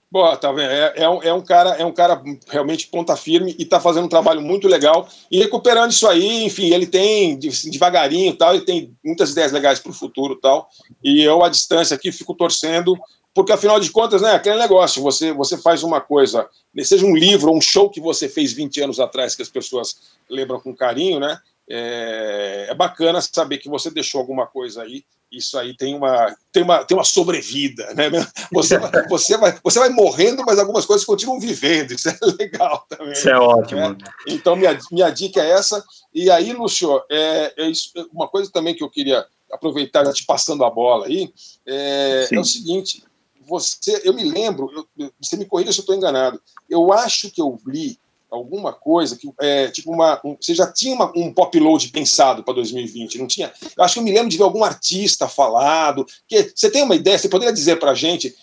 Boa, 0.10 0.38
tá 0.38 0.54
vendo? 0.54 0.72
É, 0.72 0.94
é, 0.96 1.10
um, 1.10 1.22
é, 1.22 1.34
um 1.34 1.42
cara, 1.42 1.72
é 1.72 1.86
um 1.86 1.92
cara 1.92 2.22
realmente 2.48 2.88
ponta 2.88 3.18
firme 3.18 3.54
e 3.60 3.64
está 3.64 3.78
fazendo 3.78 4.06
um 4.06 4.10
trabalho 4.10 4.42
muito 4.42 4.66
legal 4.66 5.06
e 5.30 5.38
recuperando 5.38 5.92
isso 5.92 6.08
aí. 6.08 6.46
Enfim, 6.46 6.74
ele 6.74 6.88
tem 6.88 7.38
devagarinho 7.38 8.34
tal, 8.34 8.56
ele 8.56 8.64
tem 8.64 8.96
muitas 9.04 9.32
ideias 9.32 9.52
legais 9.52 9.80
para 9.80 9.90
o 9.90 9.94
futuro 9.94 10.40
tal. 10.42 10.70
E 11.04 11.22
eu, 11.22 11.44
à 11.44 11.50
distância 11.50 11.94
aqui, 11.94 12.10
fico 12.14 12.34
torcendo, 12.34 12.98
porque 13.38 13.52
afinal 13.52 13.80
de 13.80 13.92
contas, 13.92 14.20
né, 14.20 14.32
aquele 14.32 14.58
negócio, 14.58 15.00
você, 15.00 15.32
você 15.32 15.60
faz 15.60 15.84
uma 15.84 16.02
coisa, 16.02 16.50
seja 16.84 17.06
um 17.06 17.16
livro 17.16 17.52
ou 17.52 17.58
um 17.58 17.62
show 17.62 17.88
que 17.88 18.02
você 18.02 18.28
fez 18.28 18.52
20 18.52 18.82
anos 18.82 19.00
atrás, 19.00 19.36
que 19.36 19.44
as 19.44 19.48
pessoas 19.48 19.96
lembram 20.28 20.60
com 20.60 20.76
carinho, 20.76 21.20
né? 21.20 21.40
É, 21.70 22.66
é 22.68 22.74
bacana 22.74 23.22
saber 23.22 23.60
que 23.60 23.70
você 23.70 23.92
deixou 23.92 24.20
alguma 24.20 24.48
coisa 24.48 24.82
aí 24.82 25.06
isso 25.32 25.60
aí 25.60 25.76
tem 25.76 25.94
uma, 25.94 26.36
tem 26.52 26.64
uma, 26.64 26.84
tem 26.86 26.98
uma 26.98 27.04
sobrevida, 27.04 27.94
né? 27.94 28.10
Você, 28.52 28.80
vai, 28.80 28.90
você, 29.08 29.38
vai, 29.38 29.60
você 29.62 29.78
vai 29.78 29.90
morrendo, 29.90 30.42
mas 30.44 30.58
algumas 30.58 30.86
coisas 30.86 31.06
continuam 31.06 31.40
vivendo, 31.40 31.92
isso 31.92 32.10
é 32.10 32.18
legal 32.40 32.88
também. 32.90 33.12
Isso 33.12 33.30
é 33.30 33.38
ótimo. 33.38 33.90
Né? 33.90 33.98
Então, 34.26 34.56
minha, 34.56 34.80
minha 34.90 35.10
dica 35.10 35.42
é 35.42 35.52
essa. 35.52 35.84
E 36.14 36.32
aí, 36.32 36.54
Lúcio, 36.54 37.04
é, 37.12 37.54
é 37.58 37.70
isso, 37.70 37.92
uma 38.12 38.30
coisa 38.30 38.50
também 38.50 38.74
que 38.74 38.84
eu 38.84 38.90
queria 38.90 39.26
aproveitar, 39.52 40.06
já 40.06 40.14
te 40.14 40.26
passando 40.26 40.64
a 40.64 40.70
bola 40.70 41.08
aí, 41.08 41.30
é, 41.66 42.30
é 42.32 42.40
o 42.40 42.46
seguinte: 42.46 43.04
você, 43.48 44.02
eu 44.04 44.14
me 44.14 44.24
lembro, 44.24 44.88
eu, 44.98 45.12
você 45.20 45.38
me 45.38 45.46
corrija 45.46 45.72
se 45.72 45.80
eu 45.80 45.84
estou 45.84 45.96
enganado, 45.96 46.42
eu 46.70 46.92
acho 46.92 47.32
que 47.32 47.42
eu 47.42 47.58
li 47.66 47.98
alguma 48.30 48.74
coisa 48.74 49.16
que 49.16 49.32
é, 49.40 49.70
tipo 49.70 49.92
uma 49.92 50.20
um, 50.24 50.36
você 50.40 50.54
já 50.54 50.72
tinha 50.72 50.94
uma, 50.94 51.12
um 51.16 51.34
pop 51.34 51.58
load 51.60 51.88
pensado 51.90 52.44
para 52.44 52.56
2020 52.56 53.18
não 53.20 53.28
tinha? 53.28 53.52
Eu 53.76 53.84
acho 53.84 53.94
que 53.94 54.00
eu 54.00 54.04
me 54.04 54.12
lembro 54.12 54.30
de 54.30 54.38
ver 54.38 54.44
algum 54.44 54.64
artista 54.64 55.28
falado 55.28 56.06
que 56.28 56.52
você 56.54 56.70
tem 56.70 56.84
uma 56.84 56.96
ideia 56.96 57.18
você 57.18 57.30
poderia 57.30 57.54
dizer 57.54 57.78
para 57.78 57.92
a 57.92 57.96
gente 57.96 58.36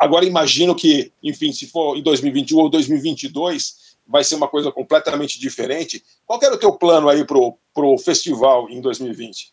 agora 0.00 0.24
imagino 0.24 0.74
que 0.74 1.12
enfim 1.22 1.52
se 1.52 1.68
for 1.68 1.96
em 1.96 2.02
2021 2.02 2.58
ou 2.58 2.68
2022 2.68 3.94
vai 4.06 4.24
ser 4.24 4.34
uma 4.34 4.48
coisa 4.48 4.72
completamente 4.72 5.38
diferente 5.38 6.02
qual 6.26 6.40
era 6.42 6.54
o 6.54 6.58
teu 6.58 6.72
plano 6.72 7.08
aí 7.08 7.24
pro 7.24 7.56
pro 7.72 7.96
festival 7.96 8.68
em 8.68 8.80
2020 8.80 9.52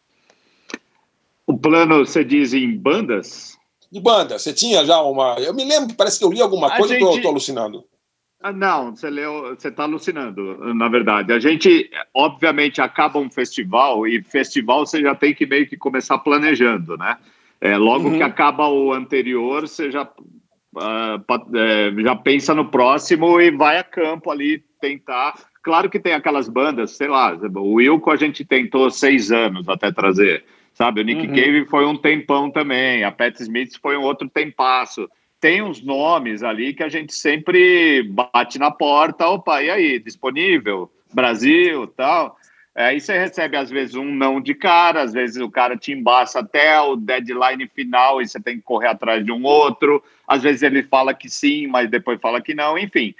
o 1.46 1.56
plano 1.56 2.04
você 2.04 2.24
diz 2.24 2.52
em 2.54 2.76
bandas 2.76 3.51
de 3.92 4.00
banda 4.00 4.40
você 4.40 4.54
tinha 4.54 4.84
já 4.86 5.02
uma 5.02 5.36
eu 5.40 5.54
me 5.54 5.64
lembro 5.64 5.96
parece 5.96 6.18
que 6.18 6.26
eu 6.26 6.32
li 6.32 6.42
alguma 6.42 6.76
coisa 6.76 6.94
gente... 6.94 7.04
eu 7.04 7.22
tô 7.22 7.30
alucinando 7.30 7.86
ah, 8.44 8.52
não, 8.52 8.96
você 8.96 9.08
leu, 9.08 9.56
você 9.56 9.68
está 9.68 9.84
alucinando, 9.84 10.74
na 10.74 10.90
verdade. 10.90 11.32
A 11.32 11.38
gente, 11.38 11.92
obviamente, 12.12 12.82
acaba 12.82 13.20
um 13.20 13.30
festival 13.30 14.08
e 14.08 14.24
festival 14.24 14.84
você 14.84 15.00
já 15.00 15.14
tem 15.14 15.32
que 15.32 15.46
meio 15.46 15.68
que 15.68 15.78
começar 15.78 16.18
planejando, 16.18 16.98
né? 16.98 17.20
É, 17.62 17.78
logo 17.78 18.10
uhum. 18.10 18.18
que 18.18 18.24
acaba 18.24 18.68
o 18.68 18.92
anterior, 18.92 19.68
você 19.68 19.92
já, 19.92 20.04
uh, 20.04 22.04
já 22.04 22.16
pensa 22.16 22.56
no 22.56 22.72
próximo 22.72 23.40
e 23.40 23.52
vai 23.52 23.78
a 23.78 23.84
campo 23.84 24.32
ali 24.32 24.64
tentar. 24.82 25.36
Claro 25.62 25.88
que 25.88 26.00
tem 26.00 26.14
aquelas 26.14 26.50
bandas, 26.50 26.98
sei 26.98 27.08
lá, 27.08 27.36
o 27.36 27.74
Wilco 27.74 28.10
a 28.10 28.16
gente 28.16 28.44
tentou 28.44 28.90
seis 28.90 29.32
anos 29.32 29.70
até 29.70 29.92
trazer, 29.92 30.44
sabe? 30.74 31.02
O 31.02 31.04
Nick 31.04 31.28
uhum. 31.28 31.36
Cave 31.36 31.66
foi 31.66 31.86
um 31.86 31.98
tempão 31.98 32.50
também, 32.50 33.04
a 33.04 33.12
Pat 33.12 33.40
Smith 33.40 33.80
foi 33.82 33.98
um 33.98 34.02
outro 34.02 34.30
tempasso 34.30 35.10
tem 35.42 35.60
uns 35.64 35.82
nomes 35.82 36.44
ali 36.44 36.72
que 36.72 36.84
a 36.84 36.88
gente 36.88 37.16
sempre 37.16 38.04
bate 38.04 38.60
na 38.60 38.70
porta, 38.70 39.28
opa, 39.28 39.62
e 39.64 39.72
aí, 39.72 40.00
disponível? 40.00 40.90
Brasil, 41.12 41.88
tal. 41.88 42.38
Aí 42.76 43.02
você 43.02 43.18
recebe, 43.18 43.58
às 43.58 43.70
vezes, 43.70 43.96
um 43.96 44.06
não 44.06 44.40
de 44.40 44.54
cara, 44.54 45.02
às 45.02 45.12
vezes 45.12 45.42
o 45.42 45.50
cara 45.50 45.76
te 45.76 45.92
embaça 45.92 46.40
até 46.40 46.80
o 46.80 46.96
deadline 46.96 47.68
final 47.68 48.22
e 48.22 48.28
você 48.28 48.40
tem 48.40 48.58
que 48.58 48.64
correr 48.64 48.90
atrás 48.90 49.26
de 49.26 49.32
um 49.32 49.44
outro. 49.44 50.02
Às 50.28 50.44
vezes 50.44 50.62
ele 50.62 50.84
fala 50.84 51.14
que 51.14 51.28
sim, 51.28 51.66
mas 51.66 51.90
depois 51.90 52.22
fala 52.22 52.40
que 52.40 52.54
não, 52.54 52.78
enfim. 52.78 53.14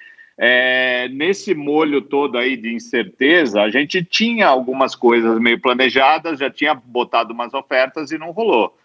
É, 0.44 1.08
nesse 1.10 1.54
molho 1.54 2.02
todo 2.02 2.36
aí 2.36 2.58
de 2.58 2.74
incerteza, 2.74 3.62
a 3.62 3.70
gente 3.70 4.04
tinha 4.04 4.48
algumas 4.48 4.96
coisas 4.96 5.40
meio 5.40 5.62
planejadas, 5.62 6.40
já 6.40 6.50
tinha 6.50 6.74
botado 6.74 7.32
umas 7.32 7.54
ofertas 7.54 8.12
e 8.12 8.18
não 8.18 8.32
rolou. 8.32 8.76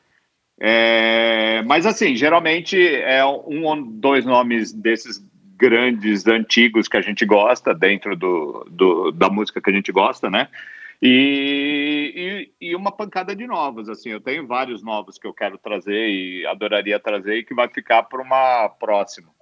É, 0.61 1.63
mas 1.63 1.87
assim, 1.87 2.15
geralmente 2.15 2.79
é 2.79 3.25
um 3.25 3.65
ou 3.65 3.83
dois 3.83 4.27
nomes 4.27 4.71
desses 4.71 5.19
grandes, 5.57 6.27
antigos 6.27 6.89
que 6.89 6.99
a 6.99 7.01
gente 7.01 7.25
gosta, 7.25 7.75
dentro 7.75 8.15
do, 8.15 8.67
do 8.71 9.11
da 9.11 9.31
música 9.31 9.59
que 9.59 9.71
a 9.71 9.73
gente 9.73 9.91
gosta, 9.91 10.29
né? 10.29 10.49
E, 11.01 12.51
e, 12.61 12.69
e, 12.69 12.77
uma 12.77 12.93
pancada 12.93 13.35
de 13.35 13.47
novos, 13.47 13.89
assim, 13.89 14.11
eu 14.11 14.21
tenho 14.21 14.47
vários 14.47 14.83
novos 14.83 15.17
que 15.19 15.27
eu 15.27 15.33
quero 15.33 15.57
trazer 15.57 16.11
e 16.11 16.47
adoraria 16.47 17.01
trazer 17.01 17.39
e 17.39 17.45
que 17.45 17.55
vai 17.55 17.69
ficar 17.69 18.03
para 18.03 18.21
uma 18.21 18.69
próxima. 18.69 19.36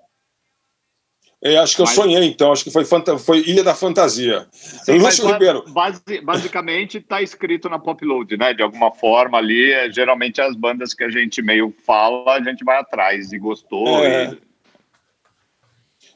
É, 1.44 1.58
acho 1.58 1.76
que 1.76 1.82
eu 1.82 1.86
mas, 1.86 1.94
sonhei, 1.94 2.24
então, 2.24 2.50
acho 2.50 2.64
que 2.64 2.70
foi, 2.70 2.86
foi 2.86 3.40
Ilha 3.40 3.62
da 3.62 3.74
Fantasia. 3.74 4.46
Sim, 4.50 4.96
Lúcio 4.96 5.30
Ribeiro. 5.30 5.62
Base, 5.68 6.00
basicamente 6.22 6.96
está 6.96 7.20
escrito 7.20 7.68
na 7.68 7.78
Popload, 7.78 8.34
né? 8.38 8.54
De 8.54 8.62
alguma 8.62 8.90
forma 8.90 9.36
ali, 9.36 9.70
é, 9.70 9.92
geralmente 9.92 10.40
as 10.40 10.56
bandas 10.56 10.94
que 10.94 11.04
a 11.04 11.10
gente 11.10 11.42
meio 11.42 11.74
fala, 11.86 12.36
a 12.36 12.42
gente 12.42 12.64
vai 12.64 12.78
atrás 12.78 13.30
e 13.30 13.38
gostou. 13.38 14.02
É. 14.02 14.32
E 14.32 14.54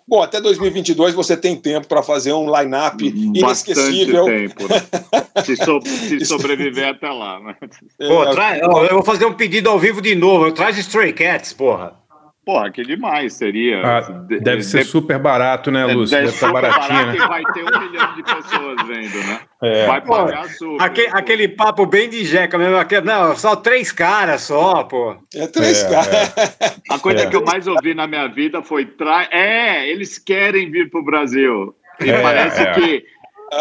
Bom, 0.09 0.22
até 0.22 0.40
2022 0.40 1.14
você 1.14 1.36
tem 1.36 1.55
tempo 1.55 1.86
para 1.86 2.02
fazer 2.02 2.32
um 2.32 2.46
line-up 2.50 3.06
inesquecível. 3.06 4.24
tempo. 4.24 4.62
Né? 4.66 5.42
se, 5.44 5.55
so, 5.56 5.78
se, 5.82 6.24
sobreviver 6.24 6.88
até 6.88 7.10
lá. 7.10 7.38
Né? 7.38 7.55
Pô, 7.98 8.24
trai, 8.30 8.62
eu 8.62 8.94
vou 8.94 9.02
fazer 9.02 9.26
um 9.26 9.34
pedido 9.34 9.68
ao 9.68 9.78
vivo 9.78 10.00
de 10.00 10.14
novo. 10.14 10.50
Traz 10.52 10.78
Stray 10.78 11.12
Cats, 11.12 11.52
porra. 11.52 11.94
Porra, 12.49 12.70
que 12.70 12.83
demais 12.83 13.35
seria. 13.35 13.83
Ah, 13.85 14.01
deve 14.41 14.62
ser 14.62 14.79
de, 14.79 14.85
super 14.87 15.19
barato, 15.19 15.70
né, 15.70 15.85
Lúcio? 15.85 16.16
Deve, 16.16 16.29
deve 16.29 16.35
estar 16.35 16.51
baratinho. 16.51 16.89
Barato 16.89 17.19
né? 17.19 17.23
e 17.23 17.29
vai 17.29 17.43
ter 17.53 17.62
um 17.62 17.91
milhão 17.91 18.15
de 18.15 18.23
pessoas 18.23 18.87
vendo, 18.87 19.19
né? 19.27 19.41
É. 19.62 19.87
Vai 19.87 20.01
pagar 20.01 20.43
pô, 20.45 20.49
super. 20.49 20.83
Aquele, 20.83 21.09
aquele, 21.09 21.49
papo 21.49 21.85
bem 21.85 22.09
de 22.09 22.25
jeca 22.25 22.57
mesmo. 22.57 22.79
Aquele, 22.79 23.03
não, 23.03 23.37
só 23.37 23.55
três 23.55 23.93
caras 23.93 24.41
só, 24.45 24.83
pô. 24.85 25.15
É 25.35 25.47
três 25.47 25.83
é, 25.85 25.91
caras. 25.91 26.09
É. 26.09 26.95
A 26.95 26.99
coisa 26.99 27.27
que 27.27 27.37
eu 27.37 27.45
mais 27.45 27.66
ouvi 27.66 27.93
na 27.93 28.07
minha 28.07 28.29
vida 28.29 28.62
foi: 28.62 28.87
tra... 28.87 29.29
é, 29.31 29.87
eles 29.87 30.19
querem 30.19 30.70
vir 30.70 30.89
pro 30.89 31.05
Brasil. 31.05 31.77
E 32.01 32.09
é, 32.09 32.23
parece 32.23 32.62
é. 32.62 32.73
que. 32.73 33.05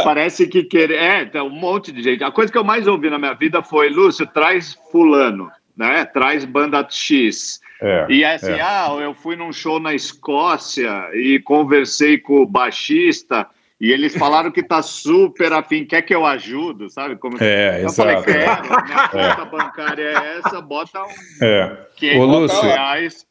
Parece 0.06 0.48
que 0.48 0.64
querer. 0.64 0.96
É, 0.96 1.26
tem 1.26 1.42
um 1.42 1.50
monte 1.50 1.92
de 1.92 2.02
gente. 2.02 2.24
A 2.24 2.32
coisa 2.32 2.50
que 2.50 2.58
eu 2.58 2.64
mais 2.64 2.88
ouvi 2.88 3.10
na 3.10 3.20
minha 3.20 3.34
vida 3.34 3.62
foi: 3.62 3.90
Lúcio, 3.90 4.26
traz 4.28 4.80
Fulano, 4.94 5.52
né? 5.76 6.06
Traz 6.06 6.46
banda 6.46 6.88
X. 6.90 7.60
É, 7.82 8.06
e 8.10 8.26
assim, 8.26 8.54
é. 8.54 8.62
ah, 8.62 8.90
eu 8.99 9.14
fui 9.14 9.36
num 9.36 9.54
show 9.54 9.80
na 9.80 9.94
Escócia 9.94 11.10
e 11.14 11.40
conversei 11.40 12.18
com 12.18 12.41
o 12.41 12.45
baixista 12.45 13.48
e 13.80 13.91
eles 13.91 14.16
falaram 14.16 14.49
que 14.52 14.64
tá 14.64 14.82
super 14.82 15.54
afim, 15.54 15.86
quer 15.86 16.02
que 16.02 16.14
eu 16.14 16.26
ajudo, 16.26 16.90
sabe? 16.90 17.16
Como... 17.16 17.38
É, 17.40 17.84
eu 17.84 17.86
exato. 17.86 18.10
falei, 18.10 18.24
quero, 18.24 18.64
minha 18.86 19.30
é. 19.30 19.36
conta 19.36 19.45
bancária 19.45 20.04
é 20.04 20.40
essa, 20.40 20.60
bota 20.62 21.04
um 21.04 21.45
é. 21.45 21.78
500 21.95 22.20
Ô, 22.20 22.26
Lúcio, 22.26 22.62
reais. 22.64 23.28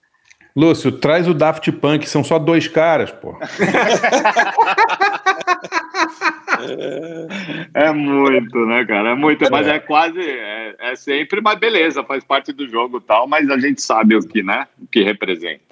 Lúcio, 0.55 0.93
traz 0.93 1.27
o 1.27 1.35
Daft 1.35 1.71
Punk, 1.73 2.09
são 2.09 2.23
só 2.23 2.39
dois 2.39 2.69
caras, 2.69 3.11
pô. 3.11 3.37
É, 7.75 7.93
muito, 7.93 8.59
né, 8.67 8.85
cara? 8.85 9.11
É 9.11 9.15
muito, 9.15 9.51
mas 9.51 9.67
é 9.67 9.79
quase, 9.79 10.21
é, 10.21 10.75
é 10.79 10.97
sempre, 10.97 11.41
mas 11.41 11.59
beleza, 11.59 12.05
faz 12.05 12.25
parte 12.25 12.53
do 12.53 12.69
jogo 12.69 13.01
tal, 13.01 13.27
mas 13.27 13.49
a 13.51 13.59
gente 13.59 13.81
sabe 13.83 14.17
o 14.17 14.21
que, 14.21 14.43
né? 14.43 14.67
O 14.81 14.87
que 14.87 15.03
representa. 15.03 15.67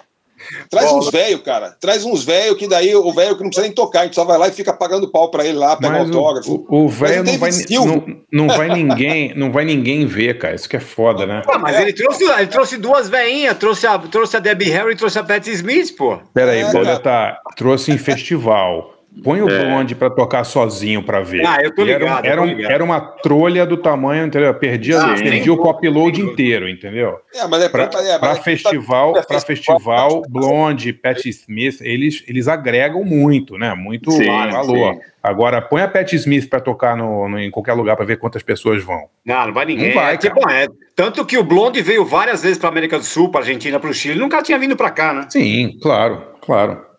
Traz 0.69 0.91
uns 0.91 1.09
velho, 1.09 1.39
cara. 1.39 1.71
Traz 1.79 2.03
uns 2.03 2.23
velho 2.23 2.55
que 2.55 2.67
daí 2.67 2.95
o 2.95 3.11
velho 3.13 3.35
que 3.35 3.43
não 3.43 3.49
precisa 3.49 3.65
nem 3.65 3.73
tocar, 3.73 4.01
a 4.01 4.03
gente 4.03 4.15
só 4.15 4.25
vai 4.25 4.37
lá 4.37 4.47
e 4.47 4.51
fica 4.51 4.73
pagando 4.73 5.09
pau 5.09 5.31
para 5.31 5.45
ele 5.45 5.57
lá, 5.57 5.75
pega 5.75 5.99
autógrafo. 5.99 6.65
O 6.69 6.87
velho 6.87 7.23
não 7.23 7.37
vai, 7.37 7.51
não, 7.69 8.19
não, 8.31 8.47
vai 8.47 8.69
ninguém, 8.69 9.33
não 9.35 9.51
vai 9.51 9.65
ninguém 9.65 10.05
ver, 10.05 10.37
cara. 10.37 10.55
Isso 10.55 10.69
que 10.69 10.75
é 10.75 10.79
foda, 10.79 11.25
né? 11.25 11.41
Pô, 11.45 11.57
mas 11.57 11.75
é. 11.75 11.83
ele 11.83 11.93
trouxe, 11.93 12.23
ele 12.23 12.47
trouxe 12.47 12.77
duas 12.77 13.09
veinhas, 13.09 13.57
trouxe 13.57 13.87
a, 13.87 13.97
trouxe 13.97 14.37
a 14.37 14.39
Debbie 14.39 14.69
Harry 14.69 14.91
e 14.91 14.95
trouxe 14.95 15.17
a 15.17 15.23
Patti 15.23 15.51
Smith, 15.51 15.95
pô. 15.95 16.19
Peraí, 16.33 16.61
é, 16.61 16.99
tá, 16.99 17.39
trouxe 17.55 17.91
em 17.91 17.97
festival. 17.97 18.94
Põe 19.23 19.41
o 19.41 19.49
é. 19.49 19.65
Blonde 19.65 19.95
para 19.95 20.09
tocar 20.09 20.43
sozinho 20.43 21.01
para 21.01 21.21
ver. 21.21 21.45
Ah, 21.45 21.59
eu 21.61 21.73
tô 21.73 21.83
ligado. 21.83 22.25
Era, 22.25 22.45
era, 22.47 22.73
era, 22.73 22.83
uma 22.83 22.99
trolha 22.99 23.65
do 23.65 23.77
tamanho, 23.77 24.25
entendeu? 24.25 24.53
Perdia, 24.53 24.99
ah, 24.99 25.15
perdia 25.15 25.53
o 25.53 25.57
pop 25.57 25.87
load 25.87 26.21
inteiro, 26.21 26.67
entendeu? 26.67 27.19
É, 27.33 27.47
mas 27.47 27.63
é 27.63 27.69
para 27.69 27.83
é, 27.83 28.31
é, 28.31 28.35
festival, 28.35 29.13
para 29.13 29.39
festival, 29.39 29.79
festival 29.79 30.21
Blonde, 30.29 30.93
Pat 30.93 31.25
Smith, 31.25 31.79
eles, 31.81 32.23
eles 32.27 32.47
agregam 32.47 33.03
muito, 33.03 33.57
né? 33.57 33.73
Muito 33.73 34.11
sim, 34.11 34.25
valor. 34.25 34.95
Sim. 34.95 34.99
Agora, 35.23 35.61
põe 35.61 35.81
a 35.81 35.87
Pat 35.87 36.13
Smith 36.13 36.47
para 36.47 36.59
tocar 36.59 36.95
no, 36.95 37.27
no, 37.27 37.39
em 37.39 37.49
qualquer 37.49 37.73
lugar 37.73 37.95
para 37.95 38.05
ver 38.05 38.17
quantas 38.17 38.43
pessoas 38.43 38.83
vão. 38.83 39.05
Não, 39.25 39.47
não 39.47 39.53
vai 39.53 39.65
ninguém. 39.65 39.87
Não 39.87 39.95
vai, 39.95 40.13
é, 40.13 40.17
que, 40.17 40.29
bom, 40.29 40.47
é, 40.49 40.67
tanto 40.95 41.25
que 41.25 41.37
o 41.37 41.43
Blonde 41.43 41.81
veio 41.81 42.05
várias 42.05 42.43
vezes 42.43 42.57
para 42.57 42.69
América 42.69 42.99
do 42.99 43.05
Sul, 43.05 43.29
para 43.29 43.41
Argentina, 43.41 43.79
para 43.79 43.89
o 43.89 43.93
Chile, 43.93 44.19
nunca 44.19 44.43
tinha 44.43 44.59
vindo 44.59 44.75
para 44.75 44.91
cá, 44.91 45.13
né? 45.13 45.25
Sim, 45.29 45.79
claro, 45.81 46.21
claro. 46.41 46.94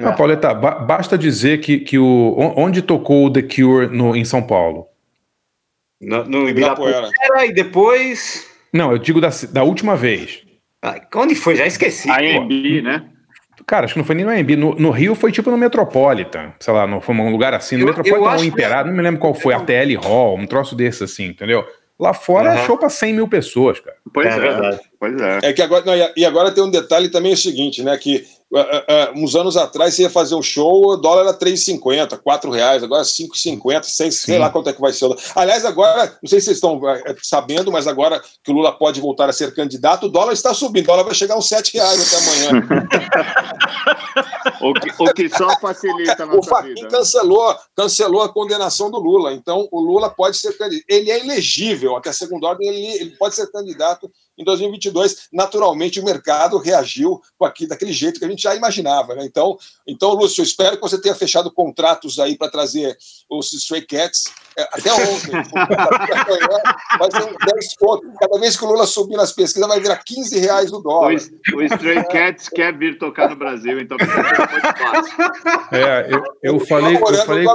É. 0.00 0.06
Ah, 0.06 0.12
Pauleta, 0.12 0.54
ba 0.54 0.72
basta 0.76 1.18
dizer 1.18 1.60
que, 1.60 1.78
que 1.80 1.98
o, 1.98 2.34
onde 2.56 2.80
tocou 2.80 3.26
o 3.26 3.30
The 3.30 3.42
Cure 3.42 3.86
no, 3.88 4.16
em 4.16 4.24
São 4.24 4.42
Paulo? 4.42 4.86
No, 6.00 6.24
no 6.24 6.48
Ibirapuera. 6.48 7.10
E 7.44 7.52
depois. 7.52 8.48
Não, 8.72 8.92
eu 8.92 8.98
digo 8.98 9.20
da, 9.20 9.28
da 9.52 9.62
última 9.62 9.96
vez. 9.96 10.42
Ah, 10.82 10.98
onde 11.16 11.34
foi? 11.34 11.56
Já 11.56 11.66
esqueci. 11.66 12.08
A 12.08 12.16
AMB, 12.16 12.82
né? 12.82 13.04
Cara, 13.66 13.84
acho 13.84 13.94
que 13.94 13.98
não 13.98 14.06
foi 14.06 14.14
nem 14.14 14.24
no 14.24 14.30
AMB. 14.30 14.56
No, 14.56 14.74
no, 14.76 14.90
Rio 14.90 15.14
foi 15.14 15.30
tipo 15.30 15.50
no 15.50 15.58
Metropolitan. 15.58 16.54
Sei 16.58 16.72
lá, 16.72 16.86
no, 16.86 17.00
foi 17.02 17.14
um 17.14 17.30
lugar 17.30 17.52
assim. 17.52 17.76
No 17.76 17.82
eu, 17.82 17.86
Metropolitan 17.88 18.36
ou 18.36 18.44
Imperado, 18.44 18.84
que... 18.84 18.88
não 18.88 18.96
me 18.96 19.02
lembro 19.02 19.20
qual 19.20 19.34
foi. 19.34 19.52
A 19.52 19.60
TL 19.60 19.96
Hall, 19.96 20.38
um 20.38 20.46
troço 20.46 20.74
desse 20.74 21.04
assim, 21.04 21.26
entendeu? 21.26 21.66
Lá 21.98 22.14
fora 22.14 22.52
uhum. 22.52 22.64
show 22.64 22.78
para 22.78 22.88
100 22.88 23.12
mil 23.12 23.28
pessoas, 23.28 23.78
cara. 23.78 23.96
Pois 24.14 24.26
é, 24.26 24.30
é 24.30 24.40
verdade. 24.40 24.80
Pois 24.98 25.20
é. 25.20 25.38
É 25.42 25.52
que 25.52 25.60
agora, 25.60 25.84
não, 25.84 26.12
e 26.16 26.24
agora 26.24 26.50
tem 26.50 26.64
um 26.64 26.70
detalhe 26.70 27.10
também 27.10 27.32
é 27.32 27.34
o 27.34 27.38
seguinte, 27.38 27.82
né? 27.82 27.94
Que 27.98 28.24
uh, 28.52 28.58
uh, 28.58 29.22
uns 29.22 29.34
anos 29.34 29.56
atrás 29.56 29.94
você 29.94 30.02
ia 30.02 30.10
fazer 30.10 30.34
um 30.34 30.42
show, 30.42 30.92
o 30.92 30.96
dólar 30.96 31.22
era 31.22 31.38
3,50, 31.38 32.18
4 32.18 32.50
reais, 32.50 32.82
agora 32.82 33.02
5,50, 33.02 33.84
6, 33.84 34.20
sei 34.20 34.38
lá 34.38 34.50
quanto 34.50 34.70
é 34.70 34.72
que 34.72 34.80
vai 34.80 34.92
ser. 34.92 35.08
Aliás, 35.34 35.64
agora, 35.64 36.06
não 36.22 36.28
sei 36.28 36.40
se 36.40 36.46
vocês 36.46 36.56
estão 36.56 36.80
sabendo, 37.22 37.70
mas 37.70 37.86
agora 37.86 38.20
que 38.42 38.50
o 38.50 38.54
Lula 38.54 38.72
pode 38.72 39.00
voltar 39.00 39.28
a 39.28 39.32
ser 39.32 39.54
candidato, 39.54 40.06
o 40.06 40.08
dólar 40.08 40.32
está 40.32 40.52
subindo, 40.54 40.84
o 40.84 40.88
dólar 40.88 41.04
vai 41.04 41.14
chegar 41.14 41.34
a 41.34 41.38
uns 41.38 41.48
7 41.48 41.74
reais 41.74 42.00
até 42.00 42.50
amanhã. 42.50 42.66
o, 44.60 44.74
que, 44.74 44.90
o 45.02 45.14
que 45.14 45.28
só 45.28 45.58
facilita 45.58 46.22
a 46.22 46.26
nossa 46.26 46.38
o 46.38 46.42
Fachin 46.42 46.68
vida. 46.68 46.82
Né? 46.82 46.88
Cancelou, 46.90 47.56
cancelou 47.76 48.22
a 48.22 48.32
condenação 48.32 48.90
do 48.90 48.98
Lula, 48.98 49.32
então 49.32 49.68
o 49.70 49.80
Lula 49.80 50.10
pode 50.10 50.36
ser 50.36 50.56
candidato. 50.56 50.84
Ele 50.88 51.10
é 51.10 51.20
elegível, 51.20 51.96
até 51.96 52.10
a 52.10 52.12
segunda 52.12 52.48
ordem, 52.48 52.68
ele, 52.68 53.00
ele 53.00 53.16
pode 53.16 53.34
ser 53.34 53.50
candidato 53.50 54.10
em 54.40 54.44
2022, 54.44 55.28
naturalmente 55.32 56.00
o 56.00 56.04
mercado 56.04 56.56
reagiu 56.56 57.20
aqui, 57.42 57.66
daquele 57.66 57.92
jeito 57.92 58.18
que 58.18 58.24
a 58.24 58.28
gente 58.28 58.42
já 58.42 58.54
imaginava. 58.54 59.14
Né? 59.14 59.26
Então, 59.26 59.58
então, 59.86 60.14
Lúcio, 60.14 60.40
eu 60.40 60.44
espero 60.44 60.76
que 60.76 60.82
você 60.82 60.98
tenha 60.98 61.14
fechado 61.14 61.52
contratos 61.52 62.18
aí 62.18 62.38
para 62.38 62.50
trazer 62.50 62.96
os 63.28 63.52
Stray 63.52 63.82
Cats 63.82 64.24
é, 64.56 64.62
até 64.72 64.92
ontem. 64.92 65.30
vai 66.98 67.10
ser 67.10 67.36
10 67.54 67.76
pontos. 67.76 68.10
Cada 68.18 68.40
vez 68.40 68.56
que 68.56 68.64
o 68.64 68.68
Lula 68.68 68.86
subir 68.86 69.16
nas 69.16 69.32
pesquisas, 69.32 69.68
vai 69.68 69.80
virar 69.80 70.02
15 70.02 70.38
reais 70.38 70.72
o 70.72 70.80
dólar. 70.80 71.14
O, 71.52 71.56
o 71.56 71.62
Stray 71.62 72.02
Cats 72.08 72.48
quer 72.48 72.76
vir 72.76 72.98
tocar 72.98 73.28
no 73.28 73.36
Brasil, 73.36 73.78
então. 73.78 73.98
É, 75.72 76.08
eu, 76.10 76.22
eu 76.42 76.60
falei, 76.60 76.96
eu 76.96 77.24
falei, 77.24 77.46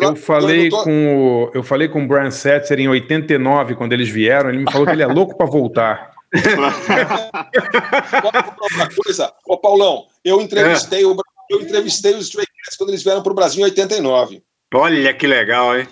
eu 0.00 0.16
falei 0.16 0.70
com 0.70 1.50
eu 1.54 1.62
falei 1.62 1.88
com 1.88 2.04
o 2.04 2.08
Brian 2.08 2.30
Setzer 2.30 2.80
em 2.80 2.88
89, 2.88 3.74
quando 3.76 3.92
eles 3.92 4.08
vieram, 4.08 4.50
ele 4.50 4.58
me 4.58 4.70
falou 4.70 4.86
que 4.86 4.92
ele 4.92 5.02
é 5.02 5.06
louco 5.06 5.36
para 5.36 5.46
voltar 5.46 6.12
uma 8.74 8.88
coisa, 9.04 9.32
ô 9.46 9.58
Paulão, 9.58 10.06
eu 10.24 10.40
entrevistei, 10.40 11.02
é. 11.02 11.06
o, 11.06 11.16
eu 11.50 11.60
entrevistei 11.60 12.14
os 12.14 12.24
Stray 12.26 12.46
Cats 12.46 12.76
quando 12.76 12.90
eles 12.90 13.02
vieram 13.02 13.22
para 13.22 13.32
o 13.32 13.34
Brasil 13.34 13.60
em 13.60 13.64
89. 13.64 14.42
Olha 14.74 15.14
que 15.14 15.26
legal, 15.26 15.78
hein? 15.78 15.86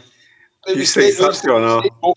Que 0.65 0.87
sensacional. 0.87 1.83
O, 2.03 2.15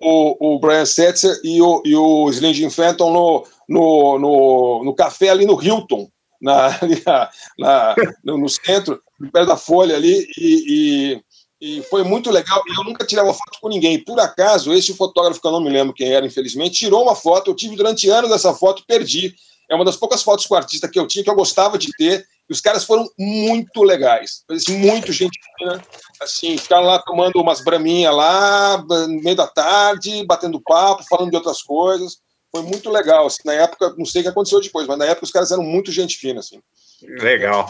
o, 0.00 0.54
o, 0.54 0.58
Brian 0.60 0.86
Setzer 0.86 1.36
e 1.42 1.60
o, 1.60 1.82
e 1.84 1.96
o 1.96 2.30
Slim 2.30 2.70
Fenton 2.70 3.12
no, 3.12 3.46
no, 3.68 4.18
no, 4.18 4.84
no 4.84 4.94
café 4.94 5.30
ali 5.30 5.44
no 5.44 5.60
Hilton, 5.60 6.08
na, 6.44 7.30
na, 7.58 7.94
no, 8.22 8.38
no, 8.38 8.48
centro, 8.48 9.02
perto 9.32 9.48
da 9.48 9.56
Folha 9.56 9.96
ali, 9.96 10.28
e, 10.38 11.14
e 11.16 11.24
e 11.60 11.82
foi 11.84 12.04
muito 12.04 12.30
legal. 12.30 12.62
Eu 12.76 12.84
nunca 12.84 13.06
tirei 13.06 13.24
uma 13.24 13.32
foto 13.32 13.58
com 13.58 13.70
ninguém. 13.70 13.98
Por 13.98 14.20
acaso, 14.20 14.70
esse 14.74 14.92
fotógrafo, 14.92 15.40
que 15.40 15.46
eu 15.46 15.50
não 15.50 15.62
me 15.62 15.70
lembro 15.70 15.94
quem 15.94 16.12
era, 16.12 16.26
infelizmente, 16.26 16.80
tirou 16.80 17.02
uma 17.04 17.16
foto. 17.16 17.50
Eu 17.50 17.54
tive 17.54 17.74
durante 17.74 18.06
anos 18.10 18.30
essa 18.30 18.52
foto, 18.52 18.84
perdi. 18.86 19.34
É 19.70 19.74
uma 19.74 19.84
das 19.84 19.96
poucas 19.96 20.22
fotos 20.22 20.44
com 20.44 20.52
o 20.52 20.58
artista 20.58 20.88
que 20.88 20.98
eu 20.98 21.06
tinha, 21.06 21.24
que 21.24 21.30
eu 21.30 21.34
gostava 21.34 21.78
de 21.78 21.88
ter. 21.96 22.26
E 22.50 22.52
os 22.52 22.60
caras 22.60 22.84
foram 22.84 23.08
muito 23.18 23.82
legais. 23.82 24.44
Muito 24.68 25.10
gente 25.10 25.40
fina. 25.56 25.82
Assim, 26.20 26.58
ficaram 26.58 26.84
lá 26.84 26.98
tomando 26.98 27.40
umas 27.40 27.64
braminhas 27.64 28.14
lá, 28.14 28.84
no 28.86 29.22
meio 29.22 29.36
da 29.36 29.46
tarde, 29.46 30.22
batendo 30.26 30.60
papo, 30.60 31.02
falando 31.08 31.30
de 31.30 31.36
outras 31.36 31.62
coisas. 31.62 32.18
Foi 32.54 32.62
muito 32.62 32.88
legal. 32.88 33.26
Assim, 33.26 33.42
na 33.44 33.54
época, 33.54 33.94
não 33.98 34.04
sei 34.04 34.20
o 34.20 34.24
que 34.24 34.30
aconteceu 34.30 34.60
depois, 34.60 34.86
mas 34.86 34.96
na 34.96 35.06
época 35.06 35.24
os 35.24 35.32
caras 35.32 35.50
eram 35.50 35.64
muito 35.64 35.90
gente 35.90 36.16
fina. 36.16 36.38
Assim. 36.38 36.60
Legal. 37.02 37.68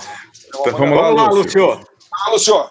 Então, 0.49 0.73
vamos 0.77 0.97
lá, 0.97 1.03
Vamos 1.05 1.23
lá, 1.23 1.31
Lúcio. 1.31 1.67
Lúcio. 1.67 1.89
Ah, 2.13 2.31
Lúcio. 2.31 2.71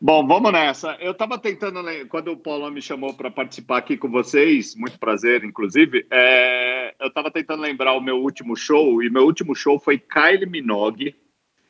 Bom, 0.00 0.26
vamos 0.26 0.50
nessa. 0.50 0.96
Eu 0.98 1.12
estava 1.12 1.38
tentando, 1.38 1.82
quando 2.08 2.32
o 2.32 2.36
Paulo 2.36 2.70
me 2.70 2.80
chamou 2.80 3.12
para 3.12 3.30
participar 3.30 3.78
aqui 3.78 3.98
com 3.98 4.10
vocês, 4.10 4.74
muito 4.74 4.98
prazer, 4.98 5.44
inclusive, 5.44 6.06
é, 6.10 6.94
eu 7.00 7.08
estava 7.08 7.30
tentando 7.30 7.62
lembrar 7.62 7.92
o 7.92 8.00
meu 8.00 8.16
último 8.16 8.56
show, 8.56 9.02
e 9.02 9.10
meu 9.10 9.24
último 9.24 9.54
show 9.54 9.78
foi 9.78 9.98
Kylie 9.98 10.46
Minogue, 10.46 11.14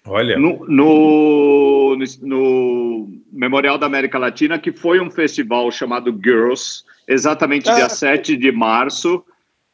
Olha, 0.05 0.38
no, 0.38 0.64
no, 0.68 1.97
no 2.22 3.09
Memorial 3.32 3.78
da 3.78 3.86
América 3.86 4.18
Latina, 4.18 4.59
que 4.59 4.72
foi 4.72 5.01
um 5.01 5.10
festival 5.10 5.70
chamado 5.70 6.16
Girls, 6.22 6.84
exatamente 7.09 7.64
dia 7.64 7.86
Ah. 7.86 7.88
7 7.88 8.36
de 8.36 8.52
março, 8.52 9.24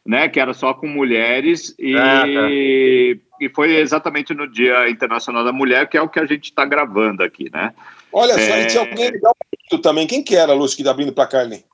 né, 0.06 0.28
que 0.28 0.40
era 0.40 0.52
só 0.52 0.74
com 0.74 0.86
mulheres, 0.86 1.74
e, 1.78 1.96
Ah, 1.96 2.22
tá. 2.22 2.50
e 2.50 3.18
foi 3.54 3.76
exatamente 3.76 4.34
no 4.34 4.50
Dia 4.50 4.88
Internacional 4.90 5.44
da 5.44 5.52
Mulher, 5.52 5.88
que 5.88 5.96
é 5.96 6.02
o 6.02 6.08
que 6.08 6.18
a 6.20 6.26
gente 6.26 6.44
está 6.46 6.64
gravando 6.64 7.22
aqui, 7.22 7.50
né? 7.52 7.72
Olha 8.12 8.34
só, 8.34 8.40
É. 8.40 8.62
e 8.62 8.66
tinha 8.66 8.82
alguém 8.82 9.10
legal 9.10 9.34
também. 9.82 10.06
Quem 10.06 10.22
que 10.22 10.36
era, 10.36 10.52
Lúcio, 10.52 10.76
que 10.76 10.84
tá 10.84 10.90
abrindo 10.90 11.12
pra 11.12 11.26
Carly? 11.26 11.64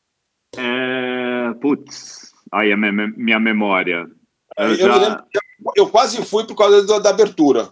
É, 0.56 1.52
putz, 1.60 2.32
aí 2.52 2.72
a 2.72 2.76
minha, 2.76 3.38
memória. 3.40 4.09
Eu 4.56 4.68
Eu, 4.68 4.74
já- 4.76 4.92
me 4.92 4.98
lembro, 5.05 5.24
eu, 5.34 5.40
eu 5.84 5.88
quase 5.90 6.24
fui 6.24 6.46
por 6.46 6.55
causa 6.56 6.86
da, 6.86 6.98
da 6.98 7.10
abertura. 7.10 7.68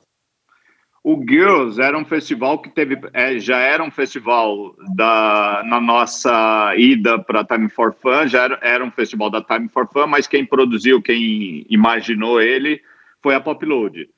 O 1.09 1.21
Girls 1.25 1.81
era 1.81 1.97
um 1.97 2.05
festival 2.05 2.59
que 2.59 2.69
teve, 2.69 2.99
é, 3.13 3.39
já 3.39 3.59
era 3.61 3.81
um 3.81 3.93
festival 3.93 4.75
da, 4.97 5.63
na 5.65 5.81
nossa 5.81 6.75
ida 6.77 7.17
para 7.17 7.45
Time 7.45 7.69
for 7.69 7.95
Fun, 7.95 8.27
já 8.27 8.43
era, 8.43 8.59
era 8.61 8.85
um 8.85 8.91
festival 8.91 9.31
da 9.31 9.41
Time 9.41 9.69
for 9.69 9.87
Fun, 9.87 10.09
mas 10.09 10.27
quem 10.27 10.45
produziu, 10.45 11.01
quem 11.01 11.65
imaginou 11.71 12.43
ele, 12.43 12.83
foi 13.23 13.37
a 13.37 13.41
Popload. 13.41 14.09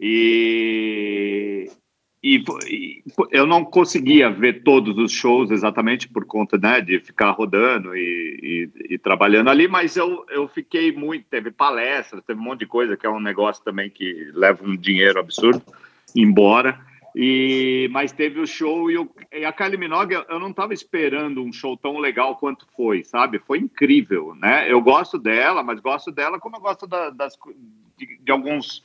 E, 0.00 1.70
e, 2.22 2.42
e 2.70 3.02
eu 3.30 3.46
não 3.46 3.62
conseguia 3.62 4.30
ver 4.30 4.62
todos 4.62 4.96
os 4.96 5.12
shows 5.12 5.50
exatamente 5.50 6.08
por 6.08 6.24
conta 6.24 6.56
né, 6.56 6.80
de 6.80 7.00
ficar 7.00 7.32
rodando 7.32 7.94
e, 7.94 8.70
e- 8.80 8.94
e 8.94 8.98
trabalhando 8.98 9.50
ali, 9.50 9.68
mas 9.68 9.94
eu, 9.94 10.24
eu 10.30 10.48
fiquei 10.48 10.90
muito. 10.90 11.26
Teve 11.28 11.50
palestras, 11.50 12.24
teve 12.24 12.40
um 12.40 12.44
monte 12.44 12.60
de 12.60 12.66
coisa, 12.66 12.96
que 12.96 13.04
é 13.04 13.10
um 13.10 13.20
negócio 13.20 13.62
também 13.62 13.90
que 13.90 14.30
leva 14.32 14.64
um 14.66 14.74
dinheiro 14.74 15.20
absurdo 15.20 15.62
embora. 16.14 16.78
E, 17.16 17.88
mas 17.92 18.10
teve 18.10 18.40
o 18.40 18.46
show 18.46 18.90
e, 18.90 19.08
e 19.32 19.44
a 19.44 19.52
Kylie 19.52 19.78
Minogue, 19.78 20.14
eu 20.28 20.40
não 20.40 20.50
estava 20.50 20.74
esperando 20.74 21.44
um 21.44 21.52
show 21.52 21.76
tão 21.76 21.98
legal 21.98 22.36
quanto 22.36 22.66
foi, 22.76 23.04
sabe? 23.04 23.38
Foi 23.38 23.58
incrível, 23.58 24.34
né? 24.34 24.70
Eu 24.70 24.80
gosto 24.80 25.16
dela, 25.16 25.62
mas 25.62 25.78
gosto 25.78 26.10
dela 26.10 26.40
como 26.40 26.56
eu 26.56 26.60
gosto 26.60 26.88
da- 26.88 27.10
das, 27.10 27.38
de, 27.96 28.18
de 28.18 28.32
alguns 28.32 28.82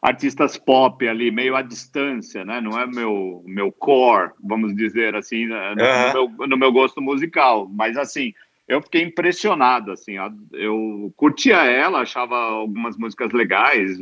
artistas 0.00 0.56
pop 0.56 1.06
ali, 1.06 1.30
meio 1.30 1.56
à 1.56 1.60
distância, 1.62 2.42
né? 2.44 2.58
Não 2.60 2.78
é 2.80 2.86
meu, 2.86 3.42
meu 3.46 3.70
core, 3.70 4.30
vamos 4.42 4.74
dizer 4.74 5.14
assim, 5.14 5.46
né? 5.46 5.74
no, 5.74 5.82
no 6.22 6.28
meu, 6.38 6.48
no 6.48 6.56
meu 6.56 6.72
gosto 6.72 7.02
musical. 7.02 7.68
Mas, 7.68 7.98
assim, 7.98 8.32
eu 8.66 8.80
fiquei 8.80 9.02
impressionado, 9.02 9.90
assim. 9.92 10.14
Eu 10.52 11.12
curtia 11.16 11.56
ela, 11.64 12.00
achava 12.00 12.36
algumas 12.36 12.96
músicas 12.96 13.32
legais, 13.32 13.98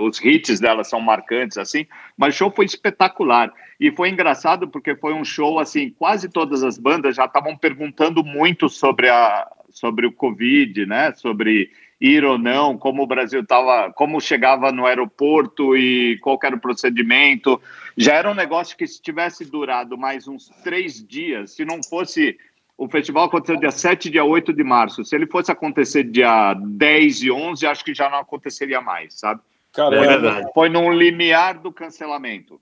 os 0.00 0.20
hits 0.24 0.60
dela 0.60 0.84
são 0.84 1.00
marcantes, 1.00 1.58
assim, 1.58 1.86
mas 2.16 2.34
o 2.34 2.38
show 2.38 2.50
foi 2.50 2.64
espetacular. 2.64 3.52
E 3.80 3.90
foi 3.92 4.08
engraçado 4.08 4.68
porque 4.68 4.96
foi 4.96 5.12
um 5.14 5.24
show, 5.24 5.58
assim, 5.58 5.90
quase 5.90 6.28
todas 6.28 6.62
as 6.62 6.78
bandas 6.78 7.16
já 7.16 7.24
estavam 7.24 7.56
perguntando 7.56 8.24
muito 8.24 8.68
sobre, 8.68 9.08
a, 9.08 9.50
sobre 9.70 10.06
o 10.06 10.12
Covid, 10.12 10.86
né? 10.86 11.12
Sobre 11.14 11.70
ir 12.00 12.24
ou 12.24 12.38
não, 12.38 12.78
como 12.78 13.02
o 13.02 13.06
Brasil 13.06 13.40
estava, 13.40 13.92
como 13.92 14.20
chegava 14.20 14.70
no 14.70 14.86
aeroporto 14.86 15.76
e 15.76 16.18
qual 16.18 16.38
era 16.42 16.54
o 16.54 16.60
procedimento. 16.60 17.60
Já 17.96 18.14
era 18.14 18.30
um 18.30 18.34
negócio 18.34 18.76
que 18.76 18.86
se 18.86 19.02
tivesse 19.02 19.44
durado 19.44 19.98
mais 19.98 20.28
uns 20.28 20.48
três 20.62 21.04
dias, 21.04 21.52
se 21.52 21.64
não 21.64 21.82
fosse 21.82 22.36
o 22.76 22.88
festival 22.88 23.24
aconteceu 23.24 23.56
dia 23.56 23.72
7 23.72 24.06
e 24.06 24.10
dia 24.12 24.24
8 24.24 24.52
de 24.52 24.62
março. 24.62 25.04
Se 25.04 25.16
ele 25.16 25.26
fosse 25.26 25.50
acontecer 25.50 26.04
dia 26.04 26.54
10 26.54 27.22
e 27.24 27.30
11, 27.30 27.66
acho 27.66 27.84
que 27.84 27.92
já 27.92 28.08
não 28.08 28.18
aconteceria 28.18 28.80
mais, 28.80 29.14
sabe? 29.14 29.40
Caramba. 29.72 29.96
Foi, 29.96 30.06
verdade. 30.06 30.50
foi 30.54 30.68
num 30.68 30.92
limiar 30.92 31.58
do 31.58 31.72
cancelamento. 31.72 32.60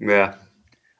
É. 0.00 0.32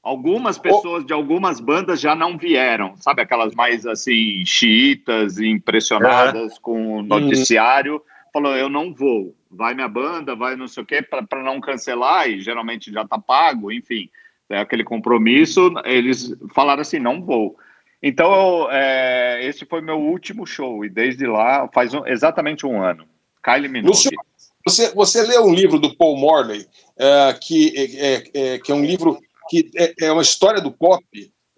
Algumas 0.02 0.56
pessoas 0.56 1.04
de 1.04 1.12
algumas 1.12 1.60
bandas 1.60 2.00
já 2.00 2.14
não 2.14 2.38
vieram, 2.38 2.96
sabe? 2.96 3.20
Aquelas 3.20 3.54
mais 3.54 3.84
assim, 3.86 4.44
xiitas, 4.46 5.38
impressionadas 5.38 6.58
com 6.58 6.98
o 6.98 7.02
noticiário. 7.02 8.02
Falou, 8.32 8.56
eu 8.56 8.68
não 8.68 8.94
vou. 8.94 9.34
Vai 9.50 9.74
minha 9.74 9.88
banda, 9.88 10.34
vai 10.36 10.56
não 10.56 10.68
sei 10.68 10.82
o 10.82 10.86
quê, 10.86 11.02
para 11.02 11.42
não 11.42 11.60
cancelar, 11.60 12.28
e 12.28 12.40
geralmente 12.40 12.92
já 12.92 13.06
tá 13.06 13.18
pago, 13.18 13.72
enfim. 13.72 14.08
É 14.48 14.58
aquele 14.60 14.84
compromisso. 14.84 15.72
Eles 15.84 16.34
falaram 16.54 16.82
assim: 16.82 16.98
não 16.98 17.20
vou. 17.20 17.56
Então, 18.02 18.68
é, 18.70 19.44
esse 19.44 19.66
foi 19.66 19.80
meu 19.80 19.98
último 19.98 20.46
show, 20.46 20.84
e 20.84 20.88
desde 20.88 21.26
lá 21.26 21.68
faz 21.72 21.92
um- 21.92 22.06
exatamente 22.06 22.64
um 22.64 22.80
ano. 22.80 23.04
Kylie 23.42 23.68
Minogue. 23.68 23.96
Você, 24.68 24.94
você 24.94 25.22
leu 25.22 25.44
um 25.44 25.54
livro 25.54 25.78
do 25.78 25.96
Paul 25.96 26.16
Morley, 26.16 26.66
é, 26.98 27.32
que, 27.40 27.72
é, 27.76 27.82
é, 27.82 28.54
é, 28.54 28.58
que 28.58 28.70
é 28.70 28.74
um 28.74 28.84
livro 28.84 29.18
que 29.48 29.70
é, 29.76 29.94
é 30.02 30.12
uma 30.12 30.22
história 30.22 30.60
do 30.60 30.70
pop. 30.70 31.02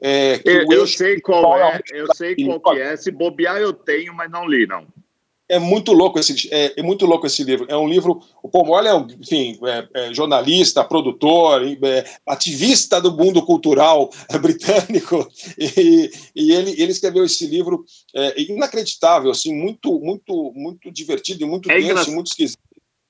é, 0.00 0.40
Eu, 0.44 0.64
eu 0.70 0.86
sei 0.86 1.20
qual 1.20 1.58
é, 1.58 1.80
eu 1.92 2.06
sei 2.14 2.36
qual 2.36 2.60
que 2.60 2.80
é. 2.80 2.96
Se 2.96 3.10
bobear, 3.10 3.56
eu 3.58 3.72
tenho, 3.72 4.14
mas 4.14 4.30
não 4.30 4.46
li, 4.48 4.66
não. 4.66 4.86
É 5.48 5.58
muito 5.58 5.92
louco 5.92 6.16
esse, 6.16 6.48
é, 6.54 6.74
é 6.78 6.82
muito 6.82 7.04
louco 7.04 7.26
esse 7.26 7.42
livro. 7.42 7.66
É 7.68 7.76
um 7.76 7.88
livro. 7.88 8.20
O 8.40 8.48
Paul 8.48 8.66
Morley 8.66 8.92
é, 8.92 8.94
um, 8.94 9.04
enfim, 9.20 9.58
é, 9.66 9.88
é 9.92 10.14
jornalista, 10.14 10.84
produtor, 10.84 11.62
ativista 12.24 13.00
do 13.00 13.10
mundo 13.10 13.44
cultural 13.44 14.10
britânico, 14.40 15.28
e, 15.58 16.08
e 16.36 16.52
ele, 16.52 16.80
ele 16.80 16.92
escreveu 16.92 17.24
esse 17.24 17.48
livro 17.48 17.84
inacreditável, 18.36 19.32
assim, 19.32 19.52
muito, 19.52 19.98
muito, 19.98 20.52
muito 20.54 20.88
divertido 20.92 21.42
e 21.42 21.46
muito 21.46 21.68
É 21.68 21.80
engraçado. 21.80 22.12
e 22.12 22.14
muito 22.14 22.28
esquisito. 22.28 22.60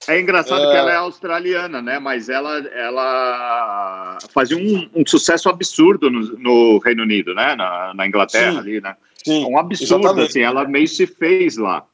É 0.09 0.19
engraçado 0.21 0.63
É. 0.65 0.71
que 0.71 0.77
ela 0.77 0.93
é 0.93 0.97
australiana, 0.97 1.83
né? 1.83 1.99
Mas 1.99 2.29
ela, 2.29 2.59
ela 2.69 4.19
fazia 4.33 4.57
um, 4.57 4.89
um 4.95 5.07
sucesso 5.07 5.49
absurdo 5.49 6.11
no, 6.11 6.21
no 6.39 6.79
Reino 6.79 7.03
Unido, 7.03 7.35
né? 7.35 7.55
Na, 7.55 7.93
na 7.95 8.07
Inglaterra 8.07 8.53
Sim. 8.53 8.59
ali, 8.59 8.81
né? 8.81 8.97
Sim, 9.25 9.45
Um 9.45 9.59
absurdo, 9.59 10.01
exatamente. 10.05 10.29
assim. 10.31 10.41
Ela 10.41 10.67
meio 10.67 10.89
se 10.89 11.07
fez 11.07 11.57
lá. 11.59 11.85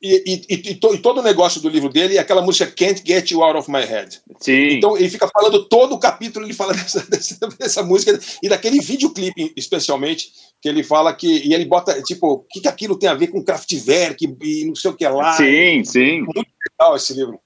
E, 0.00 0.22
e, 0.26 0.54
e, 0.54 0.70
e 0.70 0.74
to- 0.74 0.94
e 0.94 0.98
todo 0.98 1.18
o 1.18 1.22
negócio 1.22 1.60
do 1.60 1.70
livro 1.70 1.88
dele 1.88 2.16
é 2.18 2.20
aquela 2.20 2.42
música 2.42 2.70
Can't 2.70 3.02
Get 3.04 3.30
You 3.30 3.42
Out 3.42 3.58
of 3.58 3.70
My 3.70 3.80
Head. 3.82 4.20
Sim. 4.38 4.68
Então 4.76 4.96
ele 4.96 5.08
fica 5.08 5.26
falando 5.26 5.64
todo 5.68 5.94
o 5.94 5.98
capítulo, 5.98 6.44
ele 6.44 6.52
fala 6.52 6.72
dessa, 6.76 7.00
dessa, 7.10 7.48
dessa 7.58 7.82
música 7.82 8.16
e 8.42 8.48
daquele 8.48 8.78
videoclipe, 8.80 9.52
especialmente, 9.56 10.28
que 10.62 10.68
ele 10.68 10.84
fala 10.84 11.14
que. 11.14 11.48
E 11.48 11.54
ele 11.54 11.64
bota, 11.64 12.00
tipo, 12.02 12.26
o 12.28 12.38
que, 12.40 12.60
que 12.60 12.68
aquilo 12.68 12.96
tem 12.98 13.08
a 13.08 13.14
ver 13.14 13.28
com 13.28 13.42
Kraftwerk 13.42 14.36
e 14.42 14.64
não 14.66 14.74
sei 14.76 14.90
o 14.90 14.94
que 14.94 15.08
lá. 15.08 15.32
sim, 15.32 15.82
sim. 15.82 16.20
Muito 16.20 16.46
legal 16.80 16.96
esse 16.96 17.14
livro. 17.14 17.40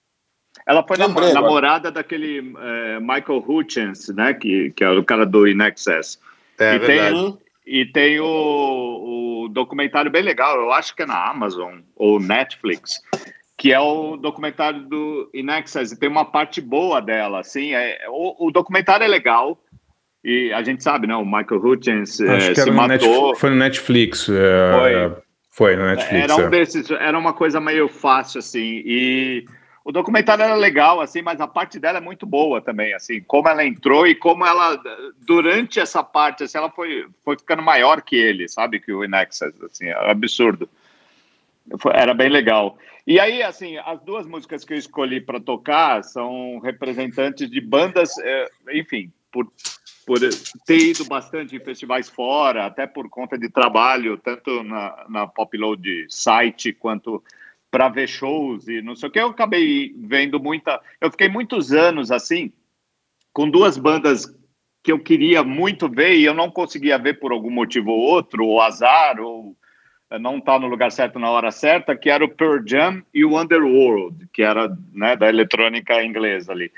Ela 0.66 0.84
foi 0.86 0.96
Lembrei 0.96 1.30
agora. 1.30 1.42
namorada 1.42 1.90
daquele 1.90 2.38
eh, 2.38 3.00
Michael 3.00 3.44
Hutchins, 3.46 4.08
né? 4.08 4.34
Que, 4.34 4.70
que 4.72 4.84
é 4.84 4.90
o 4.90 5.04
cara 5.04 5.24
do 5.24 5.46
In 5.46 5.62
Excess. 5.62 6.18
É 6.58 6.74
e, 6.74 6.78
verdade. 6.78 7.14
tem, 7.14 7.38
e 7.66 7.86
tem 7.86 8.20
o, 8.20 9.44
o 9.44 9.48
documentário 9.48 10.10
bem 10.10 10.22
legal, 10.22 10.56
eu 10.60 10.72
acho 10.72 10.94
que 10.94 11.02
é 11.02 11.06
na 11.06 11.30
Amazon 11.30 11.80
ou 11.96 12.20
Netflix, 12.20 13.00
que 13.56 13.72
é 13.72 13.80
o 13.80 14.16
documentário 14.16 14.82
do 14.82 15.30
In 15.32 15.50
Excess, 15.50 15.92
e 15.92 15.98
tem 15.98 16.08
uma 16.08 16.24
parte 16.24 16.60
boa 16.60 17.00
dela, 17.00 17.40
assim, 17.40 17.72
é, 17.72 18.04
o, 18.08 18.48
o 18.48 18.50
documentário 18.50 19.04
é 19.04 19.08
legal, 19.08 19.58
e 20.22 20.52
a 20.52 20.62
gente 20.62 20.82
sabe, 20.82 21.06
né, 21.06 21.16
o 21.16 21.24
Michael 21.24 21.64
Hutchins 21.64 22.20
Acho 22.20 22.48
que 22.52 22.60
se 22.60 22.70
matou, 22.70 22.88
Netflix, 22.88 23.40
foi 23.40 23.50
no 23.50 23.56
Netflix. 23.56 24.28
é, 24.28 24.78
Foi. 24.78 25.22
É, 25.50 25.54
foi 25.54 25.76
no 25.76 25.84
Netflix. 25.84 26.24
era 26.24 26.36
um 26.36 26.46
é. 26.46 26.50
desses, 26.50 26.90
era 26.90 27.18
uma 27.18 27.32
coisa 27.32 27.60
meio 27.60 27.88
fácil, 27.88 28.38
assim, 28.38 28.82
e 28.84 29.44
o 29.84 29.92
documentário 29.92 30.44
era 30.44 30.54
legal, 30.54 31.00
assim, 31.00 31.22
mas 31.22 31.40
a 31.40 31.46
parte 31.46 31.78
dela 31.78 31.98
é 31.98 32.00
muito 32.00 32.26
boa 32.26 32.60
também, 32.60 32.94
assim, 32.94 33.20
como 33.22 33.48
ela 33.48 33.64
entrou 33.64 34.06
e 34.06 34.14
como 34.14 34.46
ela, 34.46 34.80
durante 35.26 35.80
essa 35.80 36.02
parte, 36.02 36.44
assim, 36.44 36.58
ela 36.58 36.70
foi, 36.70 37.06
foi 37.24 37.36
ficando 37.36 37.62
maior 37.62 38.02
que 38.02 38.16
ele, 38.16 38.48
sabe, 38.48 38.78
que 38.78 38.92
o 38.92 39.04
Inexus, 39.04 39.52
assim, 39.62 39.86
é 39.86 40.10
absurdo. 40.10 40.68
Era 41.92 42.14
bem 42.14 42.28
legal. 42.28 42.76
E 43.06 43.18
aí, 43.18 43.42
assim, 43.42 43.78
as 43.78 44.00
duas 44.02 44.26
músicas 44.26 44.64
que 44.64 44.74
eu 44.74 44.78
escolhi 44.78 45.20
para 45.20 45.40
tocar 45.40 46.04
são 46.04 46.58
representantes 46.58 47.50
de 47.50 47.60
bandas, 47.60 48.16
eh, 48.18 48.48
enfim, 48.72 49.10
por, 49.32 49.50
por 50.06 50.18
ter 50.66 50.78
ido 50.78 51.04
bastante 51.04 51.54
em 51.54 51.60
festivais 51.60 52.08
fora, 52.08 52.66
até 52.66 52.86
por 52.86 53.08
conta 53.08 53.38
de 53.38 53.48
trabalho, 53.48 54.16
tanto 54.18 54.62
na, 54.62 55.06
na 55.08 55.26
Popload 55.26 56.06
site 56.08 56.72
quanto 56.72 57.22
para 57.70 57.88
ver 57.88 58.08
shows 58.08 58.66
e 58.66 58.82
não 58.82 58.96
sei 58.96 59.08
o 59.08 59.12
que, 59.12 59.20
eu 59.20 59.28
acabei 59.28 59.94
vendo 59.96 60.40
muita. 60.40 60.80
Eu 61.00 61.10
fiquei 61.10 61.28
muitos 61.28 61.72
anos 61.72 62.10
assim, 62.10 62.52
com 63.32 63.48
duas 63.48 63.78
bandas 63.78 64.26
que 64.82 64.90
eu 64.90 64.98
queria 64.98 65.42
muito 65.44 65.88
ver 65.88 66.16
e 66.16 66.24
eu 66.24 66.34
não 66.34 66.50
conseguia 66.50 66.98
ver 66.98 67.20
por 67.20 67.32
algum 67.32 67.50
motivo 67.50 67.90
ou 67.90 68.00
outro, 68.00 68.44
ou 68.44 68.60
azar, 68.60 69.20
ou 69.20 69.56
não 70.18 70.40
tá 70.40 70.58
no 70.58 70.66
lugar 70.66 70.90
certo 70.90 71.18
na 71.18 71.30
hora 71.30 71.50
certa, 71.50 71.94
que 71.94 72.10
era 72.10 72.24
o 72.24 72.28
Pearl 72.28 72.66
Jam 72.66 73.02
e 73.14 73.24
o 73.24 73.38
Underworld, 73.38 74.26
que 74.32 74.42
era 74.42 74.76
né, 74.92 75.14
da 75.14 75.28
eletrônica 75.28 76.02
inglesa 76.02 76.52
ali. 76.52 76.72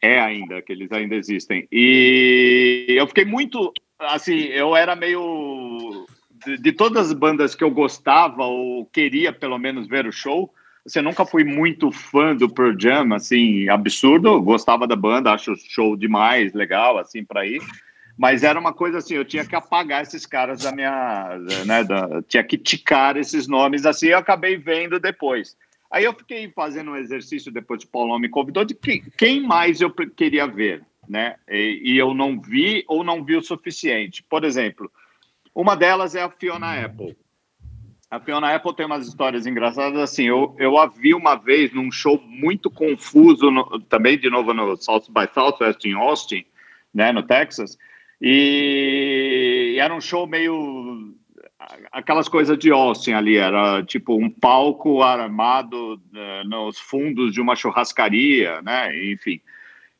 É 0.00 0.20
ainda, 0.20 0.62
que 0.62 0.72
eles 0.72 0.90
ainda 0.92 1.14
existem. 1.14 1.66
E 1.70 2.86
eu 2.88 3.06
fiquei 3.06 3.24
muito, 3.24 3.72
assim, 3.98 4.44
eu 4.44 4.76
era 4.76 4.94
meio 4.94 6.06
de, 6.44 6.58
de 6.58 6.72
todas 6.72 7.08
as 7.08 7.12
bandas 7.12 7.54
que 7.54 7.64
eu 7.64 7.70
gostava 7.70 8.44
ou 8.44 8.86
queria 8.86 9.32
pelo 9.32 9.58
menos 9.58 9.88
ver 9.88 10.06
o 10.06 10.12
show, 10.12 10.52
você 10.88 11.02
nunca 11.02 11.26
fui 11.26 11.44
muito 11.44 11.90
fã 11.92 12.34
do 12.34 12.48
Pearl 12.48 12.74
Jam, 12.78 13.12
assim, 13.12 13.68
absurdo, 13.68 14.40
gostava 14.40 14.86
da 14.86 14.96
banda, 14.96 15.32
acho 15.32 15.52
o 15.52 15.56
show 15.56 15.96
demais, 15.96 16.54
legal, 16.54 16.96
assim, 16.96 17.22
para 17.22 17.46
ir. 17.46 17.60
Mas 18.16 18.42
era 18.42 18.58
uma 18.58 18.72
coisa 18.72 18.98
assim, 18.98 19.14
eu 19.14 19.24
tinha 19.24 19.44
que 19.44 19.54
apagar 19.54 20.02
esses 20.02 20.24
caras 20.24 20.62
da 20.62 20.72
minha, 20.72 21.38
né, 21.66 21.84
da, 21.84 22.22
tinha 22.22 22.42
que 22.42 22.56
ticar 22.56 23.16
esses 23.16 23.46
nomes 23.46 23.86
assim, 23.86 24.08
eu 24.08 24.18
acabei 24.18 24.56
vendo 24.56 24.98
depois. 24.98 25.56
Aí 25.90 26.04
eu 26.04 26.12
fiquei 26.12 26.50
fazendo 26.50 26.90
um 26.90 26.96
exercício 26.96 27.50
depois 27.50 27.82
que 27.82 27.88
o 27.88 27.92
Paulão 27.92 28.18
me 28.18 28.28
convidou 28.28 28.64
de 28.64 28.74
que, 28.74 29.02
quem 29.16 29.40
mais 29.40 29.80
eu 29.80 29.90
queria 29.90 30.46
ver, 30.46 30.84
né? 31.08 31.36
E, 31.48 31.80
e, 31.82 31.98
eu 31.98 32.12
não 32.12 32.38
vi 32.40 32.84
ou 32.86 33.02
não 33.02 33.24
vi 33.24 33.36
o 33.36 33.42
suficiente. 33.42 34.22
Por 34.22 34.44
exemplo, 34.44 34.90
uma 35.54 35.74
delas 35.74 36.14
é 36.14 36.22
a 36.22 36.30
Fiona 36.30 36.84
Apple. 36.84 37.16
A 38.10 38.20
Fiona 38.20 38.54
Apple 38.54 38.74
tem 38.74 38.86
umas 38.86 39.06
histórias 39.06 39.46
engraçadas 39.46 39.98
assim. 39.98 40.24
Eu, 40.24 40.54
eu 40.58 40.78
a 40.78 40.86
vi 40.86 41.14
uma 41.14 41.36
vez 41.36 41.72
num 41.72 41.90
show 41.90 42.20
muito 42.26 42.70
confuso, 42.70 43.50
no, 43.50 43.80
também 43.80 44.18
de 44.18 44.28
novo 44.28 44.52
no 44.52 44.76
South 44.76 45.04
by 45.08 45.28
Southwest 45.32 45.84
em 45.84 45.94
Austin, 45.94 46.44
né, 46.92 47.12
no 47.12 47.22
Texas. 47.22 47.78
E, 48.20 49.74
e 49.74 49.78
era 49.78 49.94
um 49.94 50.00
show 50.00 50.26
meio 50.26 51.14
aquelas 51.92 52.28
coisas 52.28 52.58
de 52.58 52.70
Austin 52.70 53.12
ali, 53.12 53.36
era 53.36 53.82
tipo 53.82 54.14
um 54.14 54.30
palco 54.30 55.02
armado 55.02 55.94
uh, 55.94 56.48
nos 56.48 56.78
fundos 56.78 57.32
de 57.32 57.40
uma 57.40 57.56
churrascaria, 57.56 58.62
né? 58.62 58.90
Enfim. 59.12 59.40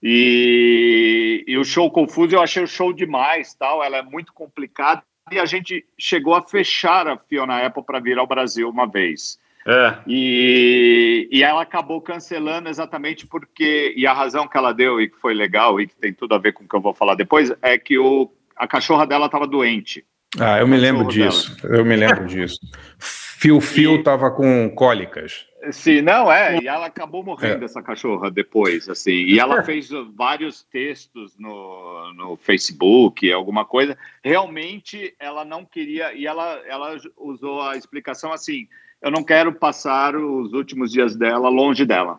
E, 0.02 1.44
e, 1.46 1.58
o 1.58 1.64
show 1.64 1.90
confuso 1.90 2.36
eu 2.36 2.42
achei 2.42 2.62
o 2.62 2.68
show 2.68 2.92
demais, 2.92 3.54
tal. 3.54 3.82
Ela 3.82 3.98
é 3.98 4.02
muito 4.02 4.32
complicada 4.32 5.02
e 5.30 5.38
a 5.38 5.44
gente 5.44 5.84
chegou 5.98 6.34
a 6.34 6.46
fechar 6.46 7.06
a 7.08 7.16
Fiona 7.16 7.64
Apple 7.64 7.82
para 7.82 8.00
vir 8.00 8.18
ao 8.18 8.26
Brasil 8.26 8.68
uma 8.68 8.86
vez. 8.86 9.38
É. 9.66 9.98
E, 10.06 11.28
e 11.30 11.42
ela 11.42 11.62
acabou 11.62 12.00
cancelando 12.00 12.68
exatamente 12.68 13.26
porque 13.26 13.92
e 13.96 14.06
a 14.06 14.14
razão 14.14 14.48
que 14.48 14.56
ela 14.56 14.72
deu 14.72 15.00
e 15.00 15.10
que 15.10 15.18
foi 15.18 15.34
legal 15.34 15.80
e 15.80 15.86
que 15.86 15.96
tem 15.96 16.12
tudo 16.12 16.34
a 16.34 16.38
ver 16.38 16.52
com 16.52 16.64
o 16.64 16.68
que 16.68 16.74
eu 16.74 16.80
vou 16.80 16.94
falar 16.94 17.16
depois 17.16 17.52
é 17.60 17.76
que 17.76 17.98
o, 17.98 18.32
a 18.56 18.66
cachorra 18.66 19.06
dela 19.06 19.26
estava 19.26 19.46
doente. 19.46 20.06
Ah, 20.38 20.58
eu 20.58 20.68
me 20.68 20.76
lembro 20.76 21.06
disso. 21.08 21.56
Dela. 21.62 21.76
Eu 21.76 21.84
me 21.84 21.96
lembro 21.96 22.26
disso. 22.26 22.58
Fio 22.98 23.60
Fio 23.60 23.96
estava 23.96 24.30
com 24.30 24.68
cólicas. 24.70 25.46
Sim, 25.70 26.02
não 26.02 26.30
é. 26.30 26.60
E 26.60 26.68
ela 26.68 26.86
acabou 26.86 27.22
morrendo, 27.22 27.62
é. 27.62 27.64
essa 27.64 27.82
cachorra, 27.82 28.30
depois, 28.30 28.88
assim. 28.88 29.12
E 29.12 29.38
ela 29.38 29.62
fez 29.64 29.90
vários 30.14 30.62
textos 30.64 31.36
no, 31.38 32.12
no 32.14 32.36
Facebook, 32.36 33.30
alguma 33.32 33.64
coisa. 33.64 33.96
Realmente, 34.22 35.14
ela 35.18 35.44
não 35.44 35.64
queria. 35.64 36.12
E 36.14 36.26
ela, 36.26 36.60
ela 36.66 36.96
usou 37.16 37.62
a 37.62 37.76
explicação 37.76 38.32
assim: 38.32 38.68
eu 39.00 39.10
não 39.10 39.22
quero 39.22 39.52
passar 39.52 40.16
os 40.16 40.52
últimos 40.52 40.90
dias 40.90 41.16
dela 41.16 41.48
longe 41.48 41.84
dela. 41.84 42.18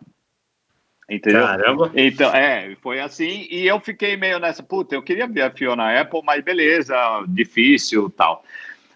Entendeu? 1.10 1.42
Caramba! 1.44 1.90
Então, 1.96 2.32
é, 2.32 2.76
foi 2.80 3.00
assim, 3.00 3.48
e 3.50 3.66
eu 3.66 3.80
fiquei 3.80 4.16
meio 4.16 4.38
nessa, 4.38 4.62
puta, 4.62 4.94
eu 4.94 5.02
queria 5.02 5.26
ver 5.26 5.42
a 5.42 5.50
Fiona 5.50 6.00
Apple, 6.00 6.20
mas 6.24 6.44
beleza, 6.44 6.94
difícil 7.26 8.08
tal. 8.10 8.44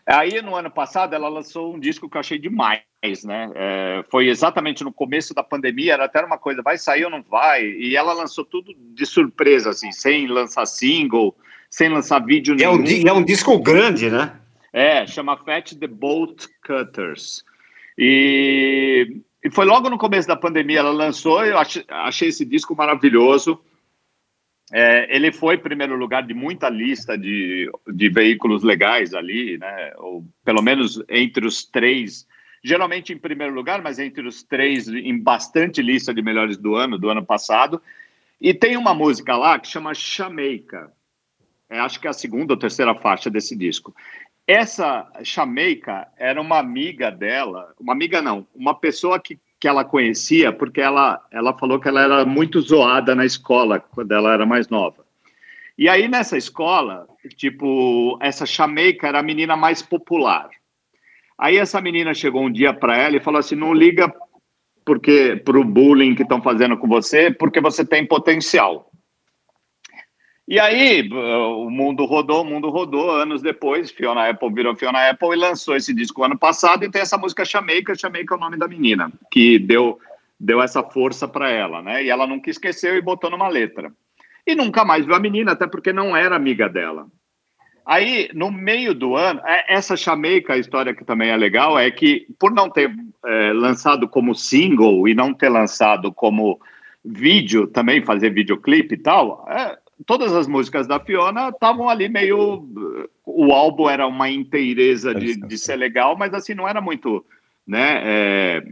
Aí, 0.07 0.41
no 0.41 0.55
ano 0.55 0.71
passado, 0.71 1.15
ela 1.15 1.29
lançou 1.29 1.75
um 1.75 1.81
disco 1.81 2.09
que 2.09 2.17
eu 2.17 2.21
achei 2.21 2.39
demais, 2.39 2.83
né? 3.25 3.51
É, 3.55 4.05
foi 4.11 4.29
exatamente 4.29 4.85
no 4.85 4.93
começo 4.93 5.35
da 5.35 5.43
pandemia, 5.43 5.95
era 5.95 6.05
até 6.05 6.23
uma 6.23 6.39
coisa, 6.39 6.63
vai 6.63 6.79
sair 6.79 7.05
ou 7.05 7.11
não 7.11 7.23
vai? 7.23 7.65
E 7.65 7.97
ela 7.97 8.13
lançou 8.13 8.45
tudo 8.45 8.73
de 8.79 9.07
surpresa, 9.07 9.71
assim, 9.71 9.91
sem 9.91 10.29
lançar 10.29 10.67
single, 10.67 11.35
sem 11.69 11.89
lançar 11.89 12.25
vídeo 12.25 12.55
nenhum. 12.55 12.75
É 12.75 12.77
um, 12.77 13.09
é 13.09 13.13
um 13.13 13.25
disco 13.25 13.59
grande, 13.59 14.09
né? 14.09 14.37
É, 14.73 15.07
chama 15.07 15.37
Fat 15.39 15.75
the 15.75 15.87
Bolt 15.89 16.47
Cutters. 16.65 17.45
E 17.97 19.21
e 19.45 19.51
foi 19.51 19.67
logo 19.67 19.91
no 19.91 19.99
começo 19.99 20.27
da 20.27 20.35
pandemia, 20.35 20.79
ela 20.79 20.91
lançou, 20.91 21.45
eu 21.45 21.59
achei, 21.59 21.85
achei 21.87 22.29
esse 22.29 22.47
disco 22.47 22.75
maravilhoso. 22.75 23.61
É, 24.73 25.15
ele 25.15 25.31
foi 25.31 25.59
primeiro 25.59 25.95
lugar 25.95 26.23
de 26.23 26.33
muita 26.33 26.71
lista 26.71 27.19
de, 27.19 27.71
de 27.87 28.09
veículos 28.09 28.63
legais 28.63 29.13
ali, 29.13 29.59
né? 29.59 29.93
Ou 29.99 30.25
pelo 30.43 30.63
menos 30.63 31.05
entre 31.11 31.47
os 31.47 31.63
três, 31.63 32.27
geralmente 32.65 33.13
em 33.13 33.19
primeiro 33.19 33.53
lugar, 33.53 33.83
mas 33.83 33.99
entre 33.99 34.27
os 34.27 34.43
três 34.43 34.89
em 34.89 35.21
bastante 35.23 35.83
lista 35.83 36.15
de 36.15 36.23
melhores 36.23 36.57
do 36.57 36.75
ano, 36.75 36.99
do 36.99 37.11
ano 37.11 37.23
passado. 37.23 37.83
E 38.41 38.55
tem 38.55 38.79
uma 38.79 38.95
música 38.95 39.37
lá 39.37 39.59
que 39.59 39.69
chama 39.69 39.95
Chameica. 39.95 40.91
É, 41.69 41.79
acho 41.81 42.01
que 42.01 42.07
é 42.07 42.11
a 42.11 42.15
segunda 42.15 42.55
ou 42.55 42.59
terceira 42.59 42.95
faixa 42.95 43.29
desse 43.29 43.55
disco. 43.55 43.95
Essa 44.47 45.11
Chameica 45.23 46.07
era 46.19 46.41
uma 46.41 46.59
amiga 46.59 47.11
dela, 47.11 47.73
uma 47.81 47.95
amiga 47.95 48.21
não, 48.21 48.47
uma 48.55 48.75
pessoa 48.75 49.19
que, 49.19 49.39
que 49.59 49.67
ela 49.67 49.85
conhecia, 49.85 50.53
porque 50.53 50.83
ela, 50.83 51.21
ela 51.31 51.57
falou 51.57 51.81
que 51.81 51.89
ela 51.89 52.03
era 52.03 52.27
muito 52.27 52.61
zoada 52.61 53.15
na 53.15 53.25
escola 53.25 53.81
quando 53.81 54.13
ela 54.13 54.35
era 54.35 54.45
mais 54.45 54.69
nova. 54.69 55.05
E 55.79 55.89
aí 55.89 56.09
nessa 56.09 56.37
escola, 56.37 57.07
tipo, 57.37 58.19
essa 58.21 58.45
Chameica 58.45 59.09
era 59.09 59.21
a 59.21 59.23
menina 59.23 59.57
mais 59.57 59.81
popular. 59.81 60.51
Aí 61.39 61.57
essa 61.57 61.81
menina 61.81 62.13
chegou 62.15 62.43
um 62.43 62.53
dia 62.53 62.73
para 62.73 62.97
ela 62.97 63.17
e 63.17 63.21
falou 63.21 63.41
assim: 63.41 63.57
não 63.57 63.73
liga 63.73 64.13
porque 64.85 65.41
para 65.45 65.59
o 65.59 65.65
bullying 65.65 66.15
que 66.15 66.23
estão 66.23 66.43
fazendo 66.43 66.77
com 66.77 66.87
você, 66.87 67.31
porque 67.31 67.61
você 67.61 67.85
tem 67.85 68.07
potencial. 68.07 68.91
E 70.47 70.61
aí, 70.61 71.09
o 71.11 71.71
mundo 71.71 72.05
rodou, 72.05 72.43
o 72.43 72.45
mundo 72.45 72.69
rodou. 72.69 73.11
Anos 73.11 73.41
depois, 73.41 73.91
Fiona 73.91 74.29
Apple 74.29 74.53
virou 74.53 74.77
Fiona 74.77 75.09
Apple 75.09 75.31
e 75.33 75.37
lançou 75.37 75.75
esse 75.75 75.95
disco 75.95 76.23
ano 76.23 76.39
passado. 76.39 76.85
E 76.85 76.91
tem 76.91 77.01
essa 77.01 77.17
música 77.17 77.45
Chameica, 77.45 77.95
Chameica 77.95 78.35
é 78.35 78.37
o 78.37 78.41
nome 78.41 78.59
da 78.59 78.69
menina, 78.69 79.11
que 79.31 79.59
deu, 79.59 79.99
deu 80.39 80.61
essa 80.61 80.83
força 80.83 81.27
para 81.27 81.51
ela, 81.51 81.81
né? 81.81 82.05
E 82.05 82.11
ela 82.11 82.27
nunca 82.27 82.51
esqueceu 82.51 82.95
e 82.95 83.01
botou 83.01 83.31
numa 83.31 83.49
letra. 83.49 83.91
E 84.47 84.55
nunca 84.55 84.85
mais 84.85 85.07
viu 85.07 85.15
a 85.15 85.21
menina, 85.21 85.53
até 85.53 85.67
porque 85.67 85.95
não 85.95 86.15
era 86.15 86.37
amiga 86.37 86.69
dela. 86.69 87.07
Aí, 87.87 88.29
no 88.35 88.51
meio 88.51 88.95
do 88.95 89.17
ano, 89.17 89.41
é, 89.47 89.75
essa 89.75 89.97
Chameica, 89.97 90.53
a 90.53 90.59
história 90.59 90.95
que 90.95 91.05
também 91.05 91.31
é 91.31 91.37
legal, 91.37 91.79
é 91.79 91.91
que 91.91 92.27
por 92.39 92.51
não 92.51 92.69
ter 92.69 92.95
é, 93.25 93.53
lançado 93.55 94.07
como 94.09 94.35
single 94.35 95.09
e 95.09 95.15
não 95.15 95.33
ter 95.33 95.49
lançado 95.49 96.13
como 96.13 96.61
vídeo, 97.03 97.67
também 97.67 98.03
fazer 98.03 98.31
videoclipe 98.31 98.95
e 98.95 98.99
tal, 98.99 99.47
é, 99.49 99.79
todas 100.07 100.33
as 100.33 100.47
músicas 100.47 100.87
da 100.87 101.01
Fiona 101.01 101.49
estavam 101.49 101.89
ali 101.89 102.09
meio. 102.09 102.69
O 103.25 103.53
álbum 103.53 103.89
era 103.89 104.07
uma 104.07 104.31
inteireza 104.31 105.15
de, 105.15 105.37
de 105.37 105.59
ser 105.59 105.77
legal, 105.77 106.17
mas 106.17 106.33
assim, 106.35 106.55
não 106.55 106.69
era 106.69 106.81
muito. 106.81 107.25
Né, 107.67 108.03
é, 108.05 108.65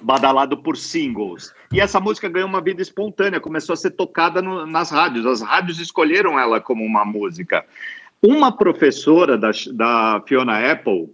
badalado 0.00 0.56
por 0.58 0.76
singles. 0.76 1.52
E 1.72 1.80
essa 1.80 2.00
música 2.00 2.28
ganhou 2.28 2.48
uma 2.48 2.60
vida 2.60 2.82
espontânea, 2.82 3.40
começou 3.40 3.72
a 3.72 3.76
ser 3.76 3.90
tocada 3.90 4.42
no, 4.42 4.66
nas 4.66 4.90
rádios. 4.90 5.26
As 5.26 5.42
rádios 5.42 5.78
escolheram 5.78 6.38
ela 6.38 6.60
como 6.60 6.84
uma 6.84 7.04
música. 7.04 7.64
Uma 8.22 8.50
professora 8.56 9.36
da, 9.36 9.50
da 9.72 10.22
Fiona 10.26 10.72
Apple, 10.72 11.10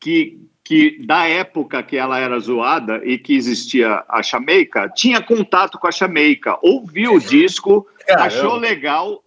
que 0.00 0.40
que 0.66 0.98
da 1.06 1.28
época 1.28 1.80
que 1.80 1.96
ela 1.96 2.18
era 2.18 2.40
zoada 2.40 3.00
e 3.04 3.16
que 3.16 3.36
existia 3.36 4.02
a 4.08 4.20
Jamaica, 4.20 4.88
tinha 4.88 5.22
contato 5.22 5.78
com 5.78 5.86
a 5.86 5.92
Jamaica, 5.92 6.58
ouviu 6.60 7.14
o 7.14 7.20
disco, 7.20 7.86
Caramba. 8.04 8.26
achou 8.26 8.56
legal, 8.56 9.22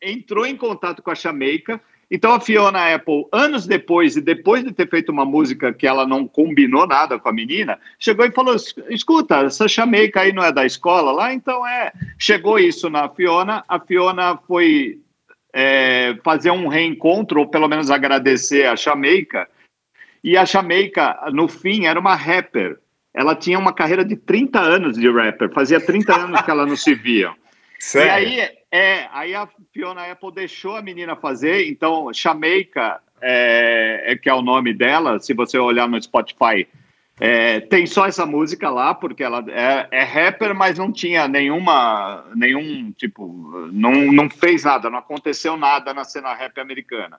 entrou 0.00 0.46
em 0.46 0.56
contato 0.56 1.02
com 1.02 1.10
a 1.10 1.14
Jamaica. 1.14 1.78
Então 2.10 2.32
a 2.32 2.40
Fiona 2.40 2.94
Apple, 2.94 3.26
anos 3.30 3.66
depois 3.66 4.16
e 4.16 4.22
depois 4.22 4.64
de 4.64 4.72
ter 4.72 4.88
feito 4.88 5.12
uma 5.12 5.26
música 5.26 5.74
que 5.74 5.86
ela 5.86 6.06
não 6.06 6.26
combinou 6.26 6.86
nada 6.86 7.18
com 7.18 7.28
a 7.28 7.34
menina, 7.34 7.78
chegou 7.98 8.24
e 8.24 8.32
falou: 8.32 8.56
"Escuta, 8.88 9.40
essa 9.40 9.68
Jamaica 9.68 10.22
aí 10.22 10.32
não 10.32 10.42
é 10.42 10.50
da 10.50 10.64
escola 10.64 11.12
lá, 11.12 11.34
então 11.34 11.66
é". 11.66 11.92
Chegou 12.18 12.58
isso 12.58 12.88
na 12.88 13.10
Fiona, 13.10 13.62
a 13.68 13.78
Fiona 13.78 14.38
foi 14.48 15.00
é, 15.52 16.16
fazer 16.24 16.50
um 16.50 16.66
reencontro 16.66 17.40
ou 17.40 17.46
pelo 17.46 17.68
menos 17.68 17.90
agradecer 17.90 18.66
a 18.66 18.74
Jamaica 18.74 19.46
e 20.22 20.36
a 20.36 20.44
Jamaica, 20.44 21.18
no 21.32 21.48
fim, 21.48 21.86
era 21.86 21.98
uma 21.98 22.14
rapper. 22.14 22.78
Ela 23.14 23.34
tinha 23.34 23.58
uma 23.58 23.72
carreira 23.72 24.04
de 24.04 24.16
30 24.16 24.60
anos 24.60 24.96
de 24.96 25.10
rapper. 25.10 25.50
Fazia 25.52 25.80
30 25.80 26.14
anos 26.14 26.40
que 26.42 26.50
ela 26.50 26.66
não 26.66 26.76
se 26.76 26.94
via. 26.94 27.32
Sério? 27.78 28.28
E 28.28 28.40
aí, 28.40 28.50
é, 28.70 29.08
aí 29.12 29.34
a 29.34 29.48
Fiona 29.72 30.10
Apple 30.10 30.32
deixou 30.32 30.76
a 30.76 30.82
menina 30.82 31.16
fazer. 31.16 31.68
Então, 31.68 32.12
Jamaica, 32.12 33.00
é, 33.20 34.12
é, 34.12 34.16
que 34.16 34.28
é 34.28 34.34
o 34.34 34.42
nome 34.42 34.74
dela, 34.74 35.18
se 35.20 35.32
você 35.32 35.58
olhar 35.58 35.88
no 35.88 36.00
Spotify, 36.00 36.66
é, 37.20 37.60
tem 37.60 37.86
só 37.86 38.06
essa 38.06 38.24
música 38.24 38.70
lá, 38.70 38.94
porque 38.94 39.22
ela 39.22 39.44
é, 39.48 39.88
é, 39.90 40.02
rapper, 40.04 40.54
mas 40.54 40.78
não 40.78 40.92
tinha 40.92 41.26
nenhuma, 41.26 42.24
nenhum, 42.34 42.92
tipo, 42.92 43.68
não, 43.72 44.12
não 44.12 44.30
fez 44.30 44.64
nada, 44.64 44.88
não 44.88 44.98
aconteceu 44.98 45.56
nada 45.56 45.92
na 45.92 46.04
cena 46.04 46.34
rap 46.34 46.60
americana. 46.60 47.18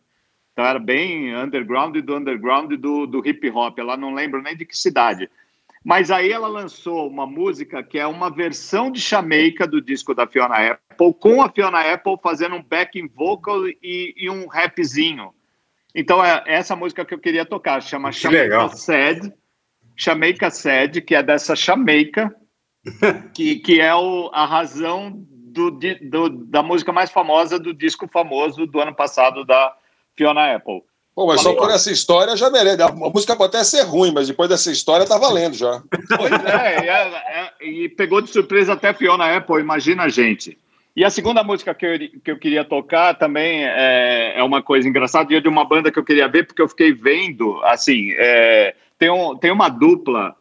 Então 0.59 0.67
era 0.67 0.77
bem 0.77 1.33
underground 1.33 1.95
do 1.99 2.17
underground 2.17 2.73
do, 2.73 3.07
do 3.07 3.25
hip 3.25 3.49
hop. 3.49 3.79
Ela 3.79 3.95
não 3.95 4.13
lembro 4.13 4.41
nem 4.41 4.57
de 4.57 4.65
que 4.65 4.77
cidade. 4.77 5.29
Mas 5.85 6.11
aí 6.11 6.33
ela 6.33 6.49
lançou 6.49 7.07
uma 7.07 7.25
música 7.25 7.81
que 7.81 7.97
é 7.97 8.05
uma 8.05 8.29
versão 8.29 8.91
de 8.91 8.99
Jamaica 8.99 9.65
do 9.65 9.79
disco 9.81 10.13
da 10.13 10.27
Fiona 10.27 10.55
Apple, 10.71 11.13
com 11.17 11.41
a 11.41 11.47
Fiona 11.49 11.79
Apple 11.93 12.17
fazendo 12.21 12.55
um 12.55 12.61
backing 12.61 13.07
vocal 13.07 13.69
e, 13.69 14.13
e 14.17 14.29
um 14.29 14.47
rapzinho. 14.47 15.33
Então 15.95 16.21
é 16.23 16.43
essa 16.45 16.75
música 16.75 17.05
que 17.05 17.13
eu 17.13 17.19
queria 17.19 17.45
tocar, 17.45 17.81
chama 17.81 18.11
Que 18.11 18.17
Jamaica 18.19 18.43
legal. 18.43 18.69
Sad, 18.71 19.33
Jamaica 19.95 20.49
Sad, 20.49 20.99
que 20.99 21.15
é 21.15 21.23
dessa 21.23 21.55
Jamaica, 21.55 22.35
que, 23.33 23.59
que 23.59 23.79
é 23.79 23.95
o, 23.95 24.29
a 24.33 24.45
razão 24.45 25.25
do, 25.25 25.71
do- 25.71 26.29
da 26.47 26.61
música 26.61 26.91
mais 26.91 27.09
famosa 27.09 27.57
do 27.57 27.73
disco 27.73 28.09
famoso 28.09 28.67
do 28.67 28.81
ano 28.81 28.93
passado 28.93 29.45
da 29.45 29.73
Fiona 30.19 30.53
Apple. 30.53 30.81
Pô, 31.15 31.27
mas 31.27 31.41
só 31.41 31.53
por 31.53 31.71
essa 31.71 31.89
história 31.89 32.35
já 32.35 32.49
merece. 32.49 32.81
A 32.81 32.91
música 32.91 33.37
pode 33.37 33.55
até 33.55 33.63
ser 33.63 33.83
ruim, 33.83 34.11
mas 34.13 34.27
depois 34.27 34.49
dessa 34.49 34.69
história 34.69 35.05
tá 35.07 35.17
valendo 35.17 35.53
já. 35.55 35.81
Pois 36.17 36.31
é, 36.31 36.85
e, 36.85 36.89
é- 36.89 37.51
é- 37.61 37.65
e 37.65 37.89
pegou 37.89 38.21
de 38.21 38.29
surpresa 38.29 38.73
até 38.73 38.93
Fiona 38.93 39.37
Apple, 39.37 39.61
imagina 39.61 40.03
a 40.03 40.09
gente. 40.09 40.57
E 40.95 41.05
a 41.05 41.09
segunda 41.09 41.41
música 41.41 41.73
que 41.73 41.85
eu, 41.85 41.97
que 42.21 42.31
eu 42.31 42.37
queria 42.37 42.65
tocar 42.65 43.13
também 43.13 43.65
é, 43.65 44.33
é 44.37 44.43
uma 44.43 44.61
coisa 44.61 44.89
engraçada, 44.89 45.31
e 45.31 45.37
é 45.37 45.39
de 45.39 45.47
uma 45.47 45.63
banda 45.63 45.89
que 45.89 45.97
eu 45.99 46.03
queria 46.03 46.27
ver, 46.27 46.45
porque 46.45 46.61
eu 46.61 46.67
fiquei 46.67 46.91
vendo, 46.91 47.61
assim, 47.63 48.11
é, 48.17 48.75
tem, 48.97 49.09
um, 49.09 49.37
tem 49.37 49.51
uma 49.51 49.69
dupla 49.69 50.35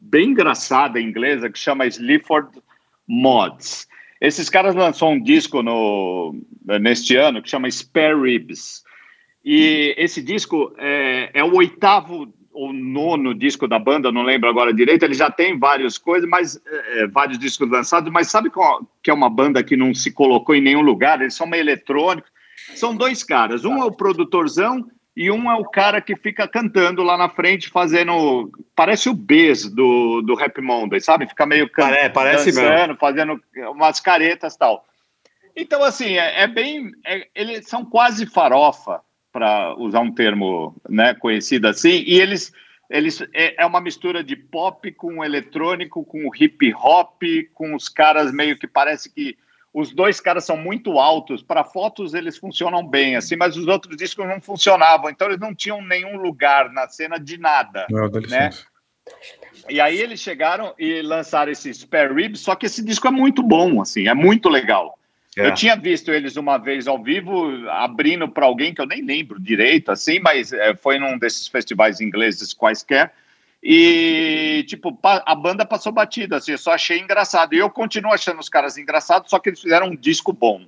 bem 0.00 0.30
engraçada 0.30 0.98
inglesa 0.98 1.50
que 1.50 1.58
chama 1.58 1.86
Sleaford 1.86 2.48
Mods. 3.06 3.86
Esses 4.18 4.48
caras 4.48 4.74
lançou 4.74 5.10
um 5.10 5.22
disco 5.22 5.62
no, 5.62 6.34
neste 6.80 7.16
ano 7.16 7.42
que 7.42 7.50
chama 7.50 7.70
Spare 7.70 8.18
Ribs. 8.18 8.82
E 9.44 9.94
esse 9.96 10.22
disco 10.22 10.72
é, 10.78 11.30
é 11.34 11.44
o 11.44 11.54
oitavo 11.54 12.32
ou 12.52 12.72
nono 12.72 13.32
disco 13.34 13.66
da 13.68 13.78
banda, 13.78 14.10
não 14.12 14.22
lembro 14.22 14.48
agora 14.48 14.74
direito. 14.74 15.04
Ele 15.04 15.14
já 15.14 15.30
tem 15.30 15.58
várias 15.58 15.96
coisas, 15.96 16.28
mas 16.28 16.60
é, 16.66 17.06
vários 17.06 17.38
discos 17.38 17.70
lançados. 17.70 18.12
Mas 18.12 18.30
sabe 18.30 18.50
qual, 18.50 18.80
que 19.02 19.10
é 19.10 19.14
uma 19.14 19.30
banda 19.30 19.62
que 19.62 19.76
não 19.76 19.94
se 19.94 20.10
colocou 20.12 20.54
em 20.54 20.60
nenhum 20.60 20.82
lugar? 20.82 21.20
Eles 21.20 21.34
são 21.34 21.46
meio 21.46 21.62
eletrônicos. 21.62 22.30
São 22.74 22.94
dois 22.94 23.22
caras. 23.24 23.64
Um 23.64 23.78
é 23.80 23.84
o 23.84 23.92
produtorzão 23.92 24.84
e 25.16 25.30
um 25.30 25.50
é 25.50 25.54
o 25.54 25.64
cara 25.64 26.00
que 26.02 26.14
fica 26.16 26.46
cantando 26.46 27.02
lá 27.02 27.16
na 27.16 27.28
frente, 27.30 27.70
fazendo. 27.70 28.50
Parece 28.76 29.08
o 29.08 29.14
Bez 29.14 29.68
do, 29.68 30.20
do 30.20 30.34
Rap 30.34 30.60
Monday, 30.60 31.00
sabe? 31.00 31.26
Fica 31.26 31.46
meio 31.46 31.70
can- 31.70 31.88
Pare- 31.88 32.10
parece 32.10 32.52
dançando, 32.52 32.68
mesmo. 32.88 32.96
fazendo 32.96 33.40
umas 33.70 34.00
caretas 34.00 34.56
tal. 34.56 34.84
Então, 35.56 35.82
assim, 35.82 36.18
é, 36.18 36.42
é 36.42 36.46
bem. 36.46 36.90
é- 37.06 37.26
eles 37.34 37.66
são 37.68 37.84
quase 37.84 38.26
farofa, 38.26 39.00
para 39.32 39.74
usar 39.76 40.00
um 40.00 40.12
termo 40.12 40.74
né, 40.88 41.14
conhecido 41.14 41.68
assim, 41.68 42.04
e 42.06 42.20
eles. 42.20 42.52
Eles, 42.92 43.22
é, 43.32 43.62
é 43.62 43.64
uma 43.64 43.80
mistura 43.80 44.24
de 44.24 44.34
pop 44.34 44.90
com 44.94 45.24
eletrônico, 45.24 46.04
com 46.04 46.28
hip 46.34 46.74
hop, 46.74 47.22
com 47.54 47.76
os 47.76 47.88
caras 47.88 48.32
meio 48.32 48.58
que 48.58 48.66
parece 48.66 49.08
que 49.14 49.38
os 49.72 49.92
dois 49.92 50.20
caras 50.20 50.44
são 50.44 50.56
muito 50.56 50.98
altos. 50.98 51.40
Para 51.40 51.62
fotos 51.62 52.14
eles 52.14 52.36
funcionam 52.36 52.84
bem, 52.84 53.14
assim, 53.14 53.36
mas 53.36 53.56
os 53.56 53.68
outros 53.68 53.96
discos 53.96 54.26
não 54.26 54.40
funcionavam. 54.40 55.08
Então 55.08 55.28
eles 55.28 55.38
não 55.38 55.54
tinham 55.54 55.80
nenhum 55.80 56.16
lugar 56.16 56.72
na 56.72 56.88
cena 56.88 57.18
de 57.18 57.38
nada. 57.38 57.86
Não, 57.88 58.08
né? 58.28 58.50
E 59.68 59.80
aí 59.80 59.98
eles 59.98 60.20
chegaram 60.20 60.74
e 60.78 61.02
lançaram 61.02 61.52
esse 61.52 61.72
Spare 61.72 62.12
Ribs, 62.12 62.40
só 62.40 62.54
que 62.54 62.66
esse 62.66 62.84
disco 62.84 63.06
é 63.06 63.10
muito 63.10 63.42
bom, 63.42 63.80
assim, 63.80 64.08
é 64.08 64.14
muito 64.14 64.48
legal. 64.48 64.98
É. 65.36 65.46
Eu 65.46 65.54
tinha 65.54 65.76
visto 65.76 66.10
eles 66.10 66.36
uma 66.36 66.58
vez 66.58 66.88
ao 66.88 67.00
vivo, 67.02 67.68
abrindo 67.70 68.28
para 68.28 68.46
alguém 68.46 68.74
que 68.74 68.80
eu 68.80 68.86
nem 68.86 69.02
lembro 69.02 69.38
direito, 69.38 69.92
assim, 69.92 70.18
mas 70.18 70.52
é, 70.52 70.74
foi 70.74 70.98
num 70.98 71.18
desses 71.18 71.46
festivais 71.46 72.00
ingleses 72.00 72.52
quaisquer. 72.52 73.12
E, 73.62 74.64
tipo, 74.66 74.98
a 75.02 75.34
banda 75.34 75.66
passou 75.66 75.92
batida, 75.92 76.36
assim, 76.36 76.52
eu 76.52 76.58
só 76.58 76.72
achei 76.72 76.98
engraçado. 76.98 77.54
E 77.54 77.58
eu 77.58 77.70
continuo 77.70 78.12
achando 78.12 78.40
os 78.40 78.48
caras 78.48 78.78
engraçados, 78.78 79.30
só 79.30 79.38
que 79.38 79.50
eles 79.50 79.60
fizeram 79.60 79.88
um 79.88 79.96
disco 79.96 80.32
bom, 80.32 80.66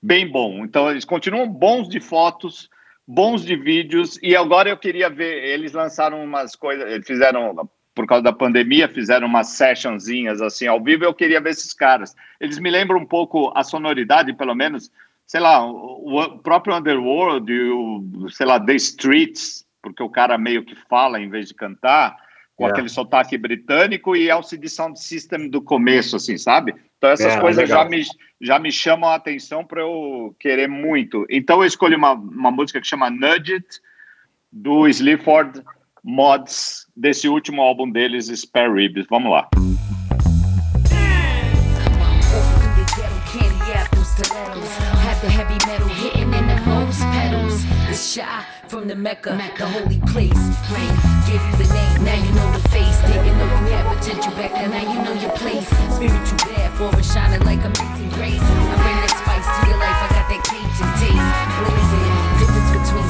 bem 0.00 0.28
bom. 0.28 0.64
Então, 0.64 0.90
eles 0.90 1.04
continuam 1.04 1.48
bons 1.48 1.88
de 1.88 1.98
fotos, 1.98 2.68
bons 3.06 3.44
de 3.44 3.56
vídeos. 3.56 4.18
E 4.22 4.36
agora 4.36 4.68
eu 4.68 4.76
queria 4.76 5.08
ver, 5.08 5.44
eles 5.44 5.72
lançaram 5.72 6.22
umas 6.22 6.54
coisas, 6.54 6.90
eles 6.92 7.06
fizeram, 7.06 7.68
por 7.96 8.06
causa 8.06 8.22
da 8.22 8.32
pandemia, 8.32 8.86
fizeram 8.88 9.26
umas 9.26 9.48
sessionzinhas, 9.48 10.42
assim, 10.42 10.66
ao 10.66 10.78
vivo. 10.78 11.02
Eu 11.02 11.14
queria 11.14 11.40
ver 11.40 11.50
esses 11.50 11.72
caras. 11.72 12.14
Eles 12.38 12.58
me 12.58 12.70
lembram 12.70 12.98
um 13.00 13.06
pouco 13.06 13.50
a 13.56 13.64
sonoridade, 13.64 14.34
pelo 14.34 14.54
menos, 14.54 14.92
sei 15.26 15.40
lá, 15.40 15.64
o, 15.64 16.38
próprio 16.40 16.76
Underworld 16.76 17.50
e 17.50 17.70
o, 17.70 18.28
sei 18.28 18.44
lá, 18.44 18.60
The 18.60 18.74
Streets, 18.74 19.66
porque 19.80 20.02
o 20.02 20.10
cara 20.10 20.36
meio 20.36 20.62
que 20.62 20.76
fala 20.90 21.18
em 21.18 21.30
vez 21.30 21.48
de 21.48 21.54
cantar, 21.54 22.14
com 22.54 22.66
É. 22.66 22.70
aquele 22.70 22.90
sotaque 22.90 23.38
britânico 23.38 24.14
e 24.14 24.28
LCD 24.28 24.68
Sound 24.68 25.00
System 25.00 25.48
do 25.48 25.62
começo, 25.62 26.16
assim, 26.16 26.36
sabe? 26.36 26.74
Então 26.98 27.08
essas 27.08 27.34
É, 27.34 27.40
coisas 27.40 27.66
legal. 27.66 27.84
já 27.84 27.88
me, 27.88 28.02
já 28.42 28.58
me 28.58 28.70
chamam 28.70 29.08
a 29.08 29.14
atenção 29.14 29.64
para 29.64 29.80
eu 29.80 30.36
querer 30.38 30.68
muito. 30.68 31.26
Então 31.30 31.60
eu 31.60 31.66
escolhi 31.66 31.96
uma, 31.96 32.12
uma 32.12 32.50
música 32.50 32.78
que 32.78 32.86
chama 32.86 33.08
Nudge 33.08 33.54
It, 33.54 33.80
do 34.52 34.86
Sleaford 34.86 35.62
Mods, 36.08 36.86
desse 36.96 37.28
último 37.28 37.62
álbum 37.62 37.90
deles, 37.90 38.28
Spare 38.28 38.72
Ribs. 38.72 39.06
Vamos 39.10 39.32
lá. 39.32 39.48
from 48.68 48.88
the 48.88 48.94
Mecca, 48.94 49.36
the 49.58 49.66
holy 49.66 49.98
place. 50.06 50.30
Gave 51.26 51.42
you 51.42 51.56
the 51.58 51.74
name, 51.74 52.04
now 52.04 52.14
you 52.14 52.32
know 52.34 52.52
the 52.52 52.68
face. 52.68 53.00
Didn't 53.02 53.38
know 53.38 53.66
you 53.66 53.74
had 53.74 53.98
potential 53.98 54.32
back 54.32 54.52
then, 54.52 54.70
now 54.70 54.92
you 54.92 55.02
know 55.02 55.12
your 55.20 55.32
place. 55.32 55.66
Spiritual 55.90 56.38
bad 56.38 57.02
shining 57.02 57.40
like 57.40 57.64
amazing 57.64 58.10
grace. 58.10 58.42
I 58.42 58.74
bring 58.78 58.98
that 59.02 59.10
spice 59.10 59.46
to 59.58 59.66
your 59.66 59.78
life, 59.78 60.00
I 60.02 60.08
got 60.14 60.26
that 60.30 60.42
taste. 60.46 60.86
Blazing, 61.66 62.14
difference 62.38 62.70
between. 62.78 63.06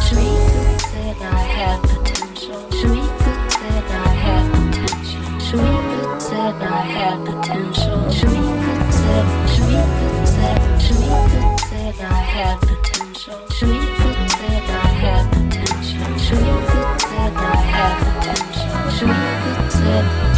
Space. 0.00 0.50
I 1.22 1.78
potential. 1.84 2.09
Shamika 2.80 3.50
said 3.52 3.84
I 3.90 4.08
had 4.24 4.52
potential. 4.52 5.20
Shamika 5.46 6.20
said 6.22 6.62
I 6.62 6.80
had 6.80 7.26
potential. 7.26 7.98
Shamika 8.08 8.92
said, 8.92 9.26
Shamika 9.52 10.26
said, 10.26 10.60
Shamika 10.80 11.60
said 11.60 12.00
I 12.00 12.20
had 12.34 12.58
potential. 12.60 13.38
Shamika 13.50 14.30
said 14.30 14.64
I 14.70 14.88
had 15.02 15.30
potential. 15.30 16.06
Shamika 16.24 17.00
said 17.00 17.34
I 17.36 17.56
had 17.74 17.94
potential. 18.00 18.72
Shamika 18.96 19.70
said. 19.72 20.29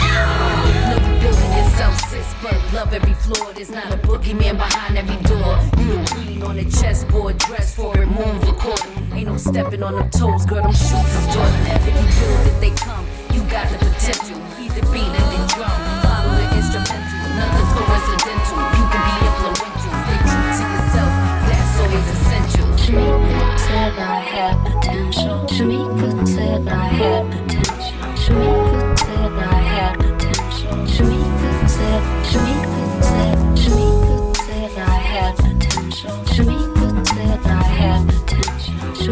Sis, 1.72 2.34
but 2.42 2.54
love 2.74 2.92
every 2.92 3.14
floor. 3.14 3.52
There's 3.54 3.70
not 3.70 3.92
a 3.92 3.96
boogeyman 3.96 4.56
behind 4.58 4.98
every 4.98 5.16
door. 5.24 5.56
You 5.78 5.96
the 5.96 6.10
queen 6.12 6.42
on 6.42 6.56
the 6.56 6.64
chessboard, 6.64 7.38
dress 7.38 7.74
for 7.74 7.96
it, 7.98 8.06
move 8.06 8.42
according. 8.48 9.12
Ain't 9.12 9.28
no 9.28 9.36
stepping 9.38 9.82
on 9.82 9.94
them 9.96 10.10
toes, 10.10 10.44
girl. 10.44 10.62
Them 10.62 10.72
shoes 10.72 10.92
is 10.92 11.26
Jordan. 11.32 11.66
If 11.72 11.86
you 11.86 11.92
build 11.92 12.46
it, 12.46 12.60
they 12.60 12.70
come. 12.76 13.06
You 13.32 13.40
got 13.48 13.68
the 13.72 13.78
potential. 13.78 14.36
Beat 14.58 14.72
the 14.76 14.84
beat 14.92 15.08
and 15.08 15.28
then 15.32 15.44
drum. 15.56 15.72
Follow 16.04 16.36
the 16.36 16.46
instrumental. 16.52 17.20
Nothing's 17.40 17.72
coincidental. 17.80 18.60
You 18.76 18.84
can 18.92 19.02
be 19.08 19.14
influential. 19.24 19.92
Stay 20.04 20.20
true 20.28 20.52
to 20.52 20.64
yourself. 20.76 21.12
That's 21.48 21.74
always 21.80 22.08
essential. 22.12 22.68
Shamika 22.76 23.58
said 23.58 23.92
I 23.96 24.20
had 24.20 24.54
potential. 24.68 25.36
Shamika 25.48 26.28
said 26.28 26.68
I 26.68 26.86
had 27.00 27.24
potential. 27.32 27.96
Shamika 28.20 28.71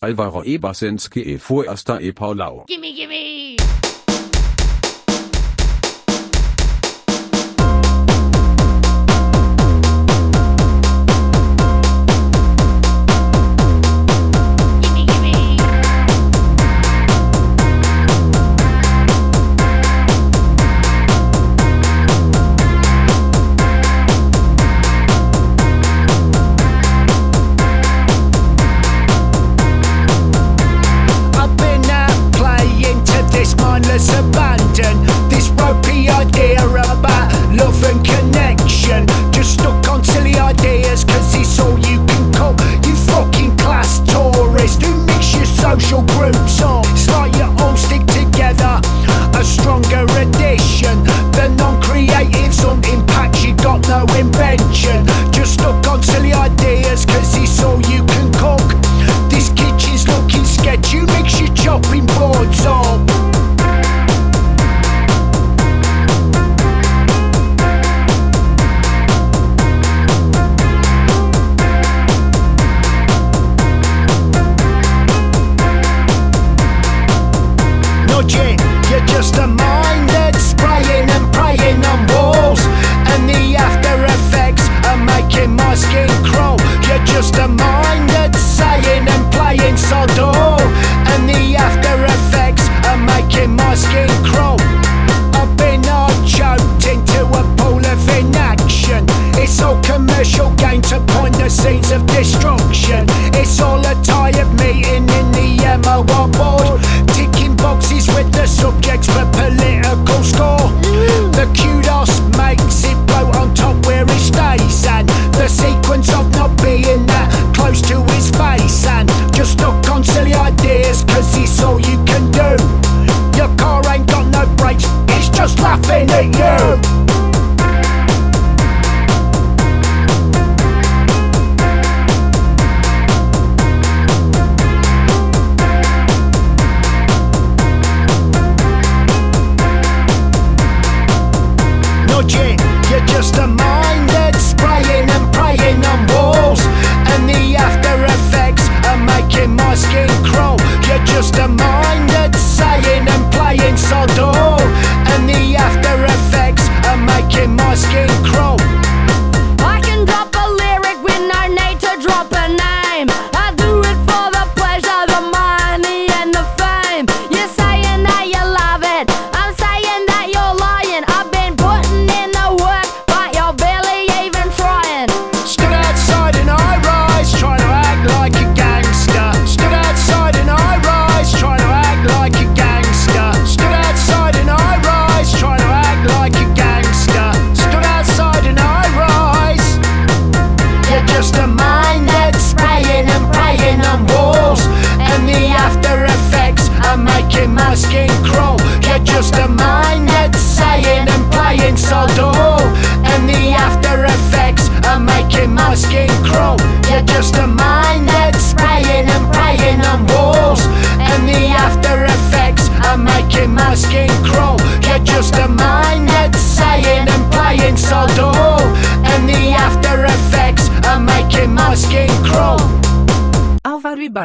Alvaro 0.00 0.42
Ebersenski 0.44 1.22
e 1.22 1.38
Forster 1.38 1.98
e 2.00 2.12
Paulau. 2.12 2.64
Gimme, 2.66 2.92
gimme! 2.92 3.11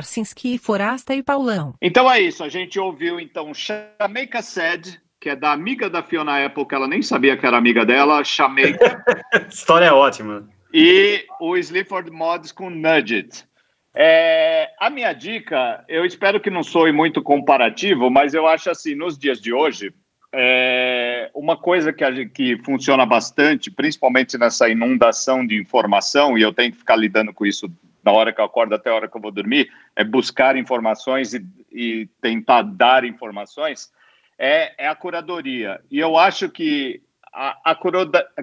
Ibarcinski, 0.07 0.57
Forasta 0.57 1.13
e 1.13 1.21
Paulão. 1.21 1.75
Então 1.81 2.09
é 2.09 2.19
isso, 2.21 2.43
a 2.43 2.49
gente 2.49 2.79
ouviu 2.79 3.19
então 3.19 3.51
Jamaica 3.53 4.41
Sad, 4.41 4.99
que 5.19 5.29
é 5.29 5.35
da 5.35 5.51
amiga 5.51 5.89
da 5.89 6.01
Fiona 6.01 6.43
Apple, 6.45 6.65
que 6.65 6.73
ela 6.73 6.87
nem 6.87 7.01
sabia 7.01 7.35
que 7.35 7.45
era 7.45 7.57
amiga 7.57 7.85
dela, 7.85 8.23
Jamaica, 8.23 9.03
História 9.51 9.85
é 9.85 9.91
ótima. 9.91 10.47
e 10.73 11.25
o 11.41 11.57
Sleaford 11.57 12.09
Mods 12.09 12.53
com 12.53 12.69
Nudge 12.69 13.15
It. 13.15 13.45
É, 13.93 14.69
a 14.79 14.89
minha 14.89 15.11
dica, 15.11 15.83
eu 15.89 16.05
espero 16.05 16.39
que 16.39 16.49
não 16.49 16.63
soe 16.63 16.91
muito 16.91 17.21
comparativo, 17.21 18.09
mas 18.09 18.33
eu 18.33 18.47
acho 18.47 18.69
assim, 18.69 18.95
nos 18.95 19.17
dias 19.17 19.41
de 19.41 19.51
hoje, 19.51 19.91
é, 20.33 21.29
uma 21.33 21.57
coisa 21.57 21.91
que, 21.91 22.03
a 22.03 22.25
que 22.29 22.57
funciona 22.63 23.05
bastante, 23.05 23.71
principalmente 23.71 24.37
nessa 24.37 24.69
inundação 24.69 25.45
de 25.45 25.59
informação, 25.59 26.37
e 26.37 26.43
eu 26.43 26.53
tenho 26.53 26.71
que 26.71 26.77
ficar 26.77 26.95
lidando 26.95 27.33
com 27.33 27.45
isso 27.45 27.69
na 28.07 28.13
hora 28.13 28.31
que 28.31 28.39
eu 28.39 28.45
acordo 28.45 28.73
até 28.73 28.89
a 28.89 28.95
hora 28.95 29.09
que 29.09 29.17
eu 29.17 29.21
vou 29.21 29.31
dormir, 29.31 29.69
é 29.93 30.01
buscar 30.01 30.55
informações 30.55 31.33
e, 31.33 31.45
e 31.69 32.09
tentar 32.21 32.61
dar 32.61 33.03
informações, 33.03 33.91
é, 34.39 34.85
é 34.85 34.87
a 34.87 34.95
curadoria. 34.95 35.81
E 35.91 35.99
eu 35.99 36.17
acho 36.17 36.47
que 36.47 37.01
a, 37.33 37.57
a 37.65 37.75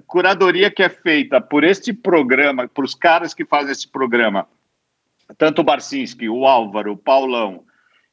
curadoria 0.02 0.70
que 0.70 0.82
é 0.82 0.90
feita 0.90 1.40
por 1.40 1.64
este 1.64 1.94
programa, 1.94 2.68
por 2.68 2.84
os 2.84 2.94
caras 2.94 3.32
que 3.32 3.46
fazem 3.46 3.72
esse 3.72 3.88
programa, 3.88 4.46
tanto 5.38 5.62
o 5.62 5.64
Barcinski, 5.64 6.28
o 6.28 6.46
Álvaro, 6.46 6.92
o 6.92 6.98
Paulão 6.98 7.64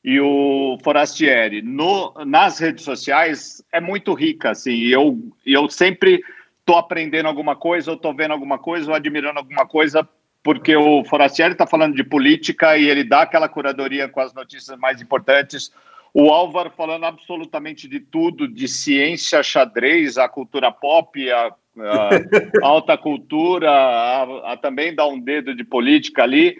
e 0.02 0.22
o 0.22 0.78
Forastieri 0.82 1.62
no, 1.62 2.14
nas 2.26 2.60
redes 2.60 2.86
sociais 2.86 3.62
é 3.74 3.82
muito 3.82 4.14
rica, 4.14 4.52
assim, 4.52 4.72
e 4.72 4.90
eu, 4.90 5.20
eu 5.46 5.70
sempre 5.70 6.24
estou 6.62 6.78
aprendendo 6.78 7.28
alguma 7.28 7.58
coisa, 7.58 7.92
ou 7.92 7.98
estou 7.98 8.16
vendo 8.16 8.32
alguma 8.32 8.58
coisa, 8.58 8.90
ou 8.90 8.96
admirando 8.96 9.38
alguma 9.38 9.68
coisa, 9.68 10.08
porque 10.44 10.76
o 10.76 11.04
Forastieri 11.06 11.54
está 11.54 11.68
falando 11.68 11.96
de 11.96 12.04
política 12.04 12.78
e 12.78 12.90
ele 12.90 13.04
dá 13.04 13.22
aquela 13.22 13.48
curadoria 13.48 14.08
com 14.08 14.20
as 14.20 14.34
notícias 14.34 14.78
mais 14.80 15.02
importantes, 15.02 15.72
o 16.14 16.30
Álvaro 16.30 16.72
falando 16.76 17.06
absolutamente 17.06 17.88
de 17.88 18.00
tudo, 18.00 18.48
de 18.48 18.68
ciência, 18.68 19.42
xadrez, 19.42 20.18
a 20.18 20.28
cultura 20.28 20.72
pop, 20.72 21.32
a, 21.32 21.54
a 21.80 22.10
alta 22.62 22.98
cultura, 22.98 23.72
a, 23.72 24.54
a 24.54 24.58
também 24.58 24.94
dá 24.94 25.08
um 25.08 25.20
dedo 25.20 25.56
de 25.56 25.64
política 25.64 26.24
ali. 26.24 26.58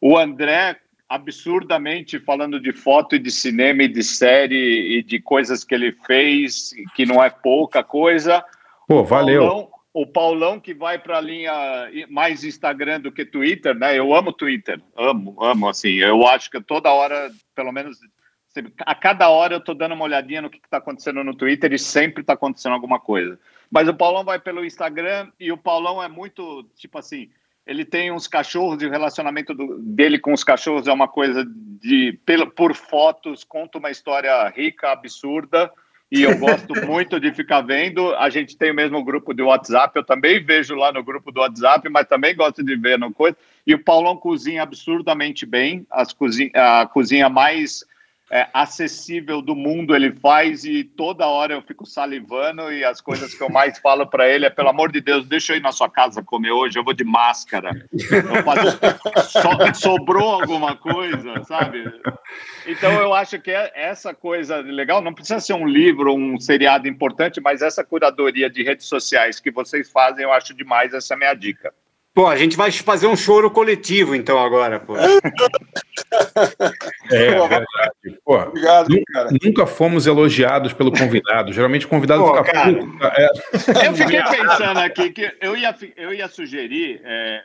O 0.00 0.16
André, 0.16 0.76
absurdamente 1.06 2.18
falando 2.18 2.58
de 2.58 2.72
foto 2.72 3.14
e 3.14 3.18
de 3.18 3.30
cinema 3.30 3.82
e 3.82 3.88
de 3.88 4.02
série 4.02 4.98
e 4.98 5.02
de 5.02 5.20
coisas 5.20 5.64
que 5.64 5.74
ele 5.74 5.92
fez, 5.92 6.70
que 6.94 7.04
não 7.04 7.22
é 7.22 7.28
pouca 7.28 7.84
coisa. 7.84 8.42
Pô, 8.88 9.04
valeu. 9.04 9.46
Paulão, 9.46 9.68
o 9.94 10.04
Paulão 10.04 10.58
que 10.58 10.74
vai 10.74 10.98
para 10.98 11.18
a 11.18 11.20
linha 11.20 11.52
mais 12.10 12.42
Instagram 12.42 13.00
do 13.00 13.12
que 13.12 13.24
Twitter, 13.24 13.76
né? 13.76 13.96
Eu 13.96 14.12
amo 14.12 14.32
Twitter, 14.32 14.82
amo, 14.96 15.36
amo, 15.40 15.68
assim. 15.68 15.92
Eu 15.92 16.26
acho 16.26 16.50
que 16.50 16.60
toda 16.60 16.92
hora, 16.92 17.30
pelo 17.54 17.70
menos 17.70 18.00
a 18.84 18.94
cada 18.94 19.28
hora 19.28 19.54
eu 19.54 19.58
estou 19.58 19.74
dando 19.74 19.94
uma 19.94 20.04
olhadinha 20.04 20.42
no 20.42 20.50
que 20.50 20.58
está 20.58 20.78
acontecendo 20.78 21.22
no 21.22 21.34
Twitter 21.34 21.72
e 21.72 21.78
sempre 21.78 22.22
está 22.22 22.32
acontecendo 22.32 22.72
alguma 22.72 22.98
coisa. 22.98 23.38
Mas 23.70 23.88
o 23.88 23.94
Paulão 23.94 24.24
vai 24.24 24.38
pelo 24.38 24.64
Instagram 24.64 25.30
e 25.38 25.52
o 25.52 25.56
Paulão 25.56 26.02
é 26.02 26.08
muito, 26.08 26.68
tipo 26.74 26.98
assim, 26.98 27.30
ele 27.64 27.84
tem 27.84 28.10
uns 28.10 28.26
cachorros 28.26 28.82
e 28.82 28.86
o 28.86 28.90
relacionamento 28.90 29.54
do, 29.54 29.78
dele 29.78 30.18
com 30.18 30.32
os 30.32 30.44
cachorros 30.44 30.88
é 30.88 30.92
uma 30.92 31.08
coisa 31.08 31.44
de, 31.80 32.18
pelo, 32.26 32.50
por 32.50 32.74
fotos, 32.74 33.44
conta 33.44 33.78
uma 33.78 33.90
história 33.90 34.48
rica, 34.48 34.90
absurda, 34.90 35.72
e 36.10 36.22
eu 36.22 36.38
gosto 36.38 36.74
muito 36.86 37.18
de 37.18 37.32
ficar 37.32 37.60
vendo. 37.62 38.14
A 38.16 38.30
gente 38.30 38.56
tem 38.56 38.70
o 38.70 38.74
mesmo 38.74 39.02
grupo 39.02 39.34
de 39.34 39.42
WhatsApp, 39.42 39.96
eu 39.96 40.04
também 40.04 40.42
vejo 40.42 40.74
lá 40.74 40.92
no 40.92 41.02
grupo 41.02 41.32
do 41.32 41.40
WhatsApp, 41.40 41.88
mas 41.88 42.06
também 42.06 42.36
gosto 42.36 42.62
de 42.62 42.76
ver 42.76 42.98
no 42.98 43.12
coisa. 43.12 43.36
E 43.66 43.74
o 43.74 43.82
Paulão 43.82 44.16
cozinha 44.16 44.62
absurdamente 44.62 45.44
bem, 45.44 45.86
as 45.90 46.12
cozinha, 46.12 46.50
a 46.54 46.86
cozinha 46.86 47.28
mais 47.28 47.84
é, 48.30 48.48
acessível 48.54 49.42
do 49.42 49.54
mundo 49.54 49.94
ele 49.94 50.10
faz 50.12 50.64
e 50.64 50.82
toda 50.82 51.26
hora 51.26 51.54
eu 51.54 51.62
fico 51.62 51.84
salivando 51.84 52.72
e 52.72 52.82
as 52.82 53.00
coisas 53.00 53.34
que 53.34 53.42
eu 53.42 53.50
mais 53.50 53.78
falo 53.78 54.06
para 54.06 54.28
ele 54.28 54.46
é 54.46 54.50
pelo 54.50 54.70
amor 54.70 54.90
de 54.90 55.00
Deus 55.00 55.26
deixa 55.26 55.52
eu 55.52 55.58
ir 55.58 55.62
na 55.62 55.72
sua 55.72 55.90
casa 55.90 56.22
comer 56.22 56.50
hoje 56.50 56.78
eu 56.78 56.84
vou 56.84 56.94
de 56.94 57.04
máscara. 57.04 57.70
Faço, 58.44 58.78
so, 59.74 59.80
sobrou 59.80 60.40
alguma 60.40 60.74
coisa 60.74 61.44
sabe? 61.44 61.84
Então 62.66 62.92
eu 62.92 63.12
acho 63.12 63.38
que 63.40 63.50
é 63.50 63.70
essa 63.74 64.14
coisa 64.14 64.56
legal 64.56 65.02
não 65.02 65.12
precisa 65.12 65.40
ser 65.40 65.52
um 65.52 65.66
livro 65.66 66.14
um 66.14 66.40
seriado 66.40 66.88
importante 66.88 67.40
mas 67.40 67.60
essa 67.60 67.84
curadoria 67.84 68.48
de 68.48 68.62
redes 68.62 68.86
sociais 68.86 69.38
que 69.38 69.50
vocês 69.50 69.90
fazem 69.90 70.24
eu 70.24 70.32
acho 70.32 70.54
demais 70.54 70.94
essa 70.94 71.12
é 71.12 71.16
a 71.16 71.18
minha 71.18 71.34
dica 71.34 71.74
Pô, 72.14 72.28
a 72.28 72.36
gente 72.36 72.56
vai 72.56 72.70
fazer 72.70 73.08
um 73.08 73.16
choro 73.16 73.50
coletivo, 73.50 74.14
então, 74.14 74.38
agora, 74.38 74.78
pô. 74.78 74.96
É, 74.96 75.02
pô, 77.34 77.48
verdade. 77.48 78.20
Pô, 78.24 78.36
Obrigado, 78.36 78.88
nunca, 78.88 79.12
cara. 79.12 79.30
Nunca 79.42 79.66
fomos 79.66 80.06
elogiados 80.06 80.72
pelo 80.72 80.92
convidado. 80.92 81.52
Geralmente 81.52 81.86
o 81.86 81.88
convidado 81.88 82.22
pô, 82.22 82.28
fica 82.28 82.44
cara, 82.44 82.72
puto. 82.72 83.04
É. 83.04 83.28
Eu 83.88 83.94
fiquei 83.94 84.22
pensando 84.22 84.78
aqui 84.78 85.10
que 85.10 85.28
eu 85.40 85.56
ia, 85.56 85.74
eu 85.96 86.14
ia 86.14 86.28
sugerir, 86.28 87.00
é, 87.04 87.42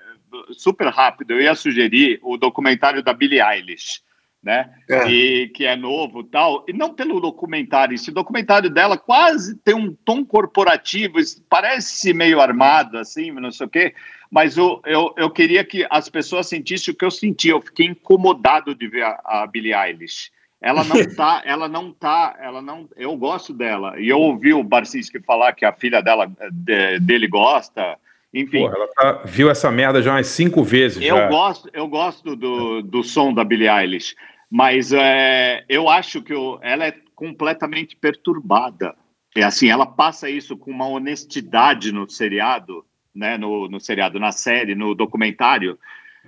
super 0.52 0.90
rápido, 0.90 1.32
eu 1.32 1.41
ia 1.41 1.56
sugerir 1.56 2.20
o 2.22 2.38
documentário 2.38 3.02
da 3.02 3.12
Billie 3.12 3.41
Eilish. 3.41 4.08
Né? 4.41 4.70
É. 4.90 5.12
E 5.12 5.50
que 5.50 5.66
é 5.66 5.76
novo 5.76 6.24
tal, 6.24 6.64
e 6.66 6.72
não 6.72 6.94
pelo 6.94 7.20
documentário, 7.20 7.94
esse 7.94 8.10
documentário 8.10 8.70
dela 8.70 8.98
quase 8.98 9.58
tem 9.58 9.76
um 9.76 9.94
tom 9.94 10.24
corporativo, 10.24 11.18
parece 11.50 12.14
meio 12.14 12.40
armado, 12.40 12.98
assim, 12.98 13.32
não 13.32 13.52
sei 13.52 13.68
o 13.68 13.70
quê, 13.70 13.94
mas 14.32 14.58
eu, 14.58 14.80
eu, 14.86 15.14
eu 15.18 15.30
queria 15.30 15.64
que 15.64 15.88
as 15.90 16.08
pessoas 16.08 16.48
sentissem 16.48 16.94
o 16.94 16.98
que 16.98 17.04
eu 17.04 17.12
senti. 17.12 17.50
Eu 17.50 17.62
fiquei 17.62 17.88
incomodado 17.88 18.76
de 18.76 18.88
ver 18.88 19.04
a, 19.04 19.20
a 19.26 19.48
Billie 19.48 19.74
Eilish. 19.74 20.32
Ela 20.62 20.84
não 20.84 20.96
tá, 21.16 21.42
ela 21.46 21.68
não 21.68 21.92
tá, 21.92 22.38
ela 22.40 22.62
não. 22.62 22.88
Eu 22.96 23.16
gosto 23.18 23.54
dela. 23.54 24.00
E 24.00 24.08
eu 24.08 24.20
ouvi 24.20 24.54
o 24.54 24.64
Barcinski 24.64 25.20
falar 25.20 25.54
que 25.54 25.66
a 25.66 25.74
filha 25.74 26.02
dela 26.02 26.32
de, 26.52 27.00
dele 27.00 27.28
gosta. 27.28 27.98
Enfim. 28.32 28.60
Porra, 28.60 28.76
ela 28.76 28.88
tá, 28.88 29.22
viu 29.26 29.50
essa 29.50 29.72
merda 29.72 30.02
já 30.02 30.12
umas 30.12 30.28
cinco 30.28 30.64
vezes. 30.64 31.02
Eu 31.02 31.18
já. 31.18 31.28
gosto, 31.28 31.70
eu 31.74 31.88
gosto 31.88 32.36
do, 32.36 32.84
do 32.84 33.04
som 33.04 33.34
da 33.34 33.44
Billie 33.44 33.68
Eilish, 33.68 34.16
mas 34.50 34.94
é, 34.94 35.66
eu 35.68 35.90
acho 35.90 36.22
que 36.22 36.34
eu, 36.34 36.60
ela 36.62 36.86
é 36.86 36.94
completamente 37.16 37.96
perturbada. 37.96 38.96
É 39.36 39.44
assim, 39.44 39.70
ela 39.70 39.86
passa 39.86 40.30
isso 40.30 40.56
com 40.56 40.70
uma 40.70 40.88
honestidade 40.88 41.92
no 41.92 42.08
seriado 42.08 42.86
né, 43.14 43.38
no, 43.38 43.68
no 43.68 43.80
seriado, 43.80 44.19
na 44.19 44.31
série, 44.31 44.76
no 44.76 44.94
documentário, 44.95 45.77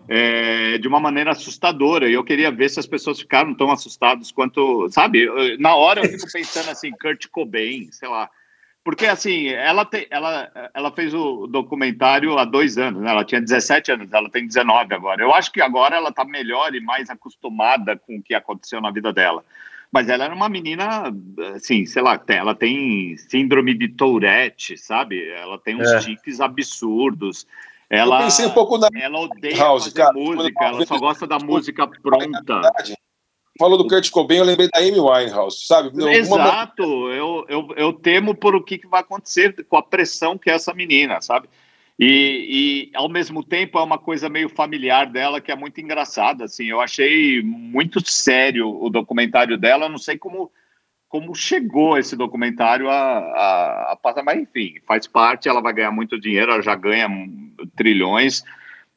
é, 0.07 0.77
de 0.77 0.87
uma 0.87 0.99
maneira 0.99 1.31
assustadora. 1.31 2.09
E 2.09 2.13
eu 2.13 2.23
queria 2.23 2.51
ver 2.51 2.69
se 2.69 2.79
as 2.79 2.87
pessoas 2.87 3.19
ficaram 3.19 3.53
tão 3.53 3.71
assustadas 3.71 4.31
quanto, 4.31 4.89
sabe? 4.89 5.27
Na 5.57 5.75
hora 5.75 6.01
eu 6.01 6.09
fico 6.09 6.31
pensando 6.31 6.69
assim, 6.69 6.91
Kurt 6.91 7.27
Cobain, 7.27 7.91
sei 7.91 8.09
lá. 8.09 8.29
Porque, 8.83 9.05
assim, 9.05 9.49
ela, 9.49 9.85
te, 9.85 10.07
ela, 10.09 10.51
ela 10.73 10.91
fez 10.91 11.13
o 11.13 11.45
documentário 11.45 12.37
há 12.39 12.45
dois 12.45 12.79
anos, 12.79 13.03
né? 13.03 13.11
Ela 13.11 13.23
tinha 13.23 13.39
17 13.39 13.91
anos, 13.91 14.11
ela 14.11 14.27
tem 14.29 14.47
19 14.47 14.95
agora. 14.95 15.21
Eu 15.21 15.33
acho 15.35 15.51
que 15.51 15.61
agora 15.61 15.95
ela 15.95 16.09
está 16.09 16.25
melhor 16.25 16.73
e 16.73 16.81
mais 16.81 17.07
acostumada 17.07 17.95
com 17.95 18.17
o 18.17 18.23
que 18.23 18.33
aconteceu 18.33 18.81
na 18.81 18.89
vida 18.89 19.13
dela. 19.13 19.45
Mas 19.91 20.07
ela 20.07 20.23
era 20.23 20.33
uma 20.33 20.47
menina, 20.47 21.13
assim, 21.53 21.85
sei 21.85 22.01
lá, 22.01 22.21
ela 22.27 22.55
tem 22.55 23.17
síndrome 23.17 23.73
de 23.73 23.89
Tourette, 23.89 24.77
sabe? 24.77 25.29
Ela 25.31 25.59
tem 25.59 25.75
uns 25.75 25.89
é. 25.89 25.99
tiques 25.99 26.39
absurdos. 26.39 27.45
Ela, 27.89 28.19
eu 28.19 28.23
pensei 28.23 28.45
um 28.45 28.51
pouco 28.51 28.77
na 28.77 28.87
ela 28.95 29.19
odeia 29.19 29.57
House, 29.57 29.83
fazer 29.83 29.95
cara, 29.97 30.13
música, 30.13 30.63
ela 30.63 30.85
só 30.85 30.97
gosta 30.97 31.27
da 31.27 31.37
música 31.39 31.85
pronta. 31.85 32.61
Falou 33.59 33.77
do 33.77 33.85
Kurt 33.85 34.09
Cobain, 34.11 34.37
eu 34.37 34.45
lembrei 34.45 34.69
da 34.69 34.79
Amy 34.79 34.97
Winehouse, 34.97 35.67
sabe? 35.67 35.91
Exato, 36.15 36.83
eu, 37.11 37.45
eu, 37.49 37.67
eu 37.75 37.93
temo 37.93 38.33
por 38.33 38.55
o 38.55 38.63
que 38.63 38.79
vai 38.87 39.01
acontecer 39.01 39.65
com 39.65 39.75
a 39.75 39.83
pressão 39.83 40.37
que 40.37 40.49
é 40.49 40.53
essa 40.53 40.73
menina, 40.73 41.19
sabe? 41.21 41.49
E, 42.03 42.89
e, 42.89 42.97
ao 42.97 43.07
mesmo 43.07 43.43
tempo 43.43 43.77
é 43.77 43.83
uma 43.83 43.99
coisa 43.99 44.27
meio 44.27 44.49
familiar 44.49 45.05
dela 45.05 45.39
que 45.39 45.51
é 45.51 45.55
muito 45.55 45.79
engraçada. 45.79 46.45
Assim, 46.45 46.65
eu 46.65 46.81
achei 46.81 47.43
muito 47.43 48.03
sério 48.09 48.67
o 48.67 48.89
documentário 48.89 49.55
dela. 49.55 49.87
Não 49.87 49.99
sei 49.99 50.17
como 50.17 50.51
como 51.07 51.35
chegou 51.35 51.97
esse 51.97 52.15
documentário 52.15 52.89
a, 52.89 53.99
passar, 54.01 54.23
mas 54.23 54.39
enfim, 54.39 54.79
faz 54.87 55.05
parte. 55.05 55.47
Ela 55.47 55.61
vai 55.61 55.73
ganhar 55.73 55.91
muito 55.91 56.19
dinheiro, 56.19 56.53
ela 56.53 56.61
já 56.63 56.73
ganha 56.73 57.07
trilhões. 57.75 58.43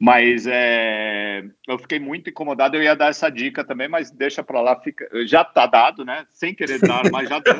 Mas 0.00 0.46
é, 0.46 1.44
eu 1.68 1.78
fiquei 1.78 1.98
muito 1.98 2.30
incomodado. 2.30 2.74
Eu 2.74 2.82
ia 2.82 2.96
dar 2.96 3.10
essa 3.10 3.28
dica 3.28 3.62
também, 3.64 3.86
mas 3.86 4.10
deixa 4.10 4.42
para 4.42 4.62
lá. 4.62 4.80
Fica, 4.80 5.06
já 5.26 5.44
tá 5.44 5.66
dado, 5.66 6.06
né? 6.06 6.24
Sem 6.30 6.54
querer 6.54 6.78
dar, 6.80 7.10
mas 7.12 7.28
já 7.28 7.38
deu. 7.38 7.54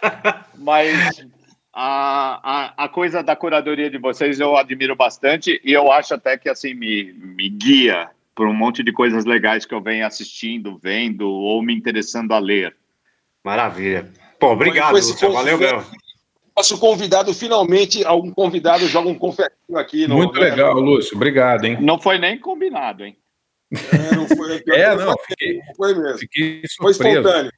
mas 0.58 1.26
a, 1.78 2.40
a, 2.42 2.84
a, 2.84 2.88
coisa 2.88 3.22
da 3.22 3.36
curadoria 3.36 3.90
de 3.90 3.98
vocês 3.98 4.40
eu 4.40 4.56
admiro 4.56 4.96
bastante 4.96 5.60
e 5.62 5.74
eu 5.74 5.92
acho 5.92 6.14
até 6.14 6.38
que 6.38 6.48
assim 6.48 6.72
me, 6.72 7.12
me 7.12 7.50
guia 7.50 8.08
por 8.34 8.46
um 8.46 8.54
monte 8.54 8.82
de 8.82 8.90
coisas 8.92 9.26
legais 9.26 9.66
que 9.66 9.74
eu 9.74 9.82
venho 9.82 10.06
assistindo, 10.06 10.78
vendo 10.82 11.28
ou 11.28 11.62
me 11.62 11.74
interessando 11.74 12.32
a 12.32 12.38
ler. 12.38 12.74
Maravilha. 13.44 14.10
Pô, 14.40 14.52
obrigado, 14.52 14.94
Lúcio. 14.94 15.30
Valeu, 15.30 15.58
meu. 15.58 15.84
Nosso 16.56 16.78
convidado, 16.78 17.34
finalmente, 17.34 18.02
algum 18.06 18.32
convidado 18.32 18.86
joga 18.86 19.10
um 19.10 19.18
confetinho 19.18 19.76
aqui. 19.76 20.06
No, 20.06 20.16
Muito 20.16 20.40
legal. 20.40 20.72
Lúcio. 20.80 21.14
Obrigado, 21.14 21.66
hein? 21.66 21.76
Não 21.78 21.98
foi 21.98 22.18
nem 22.18 22.38
combinado, 22.38 23.04
hein? 23.04 23.18
É, 23.70 24.16
não 24.16 24.26
foi. 24.26 24.62
é, 24.68 24.96
não, 24.96 25.14
fiquei, 25.28 25.60
foi 25.76 25.94
mesmo. 25.94 26.18
Fiquei 26.18 26.62
foi 26.78 26.92
espontâneo. 26.92 27.52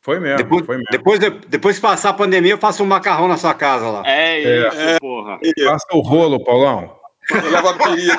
Foi 0.00 0.20
mesmo, 0.20 0.38
depois, 0.38 0.64
foi 0.64 0.76
mesmo. 0.76 0.88
Depois, 0.90 1.20
de, 1.20 1.30
depois 1.48 1.76
que 1.76 1.82
passar 1.82 2.08
a 2.10 2.14
pandemia, 2.14 2.52
eu 2.52 2.58
faço 2.58 2.82
um 2.82 2.86
macarrão 2.86 3.28
na 3.28 3.36
sua 3.36 3.54
casa 3.54 3.90
lá. 3.90 4.02
É 4.06 4.40
isso, 4.40 4.80
é, 4.80 4.98
porra. 4.98 5.38
Passa 5.66 5.86
o 5.92 6.00
rolo, 6.00 6.42
Paulão. 6.44 6.98
Leva 7.30 7.70
a 7.70 7.74
perita. 7.74 8.16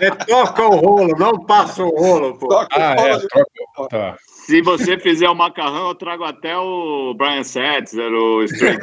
é, 0.00 0.10
toca 0.26 0.62
o 0.62 0.76
rolo, 0.76 1.16
não 1.18 1.44
passa 1.44 1.82
o 1.82 1.90
rolo, 1.90 2.38
pô. 2.38 2.46
Toca 2.46 2.76
ah, 2.76 2.94
o 2.94 3.00
rolo. 3.00 3.14
É, 3.14 3.18
troca, 3.26 3.50
tá. 3.88 4.16
Se 4.46 4.62
você 4.62 4.96
fizer 4.98 5.28
o 5.28 5.34
macarrão, 5.34 5.88
eu 5.88 5.94
trago 5.94 6.24
até 6.24 6.56
o 6.56 7.12
Brian 7.14 7.42
Setzer, 7.42 8.12
o 8.12 8.44
Stray. 8.44 8.78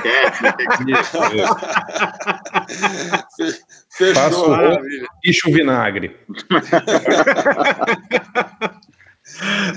Fechou. 3.92 4.14
Passa 4.14 4.38
o 4.38 4.56
rolo 4.56 4.82
e 5.24 5.32
o 5.32 5.54
vinagre. 5.54 6.20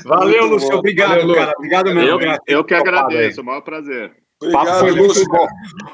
Valeu, 0.05 0.47
Lúcio. 0.47 0.77
Obrigado, 0.77 1.21
Valeu, 1.21 1.35
cara. 1.35 1.53
Obrigado 1.57 1.95
mesmo. 1.95 2.21
Eu, 2.21 2.39
eu 2.47 2.65
que 2.65 2.75
agradeço. 2.75 3.41
O 3.41 3.45
maior 3.45 3.61
prazer. 3.63 4.13
Obrigado, 4.41 4.79
foi 4.79 4.93
muito 4.93 5.25
bom. 5.25 5.49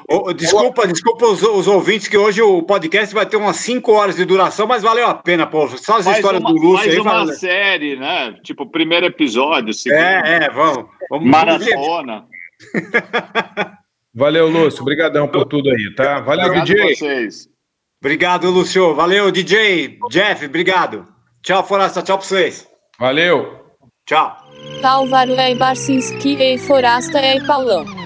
Oh, 0.07 0.31
desculpa, 0.31 0.87
desculpa 0.87 1.25
os, 1.25 1.41
os, 1.41 1.67
ouvintes 1.67 2.07
que 2.07 2.15
hoje 2.15 2.43
o 2.43 2.61
podcast 2.61 3.13
vai 3.13 3.25
ter 3.25 3.37
umas 3.37 3.57
5 3.57 3.91
horas 3.91 4.15
de 4.15 4.23
duração, 4.23 4.67
mas 4.67 4.83
valeu 4.83 5.07
a 5.07 5.15
pena, 5.15 5.47
pô. 5.47 5.67
Só 5.69 5.97
as 5.97 6.05
faz 6.05 6.17
histórias 6.17 6.41
uma, 6.41 6.53
do 6.53 6.59
Lúcio 6.59 6.77
faz 6.77 6.93
aí. 6.93 6.99
uma 6.99 7.11
valeu. 7.11 7.33
série, 7.33 7.95
né? 7.95 8.37
Tipo, 8.43 8.67
primeiro 8.67 9.07
episódio, 9.07 9.73
segundo. 9.73 9.99
É, 9.99 10.43
é, 10.43 10.49
vamos. 10.51 10.85
vamos 11.09 11.27
Maratona. 11.27 12.27
valeu, 14.13 14.47
Lúcio. 14.47 14.83
Obrigadão 14.83 15.27
por 15.27 15.45
tudo 15.45 15.71
aí, 15.71 15.95
tá? 15.95 16.19
Valeu, 16.19 16.45
obrigado 16.45 16.67
DJ. 16.67 16.95
Vocês. 16.95 17.49
Obrigado, 17.99 18.51
Lúcio. 18.51 18.93
Valeu, 18.93 19.31
DJ. 19.31 19.97
Jeff, 20.11 20.45
obrigado. 20.45 21.07
Tchau, 21.41 21.65
Forasta. 21.65 22.03
Tchau 22.03 22.19
pra 22.19 22.27
vocês. 22.27 22.74
Valeu. 22.99 23.65
Tchau. 24.05 24.37
Álvaro 24.83 25.33
é 25.33 25.55
Barcinski 25.55 26.37
e 26.39 26.57
Forasta 26.57 27.17
é 27.17 27.43
Paulão. 27.45 28.04